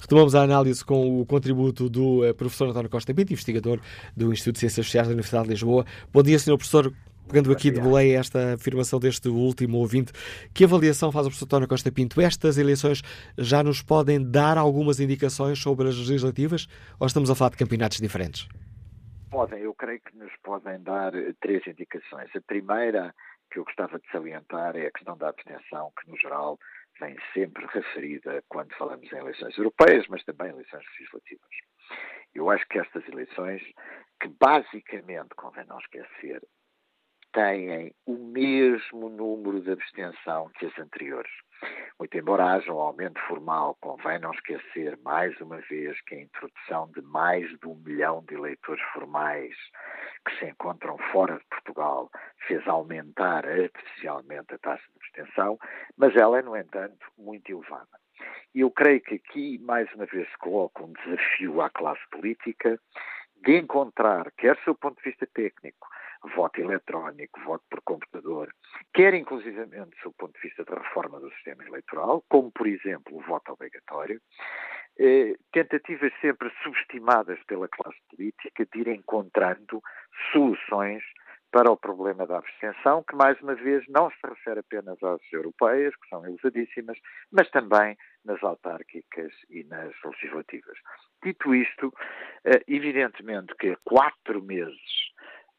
Retomamos 0.00 0.34
a 0.34 0.42
análise 0.42 0.84
com 0.84 1.20
o 1.20 1.26
contributo 1.26 1.75
do 1.88 2.24
eh, 2.24 2.32
professor 2.32 2.68
António 2.68 2.90
Costa 2.90 3.14
Pinto, 3.14 3.32
investigador 3.32 3.80
do 4.16 4.32
Instituto 4.32 4.54
de 4.54 4.60
Ciências 4.60 4.86
Sociais 4.86 5.06
da 5.06 5.12
Universidade 5.12 5.44
de 5.44 5.50
Lisboa. 5.50 5.84
Bom 6.12 6.22
dia, 6.22 6.38
senhor 6.38 6.56
professor. 6.56 6.92
Pegando 7.28 7.50
aqui 7.50 7.72
de 7.72 7.80
boleia 7.80 8.20
esta 8.20 8.54
afirmação 8.54 9.00
deste 9.00 9.28
último 9.28 9.78
ouvinte, 9.78 10.12
que 10.54 10.62
avaliação 10.62 11.10
faz 11.10 11.26
o 11.26 11.28
professor 11.28 11.46
António 11.46 11.66
Costa 11.66 11.90
Pinto? 11.90 12.20
Estas 12.20 12.56
eleições 12.56 13.02
já 13.36 13.64
nos 13.64 13.82
podem 13.82 14.22
dar 14.22 14.56
algumas 14.56 15.00
indicações 15.00 15.58
sobre 15.58 15.88
as 15.88 15.96
legislativas 15.96 16.68
ou 17.00 17.06
estamos 17.06 17.28
a 17.28 17.34
falar 17.34 17.50
de 17.50 17.56
campeonatos 17.56 17.98
diferentes? 17.98 18.48
Podem, 19.28 19.58
eu 19.58 19.74
creio 19.74 20.00
que 20.00 20.16
nos 20.16 20.30
podem 20.44 20.80
dar 20.82 21.12
três 21.40 21.66
indicações. 21.66 22.30
A 22.36 22.40
primeira 22.46 23.12
que 23.50 23.58
eu 23.58 23.64
gostava 23.64 23.98
de 23.98 24.08
salientar 24.12 24.76
é 24.76 24.86
a 24.86 24.92
questão 24.92 25.16
da 25.16 25.28
abstenção, 25.28 25.90
que 26.00 26.08
no 26.08 26.16
geral 26.16 26.58
vem 27.00 27.16
sempre 27.32 27.66
referida 27.66 28.42
quando 28.48 28.74
falamos 28.74 29.10
em 29.12 29.16
eleições 29.16 29.56
europeias, 29.56 30.06
mas 30.08 30.24
também 30.24 30.50
eleições 30.50 30.84
legislativas. 30.92 31.50
Eu 32.34 32.50
acho 32.50 32.66
que 32.68 32.78
estas 32.78 33.06
eleições, 33.08 33.62
que 34.20 34.28
basicamente, 34.28 35.34
convém 35.36 35.64
não 35.66 35.78
esquecer, 35.78 36.42
têm 37.32 37.94
o 38.06 38.16
mesmo 38.16 39.10
número 39.10 39.60
de 39.60 39.70
abstenção 39.70 40.50
que 40.58 40.66
as 40.66 40.78
anteriores. 40.78 41.30
Muito 41.98 42.16
embora 42.16 42.44
haja 42.52 42.72
um 42.72 42.78
aumento 42.78 43.20
formal, 43.26 43.76
convém 43.80 44.18
não 44.18 44.32
esquecer, 44.32 44.98
mais 45.02 45.38
uma 45.40 45.58
vez, 45.62 46.00
que 46.02 46.14
a 46.14 46.20
introdução 46.20 46.90
de 46.92 47.02
mais 47.02 47.48
de 47.58 47.66
um 47.66 47.74
milhão 47.76 48.22
de 48.24 48.34
eleitores 48.34 48.82
formais 48.92 49.54
que 50.26 50.38
se 50.38 50.46
encontram 50.46 50.96
fora 51.12 51.38
de 51.38 51.44
Portugal 51.50 52.10
fez 52.46 52.66
aumentar 52.66 53.46
artificialmente 53.46 54.54
a 54.54 54.58
taxa 54.58 54.84
de 54.92 54.98
mas 55.96 56.14
ela 56.16 56.38
é, 56.38 56.42
no 56.42 56.56
entanto, 56.56 57.06
muito 57.16 57.50
elevada. 57.50 57.88
E 58.54 58.60
eu 58.60 58.70
creio 58.70 59.00
que 59.00 59.16
aqui, 59.16 59.58
mais 59.58 59.92
uma 59.94 60.06
vez, 60.06 60.28
se 60.28 60.38
coloca 60.38 60.82
um 60.82 60.92
desafio 60.92 61.60
à 61.60 61.70
classe 61.70 62.02
política 62.10 62.80
de 63.44 63.58
encontrar, 63.58 64.30
quer 64.32 64.56
do 64.56 64.62
seu 64.62 64.74
ponto 64.74 64.96
de 64.96 65.10
vista 65.10 65.26
técnico, 65.34 65.86
voto 66.34 66.60
eletrónico, 66.60 67.38
voto 67.44 67.64
por 67.70 67.80
computador, 67.82 68.52
quer 68.94 69.14
inclusivamente 69.14 69.90
do 69.90 70.00
seu 70.00 70.12
ponto 70.12 70.32
de 70.34 70.40
vista 70.40 70.64
da 70.64 70.80
reforma 70.80 71.20
do 71.20 71.30
sistema 71.32 71.64
eleitoral, 71.64 72.24
como 72.28 72.50
por 72.50 72.66
exemplo 72.66 73.16
o 73.16 73.20
voto 73.20 73.52
obrigatório, 73.52 74.20
eh, 74.98 75.34
tentativas 75.52 76.12
sempre 76.20 76.50
subestimadas 76.62 77.38
pela 77.46 77.68
classe 77.68 77.98
política 78.10 78.66
de 78.72 78.80
ir 78.80 78.88
encontrando 78.88 79.82
soluções 80.32 81.02
para 81.56 81.72
o 81.72 81.76
problema 81.78 82.26
da 82.26 82.36
abstenção, 82.36 83.02
que 83.02 83.16
mais 83.16 83.40
uma 83.40 83.54
vez 83.54 83.82
não 83.88 84.10
se 84.10 84.26
refere 84.26 84.60
apenas 84.60 85.02
às 85.02 85.22
europeias, 85.32 85.96
que 85.96 86.06
são 86.10 86.22
elesadíssimas, 86.26 86.98
mas 87.32 87.48
também 87.48 87.96
nas 88.26 88.44
autárquicas 88.44 89.32
e 89.48 89.64
nas 89.64 89.94
legislativas. 90.04 90.76
Dito 91.24 91.54
isto, 91.54 91.94
eh, 92.44 92.62
evidentemente 92.68 93.54
que 93.58 93.74
quatro 93.84 94.42
meses 94.42 94.78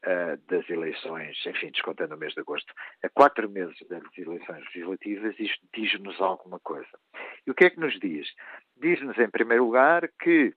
eh, 0.04 0.38
das 0.48 0.70
eleições, 0.70 1.36
enfim, 1.44 1.72
descontando 1.72 2.14
o 2.14 2.18
mês 2.18 2.32
de 2.32 2.42
agosto, 2.42 2.72
a 3.02 3.08
quatro 3.08 3.50
meses 3.50 3.76
das 3.88 4.04
eleições 4.16 4.64
legislativas, 4.66 5.34
isto 5.36 5.66
diz-nos 5.74 6.20
alguma 6.20 6.60
coisa. 6.60 6.96
E 7.44 7.50
o 7.50 7.54
que 7.56 7.64
é 7.64 7.70
que 7.70 7.80
nos 7.80 7.98
diz? 7.98 8.28
Diz-nos, 8.76 9.18
em 9.18 9.28
primeiro 9.28 9.64
lugar, 9.64 10.08
que 10.22 10.54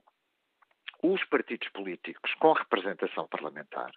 os 1.02 1.24
partidos 1.26 1.68
políticos 1.70 2.32
com 2.36 2.54
representação 2.54 3.28
parlamentar 3.28 3.92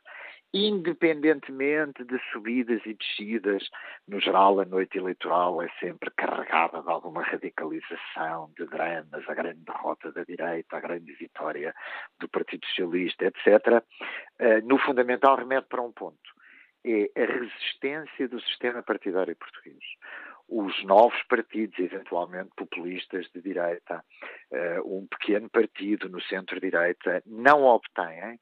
independentemente 0.54 2.04
de 2.04 2.16
subidas 2.30 2.80
e 2.86 2.94
descidas, 2.94 3.68
no 4.06 4.20
geral 4.20 4.60
a 4.60 4.64
noite 4.64 4.96
eleitoral 4.96 5.60
é 5.60 5.68
sempre 5.80 6.12
carregada 6.12 6.80
de 6.80 6.88
alguma 6.88 7.24
radicalização, 7.24 8.52
de 8.56 8.64
dramas, 8.66 9.28
a 9.28 9.34
grande 9.34 9.64
derrota 9.64 10.12
da 10.12 10.22
direita, 10.22 10.76
a 10.76 10.80
grande 10.80 11.12
vitória 11.14 11.74
do 12.20 12.28
Partido 12.28 12.64
Socialista, 12.68 13.24
etc. 13.24 13.82
Eh, 14.38 14.60
no 14.60 14.78
fundamental 14.78 15.34
remete 15.36 15.66
para 15.66 15.82
um 15.82 15.90
ponto, 15.90 16.32
é 16.84 17.10
a 17.20 17.26
resistência 17.26 18.28
do 18.28 18.40
sistema 18.42 18.80
partidário 18.80 19.34
português 19.34 19.82
os 20.48 20.84
novos 20.84 21.22
partidos, 21.24 21.78
eventualmente 21.78 22.50
populistas 22.54 23.26
de 23.34 23.40
direita, 23.40 24.04
eh, 24.52 24.80
um 24.84 25.06
pequeno 25.06 25.48
partido 25.48 26.08
no 26.08 26.20
centro-direita, 26.20 27.22
não 27.24 27.62
obtêm 27.62 28.38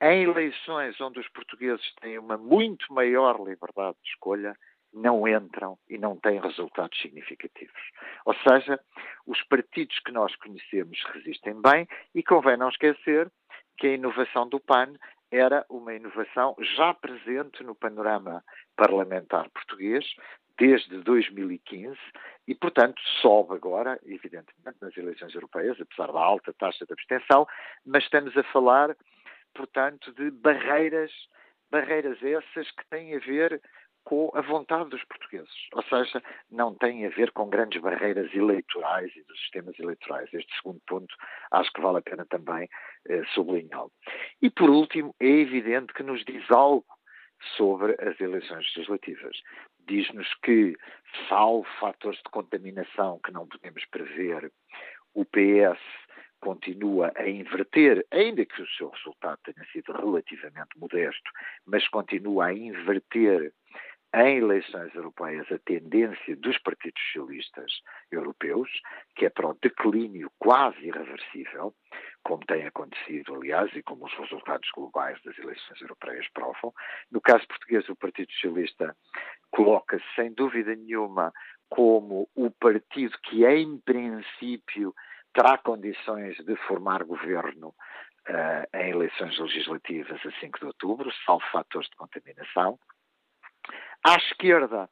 em 0.00 0.24
eleições 0.24 1.00
onde 1.00 1.20
os 1.20 1.28
portugueses 1.28 1.94
têm 2.00 2.18
uma 2.18 2.36
muito 2.36 2.92
maior 2.92 3.40
liberdade 3.40 3.96
de 4.02 4.10
escolha, 4.10 4.54
não 4.92 5.26
entram 5.26 5.76
e 5.88 5.98
não 5.98 6.16
têm 6.16 6.40
resultados 6.40 6.98
significativos. 7.00 7.80
Ou 8.24 8.34
seja, 8.34 8.78
os 9.26 9.42
partidos 9.44 9.98
que 10.00 10.12
nós 10.12 10.34
conhecemos 10.36 11.02
resistem 11.12 11.60
bem 11.60 11.88
e 12.14 12.22
convém 12.22 12.56
não 12.56 12.68
esquecer 12.68 13.30
que 13.76 13.88
a 13.88 13.94
inovação 13.94 14.48
do 14.48 14.60
PAN 14.60 14.94
era 15.30 15.66
uma 15.68 15.92
inovação 15.94 16.54
já 16.76 16.94
presente 16.94 17.64
no 17.64 17.74
panorama 17.74 18.44
parlamentar 18.76 19.50
português 19.50 20.04
desde 20.56 20.98
2015 20.98 21.98
e, 22.46 22.54
portanto, 22.54 23.00
sobe 23.20 23.54
agora, 23.54 23.98
evidentemente, 24.04 24.78
nas 24.80 24.96
eleições 24.96 25.34
europeias, 25.34 25.80
apesar 25.80 26.12
da 26.12 26.20
alta 26.20 26.52
taxa 26.52 26.86
de 26.86 26.92
abstenção, 26.92 27.46
mas 27.84 28.04
estamos 28.04 28.36
a 28.36 28.44
falar 28.44 28.96
portanto, 29.54 30.12
de 30.12 30.30
barreiras, 30.30 31.12
barreiras 31.70 32.22
essas 32.22 32.70
que 32.72 32.88
têm 32.90 33.14
a 33.14 33.18
ver 33.18 33.60
com 34.04 34.30
a 34.34 34.42
vontade 34.42 34.90
dos 34.90 35.02
portugueses. 35.04 35.68
Ou 35.72 35.82
seja, 35.84 36.22
não 36.50 36.74
têm 36.74 37.06
a 37.06 37.10
ver 37.10 37.32
com 37.32 37.48
grandes 37.48 37.80
barreiras 37.80 38.32
eleitorais 38.34 39.10
e 39.16 39.22
dos 39.24 39.40
sistemas 39.40 39.78
eleitorais. 39.78 40.28
Este 40.32 40.54
segundo 40.56 40.80
ponto 40.86 41.14
acho 41.50 41.72
que 41.72 41.80
vale 41.80 41.98
a 41.98 42.02
pena 42.02 42.26
também 42.26 42.68
eh, 43.08 43.22
sublinhá-lo. 43.34 43.90
E 44.42 44.50
por 44.50 44.68
último, 44.68 45.14
é 45.18 45.26
evidente 45.26 45.94
que 45.94 46.02
nos 46.02 46.22
diz 46.24 46.48
algo 46.50 46.84
sobre 47.56 47.92
as 48.00 48.18
eleições 48.20 48.66
legislativas. 48.74 49.36
Diz-nos 49.86 50.32
que, 50.42 50.76
salvo 51.28 51.66
fatores 51.80 52.18
de 52.18 52.30
contaminação 52.30 53.20
que 53.24 53.32
não 53.32 53.46
podemos 53.46 53.84
prever, 53.86 54.50
o 55.14 55.24
PS 55.24 55.80
continua 56.44 57.10
a 57.16 57.26
inverter, 57.26 58.06
ainda 58.10 58.44
que 58.44 58.60
o 58.60 58.68
seu 58.76 58.90
resultado 58.90 59.38
tenha 59.44 59.66
sido 59.72 59.92
relativamente 59.92 60.78
modesto, 60.78 61.30
mas 61.66 61.88
continua 61.88 62.46
a 62.46 62.52
inverter 62.52 63.50
em 64.14 64.36
eleições 64.36 64.94
europeias 64.94 65.50
a 65.50 65.58
tendência 65.58 66.36
dos 66.36 66.58
partidos 66.58 67.02
socialistas 67.12 67.72
europeus, 68.12 68.68
que 69.16 69.24
é 69.24 69.30
para 69.30 69.48
o 69.48 69.58
declínio 69.60 70.30
quase 70.38 70.86
irreversível, 70.86 71.74
como 72.22 72.44
tem 72.46 72.66
acontecido, 72.66 73.34
aliás, 73.34 73.74
e 73.74 73.82
como 73.82 74.04
os 74.04 74.14
resultados 74.14 74.70
globais 74.72 75.20
das 75.24 75.36
eleições 75.38 75.80
europeias 75.80 76.28
provam. 76.34 76.72
No 77.10 77.22
caso 77.22 77.48
português, 77.48 77.88
o 77.88 77.96
Partido 77.96 78.30
Socialista 78.32 78.94
coloca-se, 79.50 80.04
sem 80.14 80.32
dúvida 80.32 80.76
nenhuma, 80.76 81.32
como 81.70 82.28
o 82.36 82.50
partido 82.50 83.18
que, 83.24 83.44
em 83.46 83.78
princípio, 83.78 84.94
terá 85.34 85.58
condições 85.58 86.36
de 86.36 86.56
formar 86.66 87.04
governo 87.04 87.68
uh, 87.68 88.76
em 88.76 88.90
eleições 88.90 89.38
legislativas 89.38 90.20
a 90.24 90.40
5 90.40 90.58
de 90.60 90.66
outubro, 90.66 91.12
salvo 91.26 91.44
fatores 91.50 91.88
de 91.88 91.96
contaminação. 91.96 92.78
À 94.02 94.16
esquerda, 94.16 94.88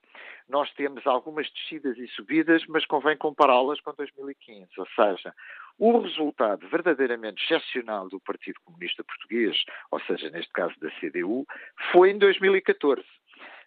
nós 0.49 0.73
temos 0.75 1.07
algumas 1.07 1.51
descidas 1.51 1.97
e 1.99 2.09
subidas, 2.09 2.65
mas 2.67 2.85
convém 2.87 3.17
compará-las 3.17 3.81
com 3.81 3.93
2015. 3.93 4.69
Ou 4.79 4.87
seja, 4.87 5.35
o 5.79 5.99
resultado 6.01 6.69
verdadeiramente 6.69 7.43
excepcional 7.45 8.09
do 8.09 8.21
Partido 8.21 8.59
Comunista 8.65 9.05
Português, 9.05 9.57
ou 9.91 10.01
seja, 10.01 10.31
neste 10.31 10.53
caso 10.53 10.75
da 10.81 10.91
CDU, 10.93 11.47
foi 11.91 12.11
em 12.11 12.19
2014, 12.19 13.03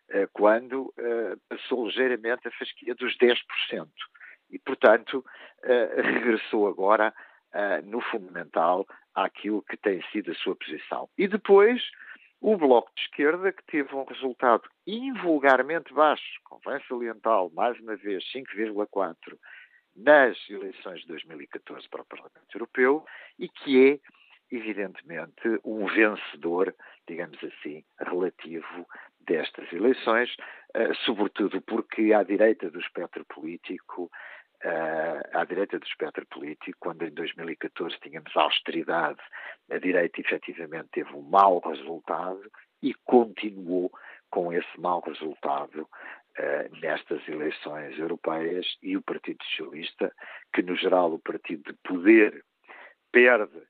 eh, 0.10 0.28
quando 0.34 0.94
eh, 0.98 1.36
passou 1.48 1.88
ligeiramente 1.88 2.48
a 2.48 2.52
fasquia 2.52 2.94
dos 2.96 3.16
10%. 3.18 3.38
E, 4.50 4.60
portanto, 4.60 5.26
eh, 5.64 6.02
regressou 6.02 6.68
agora, 6.68 7.14
no 7.86 8.02
fundamental, 8.02 8.86
àquilo 9.14 9.62
que 9.62 9.78
tem 9.78 10.04
sido 10.12 10.30
a 10.30 10.36
sua 10.36 10.58
posição. 10.58 11.08
E 11.18 11.26
depois 11.26 11.82
o 12.42 12.58
Bloco 12.58 12.92
de 12.96 13.02
Esquerda, 13.04 13.52
que 13.52 13.64
teve 13.66 13.96
um 13.96 14.04
resultado 14.04 14.64
invulgarmente 14.86 15.94
baixo, 15.94 16.40
convém 16.44 16.80
salientá-lo, 16.88 17.50
mais 17.54 17.80
uma 17.80 17.96
vez, 17.96 18.24
5,4 18.32 19.16
nas 19.96 20.38
eleições 20.50 21.02
de 21.02 21.08
2014 21.08 21.88
para 21.90 22.02
o 22.02 22.06
Parlamento 22.06 22.46
Europeu 22.54 23.06
e 23.40 23.48
que 23.48 23.94
é, 23.94 24.00
evidentemente, 24.56 25.60
um 25.64 25.88
vencedor, 25.88 26.76
digamos 27.08 27.42
assim, 27.44 27.84
relativo 28.00 28.86
destas 29.22 29.72
eleições, 29.72 30.30
eh, 30.38 30.65
sobretudo 31.06 31.62
porque 31.62 32.14
à 32.14 32.24
direita 32.24 32.70
do 32.70 32.80
espectro 32.80 33.26
político 33.26 34.12
uh, 34.66 35.38
à 35.38 35.46
direita 35.46 35.80
do 35.80 35.86
espectro 35.86 36.26
político, 36.28 36.78
quando 36.80 37.04
em 37.04 37.12
2014 37.12 37.98
tínhamos 38.02 38.36
austeridade, 38.36 39.20
a 39.70 39.78
direita 39.78 40.22
efetivamente 40.22 40.90
teve 40.92 41.14
um 41.14 41.22
mau 41.22 41.60
resultado 41.60 42.42
e 42.82 42.94
continuou 43.06 43.92
com 44.30 44.52
esse 44.52 44.80
mau 44.80 45.02
resultado 45.02 45.82
uh, 45.82 46.80
nestas 46.82 47.28
eleições 47.28 47.98
europeias 47.98 48.66
e 48.82 48.98
o 48.98 49.02
Partido 49.02 49.44
Socialista, 49.44 50.12
que 50.54 50.62
no 50.62 50.76
geral 50.76 51.14
o 51.14 51.20
partido 51.20 51.72
de 51.72 51.78
poder 51.84 52.44
perde 53.12 53.62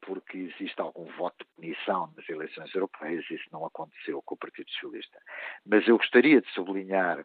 porque 0.00 0.38
existe 0.38 0.80
algum 0.80 1.04
voto 1.16 1.36
de 1.38 1.50
punição 1.54 2.12
nas 2.16 2.28
eleições 2.28 2.74
europeias, 2.74 3.24
isso 3.30 3.44
não 3.52 3.64
aconteceu 3.64 4.20
com 4.22 4.34
o 4.34 4.38
Partido 4.38 4.70
Socialista. 4.70 5.18
Mas 5.64 5.86
eu 5.86 5.96
gostaria 5.96 6.40
de 6.40 6.50
sublinhar 6.50 7.24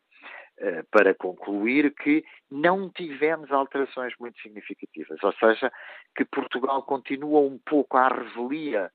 eh, 0.57 0.83
para 0.89 1.13
concluir 1.13 1.93
que 1.93 2.23
não 2.49 2.89
tivemos 2.89 3.51
alterações 3.51 4.13
muito 4.17 4.39
significativas, 4.39 5.21
ou 5.21 5.33
seja, 5.33 5.69
que 6.15 6.23
Portugal 6.23 6.81
continua 6.83 7.41
um 7.41 7.59
pouco 7.65 7.97
à 7.97 8.07
revelia 8.07 8.89
eh, 8.89 8.94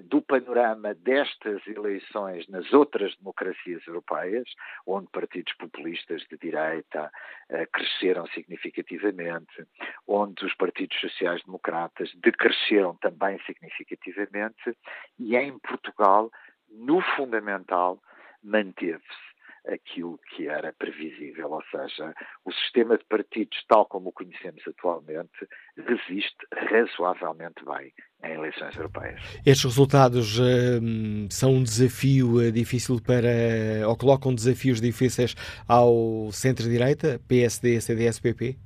do 0.00 0.22
panorama 0.22 0.94
destas 0.94 1.66
eleições 1.66 2.46
nas 2.48 2.72
outras 2.72 3.16
democracias 3.16 3.84
europeias, 3.86 4.48
onde 4.86 5.08
partidos 5.10 5.52
populistas 5.54 6.22
de 6.30 6.38
direita 6.38 7.10
eh, 7.48 7.66
cresceram 7.66 8.26
significativamente, 8.28 9.66
onde 10.06 10.44
os 10.44 10.54
partidos 10.54 10.98
sociais-democratas 11.00 12.12
decresceram 12.14 12.96
também 12.96 13.38
significativamente, 13.46 14.76
e 15.18 15.36
em 15.36 15.58
Portugal, 15.58 16.30
no 16.70 17.00
fundamental, 17.16 18.00
manteve-se 18.42 19.34
aquilo 19.66 20.18
que 20.18 20.46
era 20.46 20.72
previsível, 20.72 21.50
ou 21.50 21.62
seja, 21.70 22.14
o 22.44 22.52
sistema 22.52 22.98
de 22.98 23.04
partidos, 23.04 23.64
tal 23.66 23.86
como 23.86 24.10
o 24.10 24.12
conhecemos 24.12 24.62
atualmente, 24.68 25.48
resiste 25.76 26.46
razoavelmente 26.52 27.64
bem 27.64 27.92
em 28.24 28.32
eleições 28.32 28.74
europeias. 28.76 29.20
Estes 29.44 29.64
resultados 29.64 30.38
uh, 30.38 30.42
são 31.30 31.54
um 31.54 31.62
desafio 31.62 32.36
uh, 32.36 32.52
difícil 32.52 33.00
para, 33.00 33.86
ou 33.88 33.96
colocam 33.96 34.34
desafios 34.34 34.80
difíceis 34.80 35.34
ao 35.68 36.30
centro-direita, 36.32 37.20
PSD, 37.28 37.80
CDS, 37.80 38.20
PP? 38.20 38.56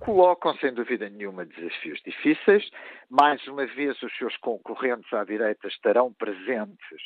colocam, 0.00 0.54
sem 0.56 0.74
dúvida 0.74 1.08
nenhuma, 1.08 1.46
desafios 1.46 1.98
difíceis. 2.04 2.68
Mais 3.08 3.42
uma 3.46 3.64
vez, 3.64 4.02
os 4.02 4.14
seus 4.18 4.36
concorrentes 4.36 5.10
à 5.14 5.24
direita 5.24 5.66
estarão 5.66 6.12
presentes 6.12 7.00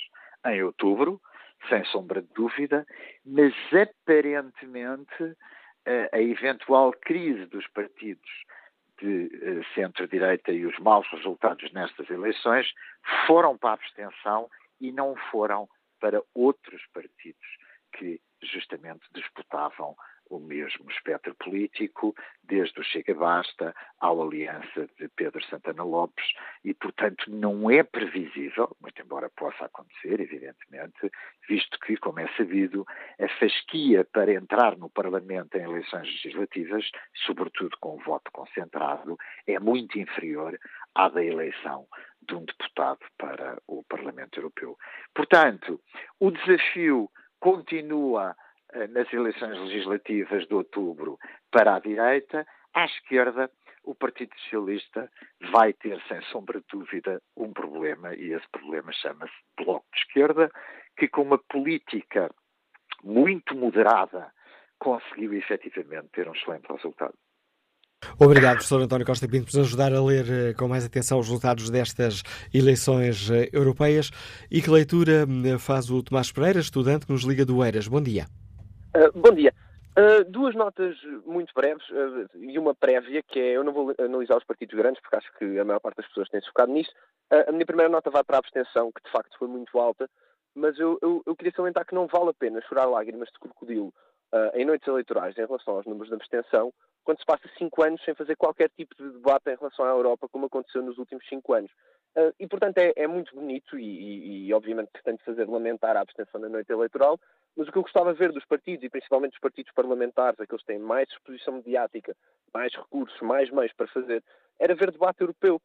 em 0.45 0.65
outubro 0.65 1.21
sem 1.69 1.85
sombra 1.87 2.23
de 2.23 2.29
dúvida, 2.35 2.87
mas 3.25 3.53
aparentemente 3.73 5.37
a 6.13 6.21
eventual 6.21 6.93
crise 7.01 7.47
dos 7.47 7.67
partidos 7.69 8.31
de 9.01 9.31
eh, 9.33 9.63
centro-direita 9.75 10.53
e 10.53 10.67
os 10.67 10.79
maus 10.79 11.07
resultados 11.11 11.73
nestas 11.73 12.09
eleições 12.11 12.67
foram 13.27 13.57
para 13.57 13.71
a 13.71 13.75
abstenção 13.75 14.49
e 14.81 14.93
não 14.93 15.15
foram 15.31 15.69
para 16.01 16.23
outros 16.35 16.83
partidos 16.93 17.47
que 17.93 18.21
justamente 18.43 19.07
disputavam 19.13 19.97
o 20.31 20.39
mesmo 20.39 20.91
espectro 20.91 21.35
político, 21.35 22.15
desde 22.43 22.81
o 22.81 22.85
Chega 22.85 23.15
Basta 23.15 23.75
à 24.01 24.09
Aliança 24.09 24.89
de 24.99 25.09
Pedro 25.09 25.43
Santana 25.45 25.83
Lopes, 25.83 26.25
e, 26.65 26.75
portanto, 26.75 27.31
não 27.31 27.71
é 27.71 27.83
previsível, 27.83 28.77
muito 28.81 29.01
embora 29.01 29.31
possa 29.31 29.65
acontecer, 29.65 30.21
evidentemente, 30.21 31.11
visto 31.49 31.79
que, 31.81 31.97
como 31.97 32.21
é 32.21 32.29
sabido, 32.37 32.87
a 33.21 33.29
fasquia 33.39 34.05
para 34.05 34.33
entrar 34.33 34.77
no 34.77 34.91
Parlamento 34.91 35.57
em 35.57 35.63
eleições 35.63 36.07
legislativas, 36.07 36.91
sobretudo 37.27 37.77
com 37.81 37.97
o 37.97 38.05
voto 38.05 38.31
concentrado, 38.33 39.17
é 39.47 39.59
muito 39.59 39.99
inferior 39.99 40.59
à 40.95 41.09
da 41.09 41.25
eleição 41.25 41.87
de 42.23 42.35
um 42.35 42.45
deputado 42.45 43.01
para 43.17 43.61
o 43.67 43.83
Parlamento 43.85 44.39
Europeu. 44.39 44.77
Portanto, 45.15 45.81
o 46.21 46.31
desafio 46.31 47.11
continua 47.41 48.37
nas 48.91 49.13
eleições 49.13 49.59
legislativas 49.59 50.47
de 50.47 50.55
outubro 50.55 51.19
para 51.51 51.77
a 51.77 51.81
direita, 51.81 52.47
à 52.75 52.85
esquerda, 52.85 53.51
o 53.85 53.95
Partido 53.95 54.31
Socialista 54.43 55.11
vai 55.51 55.73
ter, 55.73 56.01
sem 56.09 56.21
sombra 56.31 56.61
de 56.61 56.67
dúvida, 56.71 57.23
um 57.37 57.53
problema, 57.53 58.15
e 58.15 58.33
esse 58.33 58.47
problema 58.51 58.93
chama-se 58.93 59.33
Bloco 59.57 59.87
de 59.95 60.01
Esquerda, 60.01 60.51
que 60.97 61.09
com 61.09 61.23
uma 61.23 61.39
política 61.39 62.31
muito 63.03 63.55
moderada 63.55 64.31
conseguiu 64.79 65.33
efetivamente 65.33 66.09
ter 66.13 66.29
um 66.29 66.33
excelente 66.33 66.71
resultado. 66.71 67.15
Obrigado, 68.21 68.57
professor 68.57 68.81
António 68.81 69.07
Costa 69.07 69.29
Pinto, 69.29 69.51
por 69.51 69.59
nos 69.59 69.67
ajudar 69.67 69.93
a 69.93 70.03
ler 70.03 70.27
eh, 70.31 70.55
com 70.55 70.69
mais 70.69 70.85
atenção 70.85 71.19
os 71.19 71.27
resultados 71.27 71.69
destas 71.69 72.23
eleições 72.55 73.29
eh, 73.31 73.49
europeias. 73.53 74.11
E 74.51 74.63
que 74.63 74.71
leitura 74.71 75.27
faz 75.59 75.91
o 75.91 76.03
Tomás 76.03 76.31
Pereira, 76.31 76.61
estudante 76.61 77.07
que 77.07 77.13
nos 77.13 77.23
liga 77.23 77.45
do 77.45 77.65
Eiras? 77.65 77.89
Bom 77.89 78.01
dia. 78.01 78.27
Uh, 78.99 79.13
bom 79.15 79.31
dia. 79.31 79.55
Uh, 79.97 80.25
duas 80.29 80.57
notas 80.57 80.97
muito 81.25 81.55
breves 81.55 81.89
uh, 81.91 82.29
e 82.37 82.59
uma 82.59 82.75
prévia, 82.75 83.23
que 83.23 83.39
é, 83.39 83.57
eu 83.57 83.63
não 83.63 83.73
vou 83.73 83.95
analisar 83.97 84.37
os 84.37 84.43
partidos 84.43 84.77
grandes, 84.77 85.01
porque 85.01 85.15
acho 85.15 85.33
que 85.39 85.57
a 85.57 85.65
maior 85.65 85.79
parte 85.79 85.99
das 85.99 86.09
pessoas 86.09 86.29
tem 86.29 86.41
se 86.41 86.49
focado 86.49 86.73
nisso. 86.73 86.91
a 87.31 87.53
minha 87.53 87.65
primeira 87.65 87.89
nota 87.89 88.11
vai 88.11 88.25
para 88.25 88.39
a 88.39 88.41
abstenção, 88.41 88.91
que 88.91 89.01
de 89.05 89.11
facto 89.13 89.39
foi 89.39 89.47
muito 89.47 89.79
alta, 89.79 90.11
mas 90.53 90.77
eu, 90.81 90.99
eu, 91.01 91.23
eu 91.25 91.37
queria 91.37 91.53
salientar 91.55 91.87
que 91.87 91.95
não 91.95 92.09
vale 92.09 92.31
a 92.31 92.35
pena 92.35 92.61
chorar 92.63 92.87
lágrimas 92.87 93.29
de 93.29 93.39
crocodilo 93.39 93.95
em 94.55 94.65
noites 94.65 94.87
eleitorais 94.87 95.39
em 95.39 95.47
relação 95.47 95.77
aos 95.77 95.87
números 95.87 96.09
de 96.09 96.15
abstenção, 96.15 96.73
quando 97.05 97.21
se 97.21 97.25
passa 97.25 97.49
cinco 97.57 97.83
anos 97.85 98.03
sem 98.05 98.15
fazer 98.15 98.37
qualquer 98.37 98.69
tipo 98.77 98.95
de 98.97 99.11
debate 99.13 99.49
em 99.49 99.57
relação 99.57 99.85
à 99.85 99.91
Europa, 99.91 100.29
como 100.29 100.47
aconteceu 100.47 100.83
nos 100.83 100.99
últimos 100.99 101.25
cinco 101.29 101.55
anos. 101.55 101.71
Uh, 102.17 102.35
e, 102.39 102.47
portanto, 102.47 102.79
é, 102.79 102.93
é 102.97 103.07
muito 103.07 103.35
bonito 103.35 103.79
e, 103.79 103.85
e, 103.85 104.49
e, 104.49 104.55
obviamente, 104.55 104.91
que 104.93 105.03
tem 105.05 105.15
de 105.15 105.25
fazer 105.25 105.49
lamentar 105.49 105.97
a 105.97 106.01
abstenção 106.01 106.41
na 106.41 106.49
noite 106.49 106.73
eleitoral, 106.73 107.19
mas 107.59 107.67
o 107.67 107.73
que 107.73 107.79
eu 107.79 107.83
gostava 107.83 108.13
de 108.13 108.19
ver 108.21 108.31
dos 108.31 108.45
partidos, 108.45 108.85
e 108.85 108.89
principalmente 108.89 109.33
dos 109.33 109.41
partidos 109.41 109.73
parlamentares, 109.73 110.39
aqueles 110.39 110.63
que 110.63 110.69
têm 110.69 110.79
mais 110.79 111.09
exposição 111.11 111.55
mediática, 111.55 112.17
mais 112.55 112.73
recursos, 112.73 113.21
mais 113.21 113.51
meios 113.51 113.73
para 113.73 113.89
fazer, 113.89 114.23
era 114.61 114.77
ver 114.77 114.93
debate 114.93 115.23
europeu. 115.23 115.61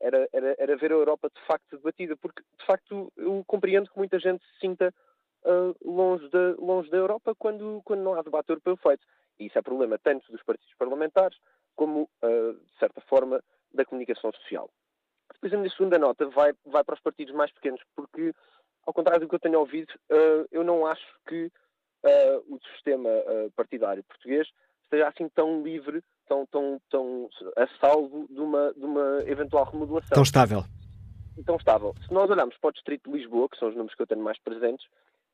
era, 0.00 0.26
era, 0.32 0.56
era, 0.58 0.76
ver 0.78 0.92
a 0.92 0.94
Europa 0.94 1.28
de 1.28 1.46
facto 1.46 1.76
debatida, 1.76 2.16
porque 2.16 2.42
de 2.58 2.64
facto 2.64 3.12
eu 3.18 3.44
compreendo 3.46 3.90
que 3.90 3.98
muita 3.98 4.18
gente 4.18 4.42
se 4.46 4.60
sinta 4.60 4.94
uh, 5.44 5.76
longe, 5.84 6.26
da, 6.30 6.54
longe 6.58 6.88
da 6.88 6.96
Europa 6.96 7.34
quando, 7.38 7.82
quando 7.84 8.00
não 8.00 8.14
há 8.14 8.22
debate 8.22 8.48
europeu 8.48 8.78
feito. 8.78 9.06
E 9.38 9.46
isso 9.46 9.58
é 9.58 9.62
problema 9.62 9.98
tanto 9.98 10.32
dos 10.32 10.42
partidos 10.42 10.74
parlamentares 10.78 11.36
como, 11.76 12.08
uh, 12.22 12.54
de 12.54 12.78
certa 12.78 13.02
forma, 13.02 13.44
da 13.74 13.84
comunicação 13.84 14.32
social. 14.32 14.70
Depois 15.34 15.52
a 15.52 15.58
minha 15.58 15.70
segunda 15.70 15.98
nota 15.98 16.26
vai, 16.28 16.54
vai 16.64 16.82
para 16.82 16.94
os 16.94 17.00
partidos 17.00 17.34
mais 17.34 17.52
pequenos, 17.52 17.82
porque, 17.94 18.32
ao 18.86 18.92
contrário 18.92 19.20
do 19.20 19.28
que 19.28 19.34
eu 19.34 19.40
tenho 19.40 19.58
ouvido, 19.58 19.92
eu 20.50 20.64
não 20.64 20.86
acho 20.86 21.06
que 21.26 21.50
o 22.48 22.58
sistema 22.72 23.10
partidário 23.54 24.02
português 24.04 24.48
esteja 24.82 25.08
assim 25.08 25.28
tão 25.28 25.62
livre 25.62 26.02
tão, 26.30 26.46
tão, 26.46 26.80
tão 26.88 27.28
a 27.56 27.66
salvo 27.80 28.28
de 28.30 28.40
uma, 28.40 28.72
de 28.72 28.84
uma 28.84 29.22
eventual 29.26 29.64
remodelação. 29.64 30.14
Tão 30.14 30.22
estável. 30.22 30.62
Tão 31.44 31.56
estável. 31.56 31.92
Se 32.06 32.14
nós 32.14 32.30
olharmos 32.30 32.56
para 32.58 32.68
o 32.68 32.72
Distrito 32.72 33.10
de 33.10 33.18
Lisboa, 33.18 33.48
que 33.48 33.58
são 33.58 33.68
os 33.68 33.74
números 33.74 33.96
que 33.96 34.02
eu 34.02 34.06
tenho 34.06 34.22
mais 34.22 34.38
presentes, 34.38 34.86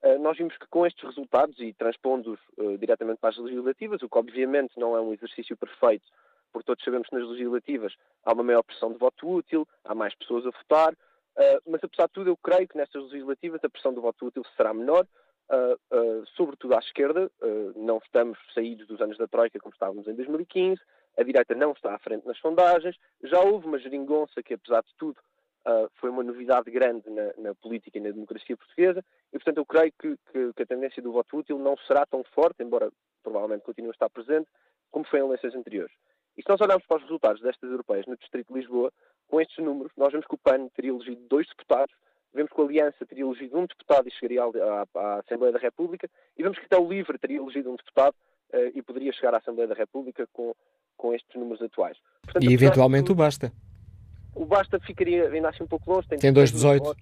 uh, 0.02 0.18
nós 0.18 0.38
vimos 0.38 0.56
que 0.56 0.66
com 0.68 0.86
estes 0.86 1.04
resultados, 1.04 1.58
e 1.58 1.74
transpondo-os 1.74 2.40
uh, 2.56 2.78
diretamente 2.78 3.20
para 3.20 3.30
as 3.30 3.36
legislativas, 3.36 4.00
o 4.02 4.08
que 4.08 4.18
obviamente 4.18 4.72
não 4.78 4.96
é 4.96 5.00
um 5.00 5.12
exercício 5.12 5.56
perfeito, 5.56 6.06
porque 6.50 6.66
todos 6.66 6.82
sabemos 6.82 7.08
que 7.08 7.16
nas 7.16 7.28
legislativas 7.28 7.92
há 8.24 8.32
uma 8.32 8.42
maior 8.42 8.62
pressão 8.62 8.90
de 8.90 8.98
voto 8.98 9.28
útil, 9.28 9.68
há 9.84 9.94
mais 9.94 10.14
pessoas 10.14 10.46
a 10.46 10.50
votar, 10.50 10.96
uh, 11.36 11.70
mas 11.70 11.82
apesar 11.82 12.06
de 12.06 12.12
tudo 12.12 12.30
eu 12.30 12.36
creio 12.36 12.68
que 12.68 12.76
nestas 12.76 13.02
legislativas 13.10 13.62
a 13.62 13.68
pressão 13.68 13.92
do 13.92 14.00
voto 14.00 14.26
útil 14.26 14.42
será 14.56 14.72
menor, 14.72 15.06
Uh, 15.48 15.78
uh, 15.96 16.26
sobretudo 16.36 16.74
à 16.74 16.80
esquerda, 16.80 17.30
não 17.76 17.98
estamos 17.98 18.36
saídos 18.52 18.84
dos 18.88 19.00
anos 19.00 19.16
da 19.16 19.28
Troika 19.28 19.60
como 19.60 19.72
estávamos 19.72 20.08
em 20.08 20.14
2015, 20.16 20.82
a 21.16 21.22
direita 21.22 21.54
não 21.54 21.70
está 21.70 21.94
à 21.94 21.98
frente 22.00 22.26
nas 22.26 22.36
sondagens, 22.38 22.96
já 23.22 23.40
houve 23.40 23.64
uma 23.64 23.78
geringonça 23.78 24.42
que, 24.42 24.54
apesar 24.54 24.82
de 24.82 24.92
tudo, 24.98 25.16
foi 26.00 26.10
uma 26.10 26.24
novidade 26.24 26.68
grande 26.68 27.08
na, 27.08 27.32
na, 27.38 27.54
política 27.54 27.96
e 27.96 28.00
na 28.00 28.10
democracia 28.10 28.56
portuguesa, 28.56 29.04
e 29.32 29.38
portanto 29.38 29.58
eu 29.58 29.64
creio 29.64 29.92
que, 29.92 30.16
que, 30.32 30.52
que, 30.52 30.62
a 30.64 30.66
tendência 30.66 31.00
do 31.00 31.12
voto 31.12 31.36
útil 31.36 31.60
não 31.60 31.76
será 31.86 32.04
tão 32.06 32.24
forte, 32.34 32.64
embora 32.64 32.90
provavelmente 33.22 33.62
continue 33.62 33.90
a 33.90 33.92
estar 33.92 34.10
presente, 34.10 34.48
como 34.90 35.06
foi 35.06 35.20
em 35.20 35.26
eleições 35.26 35.54
anteriores. 35.54 35.94
E 36.36 36.42
se 36.42 36.48
nós 36.48 36.60
olharmos 36.60 36.86
para 36.86 36.98
os 36.98 37.02
resultados 37.04 37.40
destas 37.40 37.70
europeias 37.70 38.06
no 38.06 38.16
Distrito 38.16 38.52
de 38.52 38.60
Lisboa, 38.60 38.92
com 39.28 39.40
estes 39.40 39.64
números, 39.64 39.92
nós 39.96 40.12
vemos 40.12 40.26
que 40.26 40.34
o 40.34 40.38
PAN 40.38 40.68
teria 40.68 40.90
elegido 40.90 41.20
dois 41.28 41.46
deputados, 41.48 41.94
Vemos 42.36 42.52
que 42.52 42.60
a 42.60 42.64
Aliança 42.64 43.06
teria 43.06 43.24
elegido 43.24 43.56
um 43.56 43.66
deputado 43.66 44.06
e 44.06 44.12
chegaria 44.12 44.42
à, 44.42 44.86
à, 44.94 45.20
Assembleia 45.20 45.54
da 45.54 45.58
República, 45.58 46.06
e 46.36 46.42
vemos 46.42 46.58
que 46.58 46.66
até 46.66 46.76
o 46.76 46.86
LIVRE 46.86 47.18
teria 47.18 47.38
elegido 47.38 47.70
um 47.70 47.76
deputado 47.76 48.14
uh, 48.52 48.70
e 48.74 48.82
poderia 48.82 49.10
chegar 49.14 49.32
à 49.32 49.38
Assembleia 49.38 49.66
da 49.66 49.74
República 49.74 50.28
com, 50.34 50.54
com 50.98 51.14
estes 51.14 51.34
números 51.34 51.62
atuais. 51.62 51.96
Portanto, 52.22 52.44
e 52.44 52.52
eventualmente 52.52 53.10
o 53.10 53.14
Basta. 53.14 53.50
O 54.34 54.44
Basta 54.44 54.78
ficaria 54.80 55.30
ainda 55.30 55.48
assim 55.48 55.64
um 55.64 55.66
pouco 55.66 55.90
longe. 55.90 56.06
Tem, 56.08 56.18
tem 56.18 56.30
2,18. 56.30 56.94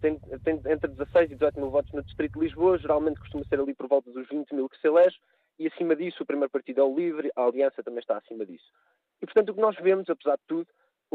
Tem, 0.00 0.18
tem 0.18 0.54
entre 0.72 0.88
16 0.88 1.32
e 1.32 1.34
18 1.34 1.60
mil 1.60 1.70
votos 1.70 1.92
no 1.92 2.02
Distrito 2.02 2.38
de 2.38 2.46
Lisboa, 2.46 2.78
geralmente 2.78 3.20
costuma 3.20 3.44
ser 3.44 3.60
ali 3.60 3.74
por 3.74 3.86
volta 3.86 4.10
dos 4.10 4.26
20 4.28 4.54
mil 4.54 4.66
que 4.70 4.80
se 4.80 4.86
elege, 4.86 5.16
e 5.58 5.66
acima 5.66 5.94
disso 5.94 6.22
o 6.22 6.26
primeiro 6.26 6.50
partido 6.50 6.80
é 6.80 6.84
o 6.84 6.94
LIVRE, 6.94 7.30
a 7.36 7.42
Aliança 7.42 7.82
também 7.82 8.00
está 8.00 8.16
acima 8.16 8.46
disso. 8.46 8.64
E 9.20 9.26
portanto 9.26 9.50
o 9.50 9.54
que 9.54 9.60
nós 9.60 9.76
vemos, 9.76 10.08
apesar 10.08 10.36
de 10.36 10.42
tudo, 10.46 10.66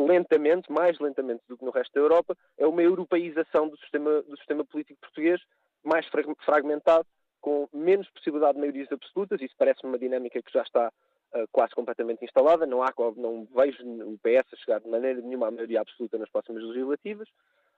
lentamente, 0.05 0.71
mais 0.71 0.97
lentamente 0.99 1.43
do 1.47 1.57
que 1.57 1.65
no 1.65 1.71
resto 1.71 1.93
da 1.93 1.99
Europa, 2.01 2.37
é 2.57 2.65
uma 2.65 2.81
europeização 2.81 3.67
do 3.67 3.77
sistema, 3.77 4.21
do 4.21 4.37
sistema 4.37 4.63
político 4.65 4.99
português, 5.01 5.41
mais 5.83 6.05
fragmentado, 6.45 7.05
com 7.41 7.67
menos 7.73 8.09
possibilidade 8.09 8.53
de 8.53 8.59
maiorias 8.59 8.91
absolutas. 8.91 9.41
Isso 9.41 9.55
parece 9.57 9.85
uma 9.85 9.97
dinâmica 9.97 10.41
que 10.41 10.51
já 10.51 10.61
está 10.61 10.91
uh, 11.33 11.47
quase 11.51 11.73
completamente 11.73 12.23
instalada. 12.23 12.65
Não, 12.65 12.83
há, 12.83 12.93
não 13.15 13.47
vejo 13.55 13.83
o 13.83 14.17
PS 14.19 14.59
chegar 14.59 14.79
de 14.79 14.89
maneira 14.89 15.21
nenhuma 15.21 15.47
à 15.47 15.51
maioria 15.51 15.81
absoluta 15.81 16.17
nas 16.17 16.29
próximas 16.29 16.63
legislativas. 16.63 17.27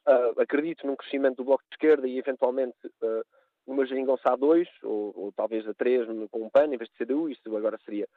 Uh, 0.08 0.42
acredito 0.42 0.86
num 0.88 0.96
crescimento 0.96 1.38
do 1.38 1.44
Bloco 1.44 1.64
de 1.70 1.76
Esquerda 1.76 2.08
e, 2.08 2.18
eventualmente, 2.18 2.76
uh, 2.86 3.24
numa 3.68 3.86
geringonça 3.86 4.34
a 4.34 4.36
2, 4.36 4.68
ou, 4.84 5.14
ou, 5.16 5.32
talvez 5.32 5.68
a 5.68 5.74
3 5.74 6.08
com 6.32 6.44
um 6.44 6.50
PAN 6.50 6.66
em 6.66 6.78
vez 6.78 6.90
de 6.90 6.98
CDU. 6.98 7.30
Isso 7.30 7.56
agora 7.56 7.80
seria, 7.86 8.08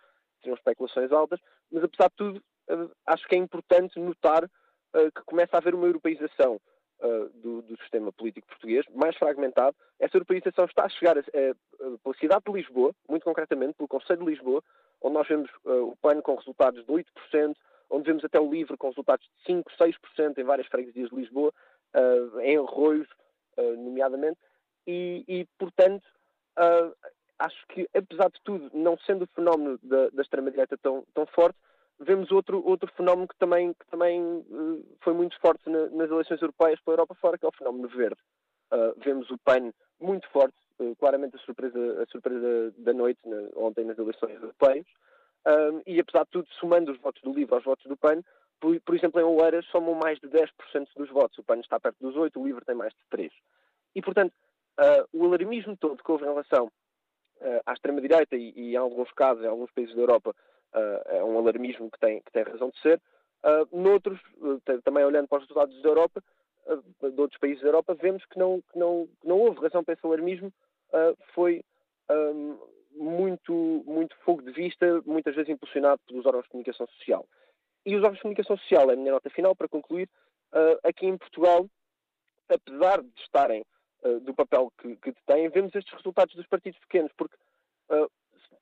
seriam 0.41 0.57
especulações 0.57 1.13
altas. 1.13 1.41
Mas, 1.71 1.85
apesar 1.85 2.09
de 2.09 2.17
tudo, 2.17 2.43
acho 3.07 3.27
que 3.29 3.35
é 3.35 3.39
importante 3.39 3.99
notar 3.99 4.45
uh, 4.45 5.13
que 5.15 5.23
começa 5.25 5.57
a 5.57 5.59
haver 5.59 5.75
uma 5.75 5.87
europeização 5.87 6.61
uh, 7.01 7.29
do, 7.41 7.63
do, 7.63 7.77
sistema 7.79 8.13
político 8.13 8.47
português, 8.49 8.85
mais 8.95 9.17
fragmentado. 9.17 9.77
Essa 9.99 10.17
europeização 10.17 10.65
está 10.65 10.85
a 10.85 10.89
chegar 10.89 11.17
pela 11.23 12.15
cidade 12.19 12.45
de 12.47 12.53
Lisboa, 12.53 12.95
muito 13.09 13.25
concretamente 13.25 13.75
pelo 13.75 13.89
Conselho 13.89 14.25
de 14.25 14.31
Lisboa, 14.31 14.63
onde 15.03 15.15
nós 15.15 15.29
vemos 15.29 15.51
o 15.65 15.95
PAN 16.01 16.21
com 16.23 16.35
resultados 16.35 16.85
de 16.85 16.91
8%, 16.91 17.55
onde 17.91 18.07
vemos 18.07 18.25
até 18.25 18.41
o 18.41 18.51
LIVRE 18.51 18.77
com 18.77 18.89
resultados 18.89 19.27
de 19.47 19.53
5%, 19.53 19.65
6% 19.79 20.39
em 20.39 20.45
várias 20.45 20.67
freguesias 20.67 21.11
de 21.11 21.17
Lisboa, 21.17 21.53
em 22.43 22.57
Arroios, 22.57 23.09
nomeadamente, 23.57 24.39
e, 24.87 25.25
e 25.29 25.47
portanto, 25.59 26.07
acho 27.39 27.67
que, 27.69 27.89
apesar 27.95 28.31
de 28.31 28.41
tudo, 28.43 28.71
não 28.73 28.97
sendo 28.99 29.25
o 29.25 29.29
fenómeno 29.35 29.79
da, 29.83 30.09
da 30.11 30.23
extrema-direita 30.23 30.77
tão, 30.79 31.05
tão 31.15 31.27
forte, 31.27 31.59
vemos 32.01 32.31
outro, 32.31 32.63
outro 32.67 32.91
fenómeno 32.97 33.29
que 33.29 33.37
também, 33.37 33.73
que 33.73 33.87
também 33.87 34.21
uh, 34.23 34.97
foi 35.03 35.13
muito 35.13 35.39
forte 35.41 35.69
na, 35.69 35.87
nas 35.91 36.11
eleições 36.11 36.41
europeias 36.41 36.81
pela 36.81 36.95
Europa 36.95 37.15
fora, 37.15 37.39
que 37.39 37.45
é 37.45 37.49
o 37.49 37.57
fenómeno 37.57 37.89
verde. 37.89 38.21
Uh, 38.73 38.99
vemos 39.05 39.31
o 39.31 39.39
PAN 39.39 39.73
muito 40.01 40.29
forte, 40.31 40.57
uh, 40.81 40.95
claramente 40.97 41.37
a 41.37 41.41
surpresa, 41.41 42.03
a 42.03 42.07
surpresa 42.07 42.75
da 42.79 42.93
noite 42.93 43.21
na, 43.25 43.49
ontem 43.57 43.85
nas 43.85 43.99
eleições 43.99 44.35
europeias, 44.35 44.87
e 45.87 46.01
apesar 46.01 46.25
de 46.25 46.31
tudo, 46.31 46.49
somando 46.59 46.91
os 46.91 46.99
votos 46.99 47.21
do 47.21 47.35
LIVRE 47.35 47.55
aos 47.55 47.65
votos 47.65 47.85
do 47.85 47.99
PAN, 47.99 48.23
por, 48.59 48.81
por 48.81 48.97
exemplo, 48.97 49.21
em 49.21 49.25
Oeiras 49.25 49.67
somam 49.67 49.95
mais 49.95 50.19
de 50.19 50.27
10% 50.27 50.49
dos 50.97 51.11
votos. 51.11 51.37
O 51.37 51.43
PAN 51.43 51.61
está 51.61 51.79
perto 51.79 51.99
dos 52.01 52.15
8%, 52.15 52.31
o 52.37 52.47
LIVRE 52.47 52.65
tem 52.65 52.75
mais 52.75 52.95
de 52.95 53.01
3%. 53.15 53.31
E, 53.95 54.01
portanto, 54.01 54.33
o 55.13 55.27
alarmismo 55.27 55.77
todo 55.77 56.03
que 56.03 56.11
houve 56.11 56.25
em 56.25 56.29
relação 56.29 56.73
à 57.67 57.75
extrema-direita 57.75 58.35
e, 58.37 58.55
e, 58.57 58.73
em 58.73 58.77
alguns 58.77 59.13
casos, 59.13 59.45
em 59.45 59.49
alguns 59.49 59.71
países 59.71 59.95
da 59.95 60.01
Europa, 60.01 60.35
é 61.07 61.25
um 61.25 61.39
alarmismo 61.39 61.91
que 61.91 61.99
tem, 61.99 62.21
que 62.21 62.33
tem 62.33 62.43
razão 62.43 62.71
de 62.71 62.81
ser. 62.81 63.01
Uh, 63.45 63.77
noutros, 63.77 64.19
uh, 64.39 64.61
também 64.83 65.05
olhando 65.05 65.29
para 65.29 65.39
os 65.39 65.45
resultados 65.45 65.81
da 65.83 65.89
Europa, 65.89 66.23
de 67.03 67.21
outros 67.21 67.39
países 67.39 67.61
da 67.61 67.69
Europa, 67.69 67.95
vemos 67.95 68.25
que 68.25 68.39
não, 68.39 68.63
que 68.73 68.79
não, 68.79 69.07
que 69.21 69.29
não 69.29 69.39
houve 69.39 69.61
razão 69.61 69.85
para 69.85 69.93
esse 69.93 70.07
alarmismo. 70.07 70.51
foi 71.35 71.63
um, 72.11 72.59
muito, 72.93 73.53
muito 73.87 74.17
fogo 74.25 74.41
de 74.41 74.51
vista, 74.51 75.03
muitas 75.05 75.35
vezes 75.35 75.51
impulsionado 75.51 76.01
pelos 76.07 76.25
órgãos 76.25 76.45
de 76.45 76.49
comunicação 76.49 76.87
social. 76.87 77.27
E 77.85 77.95
os 77.95 77.99
órgãos 78.01 78.17
de 78.17 78.23
comunicação 78.23 78.57
social, 78.57 78.91
é 78.91 78.95
a 78.95 78.97
minha 78.97 79.13
nota 79.13 79.29
final 79.29 79.55
para 79.55 79.69
concluir, 79.69 80.09
aqui 80.83 81.05
em 81.05 81.19
Portugal, 81.19 81.69
apesar 82.49 83.03
de 83.03 83.21
estarem 83.21 83.63
do 84.23 84.33
papel 84.33 84.73
que, 84.79 84.97
que 84.97 85.13
têm, 85.27 85.51
vemos 85.51 85.75
estes 85.75 85.93
resultados 85.93 86.35
dos 86.35 86.47
partidos 86.47 86.81
pequenos, 86.81 87.13
porque 87.15 87.37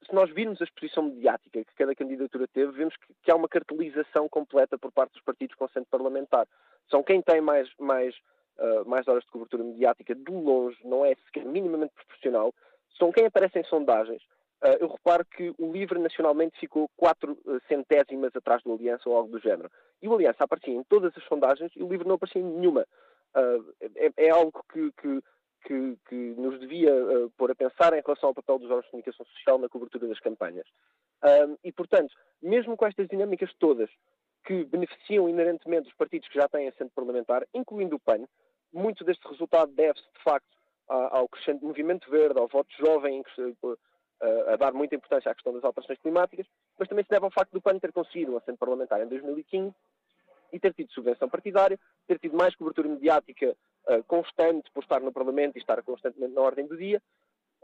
se 0.07 0.15
nós 0.15 0.31
virmos 0.31 0.61
a 0.61 0.65
exposição 0.65 1.05
mediática 1.05 1.65
que 1.65 1.75
cada 1.75 1.95
candidatura 1.95 2.47
teve, 2.49 2.73
vemos 2.73 2.97
que, 2.97 3.15
que 3.23 3.31
há 3.31 3.37
uma 3.37 3.49
cartelização 3.49 4.29
completa 4.29 4.79
por 4.79 4.93
parte 4.93 5.13
dos 5.13 5.23
partidos 5.23 5.55
com 5.57 5.69
centro 5.69 5.91
parlamentar. 5.91 6.47
São 6.91 7.03
quem 7.03 7.23
tem 7.23 7.41
mais, 7.41 7.69
mais, 7.79 8.15
uh, 8.59 8.89
mais 8.89 9.07
horas 9.09 9.25
de 9.25 9.31
cobertura 9.31 9.65
mediática 9.65 10.15
de 10.15 10.31
longe, 10.31 10.79
não 10.85 11.05
é 11.05 11.15
sequer 11.27 11.45
minimamente 11.45 11.95
proporcional, 11.95 12.55
são 12.99 13.13
quem 13.13 13.27
aparece 13.27 13.59
em 13.59 13.65
sondagens. 13.65 14.23
Uh, 14.63 14.79
eu 14.81 14.89
reparo 14.89 15.25
que 15.25 15.53
o 15.59 15.73
LIVRE 15.73 15.99
nacionalmente 15.99 16.59
ficou 16.59 16.89
quatro 16.97 17.33
uh, 17.45 17.61
centésimas 17.69 18.35
atrás 18.35 18.63
do 18.63 18.73
Aliança 18.73 19.09
ou 19.09 19.17
algo 19.17 19.31
do 19.31 19.41
género. 19.41 19.71
E 20.01 20.09
o 20.09 20.15
Aliança 20.15 20.45
aparecia 20.45 20.75
em 20.75 20.85
todas 20.85 21.13
as 21.17 21.25
sondagens 21.25 21.73
e 21.77 21.83
o 21.83 21.89
LIVRE 21.89 22.07
não 22.07 22.17
aparecia 22.17 22.41
em 22.41 22.45
nenhuma. 22.45 22.87
É, 23.97 24.27
é, 24.27 24.31
algo 24.31 24.63
que, 24.71 24.93
que 25.01 25.23
que, 25.65 25.97
que 26.09 26.15
nos 26.15 26.59
devia 26.61 26.93
uh, 26.95 27.31
pôr 27.37 27.51
a 27.51 27.55
pensar 27.55 27.93
em 27.93 28.03
relação 28.05 28.29
ao 28.29 28.35
papel 28.35 28.59
dos 28.59 28.69
órgãos 28.69 28.85
de 28.85 28.91
comunicação 28.91 29.27
social 29.27 29.59
na 29.59 29.69
cobertura 29.69 30.07
das 30.09 30.21
campanhas. 30.21 30.67
Um, 31.25 31.57
e, 31.65 31.73
portanto, 31.73 32.15
mesmo 32.43 32.77
com 32.77 32.87
estas 32.87 33.09
dinâmicas 33.09 33.53
todas 33.59 33.91
que 34.45 34.65
beneficiam 34.65 35.29
inerentemente 35.29 35.89
os 35.89 35.95
partidos 35.95 36.29
que 36.29 36.39
já 36.39 36.49
têm 36.49 36.69
assento 36.69 36.93
parlamentar, 36.95 37.47
incluindo 37.55 37.97
o 37.97 38.01
PAN, 38.01 38.27
muito 38.73 39.05
deste 39.05 39.27
resultado 39.29 39.73
deve-se, 39.73 40.05
de 40.17 40.23
facto, 40.25 40.49
ao 40.89 41.29
crescente 41.29 41.65
movimento 41.65 42.11
verde, 42.11 42.39
ao 42.39 42.49
voto 42.49 42.69
jovem, 42.77 43.23
uh, 43.39 43.79
a 44.49 44.57
dar 44.57 44.73
muita 44.73 44.95
importância 44.95 45.31
à 45.31 45.35
questão 45.35 45.53
das 45.53 45.65
alterações 45.65 45.99
climáticas, 46.01 46.47
mas 46.79 46.89
também 46.89 47.05
se 47.05 47.11
deve 47.11 47.25
ao 47.25 47.31
facto 47.31 47.53
do 47.53 47.63
PAN 47.63 47.79
ter 47.79 47.93
conseguido 47.93 48.33
um 48.33 48.37
assento 48.37 48.59
parlamentar 48.59 49.01
em 49.01 49.09
2015 49.09 49.73
e 50.53 50.61
ter 50.61 50.75
tido 50.75 50.93
subvenção 50.93 51.29
partidária, 51.29 51.79
ter 52.07 52.19
tido 52.19 52.37
mais 52.37 52.55
cobertura 52.55 52.89
mediática 52.89 53.57
uh, 53.89 54.05
constante 54.05 54.71
por 54.73 54.83
estar 54.83 55.01
no 55.01 55.13
Parlamento 55.13 55.57
e 55.57 55.59
estar 55.59 55.83
constantemente 55.83 56.35
na 56.35 56.43
ordem 56.43 56.67
do 56.67 56.77
dia, 56.77 57.03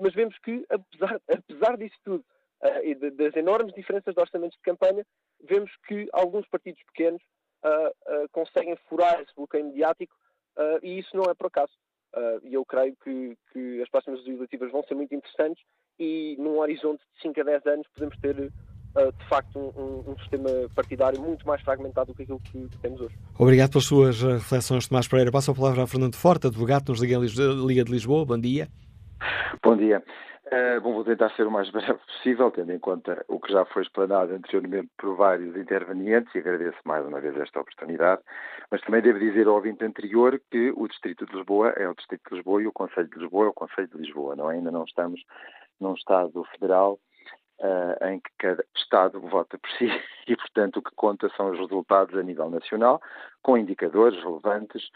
mas 0.01 0.15
vemos 0.15 0.39
que, 0.39 0.65
apesar, 0.71 1.21
apesar 1.29 1.77
disso 1.77 1.97
tudo 2.03 2.25
uh, 2.63 2.85
e 2.85 2.95
de, 2.95 3.11
das 3.11 3.37
enormes 3.37 3.75
diferenças 3.75 4.15
de 4.15 4.21
orçamentos 4.21 4.57
de 4.57 4.63
campanha, 4.63 5.07
vemos 5.43 5.71
que 5.87 6.09
alguns 6.13 6.49
partidos 6.49 6.83
pequenos 6.85 7.23
uh, 7.63 8.29
conseguem 8.33 8.77
furar 8.89 9.21
esse 9.21 9.35
bloqueio 9.37 9.67
mediático 9.67 10.15
e 10.83 10.99
isso 10.99 11.17
não 11.17 11.23
é 11.31 11.35
por 11.35 11.47
acaso. 11.47 11.73
E 12.43 12.53
eu 12.53 12.65
creio 12.65 12.97
que, 12.97 13.39
que 13.53 13.81
as 13.81 13.89
próximas 13.89 14.19
legislativas 14.25 14.73
vão 14.73 14.83
ser 14.83 14.97
muito 14.97 15.15
interessantes 15.15 15.63
e 15.97 16.35
num 16.37 16.59
horizonte 16.59 16.99
de 17.15 17.23
5 17.23 17.41
a 17.41 17.45
10 17.45 17.67
anos 17.67 17.87
podemos 17.95 18.19
ter 18.19 18.51
de 19.07 19.29
facto 19.29 19.59
um, 19.59 20.11
um, 20.11 20.19
sistema 20.19 20.49
partidário 20.75 21.21
muito 21.21 21.47
mais 21.47 21.61
fragmentado 21.63 22.13
do 22.13 22.17
que 22.17 22.23
aquilo 22.23 22.41
que, 22.41 22.69
temos 22.83 23.01
hoje. 23.01 23.15
Obrigado 23.39 23.71
pelas 23.71 23.85
suas 23.85 24.23
reflexões, 24.23 24.89
Tomás 24.89 25.09
Pereira. 25.09 25.31
Passo 25.31 25.51
a 25.51 25.55
palavra 25.55 25.83
a 25.83 25.87
Fernando 25.87 26.17
Forte, 26.17 26.47
advogado 26.47 26.89
nos 26.91 27.01
Liga 27.01 27.85
de 27.85 27.93
Lisboa. 27.93 28.25
Bom 28.25 28.39
dia. 28.39 28.69
Bom 29.63 29.77
dia. 29.77 30.03
Uh, 30.49 30.81
bom, 30.81 30.95
vou 30.95 31.05
tentar 31.05 31.29
ser 31.37 31.47
o 31.47 31.51
mais 31.51 31.69
breve 31.73 31.99
possível, 32.07 32.51
tendo 32.51 32.73
em 32.73 32.79
conta 32.79 33.23
o 33.29 33.39
que 33.39 33.53
já 33.53 33.67
foi 33.67 33.83
explanado 33.83 34.33
anteriormente 34.33 34.89
por 34.97 35.15
vários 35.15 35.55
intervenientes, 35.55 36.35
e 36.35 36.39
agradeço 36.39 36.79
mais 36.85 37.07
uma 37.07 37.21
vez 37.21 37.37
esta 37.37 37.61
oportunidade, 37.61 38.23
mas 38.71 38.81
também 38.81 39.03
devo 39.03 39.19
dizer 39.19 39.47
ao 39.47 39.57
ouvinte 39.57 39.85
anterior 39.85 40.41
que 40.51 40.73
o 40.75 40.89
Distrito 40.89 41.27
de 41.27 41.37
Lisboa 41.37 41.75
é 41.77 41.87
o 41.87 41.95
Distrito 41.95 42.31
de 42.31 42.37
Lisboa 42.37 42.63
e 42.63 42.67
o 42.67 42.73
Conselho 42.73 43.09
de 43.09 43.19
Lisboa 43.19 43.47
é 43.47 43.49
o 43.49 43.53
Conselho 43.53 43.89
de 43.89 43.99
Lisboa, 43.99 44.37
não 44.37 44.51
é? 44.51 44.55
Ainda 44.55 44.71
não 44.71 44.85
estamos 44.85 45.21
num 45.79 45.93
Estado 45.93 46.43
federal 46.53 46.99
uh, 47.61 48.05
em 48.07 48.21
que 48.21 48.31
cada 48.39 48.65
Estado 48.77 49.21
vota 49.21 49.59
por 49.59 49.71
si 49.73 49.87
e, 50.27 50.37
portanto, 50.37 50.79
o 50.79 50.83
que 50.83 50.95
conta 50.95 51.29
são 51.37 51.51
os 51.51 51.59
resultados 51.59 52.17
a 52.17 52.23
nível 52.23 52.51
nacional, 52.51 53.01
com 53.43 53.57
indicadores 53.57 54.23
relevantes 54.23 54.89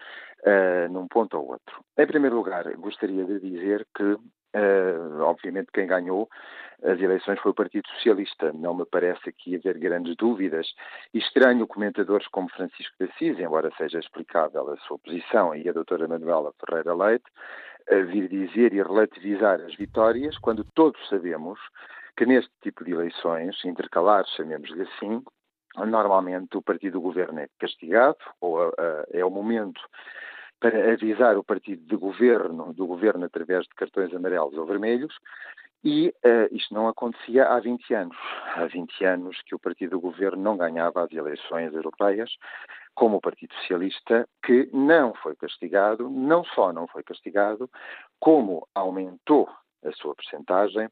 uh, 0.44 0.92
num 0.92 1.08
ponto 1.08 1.36
ou 1.36 1.48
outro. 1.48 1.84
Em 1.98 2.06
primeiro 2.06 2.36
lugar, 2.36 2.64
gostaria 2.76 3.24
de 3.24 3.40
dizer 3.40 3.86
que 3.94 4.16
Uh, 4.54 5.22
obviamente 5.22 5.70
quem 5.72 5.86
ganhou 5.86 6.28
as 6.82 7.00
eleições 7.00 7.40
foi 7.40 7.52
o 7.52 7.54
Partido 7.54 7.88
Socialista. 7.88 8.52
Não 8.52 8.74
me 8.74 8.84
parece 8.84 9.30
aqui 9.30 9.56
haver 9.56 9.78
grandes 9.78 10.14
dúvidas. 10.14 10.66
E 11.14 11.18
estranho 11.20 11.66
comentadores 11.66 12.26
como 12.28 12.50
Francisco 12.50 12.94
de 13.00 13.10
Assis, 13.10 13.38
embora 13.38 13.70
seja 13.78 13.98
explicável 13.98 14.70
a 14.70 14.76
sua 14.78 14.98
posição, 14.98 15.54
e 15.54 15.66
a 15.66 15.72
doutora 15.72 16.06
Manuela 16.06 16.52
Ferreira 16.60 16.94
Leite, 16.94 17.24
vir 18.08 18.28
dizer 18.28 18.74
e 18.74 18.82
relativizar 18.82 19.60
as 19.60 19.74
vitórias, 19.74 20.36
quando 20.38 20.64
todos 20.74 21.00
sabemos 21.08 21.58
que 22.16 22.26
neste 22.26 22.52
tipo 22.62 22.84
de 22.84 22.92
eleições, 22.92 23.64
intercalares, 23.64 24.30
chamemos-lhe 24.30 24.82
assim, 24.82 25.22
normalmente 25.76 26.56
o 26.56 26.62
partido 26.62 26.94
do 26.94 27.00
governo 27.00 27.40
é 27.40 27.48
castigado, 27.58 28.18
ou 28.40 28.68
uh, 28.68 28.72
é 29.10 29.24
o 29.24 29.30
momento 29.30 29.80
para 30.60 30.92
avisar 30.92 31.36
o 31.36 31.44
partido 31.44 31.84
de 31.86 31.96
governo, 31.96 32.72
do 32.72 32.86
governo 32.86 33.24
através 33.24 33.64
de 33.64 33.74
cartões 33.74 34.14
amarelos 34.14 34.56
ou 34.56 34.66
vermelhos, 34.66 35.14
e 35.84 36.14
uh, 36.24 36.54
isto 36.54 36.72
não 36.72 36.86
acontecia 36.86 37.48
há 37.48 37.58
20 37.58 37.92
anos. 37.94 38.16
Há 38.54 38.66
20 38.66 39.04
anos 39.04 39.42
que 39.42 39.54
o 39.54 39.58
partido 39.58 39.90
do 39.90 40.00
governo 40.00 40.40
não 40.40 40.56
ganhava 40.56 41.02
as 41.02 41.10
eleições 41.10 41.74
europeias, 41.74 42.30
como 42.94 43.16
o 43.16 43.20
Partido 43.20 43.54
Socialista, 43.54 44.28
que 44.44 44.68
não 44.72 45.14
foi 45.14 45.34
castigado, 45.34 46.08
não 46.08 46.44
só 46.44 46.72
não 46.72 46.86
foi 46.86 47.02
castigado, 47.02 47.68
como 48.20 48.68
aumentou 48.74 49.48
a 49.84 49.92
sua 49.92 50.14
percentagem 50.14 50.88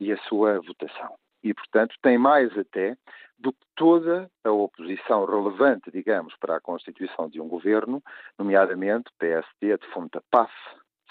e 0.00 0.12
a 0.12 0.16
sua 0.18 0.60
votação. 0.60 1.14
E, 1.42 1.54
portanto, 1.54 1.94
tem 2.02 2.18
mais 2.18 2.56
até 2.58 2.96
do 3.38 3.52
que 3.52 3.64
toda 3.76 4.30
a 4.42 4.50
oposição 4.50 5.24
relevante, 5.24 5.90
digamos, 5.90 6.34
para 6.40 6.56
a 6.56 6.60
constituição 6.60 7.28
de 7.28 7.40
um 7.40 7.48
governo, 7.48 8.02
nomeadamente 8.38 9.10
PSD, 9.18 9.72
a 9.72 9.76
defunta 9.76 10.22
PAF, 10.30 10.52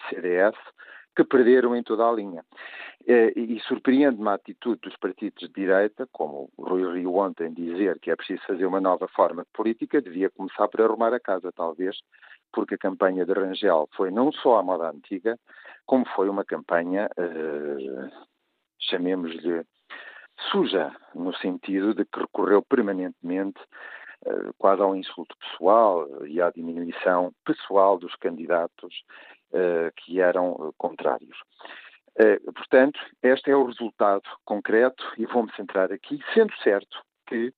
CDS, 0.10 0.58
que 1.16 1.24
perderam 1.24 1.76
em 1.76 1.84
toda 1.84 2.08
a 2.08 2.12
linha. 2.12 2.44
Eh, 3.08 3.32
e 3.36 3.60
surpreende-me 3.62 4.28
a 4.28 4.34
atitude 4.34 4.82
dos 4.82 4.98
partidos 4.98 5.48
de 5.48 5.54
direita, 5.54 6.08
como 6.12 6.50
o 6.58 6.64
Rui 6.64 7.00
Rio 7.00 7.16
ontem 7.16 7.54
dizer 7.54 8.00
que 8.00 8.12
é 8.12 8.16
preciso 8.16 8.44
fazer 8.46 8.66
uma 8.66 8.82
nova 8.82 9.08
forma 9.08 9.44
de 9.44 9.50
política, 9.54 10.02
devia 10.02 10.30
começar 10.30 10.68
por 10.68 10.82
arrumar 10.82 11.14
a 11.14 11.20
casa, 11.20 11.52
talvez, 11.54 11.98
porque 12.56 12.76
a 12.76 12.78
campanha 12.78 13.26
de 13.26 13.34
Rangel 13.34 13.90
foi 13.98 14.10
não 14.10 14.32
só 14.32 14.58
a 14.58 14.64
moda 14.64 14.90
antiga, 14.90 15.38
como 15.86 16.08
foi 16.16 16.30
uma 16.30 16.46
campanha, 16.46 17.10
eh, 17.18 18.10
chamemos-lhe, 18.80 19.66
suja, 20.50 20.96
no 21.14 21.36
sentido 21.36 21.94
de 21.94 22.06
que 22.06 22.20
recorreu 22.20 22.62
permanentemente 22.62 23.60
uh, 24.26 24.54
quase 24.58 24.82
ao 24.82 24.96
insulto 24.96 25.36
pessoal 25.38 26.08
e 26.26 26.42
à 26.42 26.50
diminuição 26.52 27.32
pessoal 27.46 27.98
dos 27.98 28.14
candidatos 28.16 28.94
uh, 29.52 29.92
que 29.96 30.20
eram 30.20 30.74
contrários. 30.78 31.38
portanto, 32.54 33.00
este 33.22 33.52
é 33.52 33.56
o 33.56 33.66
resultado 33.66 34.24
concreto 34.44 35.04
e 35.18 35.26
vou-me 35.26 35.52
centrar 35.56 35.92
aqui, 35.92 36.20
sendo 36.34 36.54
certo 36.58 37.02
que 37.28 37.54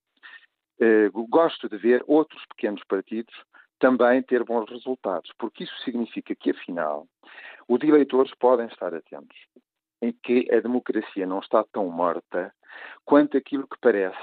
gosto 1.27 1.67
de 1.67 1.77
ver 1.77 2.03
outros 2.07 2.43
pequenos 2.47 2.83
partidos 2.87 3.33
também 3.79 4.21
ter 4.21 4.43
bons 4.43 4.69
resultados, 4.69 5.31
porque 5.37 5.63
isso 5.63 5.77
significa 5.83 6.35
que, 6.35 6.51
afinal, 6.51 7.07
os 7.67 7.81
eleitores 7.81 8.33
podem 8.35 8.67
estar 8.67 8.93
atentos 8.93 9.37
em 10.01 10.11
que 10.11 10.47
a 10.51 10.59
democracia 10.59 11.25
não 11.25 11.39
está 11.39 11.63
tão 11.71 11.89
morta 11.89 12.53
quanto 13.03 13.37
aquilo 13.37 13.67
que 13.67 13.79
parece, 13.79 14.17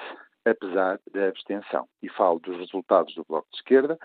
apesar 0.45 1.01
da 1.13 1.29
abstenção. 1.29 1.89
E 2.03 2.09
falo 2.09 2.39
dos 2.39 2.57
resultados 2.57 3.15
do 3.15 3.25
Bloco 3.25 3.49
de 3.51 3.57
Esquerda, 3.57 3.99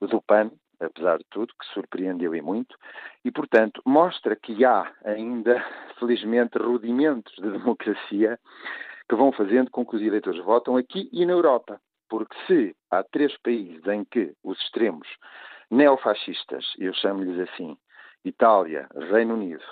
do 0.00 0.22
PAN, 0.22 0.50
apesar 0.80 1.18
de 1.18 1.26
tudo, 1.30 1.52
que 1.58 1.66
surpreendeu 1.74 2.34
e 2.34 2.40
muito, 2.40 2.76
e, 3.24 3.30
portanto, 3.30 3.82
mostra 3.84 4.34
que 4.34 4.64
há 4.64 4.90
ainda, 5.04 5.62
felizmente, 5.98 6.58
rudimentos 6.58 7.34
de 7.34 7.50
democracia 7.50 8.38
que 9.08 9.14
vão 9.14 9.32
fazendo 9.32 9.70
com 9.70 9.84
que 9.84 9.96
os 9.96 10.02
eleitores 10.02 10.42
votam 10.42 10.76
aqui 10.76 11.08
e 11.12 11.26
na 11.26 11.32
Europa. 11.32 11.80
Porque 12.10 12.36
se 12.46 12.76
há 12.90 13.04
três 13.04 13.34
países 13.38 13.86
em 13.86 14.04
que 14.04 14.34
os 14.42 14.60
extremos 14.60 15.08
neofascistas, 15.70 16.66
eu 16.76 16.92
chamo-lhes 16.92 17.48
assim, 17.48 17.78
Itália, 18.24 18.88
Reino 19.10 19.34
Unido 19.34 19.64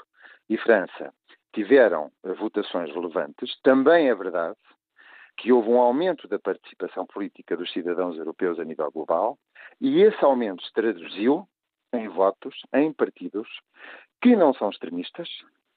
e 0.48 0.56
França, 0.56 1.12
tiveram 1.52 2.10
votações 2.38 2.94
relevantes, 2.94 3.58
também 3.62 4.08
é 4.08 4.14
verdade 4.14 4.56
que 5.36 5.52
houve 5.52 5.68
um 5.68 5.80
aumento 5.80 6.26
da 6.28 6.38
participação 6.38 7.06
política 7.06 7.56
dos 7.56 7.72
cidadãos 7.72 8.16
europeus 8.16 8.58
a 8.58 8.64
nível 8.64 8.90
global 8.90 9.38
e 9.80 10.02
esse 10.02 10.24
aumento 10.24 10.62
se 10.64 10.72
traduziu 10.72 11.48
em 11.92 12.08
votos 12.08 12.54
em 12.72 12.92
partidos 12.92 13.48
que 14.20 14.36
não 14.36 14.52
são 14.54 14.70
extremistas, 14.70 15.28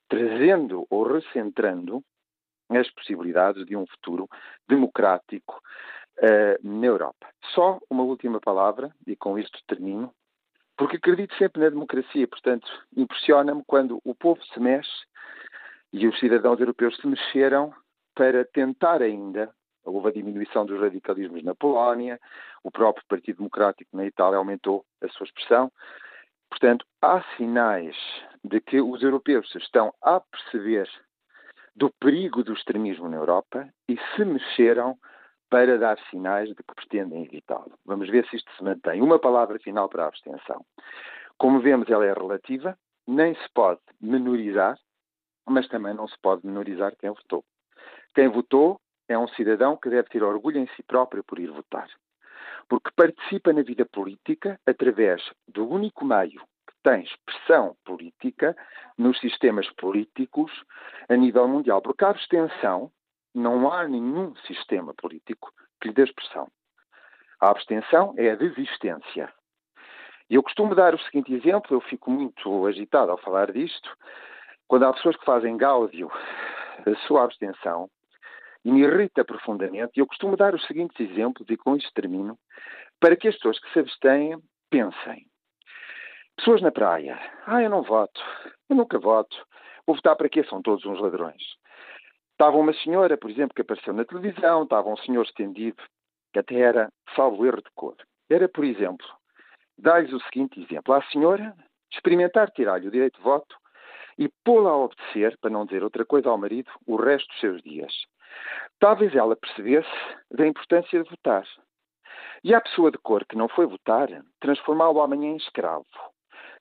trazendo 0.10 0.86
ou 0.90 1.04
recentrando 1.04 2.04
as 2.70 2.90
possibilidades 2.92 3.66
de 3.66 3.76
um 3.76 3.86
futuro 3.86 4.28
democrático 4.68 5.62
uh, 6.22 6.68
na 6.68 6.86
Europa. 6.86 7.28
Só 7.54 7.80
uma 7.90 8.04
última 8.04 8.40
palavra, 8.40 8.94
e 9.06 9.16
com 9.16 9.38
isto 9.38 9.60
termino, 9.68 10.14
porque 10.78 10.98
acredito 10.98 11.36
sempre 11.36 11.62
na 11.62 11.70
democracia, 11.70 12.28
portanto, 12.28 12.68
impressiona-me 12.96 13.64
quando 13.66 14.00
o 14.04 14.16
povo 14.16 14.44
se 14.46 14.60
mexe 14.60 15.06
e 15.94 16.08
os 16.08 16.18
cidadãos 16.20 16.60
europeus 16.60 16.96
se 16.98 17.06
mexeram 17.06 17.74
para 18.16 18.46
tentar 18.46 19.02
ainda. 19.02 19.54
Houve 19.84 20.10
a 20.10 20.12
diminuição 20.12 20.66
dos 20.66 20.80
radicalismos 20.80 21.44
na 21.44 21.56
Polónia, 21.56 22.20
o 22.64 22.72
próprio 22.72 23.06
Partido 23.08 23.38
Democrático 23.38 23.96
na 23.96 24.06
Itália 24.06 24.38
aumentou 24.38 24.86
a 25.02 25.08
sua 25.10 25.26
expressão. 25.26 25.72
Portanto, 26.50 26.86
há 27.02 27.24
sinais 27.38 27.96
de 28.44 28.60
que 28.60 28.82
os 28.82 29.02
europeus 29.02 29.50
se 29.52 29.58
estão 29.58 29.94
a 30.02 30.20
perceber 30.20 30.90
do 31.76 31.90
perigo 31.90 32.44
do 32.44 32.54
extremismo 32.54 33.08
na 33.08 33.18
Europa 33.18 33.68
e 33.88 33.98
se 34.16 34.26
mexeram 34.26 34.98
para 35.52 35.78
dar 35.78 36.00
sinais 36.10 36.48
de 36.48 36.56
que 36.56 36.64
pretendem 36.64 37.26
evitá-lo. 37.26 37.78
Vamos 37.86 38.10
ver 38.10 38.26
se 38.30 38.38
isto 38.38 38.50
se 38.56 38.64
mantém. 38.64 39.02
Uma 39.02 39.20
palavra 39.20 39.60
final 39.60 39.90
para 39.90 40.06
a 40.06 40.08
abstenção. 40.08 40.66
Como 41.38 41.60
vemos, 41.60 41.90
ela 41.90 42.06
é 42.06 42.14
relativa, 42.14 42.78
nem 43.06 43.36
se 43.36 43.50
pode 43.54 43.82
menorizar, 44.00 44.78
mas 45.46 45.68
também 45.68 45.94
não 45.94 46.08
se 46.08 46.18
pode 46.22 46.48
menorizar 46.48 46.96
quem 46.96 47.10
votou. 47.10 47.44
Quem 48.16 48.30
votou 48.30 48.80
é 49.10 49.18
um 49.18 49.28
cidadão 49.28 49.76
que 49.76 49.90
deve 49.90 50.08
ter 50.08 50.24
orgulho 50.24 50.58
em 50.58 50.68
si 50.68 50.84
próprio 50.84 51.22
por 51.22 51.38
ir 51.38 51.52
votar. 51.52 51.90
Porque 52.70 52.90
participa 52.96 53.52
na 53.52 53.62
vida 53.62 53.86
política 53.86 54.58
através 54.66 55.22
do 55.50 55.68
único 55.68 56.06
meio 56.06 56.40
que 56.66 56.74
tem 56.82 57.04
expressão 57.04 57.76
política 57.84 58.56
nos 58.98 59.20
sistemas 59.20 59.70
políticos 59.72 60.50
a 61.10 61.16
nível 61.18 61.46
mundial. 61.46 61.82
Porque 61.82 62.06
a 62.06 62.10
abstenção 62.10 62.90
não 63.34 63.72
há 63.72 63.88
nenhum 63.88 64.36
sistema 64.48 64.94
político 64.94 65.52
que 65.80 65.88
lhe 65.88 65.94
dê 65.94 66.04
expressão. 66.04 66.48
A 67.40 67.50
abstenção 67.50 68.14
é 68.18 68.32
a 68.32 68.36
desistência. 68.36 69.32
E 70.30 70.36
eu 70.36 70.44
costumo 70.44 70.76
dar 70.76 70.94
o 70.94 71.00
seguinte 71.00 71.34
exemplo, 71.34 71.76
eu 71.76 71.82
fico 71.82 72.10
muito 72.10 72.66
agitado 72.68 73.12
ao 73.12 73.18
falar 73.18 73.52
disto, 73.52 73.90
quando 74.68 74.86
há 74.86 74.94
pessoas 74.94 75.18
que 75.18 75.26
fazem 75.26 75.58
gáudio 75.58 76.10
a 76.86 76.96
sua 77.08 77.24
abstenção, 77.24 77.90
e 78.64 78.72
me 78.72 78.82
irrita 78.82 79.26
profundamente, 79.26 80.00
eu 80.00 80.06
costumo 80.06 80.38
dar 80.38 80.54
os 80.54 80.66
seguintes 80.68 81.00
exemplos, 81.00 81.50
e 81.50 81.58
com 81.58 81.76
isto 81.76 81.92
termino, 81.94 82.38
para 83.00 83.16
que 83.16 83.28
as 83.28 83.36
pessoas 83.36 83.60
que 83.60 83.72
se 83.74 83.80
abstêm 83.80 84.42
pensem. 84.70 85.26
Pessoas 86.38 86.62
na 86.62 86.72
praia. 86.72 87.20
Ah, 87.46 87.62
eu 87.62 87.70
não 87.70 87.82
voto. 87.82 88.22
Eu 88.70 88.76
nunca 88.76 88.98
voto. 89.00 89.36
Vou 89.86 89.96
votar 89.96 90.16
para 90.16 90.30
quê? 90.30 90.44
São 90.44 90.62
todos 90.62 90.86
uns 90.86 91.00
ladrões. 91.00 91.42
Estava 92.42 92.58
uma 92.58 92.74
senhora, 92.74 93.16
por 93.16 93.30
exemplo, 93.30 93.54
que 93.54 93.62
apareceu 93.62 93.94
na 93.94 94.04
televisão, 94.04 94.64
estava 94.64 94.90
um 94.90 94.98
senhor 94.98 95.24
estendido, 95.24 95.80
que 96.34 96.40
até 96.40 96.56
era 96.56 96.92
salvo 97.16 97.46
erro 97.46 97.62
de 97.62 97.70
cor. 97.76 97.96
Era, 98.28 98.50
por 98.50 98.66
exemplo, 98.66 99.06
dar-lhes 99.78 100.12
o 100.12 100.20
seguinte 100.22 100.60
exemplo. 100.60 100.92
À 100.92 101.04
senhora 101.04 101.56
experimentar 101.94 102.50
tirar-lhe 102.50 102.88
o 102.88 102.92
direito 102.92 103.18
de 103.18 103.24
voto 103.24 103.56
e 104.18 104.28
pô-la 104.44 104.72
a 104.72 104.76
obedecer, 104.76 105.38
para 105.40 105.52
não 105.52 105.68
dizer 105.68 105.84
outra 105.84 106.04
coisa 106.04 106.30
ao 106.30 106.38
marido, 106.40 106.72
o 106.88 106.96
resto 106.96 107.28
dos 107.28 107.40
seus 107.40 107.62
dias. 107.62 107.94
talvez 108.80 109.14
ela 109.14 109.36
percebesse 109.36 109.88
da 110.32 110.48
importância 110.48 111.04
de 111.04 111.08
votar. 111.08 111.46
E 112.44 112.56
a 112.56 112.62
pessoa 112.62 112.90
de 112.90 112.98
cor 112.98 113.24
que 113.24 113.38
não 113.38 113.50
foi 113.50 113.68
votar, 113.68 114.08
transformá-lo 114.40 115.00
amanhã 115.00 115.30
em 115.30 115.38
escravo. 115.38 115.86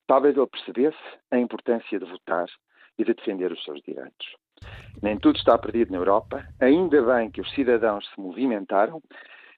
Talvez 0.07 0.37
ele 0.37 0.47
percebesse 0.47 1.19
a 1.31 1.39
importância 1.39 1.99
de 1.99 2.05
votar 2.05 2.49
e 2.99 3.05
de 3.05 3.15
defender 3.15 3.51
os 3.51 3.65
seus 3.65 3.81
direitos. 3.81 4.40
Nem 5.03 5.19
tudo 5.19 5.37
está 5.37 5.57
perdido 5.57 5.93
na 5.93 5.99
Europa. 5.99 6.45
Ainda 6.61 7.03
bem 7.03 7.31
que 7.31 7.41
os 7.41 7.51
cidadãos 7.55 8.07
se 8.15 8.21
movimentaram 8.21 9.03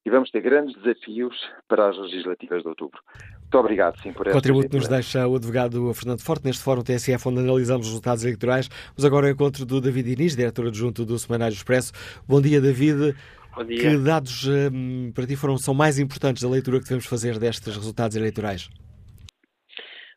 e 0.04 0.10
vamos 0.10 0.30
ter 0.30 0.40
grandes 0.40 0.74
desafios 0.80 1.36
para 1.68 1.88
as 1.88 1.96
legislativas 1.96 2.62
de 2.62 2.68
outubro. 2.68 3.00
Muito 3.52 3.58
obrigado, 3.58 4.00
sim, 4.00 4.12
por 4.12 4.26
esta 4.26 4.38
Contributo 4.38 4.68
que 4.68 4.76
nos 4.76 4.88
deixa 4.88 5.28
o 5.28 5.36
advogado 5.36 5.92
Fernando 5.94 6.20
Forte 6.20 6.44
neste 6.44 6.62
Fórum 6.62 6.82
TSF, 6.82 7.28
onde 7.28 7.40
analisamos 7.40 7.86
os 7.86 7.92
resultados 7.92 8.24
eleitorais. 8.24 8.68
Mas 8.96 9.04
agora 9.04 9.26
o 9.26 9.28
encontro 9.28 9.66
do 9.66 9.80
David 9.80 10.12
Inês, 10.12 10.34
diretor 10.34 10.66
adjunto 10.66 11.04
do 11.04 11.18
Semanário 11.18 11.54
Expresso. 11.54 11.92
Bom 12.26 12.40
dia, 12.40 12.60
David. 12.60 13.14
Bom 13.54 13.64
dia. 13.64 13.78
Que 13.78 13.96
dados 13.98 14.48
um, 14.48 15.12
para 15.12 15.26
ti 15.26 15.36
foram, 15.36 15.58
são 15.58 15.74
mais 15.74 15.98
importantes 15.98 16.42
da 16.42 16.48
leitura 16.48 16.78
que 16.78 16.84
devemos 16.84 17.06
fazer 17.06 17.38
destes 17.38 17.76
resultados 17.76 18.16
eleitorais? 18.16 18.70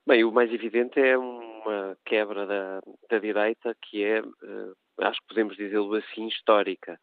Bem, 0.08 0.24
o 0.24 0.32
mais 0.32 0.52
evidente 0.54 1.00
é 1.00 1.18
uma 1.66 1.98
quebra 2.06 2.46
da, 2.46 2.82
da 3.10 3.20
direita 3.20 3.76
que 3.82 4.04
é 4.04 4.22
uh, 4.22 4.76
acho 5.00 5.20
que 5.22 5.28
podemos 5.28 5.58
dizê-lo 5.58 5.94
assim, 5.96 6.28
histórica. 6.28 7.00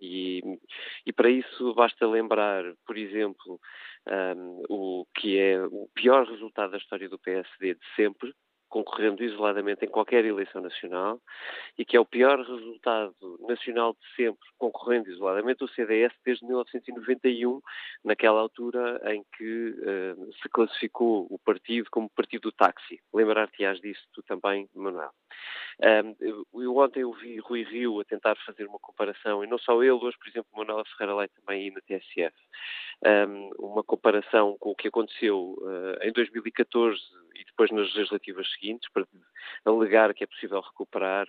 E, 0.00 0.40
e, 1.04 1.12
para 1.12 1.28
isso 1.28 1.74
basta 1.74 2.06
lembrar, 2.06 2.64
por 2.86 2.96
exemplo, 2.96 3.60
o 4.68 5.06
que 5.14 5.38
é 5.38 5.60
o 5.64 5.88
pior 5.94 6.26
resultado 6.26 6.72
da 6.72 6.78
história 6.78 7.08
do 7.08 7.18
PSD 7.18 7.74
de 7.74 7.86
sempre, 7.96 8.32
concorrendo 8.74 9.22
isoladamente 9.22 9.84
em 9.84 9.88
qualquer 9.88 10.24
eleição 10.24 10.60
nacional 10.60 11.20
e 11.78 11.84
que 11.84 11.96
é 11.96 12.00
o 12.00 12.04
pior 12.04 12.40
resultado 12.40 13.14
nacional 13.46 13.92
de 13.92 14.16
sempre, 14.16 14.48
concorrendo 14.58 15.08
isoladamente 15.08 15.62
o 15.62 15.68
CDS 15.68 16.12
desde 16.24 16.44
1991, 16.44 17.60
naquela 18.04 18.40
altura 18.40 19.00
em 19.14 19.24
que 19.36 19.68
uh, 19.78 20.32
se 20.42 20.48
classificou 20.48 21.28
o 21.30 21.38
partido 21.38 21.88
como 21.88 22.10
partido 22.10 22.42
do 22.42 22.52
táxi. 22.52 23.00
Lembrar-te-ás 23.12 23.80
disso 23.80 24.02
tu 24.12 24.24
também, 24.24 24.68
Manuel. 24.74 25.12
Um, 25.80 26.44
eu 26.60 26.76
ontem 26.76 27.04
ouvi 27.04 27.38
Rui 27.38 27.62
Rio 27.62 28.00
a 28.00 28.04
tentar 28.04 28.36
fazer 28.44 28.66
uma 28.66 28.78
comparação, 28.80 29.44
e 29.44 29.46
não 29.46 29.58
só 29.58 29.80
ele, 29.82 29.92
hoje, 29.92 30.16
por 30.18 30.28
exemplo, 30.28 30.50
Manuela 30.52 30.84
Ferreira 30.84 31.16
Leite 31.16 31.34
também 31.34 31.62
aí 31.62 31.70
na 31.70 31.80
TSF, 31.80 32.34
um, 33.02 33.50
uma 33.58 33.82
comparação 33.82 34.56
com 34.58 34.70
o 34.70 34.74
que 34.74 34.88
aconteceu 34.88 35.56
uh, 35.60 36.02
em 36.02 36.12
2014 36.12 37.00
e 37.34 37.44
depois 37.44 37.70
nas 37.70 37.92
legislativas 37.94 38.50
seguintes, 38.52 38.88
para 38.92 39.04
alegar 39.64 40.14
que 40.14 40.24
é 40.24 40.26
possível 40.26 40.60
recuperar, 40.60 41.26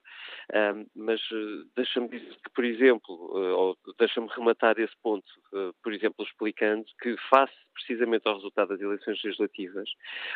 um, 0.54 0.86
mas 0.96 1.20
uh, 1.32 1.66
deixa-me 1.76 2.08
dizer 2.10 2.36
que, 2.44 2.50
por 2.54 2.64
exemplo, 2.64 3.16
uh, 3.16 3.58
ou 3.58 3.78
deixa-me 3.98 4.28
rematar 4.28 4.80
esse 4.80 4.96
ponto, 5.02 5.26
por 5.82 5.94
exemplo, 5.94 6.26
explicando 6.26 6.86
que 7.02 7.16
face 7.30 7.54
precisamente 7.74 8.28
ao 8.28 8.36
resultado 8.36 8.70
das 8.70 8.82
eleições 8.82 9.22
legislativas, 9.24 9.90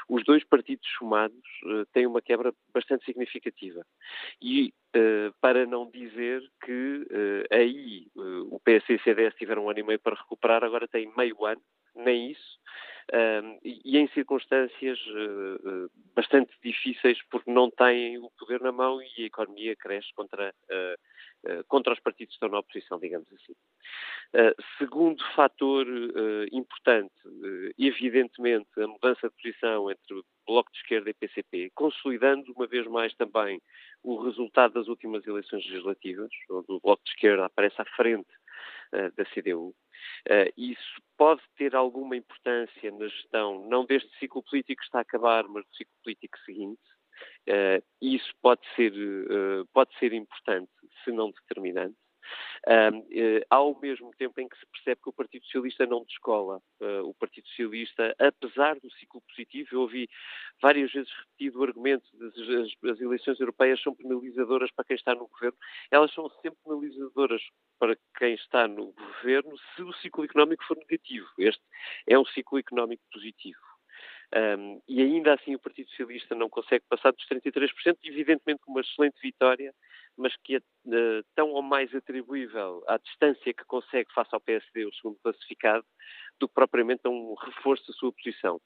os 0.10 0.24
dois 0.26 0.44
partidos 0.44 0.88
somados 0.98 1.50
têm 1.94 2.06
uma 2.06 2.22
quebra 2.22 2.54
bastante 2.74 3.06
significativa. 3.06 3.86
E 4.42 4.74
para 5.40 5.66
não 5.66 5.90
dizer 5.90 6.42
que 6.64 7.08
uh, 7.12 7.56
aí 7.56 8.08
uh, 8.16 8.56
o 8.56 8.60
PS 8.60 8.90
e 8.90 8.96
o 8.96 9.04
CDS 9.04 9.36
tiveram 9.36 9.66
um 9.66 9.70
ano 9.70 9.80
e 9.80 9.84
meio 9.84 10.00
para 10.00 10.16
recuperar, 10.16 10.64
agora 10.64 10.88
têm 10.88 11.12
meio 11.16 11.46
ano, 11.46 11.62
nem 11.96 12.32
isso, 12.32 12.60
e, 13.64 13.98
em 13.98 14.08
circunstâncias 14.10 15.00
bastante 16.16 16.52
difíceis 16.64 17.18
porque 17.32 17.52
não 17.52 17.70
têm 17.72 18.20
o 18.20 18.30
poder 18.38 18.62
na 18.62 18.72
mão 18.72 19.02
e 19.02 19.24
a 19.24 19.26
economia 19.26 19.76
cresce 19.76 20.14
contra, 20.14 20.54
contra 21.68 21.94
os 21.94 22.00
partidos 22.00 22.32
que 22.32 22.36
estão 22.36 22.50
na 22.50 22.60
oposição, 22.60 23.00
digamos 23.00 23.28
assim. 23.34 23.54
segundo 24.78 25.24
fator 25.36 25.86
importante, 26.52 27.14
evidentemente, 27.78 28.70
a 28.78 28.88
mudança 28.88 29.30
de 29.30 29.36
posição 29.36 29.90
entre 29.90 30.22
Bloco 30.46 30.72
de 30.72 30.80
Esquerda 30.80 31.10
e 31.10 31.14
PCP, 31.14 31.72
consolidando 31.76 32.52
uma 32.54 32.68
vez 32.68 32.86
mais 32.88 33.14
também 33.16 33.62
o 34.04 34.22
resultado 34.22 34.74
das 34.74 34.88
últimas 34.88 35.26
eleições 35.26 35.66
legislativas, 35.66 36.30
onde 36.50 36.72
o 36.72 36.80
Bloco 36.80 37.04
de 37.04 37.12
Esquerda 37.12 37.46
aparece 37.46 37.82
à 37.82 37.86
frente 37.86 38.30
da 38.92 39.26
CDU. 39.26 39.76
Eh, 40.28 40.52
isso 40.58 41.02
pode 41.18 41.42
ter 41.58 41.76
alguma 41.76 42.16
importância 42.16 42.92
na 42.92 43.08
gestão, 43.08 43.68
não 43.68 43.86
deste 43.86 44.10
ciclo 44.18 44.44
político 44.44 44.80
que 44.80 44.86
está 44.86 45.00
a 45.00 45.02
acabar, 45.02 45.48
mas 45.48 45.66
do 45.66 45.76
ciclo 45.76 45.94
político 46.04 46.38
seguinte. 46.40 46.82
Uh, 47.48 47.84
isso 48.02 48.32
pode 48.42 48.62
ser, 48.76 48.94
pode 49.74 49.98
ser 49.98 50.14
importante, 50.14 50.72
se 51.04 51.12
não 51.12 51.32
determinante. 51.32 51.96
Um, 52.68 53.00
uh, 53.00 53.46
ao 53.50 53.80
mesmo 53.80 54.12
tempo 54.18 54.40
em 54.40 54.48
que 54.48 54.58
se 54.58 54.66
percebe 54.68 55.02
que 55.02 55.10
o 55.10 55.14
Partido 55.14 55.46
Socialista 55.46 55.86
não 55.86 56.04
descola. 56.04 56.62
Uh, 56.80 57.02
o 57.04 57.14
Partido 57.14 57.48
Socialista, 57.48 58.16
apesar 58.20 58.80
do 58.80 58.92
ciclo 58.92 59.22
positivo, 59.22 59.70
eu 59.72 59.82
ouvi 59.82 60.10
várias 60.62 60.92
vezes 60.92 61.12
repetido 61.12 61.60
o 61.60 61.64
argumento 61.64 62.06
de 62.18 62.90
as 62.90 63.00
eleições 63.00 63.40
europeias 63.40 63.82
são 63.82 63.96
penalizadoras 63.96 64.72
para 64.72 64.86
quem 64.86 64.96
está 64.96 65.16
no 65.16 65.28
governo. 65.28 65.58
Elas 65.90 66.14
são 66.14 66.30
sempre 66.42 66.60
penalizadoras 66.64 67.42
para 67.80 67.98
quem 68.18 68.34
está 68.34 68.68
no 68.68 68.92
governo 68.92 69.58
se 69.76 69.82
o 69.82 69.94
ciclo 69.94 70.26
económico 70.26 70.64
for 70.66 70.78
negativo. 70.78 71.28
Este 71.38 71.64
é 72.08 72.20
um 72.20 72.26
ciclo 72.26 72.60
económico 72.60 73.04
positivo. 73.12 73.69
Um, 74.36 74.80
e 74.88 75.02
ainda 75.02 75.34
assim 75.34 75.56
o 75.56 75.60
Partido 75.60 75.90
Socialista 75.90 76.36
não 76.36 76.50
consegue 76.50 76.86
passar 76.88 77.12
dos 77.12 77.26
33%, 77.28 77.98
evidentemente 78.04 78.62
com 78.62 78.72
uma 78.72 78.82
excelente 78.82 79.20
vitória, 79.22 79.74
mas 80.16 80.36
que 80.44 80.56
é 80.56 80.60
uh, 80.60 81.24
tão 81.36 81.50
ou 81.52 81.64
mais 81.64 81.94
atribuível 81.96 82.84
à 82.88 82.98
distância 82.98 83.54
que 83.54 83.66
consegue 83.66 84.14
face 84.14 84.30
ao 84.34 84.42
PSD, 84.42 84.86
o 84.86 84.94
segundo 84.94 85.18
classificado, 85.24 85.86
do 86.40 86.48
que 86.48 86.54
propriamente 86.54 87.02
a 87.06 87.10
um 87.10 87.34
reforço 87.34 87.88
da 87.88 87.94
sua 87.94 88.14
posição. 88.14 88.62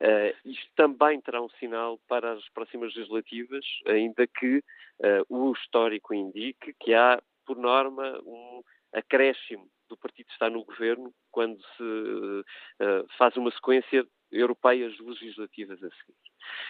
Uh, 0.00 0.34
isto 0.44 0.70
também 0.74 1.20
terá 1.20 1.40
um 1.40 1.48
sinal 1.50 1.98
para 2.08 2.32
as 2.32 2.48
próximas 2.50 2.94
legislativas, 2.94 3.64
ainda 3.86 4.26
que 4.26 4.58
uh, 4.58 5.24
o 5.28 5.52
histórico 5.52 6.14
indique 6.14 6.74
que 6.80 6.94
há, 6.94 7.22
por 7.44 7.56
norma, 7.56 8.18
um 8.24 8.62
acréscimo 8.92 9.68
do 9.88 9.96
partido 9.96 10.26
que 10.26 10.32
está 10.32 10.50
no 10.50 10.64
governo 10.64 11.12
quando 11.30 11.60
se 11.76 11.82
uh, 11.82 13.06
faz 13.16 13.36
uma 13.36 13.50
sequência 13.52 14.06
europeias 14.30 14.98
legislativas 14.98 15.82
a 15.82 15.90
seguir. 15.90 16.16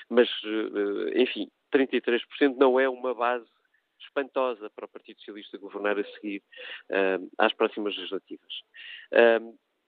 Mas, 0.08 0.28
uh, 0.44 1.18
enfim, 1.18 1.50
33% 1.72 2.56
não 2.56 2.78
é 2.78 2.88
uma 2.88 3.14
base 3.14 3.46
espantosa 4.00 4.70
para 4.70 4.84
o 4.84 4.88
Partido 4.88 5.18
Socialista 5.18 5.58
governar 5.58 5.98
a 5.98 6.04
seguir 6.04 6.42
uh, 6.90 7.30
às 7.38 7.52
próximas 7.52 7.96
legislativas. 7.96 8.52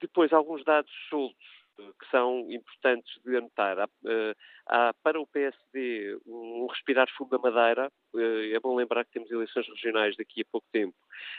depois, 0.01 0.31
alguns 0.33 0.63
dados 0.63 0.91
soltos 1.09 1.58
que 1.99 2.09
são 2.11 2.49
importantes 2.51 3.19
de 3.23 3.35
anotar. 3.37 3.79
Há, 3.79 3.89
eh, 4.05 4.35
há, 4.67 4.93
para 5.03 5.19
o 5.19 5.27
PSD 5.27 6.17
um 6.25 6.67
respirar 6.67 7.07
fundo 7.15 7.29
da 7.29 7.37
Madeira. 7.37 7.91
Eh, 8.15 8.53
é 8.53 8.59
bom 8.59 8.75
lembrar 8.75 9.05
que 9.05 9.11
temos 9.11 9.31
eleições 9.31 9.67
regionais 9.67 10.15
daqui 10.17 10.41
a 10.41 10.45
pouco 10.51 10.67
tempo. 10.71 10.95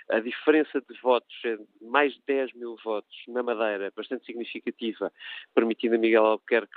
A 0.09 0.21
diferença 0.21 0.81
de 0.81 1.01
votos 1.01 1.35
é 1.45 1.57
de 1.57 1.67
mais 1.83 2.13
de 2.15 2.23
10 2.27 2.55
mil 2.55 2.77
votos 2.85 3.17
na 3.29 3.43
Madeira, 3.43 3.93
bastante 3.95 4.25
significativa, 4.27 5.13
permitindo 5.55 5.95
a 5.95 5.99
Miguel 5.99 6.27
Albuquerque 6.27 6.75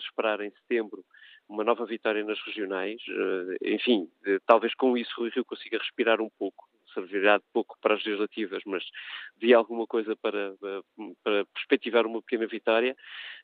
esperar, 0.00 0.40
em 0.40 0.50
setembro 0.50 1.04
uma 1.48 1.62
nova 1.62 1.86
vitória 1.86 2.24
nas 2.24 2.40
regionais. 2.44 3.00
Eh, 3.08 3.74
enfim, 3.74 4.10
talvez 4.46 4.74
com 4.74 4.96
isso 4.96 5.20
o 5.20 5.28
Rio 5.28 5.44
consiga 5.44 5.78
respirar 5.78 6.20
um 6.20 6.30
pouco 6.38 6.68
servirá 6.96 7.38
de 7.38 7.44
pouco 7.52 7.76
para 7.80 7.94
as 7.94 8.04
legislativas, 8.04 8.62
mas 8.64 8.84
de 9.36 9.52
alguma 9.52 9.86
coisa 9.86 10.16
para, 10.16 10.54
para 11.22 11.44
perspectivar 11.52 12.06
uma 12.06 12.22
pequena 12.22 12.46
vitória. 12.46 12.96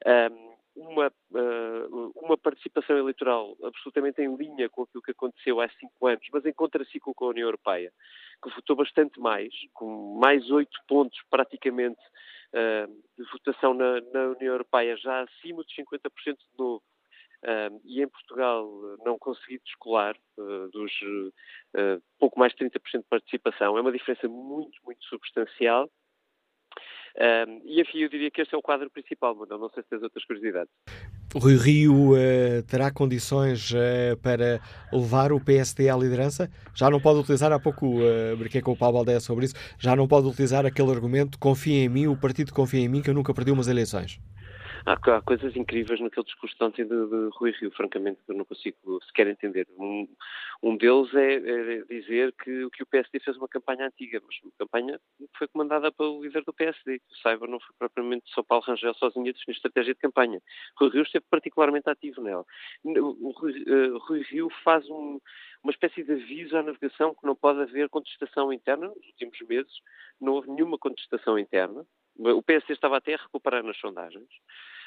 Um, 0.07 0.53
uma, 0.75 1.09
uh, 1.09 2.13
uma 2.17 2.39
participação 2.39 2.97
eleitoral 2.97 3.57
absolutamente 3.63 4.23
em 4.23 4.35
linha 4.35 4.69
com 4.71 4.83
aquilo 4.83 5.03
que 5.03 5.11
aconteceu 5.11 5.61
há 5.61 5.69
cinco 5.69 6.07
anos, 6.07 6.27
mas 6.33 6.47
em 6.47 6.53
contraciclo 6.53 7.15
com 7.15 7.27
a 7.27 7.29
União 7.29 7.47
Europeia, 7.47 7.93
que 8.43 8.55
votou 8.55 8.77
bastante 8.77 9.21
mais, 9.21 9.53
com 9.75 10.19
mais 10.19 10.51
oito 10.51 10.79
pontos 10.89 11.19
praticamente 11.31 12.01
uh, 12.55 12.91
de 13.19 13.31
votação 13.31 13.75
na, 13.75 14.01
na 14.13 14.29
União 14.29 14.53
Europeia, 14.55 14.97
já 14.97 15.23
acima 15.23 15.63
de 15.65 15.75
50% 15.75 16.11
de 16.27 16.59
novo, 16.59 16.83
Uh, 17.43 17.81
e 17.85 18.01
em 18.01 18.07
Portugal 18.07 18.65
não 19.05 19.19
consegui 19.19 19.61
descolar 19.65 20.17
uh, 20.39 20.69
dos 20.69 20.93
uh, 21.03 22.01
pouco 22.17 22.39
mais 22.39 22.53
de 22.53 22.65
30% 22.65 22.99
de 22.99 23.09
participação. 23.11 23.77
É 23.77 23.81
uma 23.81 23.91
diferença 23.91 24.29
muito, 24.29 24.79
muito 24.85 25.05
substancial. 25.07 25.91
e 27.65 27.81
enfim, 27.81 27.99
eu 27.99 28.09
diria 28.09 28.31
que 28.31 28.41
este 28.41 28.55
é 28.55 28.59
o 28.59 28.63
quadro 28.63 28.89
principal, 28.91 29.35
mas 29.35 29.49
não 29.49 29.69
sei 29.71 29.83
se 29.83 29.89
tens 29.89 30.03
outras 30.05 30.25
curiosidades. 30.25 30.73
Rui 31.35 31.57
Rio 31.57 32.15
eh, 32.15 32.63
terá 32.63 32.91
condições 32.93 33.73
eh, 33.75 34.17
para 34.23 34.61
levar 34.93 35.33
o 35.33 35.41
PSD 35.41 35.89
à 35.89 35.97
liderança? 35.97 36.51
Já 36.75 36.91
não 36.91 37.01
pode 37.01 37.21
utilizar, 37.21 37.51
há 37.51 37.59
pouco 37.59 37.97
brinquei 38.37 38.61
com 38.61 38.73
o 38.73 38.77
Paulo 38.77 38.99
Aldeia 38.99 39.19
sobre 39.19 39.47
isso, 39.47 39.55
já 39.79 39.97
não 39.97 40.07
pode 40.07 40.29
utilizar 40.29 40.67
aquele 40.67 40.91
argumento 40.91 41.39
confia 41.39 41.85
em 41.85 41.89
mim, 41.89 42.07
o 42.07 42.17
partido 42.17 42.53
confia 42.53 42.81
em 42.81 42.89
mim 42.89 43.01
que 43.01 43.09
eu 43.09 43.15
nunca 43.15 43.33
perdi 43.33 43.51
umas 43.51 43.67
eleições. 43.67 44.21
Há, 44.87 44.93
há, 44.93 45.23
coisas 45.23 45.55
incríveis 45.57 46.01
naquele 46.01 46.27
discurso 46.27 46.57
de 46.57 46.65
ontem 46.65 46.85
de, 46.85 46.89
de 47.07 47.29
Rui 47.35 47.51
Rio, 47.53 47.71
francamente, 47.71 48.21
que 48.25 48.33
eu 48.33 48.37
não 48.37 48.45
consigo 48.45 49.03
sequer 49.07 49.27
entender. 49.27 49.67
Um, 49.79 50.09
um 50.63 50.77
deles 50.77 51.13
é, 51.15 51.35
é, 51.35 51.83
dizer 51.85 52.33
que, 52.33 52.69
que 52.71 52.83
o 52.83 52.87
PSD 52.87 53.21
fez 53.21 53.37
uma 53.37 53.49
campanha 53.49 53.87
antiga, 53.87 54.21
mas 54.25 54.37
uma 54.43 54.53
campanha 54.59 55.01
que 55.19 55.39
foi 55.39 55.49
comandada 55.49 55.91
pelo 55.93 56.23
líder 56.23 56.45
do 56.45 56.53
PSD. 56.53 56.99
Que 56.99 57.21
saiba, 57.23 57.47
não 57.47 57.61
foi 57.61 57.75
propriamente 57.79 58.25
só 58.33 58.43
Paulo 58.43 58.65
Rangel 58.65 58.95
sozinho 58.95 59.29
a 59.29 59.33
definir 59.33 59.57
estratégia 59.57 59.95
de 59.95 60.01
campanha. 60.01 60.41
Rui 60.79 60.91
Rio 60.91 61.03
esteve 61.03 61.25
particularmente 61.31 61.89
ativo 61.89 62.21
nela. 62.23 62.45
Rui, 62.85 63.65
uh, 63.65 63.99
Rui 63.99 64.23
Rio 64.23 64.49
faz 64.65 64.89
um, 64.89 65.21
uma 65.63 65.73
espécie 65.73 66.03
de 66.03 66.13
aviso 66.13 66.57
à 66.57 66.63
navegação 66.63 67.15
que 67.15 67.27
não 67.27 67.35
pode 67.37 67.61
haver 67.61 67.89
contestação 67.89 68.53
interna. 68.53 68.89
Nos 68.89 69.07
últimos 69.07 69.41
meses 69.49 69.73
não 70.21 70.35
houve 70.35 70.51
nenhuma 70.51 70.79
contestação 70.79 71.39
interna. 71.39 71.87
O 72.19 72.43
PSD 72.43 72.75
estava 72.75 72.99
até 72.99 73.15
a 73.15 73.19
recuperar 73.19 73.63
nas 73.63 73.79
sondagens. 73.79 74.29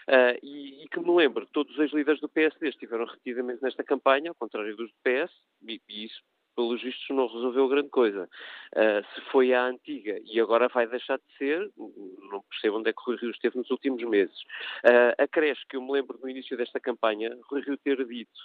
Uh, 0.08 0.38
e, 0.44 0.84
e, 0.84 0.88
que 0.88 1.00
me 1.00 1.16
lembro, 1.16 1.48
todos 1.48 1.74
os 1.74 1.80
ex-líderes 1.80 2.22
do 2.22 2.30
PSD 2.30 2.70
estiveram 2.70 3.06
repetidamente 3.06 3.64
nesta 3.64 3.84
campanha, 3.84 4.30
ao 4.30 4.36
contrário 4.36 4.76
dos 4.76 4.90
do 4.90 4.96
PS, 5.04 5.34
e, 5.68 5.82
e 5.90 6.06
isso, 6.06 6.22
pelos 6.56 6.82
vistos, 6.82 7.10
não 7.10 7.28
resolveu 7.28 7.68
grande 7.68 7.90
coisa. 7.90 8.30
Uh, 8.76 9.04
se 9.14 9.22
foi 9.32 9.54
a 9.54 9.66
antiga 9.66 10.20
e 10.24 10.40
agora 10.40 10.68
vai 10.68 10.88
deixar 10.88 11.18
de 11.18 11.38
ser, 11.38 11.72
não 11.76 12.44
percebo 12.50 12.78
onde 12.78 12.90
é 12.90 12.94
que 12.94 13.02
Rui 13.04 13.18
Rio 13.18 13.32
esteve 13.32 13.58
nos 13.58 13.70
últimos 13.72 14.04
meses. 14.04 14.40
Uh, 14.86 15.22
acresce 15.24 15.66
que 15.68 15.76
eu 15.76 15.82
me 15.82 15.92
lembro 15.92 16.20
no 16.22 16.30
início 16.30 16.56
desta 16.56 16.80
campanha, 16.80 17.36
Rui 17.50 17.62
Rio 17.62 17.78
ter 17.78 18.06
dito 18.06 18.40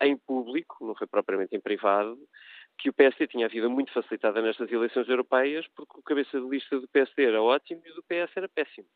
em 0.00 0.16
público, 0.16 0.86
não 0.86 0.94
foi 0.94 1.08
propriamente 1.08 1.56
em 1.56 1.60
privado, 1.60 2.16
que 2.78 2.88
o 2.88 2.92
PSD 2.92 3.26
tinha 3.26 3.46
a 3.46 3.48
vida 3.48 3.68
muito 3.68 3.92
facilitada 3.92 4.40
nestas 4.40 4.70
eleições 4.70 5.08
europeias 5.08 5.66
porque 5.74 5.98
o 5.98 6.02
cabeça 6.02 6.40
de 6.40 6.48
lista 6.48 6.78
do 6.78 6.86
PSD 6.88 7.24
era 7.24 7.42
ótimo 7.42 7.82
e 7.84 7.90
o 7.90 7.94
do 7.94 8.02
PS 8.02 8.36
era 8.36 8.48
péssimo. 8.48 8.86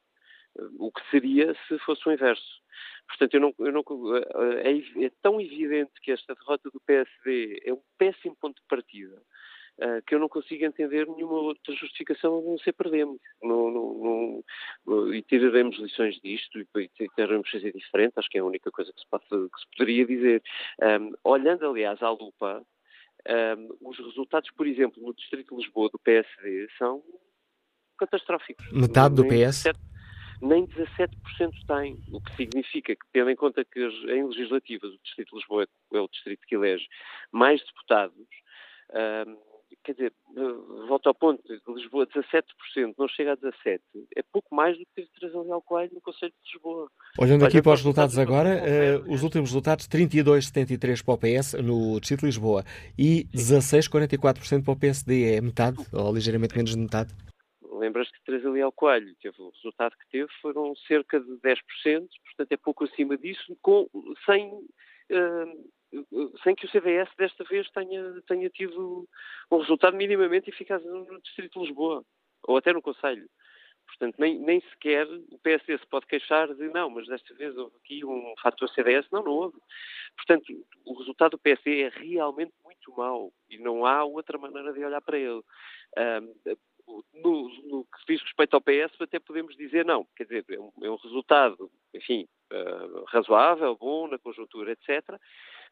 O 0.79 0.91
que 0.91 1.03
seria 1.11 1.55
se 1.69 1.79
fosse 1.81 2.09
o 2.09 2.13
inverso. 2.13 2.63
Portanto, 3.09 3.35
eu 3.35 3.41
não, 3.41 3.55
eu 3.59 3.73
não, 3.73 3.85
é, 4.59 5.05
é, 5.05 5.11
tão 5.23 5.41
evidente 5.41 5.93
que 6.03 6.11
esta 6.11 6.35
derrota 6.35 6.71
do 6.71 6.81
PSD 6.81 7.63
é 7.65 7.73
um 7.73 7.81
péssimo 7.97 8.37
ponto 8.37 8.57
de 8.57 8.67
partida 8.69 9.23
uh, 9.79 10.03
que 10.07 10.15
eu 10.15 10.19
não 10.19 10.29
consigo 10.29 10.65
entender 10.65 11.07
nenhuma 11.07 11.35
outra 11.35 11.75
justificação 11.75 12.39
a 12.39 12.43
não 12.43 12.59
ser 12.59 12.73
perdemos. 12.73 13.21
Não, 13.43 13.71
não, 13.71 14.43
não, 14.87 15.15
e 15.15 15.23
tiraremos 15.23 15.79
lições 15.79 16.21
disto 16.21 16.59
e, 16.59 16.67
e 16.79 16.89
tentaremos 16.89 17.51
fazer 17.51 17.73
diferente, 17.73 18.15
acho 18.17 18.29
que 18.29 18.39
é 18.39 18.41
a 18.41 18.45
única 18.45 18.71
coisa 18.71 18.93
que 18.93 19.01
se, 19.01 19.07
pode, 19.09 19.25
que 19.25 19.61
se 19.61 19.67
poderia 19.77 20.07
dizer. 20.07 20.43
Um, 21.01 21.13
olhando, 21.25 21.69
aliás, 21.69 22.03
à 22.03 22.11
lupa, 22.11 22.65
um, 23.59 23.89
os 23.89 23.99
resultados, 23.99 24.51
por 24.51 24.67
exemplo, 24.67 25.03
no 25.03 25.15
Distrito 25.15 25.55
de 25.55 25.63
Lisboa 25.63 25.89
do 25.91 25.99
PSD 25.99 26.69
são 26.79 27.03
catastróficos. 27.99 28.65
Metade 28.73 29.15
do 29.15 29.27
PS? 29.27 29.65
Nem 30.43 30.67
17% 30.67 31.09
tem, 31.67 31.99
o 32.13 32.21
que 32.21 32.35
significa 32.37 32.95
que, 32.95 33.07
tendo 33.13 33.31
em 33.31 33.37
conta 33.37 33.65
que 33.65 33.81
em 33.81 34.27
legislativas 34.27 34.93
o 34.93 34.99
Distrito 35.03 35.31
de 35.31 35.37
Lisboa 35.37 35.67
é 35.93 36.01
o 36.01 36.09
distrito 36.09 36.47
que 36.47 36.55
elege 36.55 36.87
mais 37.33 37.61
deputados, 37.65 38.27
quer 39.87 39.93
dizer, 39.93 40.13
volta 40.89 41.09
ao 41.09 41.15
ponto, 41.15 41.43
de 41.47 41.61
Lisboa 41.73 42.07
17%, 42.07 42.95
não 42.99 43.07
chega 43.09 43.33
a 43.33 43.37
17%, 43.37 43.81
é 44.17 44.23
pouco 44.33 44.55
mais 44.55 44.77
do 44.77 44.85
que 44.85 44.93
ter 44.97 45.09
Teresa 45.19 45.41
Leal 45.41 45.63
Coelho 45.63 45.95
no 45.95 46.01
Conselho 46.01 46.33
de 46.45 46.53
Lisboa. 46.53 46.91
Olhando 47.19 47.45
aqui 47.45 47.63
para 47.63 47.73
os 47.73 47.81
resultados 47.81 48.19
agora, 48.19 48.61
uh, 49.07 49.13
os 49.13 49.23
últimos 49.23 49.51
resultados, 49.51 49.87
32,73% 49.89 51.05
para 51.05 51.15
o 51.15 51.19
PS 51.19 51.55
no 51.55 52.01
Distrito 52.01 52.21
de 52.21 52.27
Lisboa 52.27 52.65
e 52.99 53.29
16,44% 53.33 54.65
para 54.65 54.73
o 54.73 54.77
PSD, 54.77 55.37
é 55.37 55.41
metade, 55.41 55.79
ou 55.93 56.13
ligeiramente 56.13 56.57
menos 56.57 56.73
de 56.73 56.79
metade? 56.79 57.15
Lembras 57.79 58.11
que 58.11 58.23
Teresa 58.25 58.51
Leal 58.51 58.73
Coelho 58.73 59.15
teve 59.21 59.41
o 59.41 59.51
resultado 59.51 59.97
que 59.97 60.09
teve, 60.09 60.31
foram 60.41 60.75
cerca 60.89 61.21
de 61.21 61.33
10%, 61.39 61.59
portanto 62.25 62.53
é 62.53 62.57
pouco 62.57 62.85
acima 62.85 63.17
disso, 63.17 63.57
com, 63.63 63.89
sem... 64.25 64.49
Uh, 64.49 65.77
sem 66.43 66.55
que 66.55 66.67
o 66.67 66.71
CDS 66.71 67.09
desta 67.17 67.45
vez 67.45 67.71
tenha, 67.71 68.21
tenha 68.27 68.51
tido 68.51 69.09
um 69.51 69.59
resultado 69.59 69.97
minimamente 69.97 70.51
eficaz 70.51 70.85
no 70.85 71.21
Distrito 71.23 71.61
de 71.61 71.67
Lisboa, 71.67 72.05
ou 72.43 72.57
até 72.57 72.73
no 72.73 72.83
Conselho. 72.83 73.27
Portanto, 73.87 74.17
nem, 74.19 74.39
nem 74.39 74.61
sequer 74.61 75.07
o 75.07 75.39
PSD 75.39 75.79
se 75.79 75.87
pode 75.87 76.07
queixar 76.07 76.53
de 76.55 76.69
não, 76.69 76.91
mas 76.91 77.07
desta 77.07 77.33
vez 77.35 77.57
houve 77.57 77.77
aqui 77.77 78.05
um 78.05 78.35
fator 78.43 78.69
CDS. 78.71 79.07
Não, 79.11 79.23
não 79.23 79.33
houve. 79.33 79.57
Portanto, 80.17 80.45
o 80.85 80.99
resultado 80.99 81.33
do 81.33 81.39
PSD 81.39 81.83
é 81.83 81.89
realmente 81.89 82.53
muito 82.65 82.93
mau 82.97 83.33
e 83.49 83.59
não 83.59 83.87
há 83.87 84.05
outra 84.05 84.39
maneira 84.39 84.73
de 84.73 84.85
olhar 84.85 85.01
para 85.01 85.19
ele. 85.19 85.43
Um, 85.97 86.57
no, 87.15 87.49
no, 87.65 87.85
que 87.85 88.13
diz 88.13 88.23
respeito 88.23 88.55
ao 88.55 88.61
PS, 88.61 89.01
até 89.01 89.19
podemos 89.19 89.57
dizer 89.57 89.85
não. 89.85 90.07
Quer 90.17 90.25
dizer, 90.25 90.45
é 90.51 90.61
um, 90.61 90.73
é 90.83 90.91
um 90.91 90.97
resultado, 90.97 91.71
enfim, 91.95 92.27
uh, 92.53 93.05
razoável, 93.09 93.77
bom 93.77 94.09
na 94.09 94.19
conjuntura, 94.19 94.73
etc. 94.73 95.19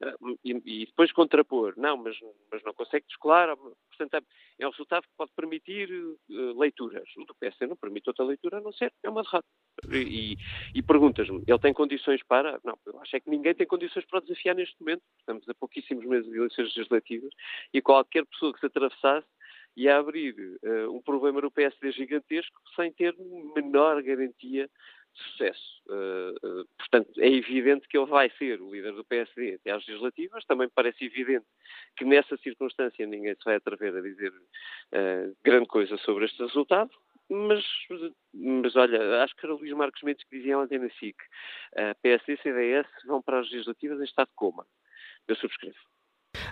Uh, 0.03 0.39
e, 0.45 0.53
e, 0.65 0.87
depois 0.87 1.13
contrapor, 1.13 1.75
não, 1.77 1.97
mas, 1.97 2.17
mas 2.51 2.63
não 2.65 2.75
consegue 2.75 3.07
descolar. 3.07 3.57
Portanto, 3.57 4.27
é 4.59 4.67
um 4.67 4.71
resultado 4.71 5.03
que 5.03 5.17
pode 5.17 5.31
permitir 5.37 5.91
uh, 5.93 6.59
leituras. 6.59 7.09
O 7.17 7.25
do 7.25 7.35
PS 7.35 7.61
não 7.69 7.77
permite 7.77 8.09
outra 8.09 8.25
leitura, 8.25 8.59
a 8.59 8.61
não 8.61 8.73
ser 8.73 8.93
é 9.03 9.09
uma 9.09 9.23
derrota. 9.23 9.47
E, 9.93 10.37
e 10.75 10.83
perguntas-me, 10.83 11.43
ele 11.47 11.59
tem 11.59 11.73
condições 11.73 12.23
para? 12.25 12.61
Não, 12.65 12.77
eu 12.87 13.01
acho 13.01 13.17
é 13.17 13.21
que 13.21 13.31
ninguém 13.31 13.55
tem 13.55 13.67
condições 13.67 14.05
para 14.07 14.21
desafiar 14.21 14.55
neste 14.55 14.77
momento. 14.81 15.03
Estamos 15.19 15.49
a 15.49 15.55
pouquíssimos 15.55 16.05
meses 16.05 16.31
de 16.31 16.37
eleições 16.37 16.75
legislativas 16.75 17.31
e 17.73 17.81
qualquer 17.81 18.25
pessoa 18.27 18.53
que 18.53 18.61
se 18.61 18.67
atravessasse 18.67 19.27
e 19.77 19.89
a 19.89 19.99
abrir 19.99 20.35
uh, 20.63 20.95
um 20.95 21.03
problema 21.03 21.41
no 21.41 21.51
PSD 21.51 21.93
gigantesco 21.93 22.61
sem 22.77 22.93
ter 22.93 23.15
menor 23.55 24.03
garantia 24.03 24.67
de 24.67 25.23
sucesso. 25.23 25.83
Uh, 25.87 26.63
uh, 26.63 26.67
portanto, 26.79 27.11
é 27.19 27.29
evidente 27.29 27.89
que 27.89 27.97
ele 27.97 28.07
vai 28.07 28.31
ser 28.39 28.61
o 28.61 28.73
líder 28.73 28.93
do 28.93 29.05
PSD 29.05 29.55
até 29.55 29.71
às 29.71 29.87
legislativas. 29.87 30.45
Também 30.45 30.69
parece 30.69 31.05
evidente 31.05 31.47
que 31.97 32.05
nessa 32.05 32.37
circunstância 32.39 33.07
ninguém 33.07 33.35
se 33.35 33.45
vai 33.45 33.57
atrever 33.57 33.97
a 33.97 34.01
dizer 34.01 34.33
grande 35.45 35.67
coisa 35.67 35.97
sobre 35.99 36.27
este 36.27 36.43
resultado. 36.43 36.91
Mas, 37.29 37.65
mas 38.35 38.77
olha, 38.77 39.23
acho 39.23 39.35
que 39.35 39.47
era 39.47 39.55
Luís 39.55 39.73
Marcos 39.73 40.03
Mendes 40.03 40.23
que 40.25 40.37
dizia 40.37 40.59
ontem 40.59 40.79
na 40.79 40.91
SIC: 40.91 41.17
PSD 42.03 42.35
e 42.35 42.43
CDS 42.43 42.87
vão 43.07 43.23
para 43.23 43.41
as 43.41 43.51
legislativas 43.51 43.99
em 43.99 44.05
estado 44.05 44.29
de 44.29 44.35
coma. 44.35 44.67
Eu 45.27 45.35
subscrevo. 45.37 45.79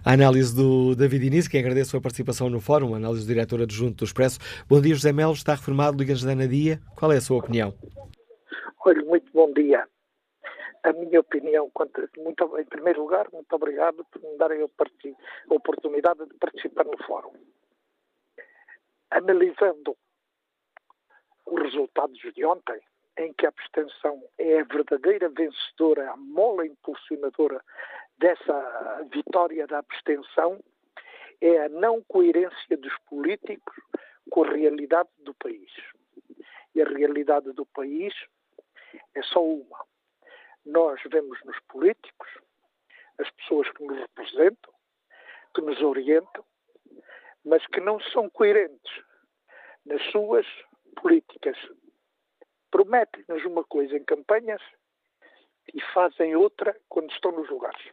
A 0.04 0.14
análise 0.14 0.52
do 0.54 0.96
David 0.96 1.28
Inês, 1.28 1.46
que 1.46 1.56
agradeço 1.56 1.96
a 1.96 2.00
participção 2.00 2.50
no 2.50 2.60
fórum, 2.60 2.92
análise 2.92 3.24
do 3.24 3.32
diretor 3.32 3.62
adjunto 3.62 3.98
do 3.98 4.04
Expresso. 4.04 4.40
Bom 4.68 4.80
dia, 4.80 4.96
José 4.96 5.12
Melo, 5.12 5.32
está 5.32 5.54
reformado, 5.54 5.96
liga-nos 5.96 6.24
da 6.24 6.34
Dia. 6.34 6.80
Qual 6.96 7.12
é 7.12 7.18
a 7.18 7.20
sua 7.20 7.38
opinião? 7.38 7.72
Olha, 8.84 9.00
muito 9.04 9.30
bom 9.32 9.52
dia. 9.52 9.86
A 10.82 10.92
minha 10.92 11.20
opinião, 11.20 11.70
muito, 12.18 12.58
em 12.58 12.64
primeiro 12.64 13.02
lugar, 13.02 13.28
muito 13.32 13.52
obrigado 13.54 14.04
por 14.10 14.20
me 14.20 14.36
darem 14.38 14.62
a 14.62 15.54
oportunidade 15.54 16.26
de 16.26 16.34
participar 16.34 16.84
no 16.84 16.98
fórum. 17.06 17.34
Analisando 19.08 19.96
os 21.46 21.62
resultados 21.62 22.18
de 22.34 22.44
ontem, 22.44 22.80
em 23.18 23.32
que 23.34 23.46
a 23.46 23.50
abstenção 23.50 24.20
é 24.36 24.60
a 24.60 24.64
verdadeira 24.64 25.28
vencedora, 25.28 26.10
a 26.10 26.16
mola 26.16 26.66
impulsionadora 26.66 27.62
dessa 28.18 29.08
vitória 29.10 29.66
da 29.66 29.78
abstenção 29.78 30.62
é 31.40 31.64
a 31.64 31.68
não 31.68 32.02
coerência 32.02 32.76
dos 32.76 32.96
políticos 33.08 33.74
com 34.30 34.44
a 34.44 34.52
realidade 34.52 35.08
do 35.18 35.34
país. 35.34 35.72
E 36.74 36.80
a 36.80 36.88
realidade 36.88 37.52
do 37.52 37.66
país 37.66 38.14
é 39.14 39.22
só 39.22 39.44
uma. 39.44 39.84
Nós 40.64 41.00
vemos 41.10 41.42
nos 41.44 41.58
políticos 41.68 42.28
as 43.18 43.28
pessoas 43.30 43.68
que 43.72 43.84
nos 43.84 43.98
representam, 43.98 44.72
que 45.54 45.60
nos 45.60 45.80
orientam, 45.82 46.44
mas 47.44 47.66
que 47.66 47.80
não 47.80 47.98
são 48.00 48.30
coerentes 48.30 49.02
nas 49.84 50.00
suas 50.12 50.46
políticas. 51.00 51.58
Prometem-nos 52.70 53.44
uma 53.44 53.64
coisa 53.64 53.96
em 53.96 54.04
campanhas 54.04 54.62
e 55.74 55.80
fazem 55.92 56.36
outra 56.36 56.78
quando 56.88 57.10
estão 57.10 57.32
nos 57.32 57.50
lugares 57.50 57.92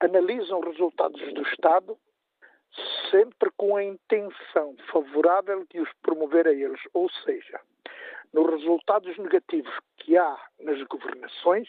analisam 0.00 0.60
resultados 0.60 1.20
do 1.34 1.42
Estado 1.42 1.96
sempre 3.10 3.50
com 3.56 3.76
a 3.76 3.84
intenção 3.84 4.76
favorável 4.92 5.66
de 5.70 5.80
os 5.80 5.92
promover 6.02 6.46
a 6.46 6.52
eles, 6.52 6.80
ou 6.94 7.10
seja, 7.10 7.60
nos 8.32 8.48
resultados 8.48 9.16
negativos 9.18 9.74
que 9.96 10.16
há 10.16 10.38
nas 10.60 10.80
governações, 10.84 11.68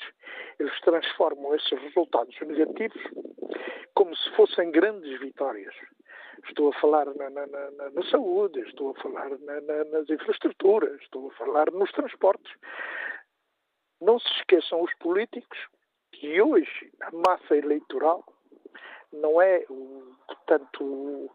eles 0.60 0.80
transformam 0.82 1.56
esses 1.56 1.72
resultados 1.72 2.40
negativos 2.41 3.02
como 3.95 4.16
se 4.16 4.30
fossem 4.36 4.72
grandes 4.72 5.20
vitórias. 5.20 5.74
Estou 6.48 6.70
a 6.70 6.80
falar 6.80 7.06
na, 7.16 7.30
na, 7.30 7.48
na, 7.48 7.90
na 7.90 8.03
saúde, 8.10 8.60
estou 8.62 8.91
a 8.91 9.02
falar 9.02 9.30
nas 9.40 10.10
infraestruturas, 10.10 11.02
estou 11.02 11.30
a 11.30 11.32
falar 11.34 11.72
nos 11.72 11.91
transportes. 11.91 12.52
Não 13.99 14.20
se 14.20 14.28
esqueçam 14.40 14.82
os 14.82 14.94
políticos 14.95 15.58
que 16.22 16.39
hoje 16.39 16.93
a 16.99 17.10
massa 17.11 17.57
eleitoral 17.57 18.23
não 19.11 19.41
é, 19.41 19.65
portanto, 20.27 21.31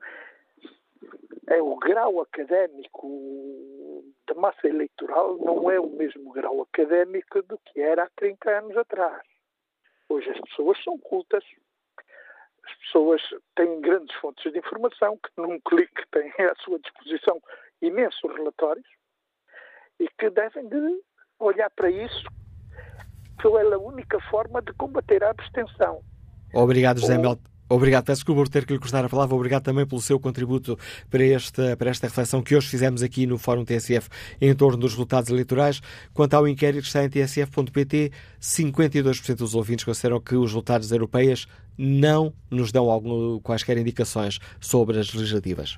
é 1.49 1.61
o 1.61 1.75
grau 1.75 2.21
académico 2.21 4.05
da 4.29 4.35
massa 4.35 4.69
eleitoral 4.69 5.37
não 5.39 5.69
é 5.69 5.81
o 5.81 5.89
mesmo 5.89 6.33
grau 6.33 6.63
académico 6.63 7.43
do 7.43 7.59
que 7.59 7.81
era 7.81 8.05
há 8.05 8.11
30 8.15 8.59
anos 8.59 8.77
atrás. 8.77 9.23
Hoje 10.09 10.31
as 10.31 10.41
pessoas 10.43 10.81
são 10.85 10.97
cultas, 10.99 11.43
as 12.63 12.75
pessoas 12.77 13.21
têm 13.57 13.81
grandes 13.81 14.15
fontes 14.19 14.53
de 14.53 14.59
informação 14.61 15.19
que 15.19 15.31
num 15.37 15.59
clique 15.69 16.07
têm 16.13 16.33
à 16.47 16.55
sua 16.61 16.79
disposição 16.79 17.43
imensos 17.83 18.33
relatórios 18.37 18.89
e 19.99 20.09
que 20.11 20.31
devem 20.31 20.69
de 20.69 21.03
olhar 21.41 21.71
para 21.71 21.91
isso 21.91 22.25
pela 23.51 23.79
única 23.79 24.19
forma 24.31 24.61
de 24.61 24.73
combater 24.73 25.23
a 25.23 25.31
abstenção. 25.31 26.01
Obrigado, 26.53 27.01
José 27.01 27.17
Mel. 27.19 27.39
Obrigado, 27.69 28.05
peço 28.05 28.21
desculpa 28.21 28.43
por 28.43 28.49
ter 28.49 28.65
que 28.65 28.73
lhe 28.73 28.79
cortar 28.79 29.05
a 29.05 29.09
palavra. 29.09 29.35
Obrigado 29.35 29.65
também 29.65 29.85
pelo 29.85 30.01
seu 30.01 30.21
contributo 30.21 30.79
para 31.11 31.25
esta, 31.25 31.77
para 31.77 31.91
esta 31.91 32.07
reflexão 32.07 32.41
que 32.41 32.55
hoje 32.55 32.69
fizemos 32.69 33.03
aqui 33.03 33.27
no 33.27 33.39
Fórum 33.39 33.65
TSF 33.65 34.09
em 34.41 34.55
torno 34.55 34.79
dos 34.79 34.93
resultados 34.93 35.31
eleitorais. 35.31 35.81
Quanto 36.15 36.35
ao 36.35 36.47
inquérito 36.47 36.83
que 36.83 36.87
está 36.87 37.05
em 37.05 37.09
tsf.pt, 37.09 38.13
52% 38.41 39.35
dos 39.35 39.57
ouvintes 39.57 39.85
consideram 39.85 40.21
que 40.21 40.37
os 40.37 40.51
resultados 40.51 40.93
europeias 40.93 41.49
não 41.77 42.33
nos 42.49 42.71
dão 42.71 42.89
algum, 42.89 43.41
quaisquer 43.41 43.77
indicações 43.79 44.39
sobre 44.61 45.01
as 45.01 45.13
legislativas. 45.13 45.77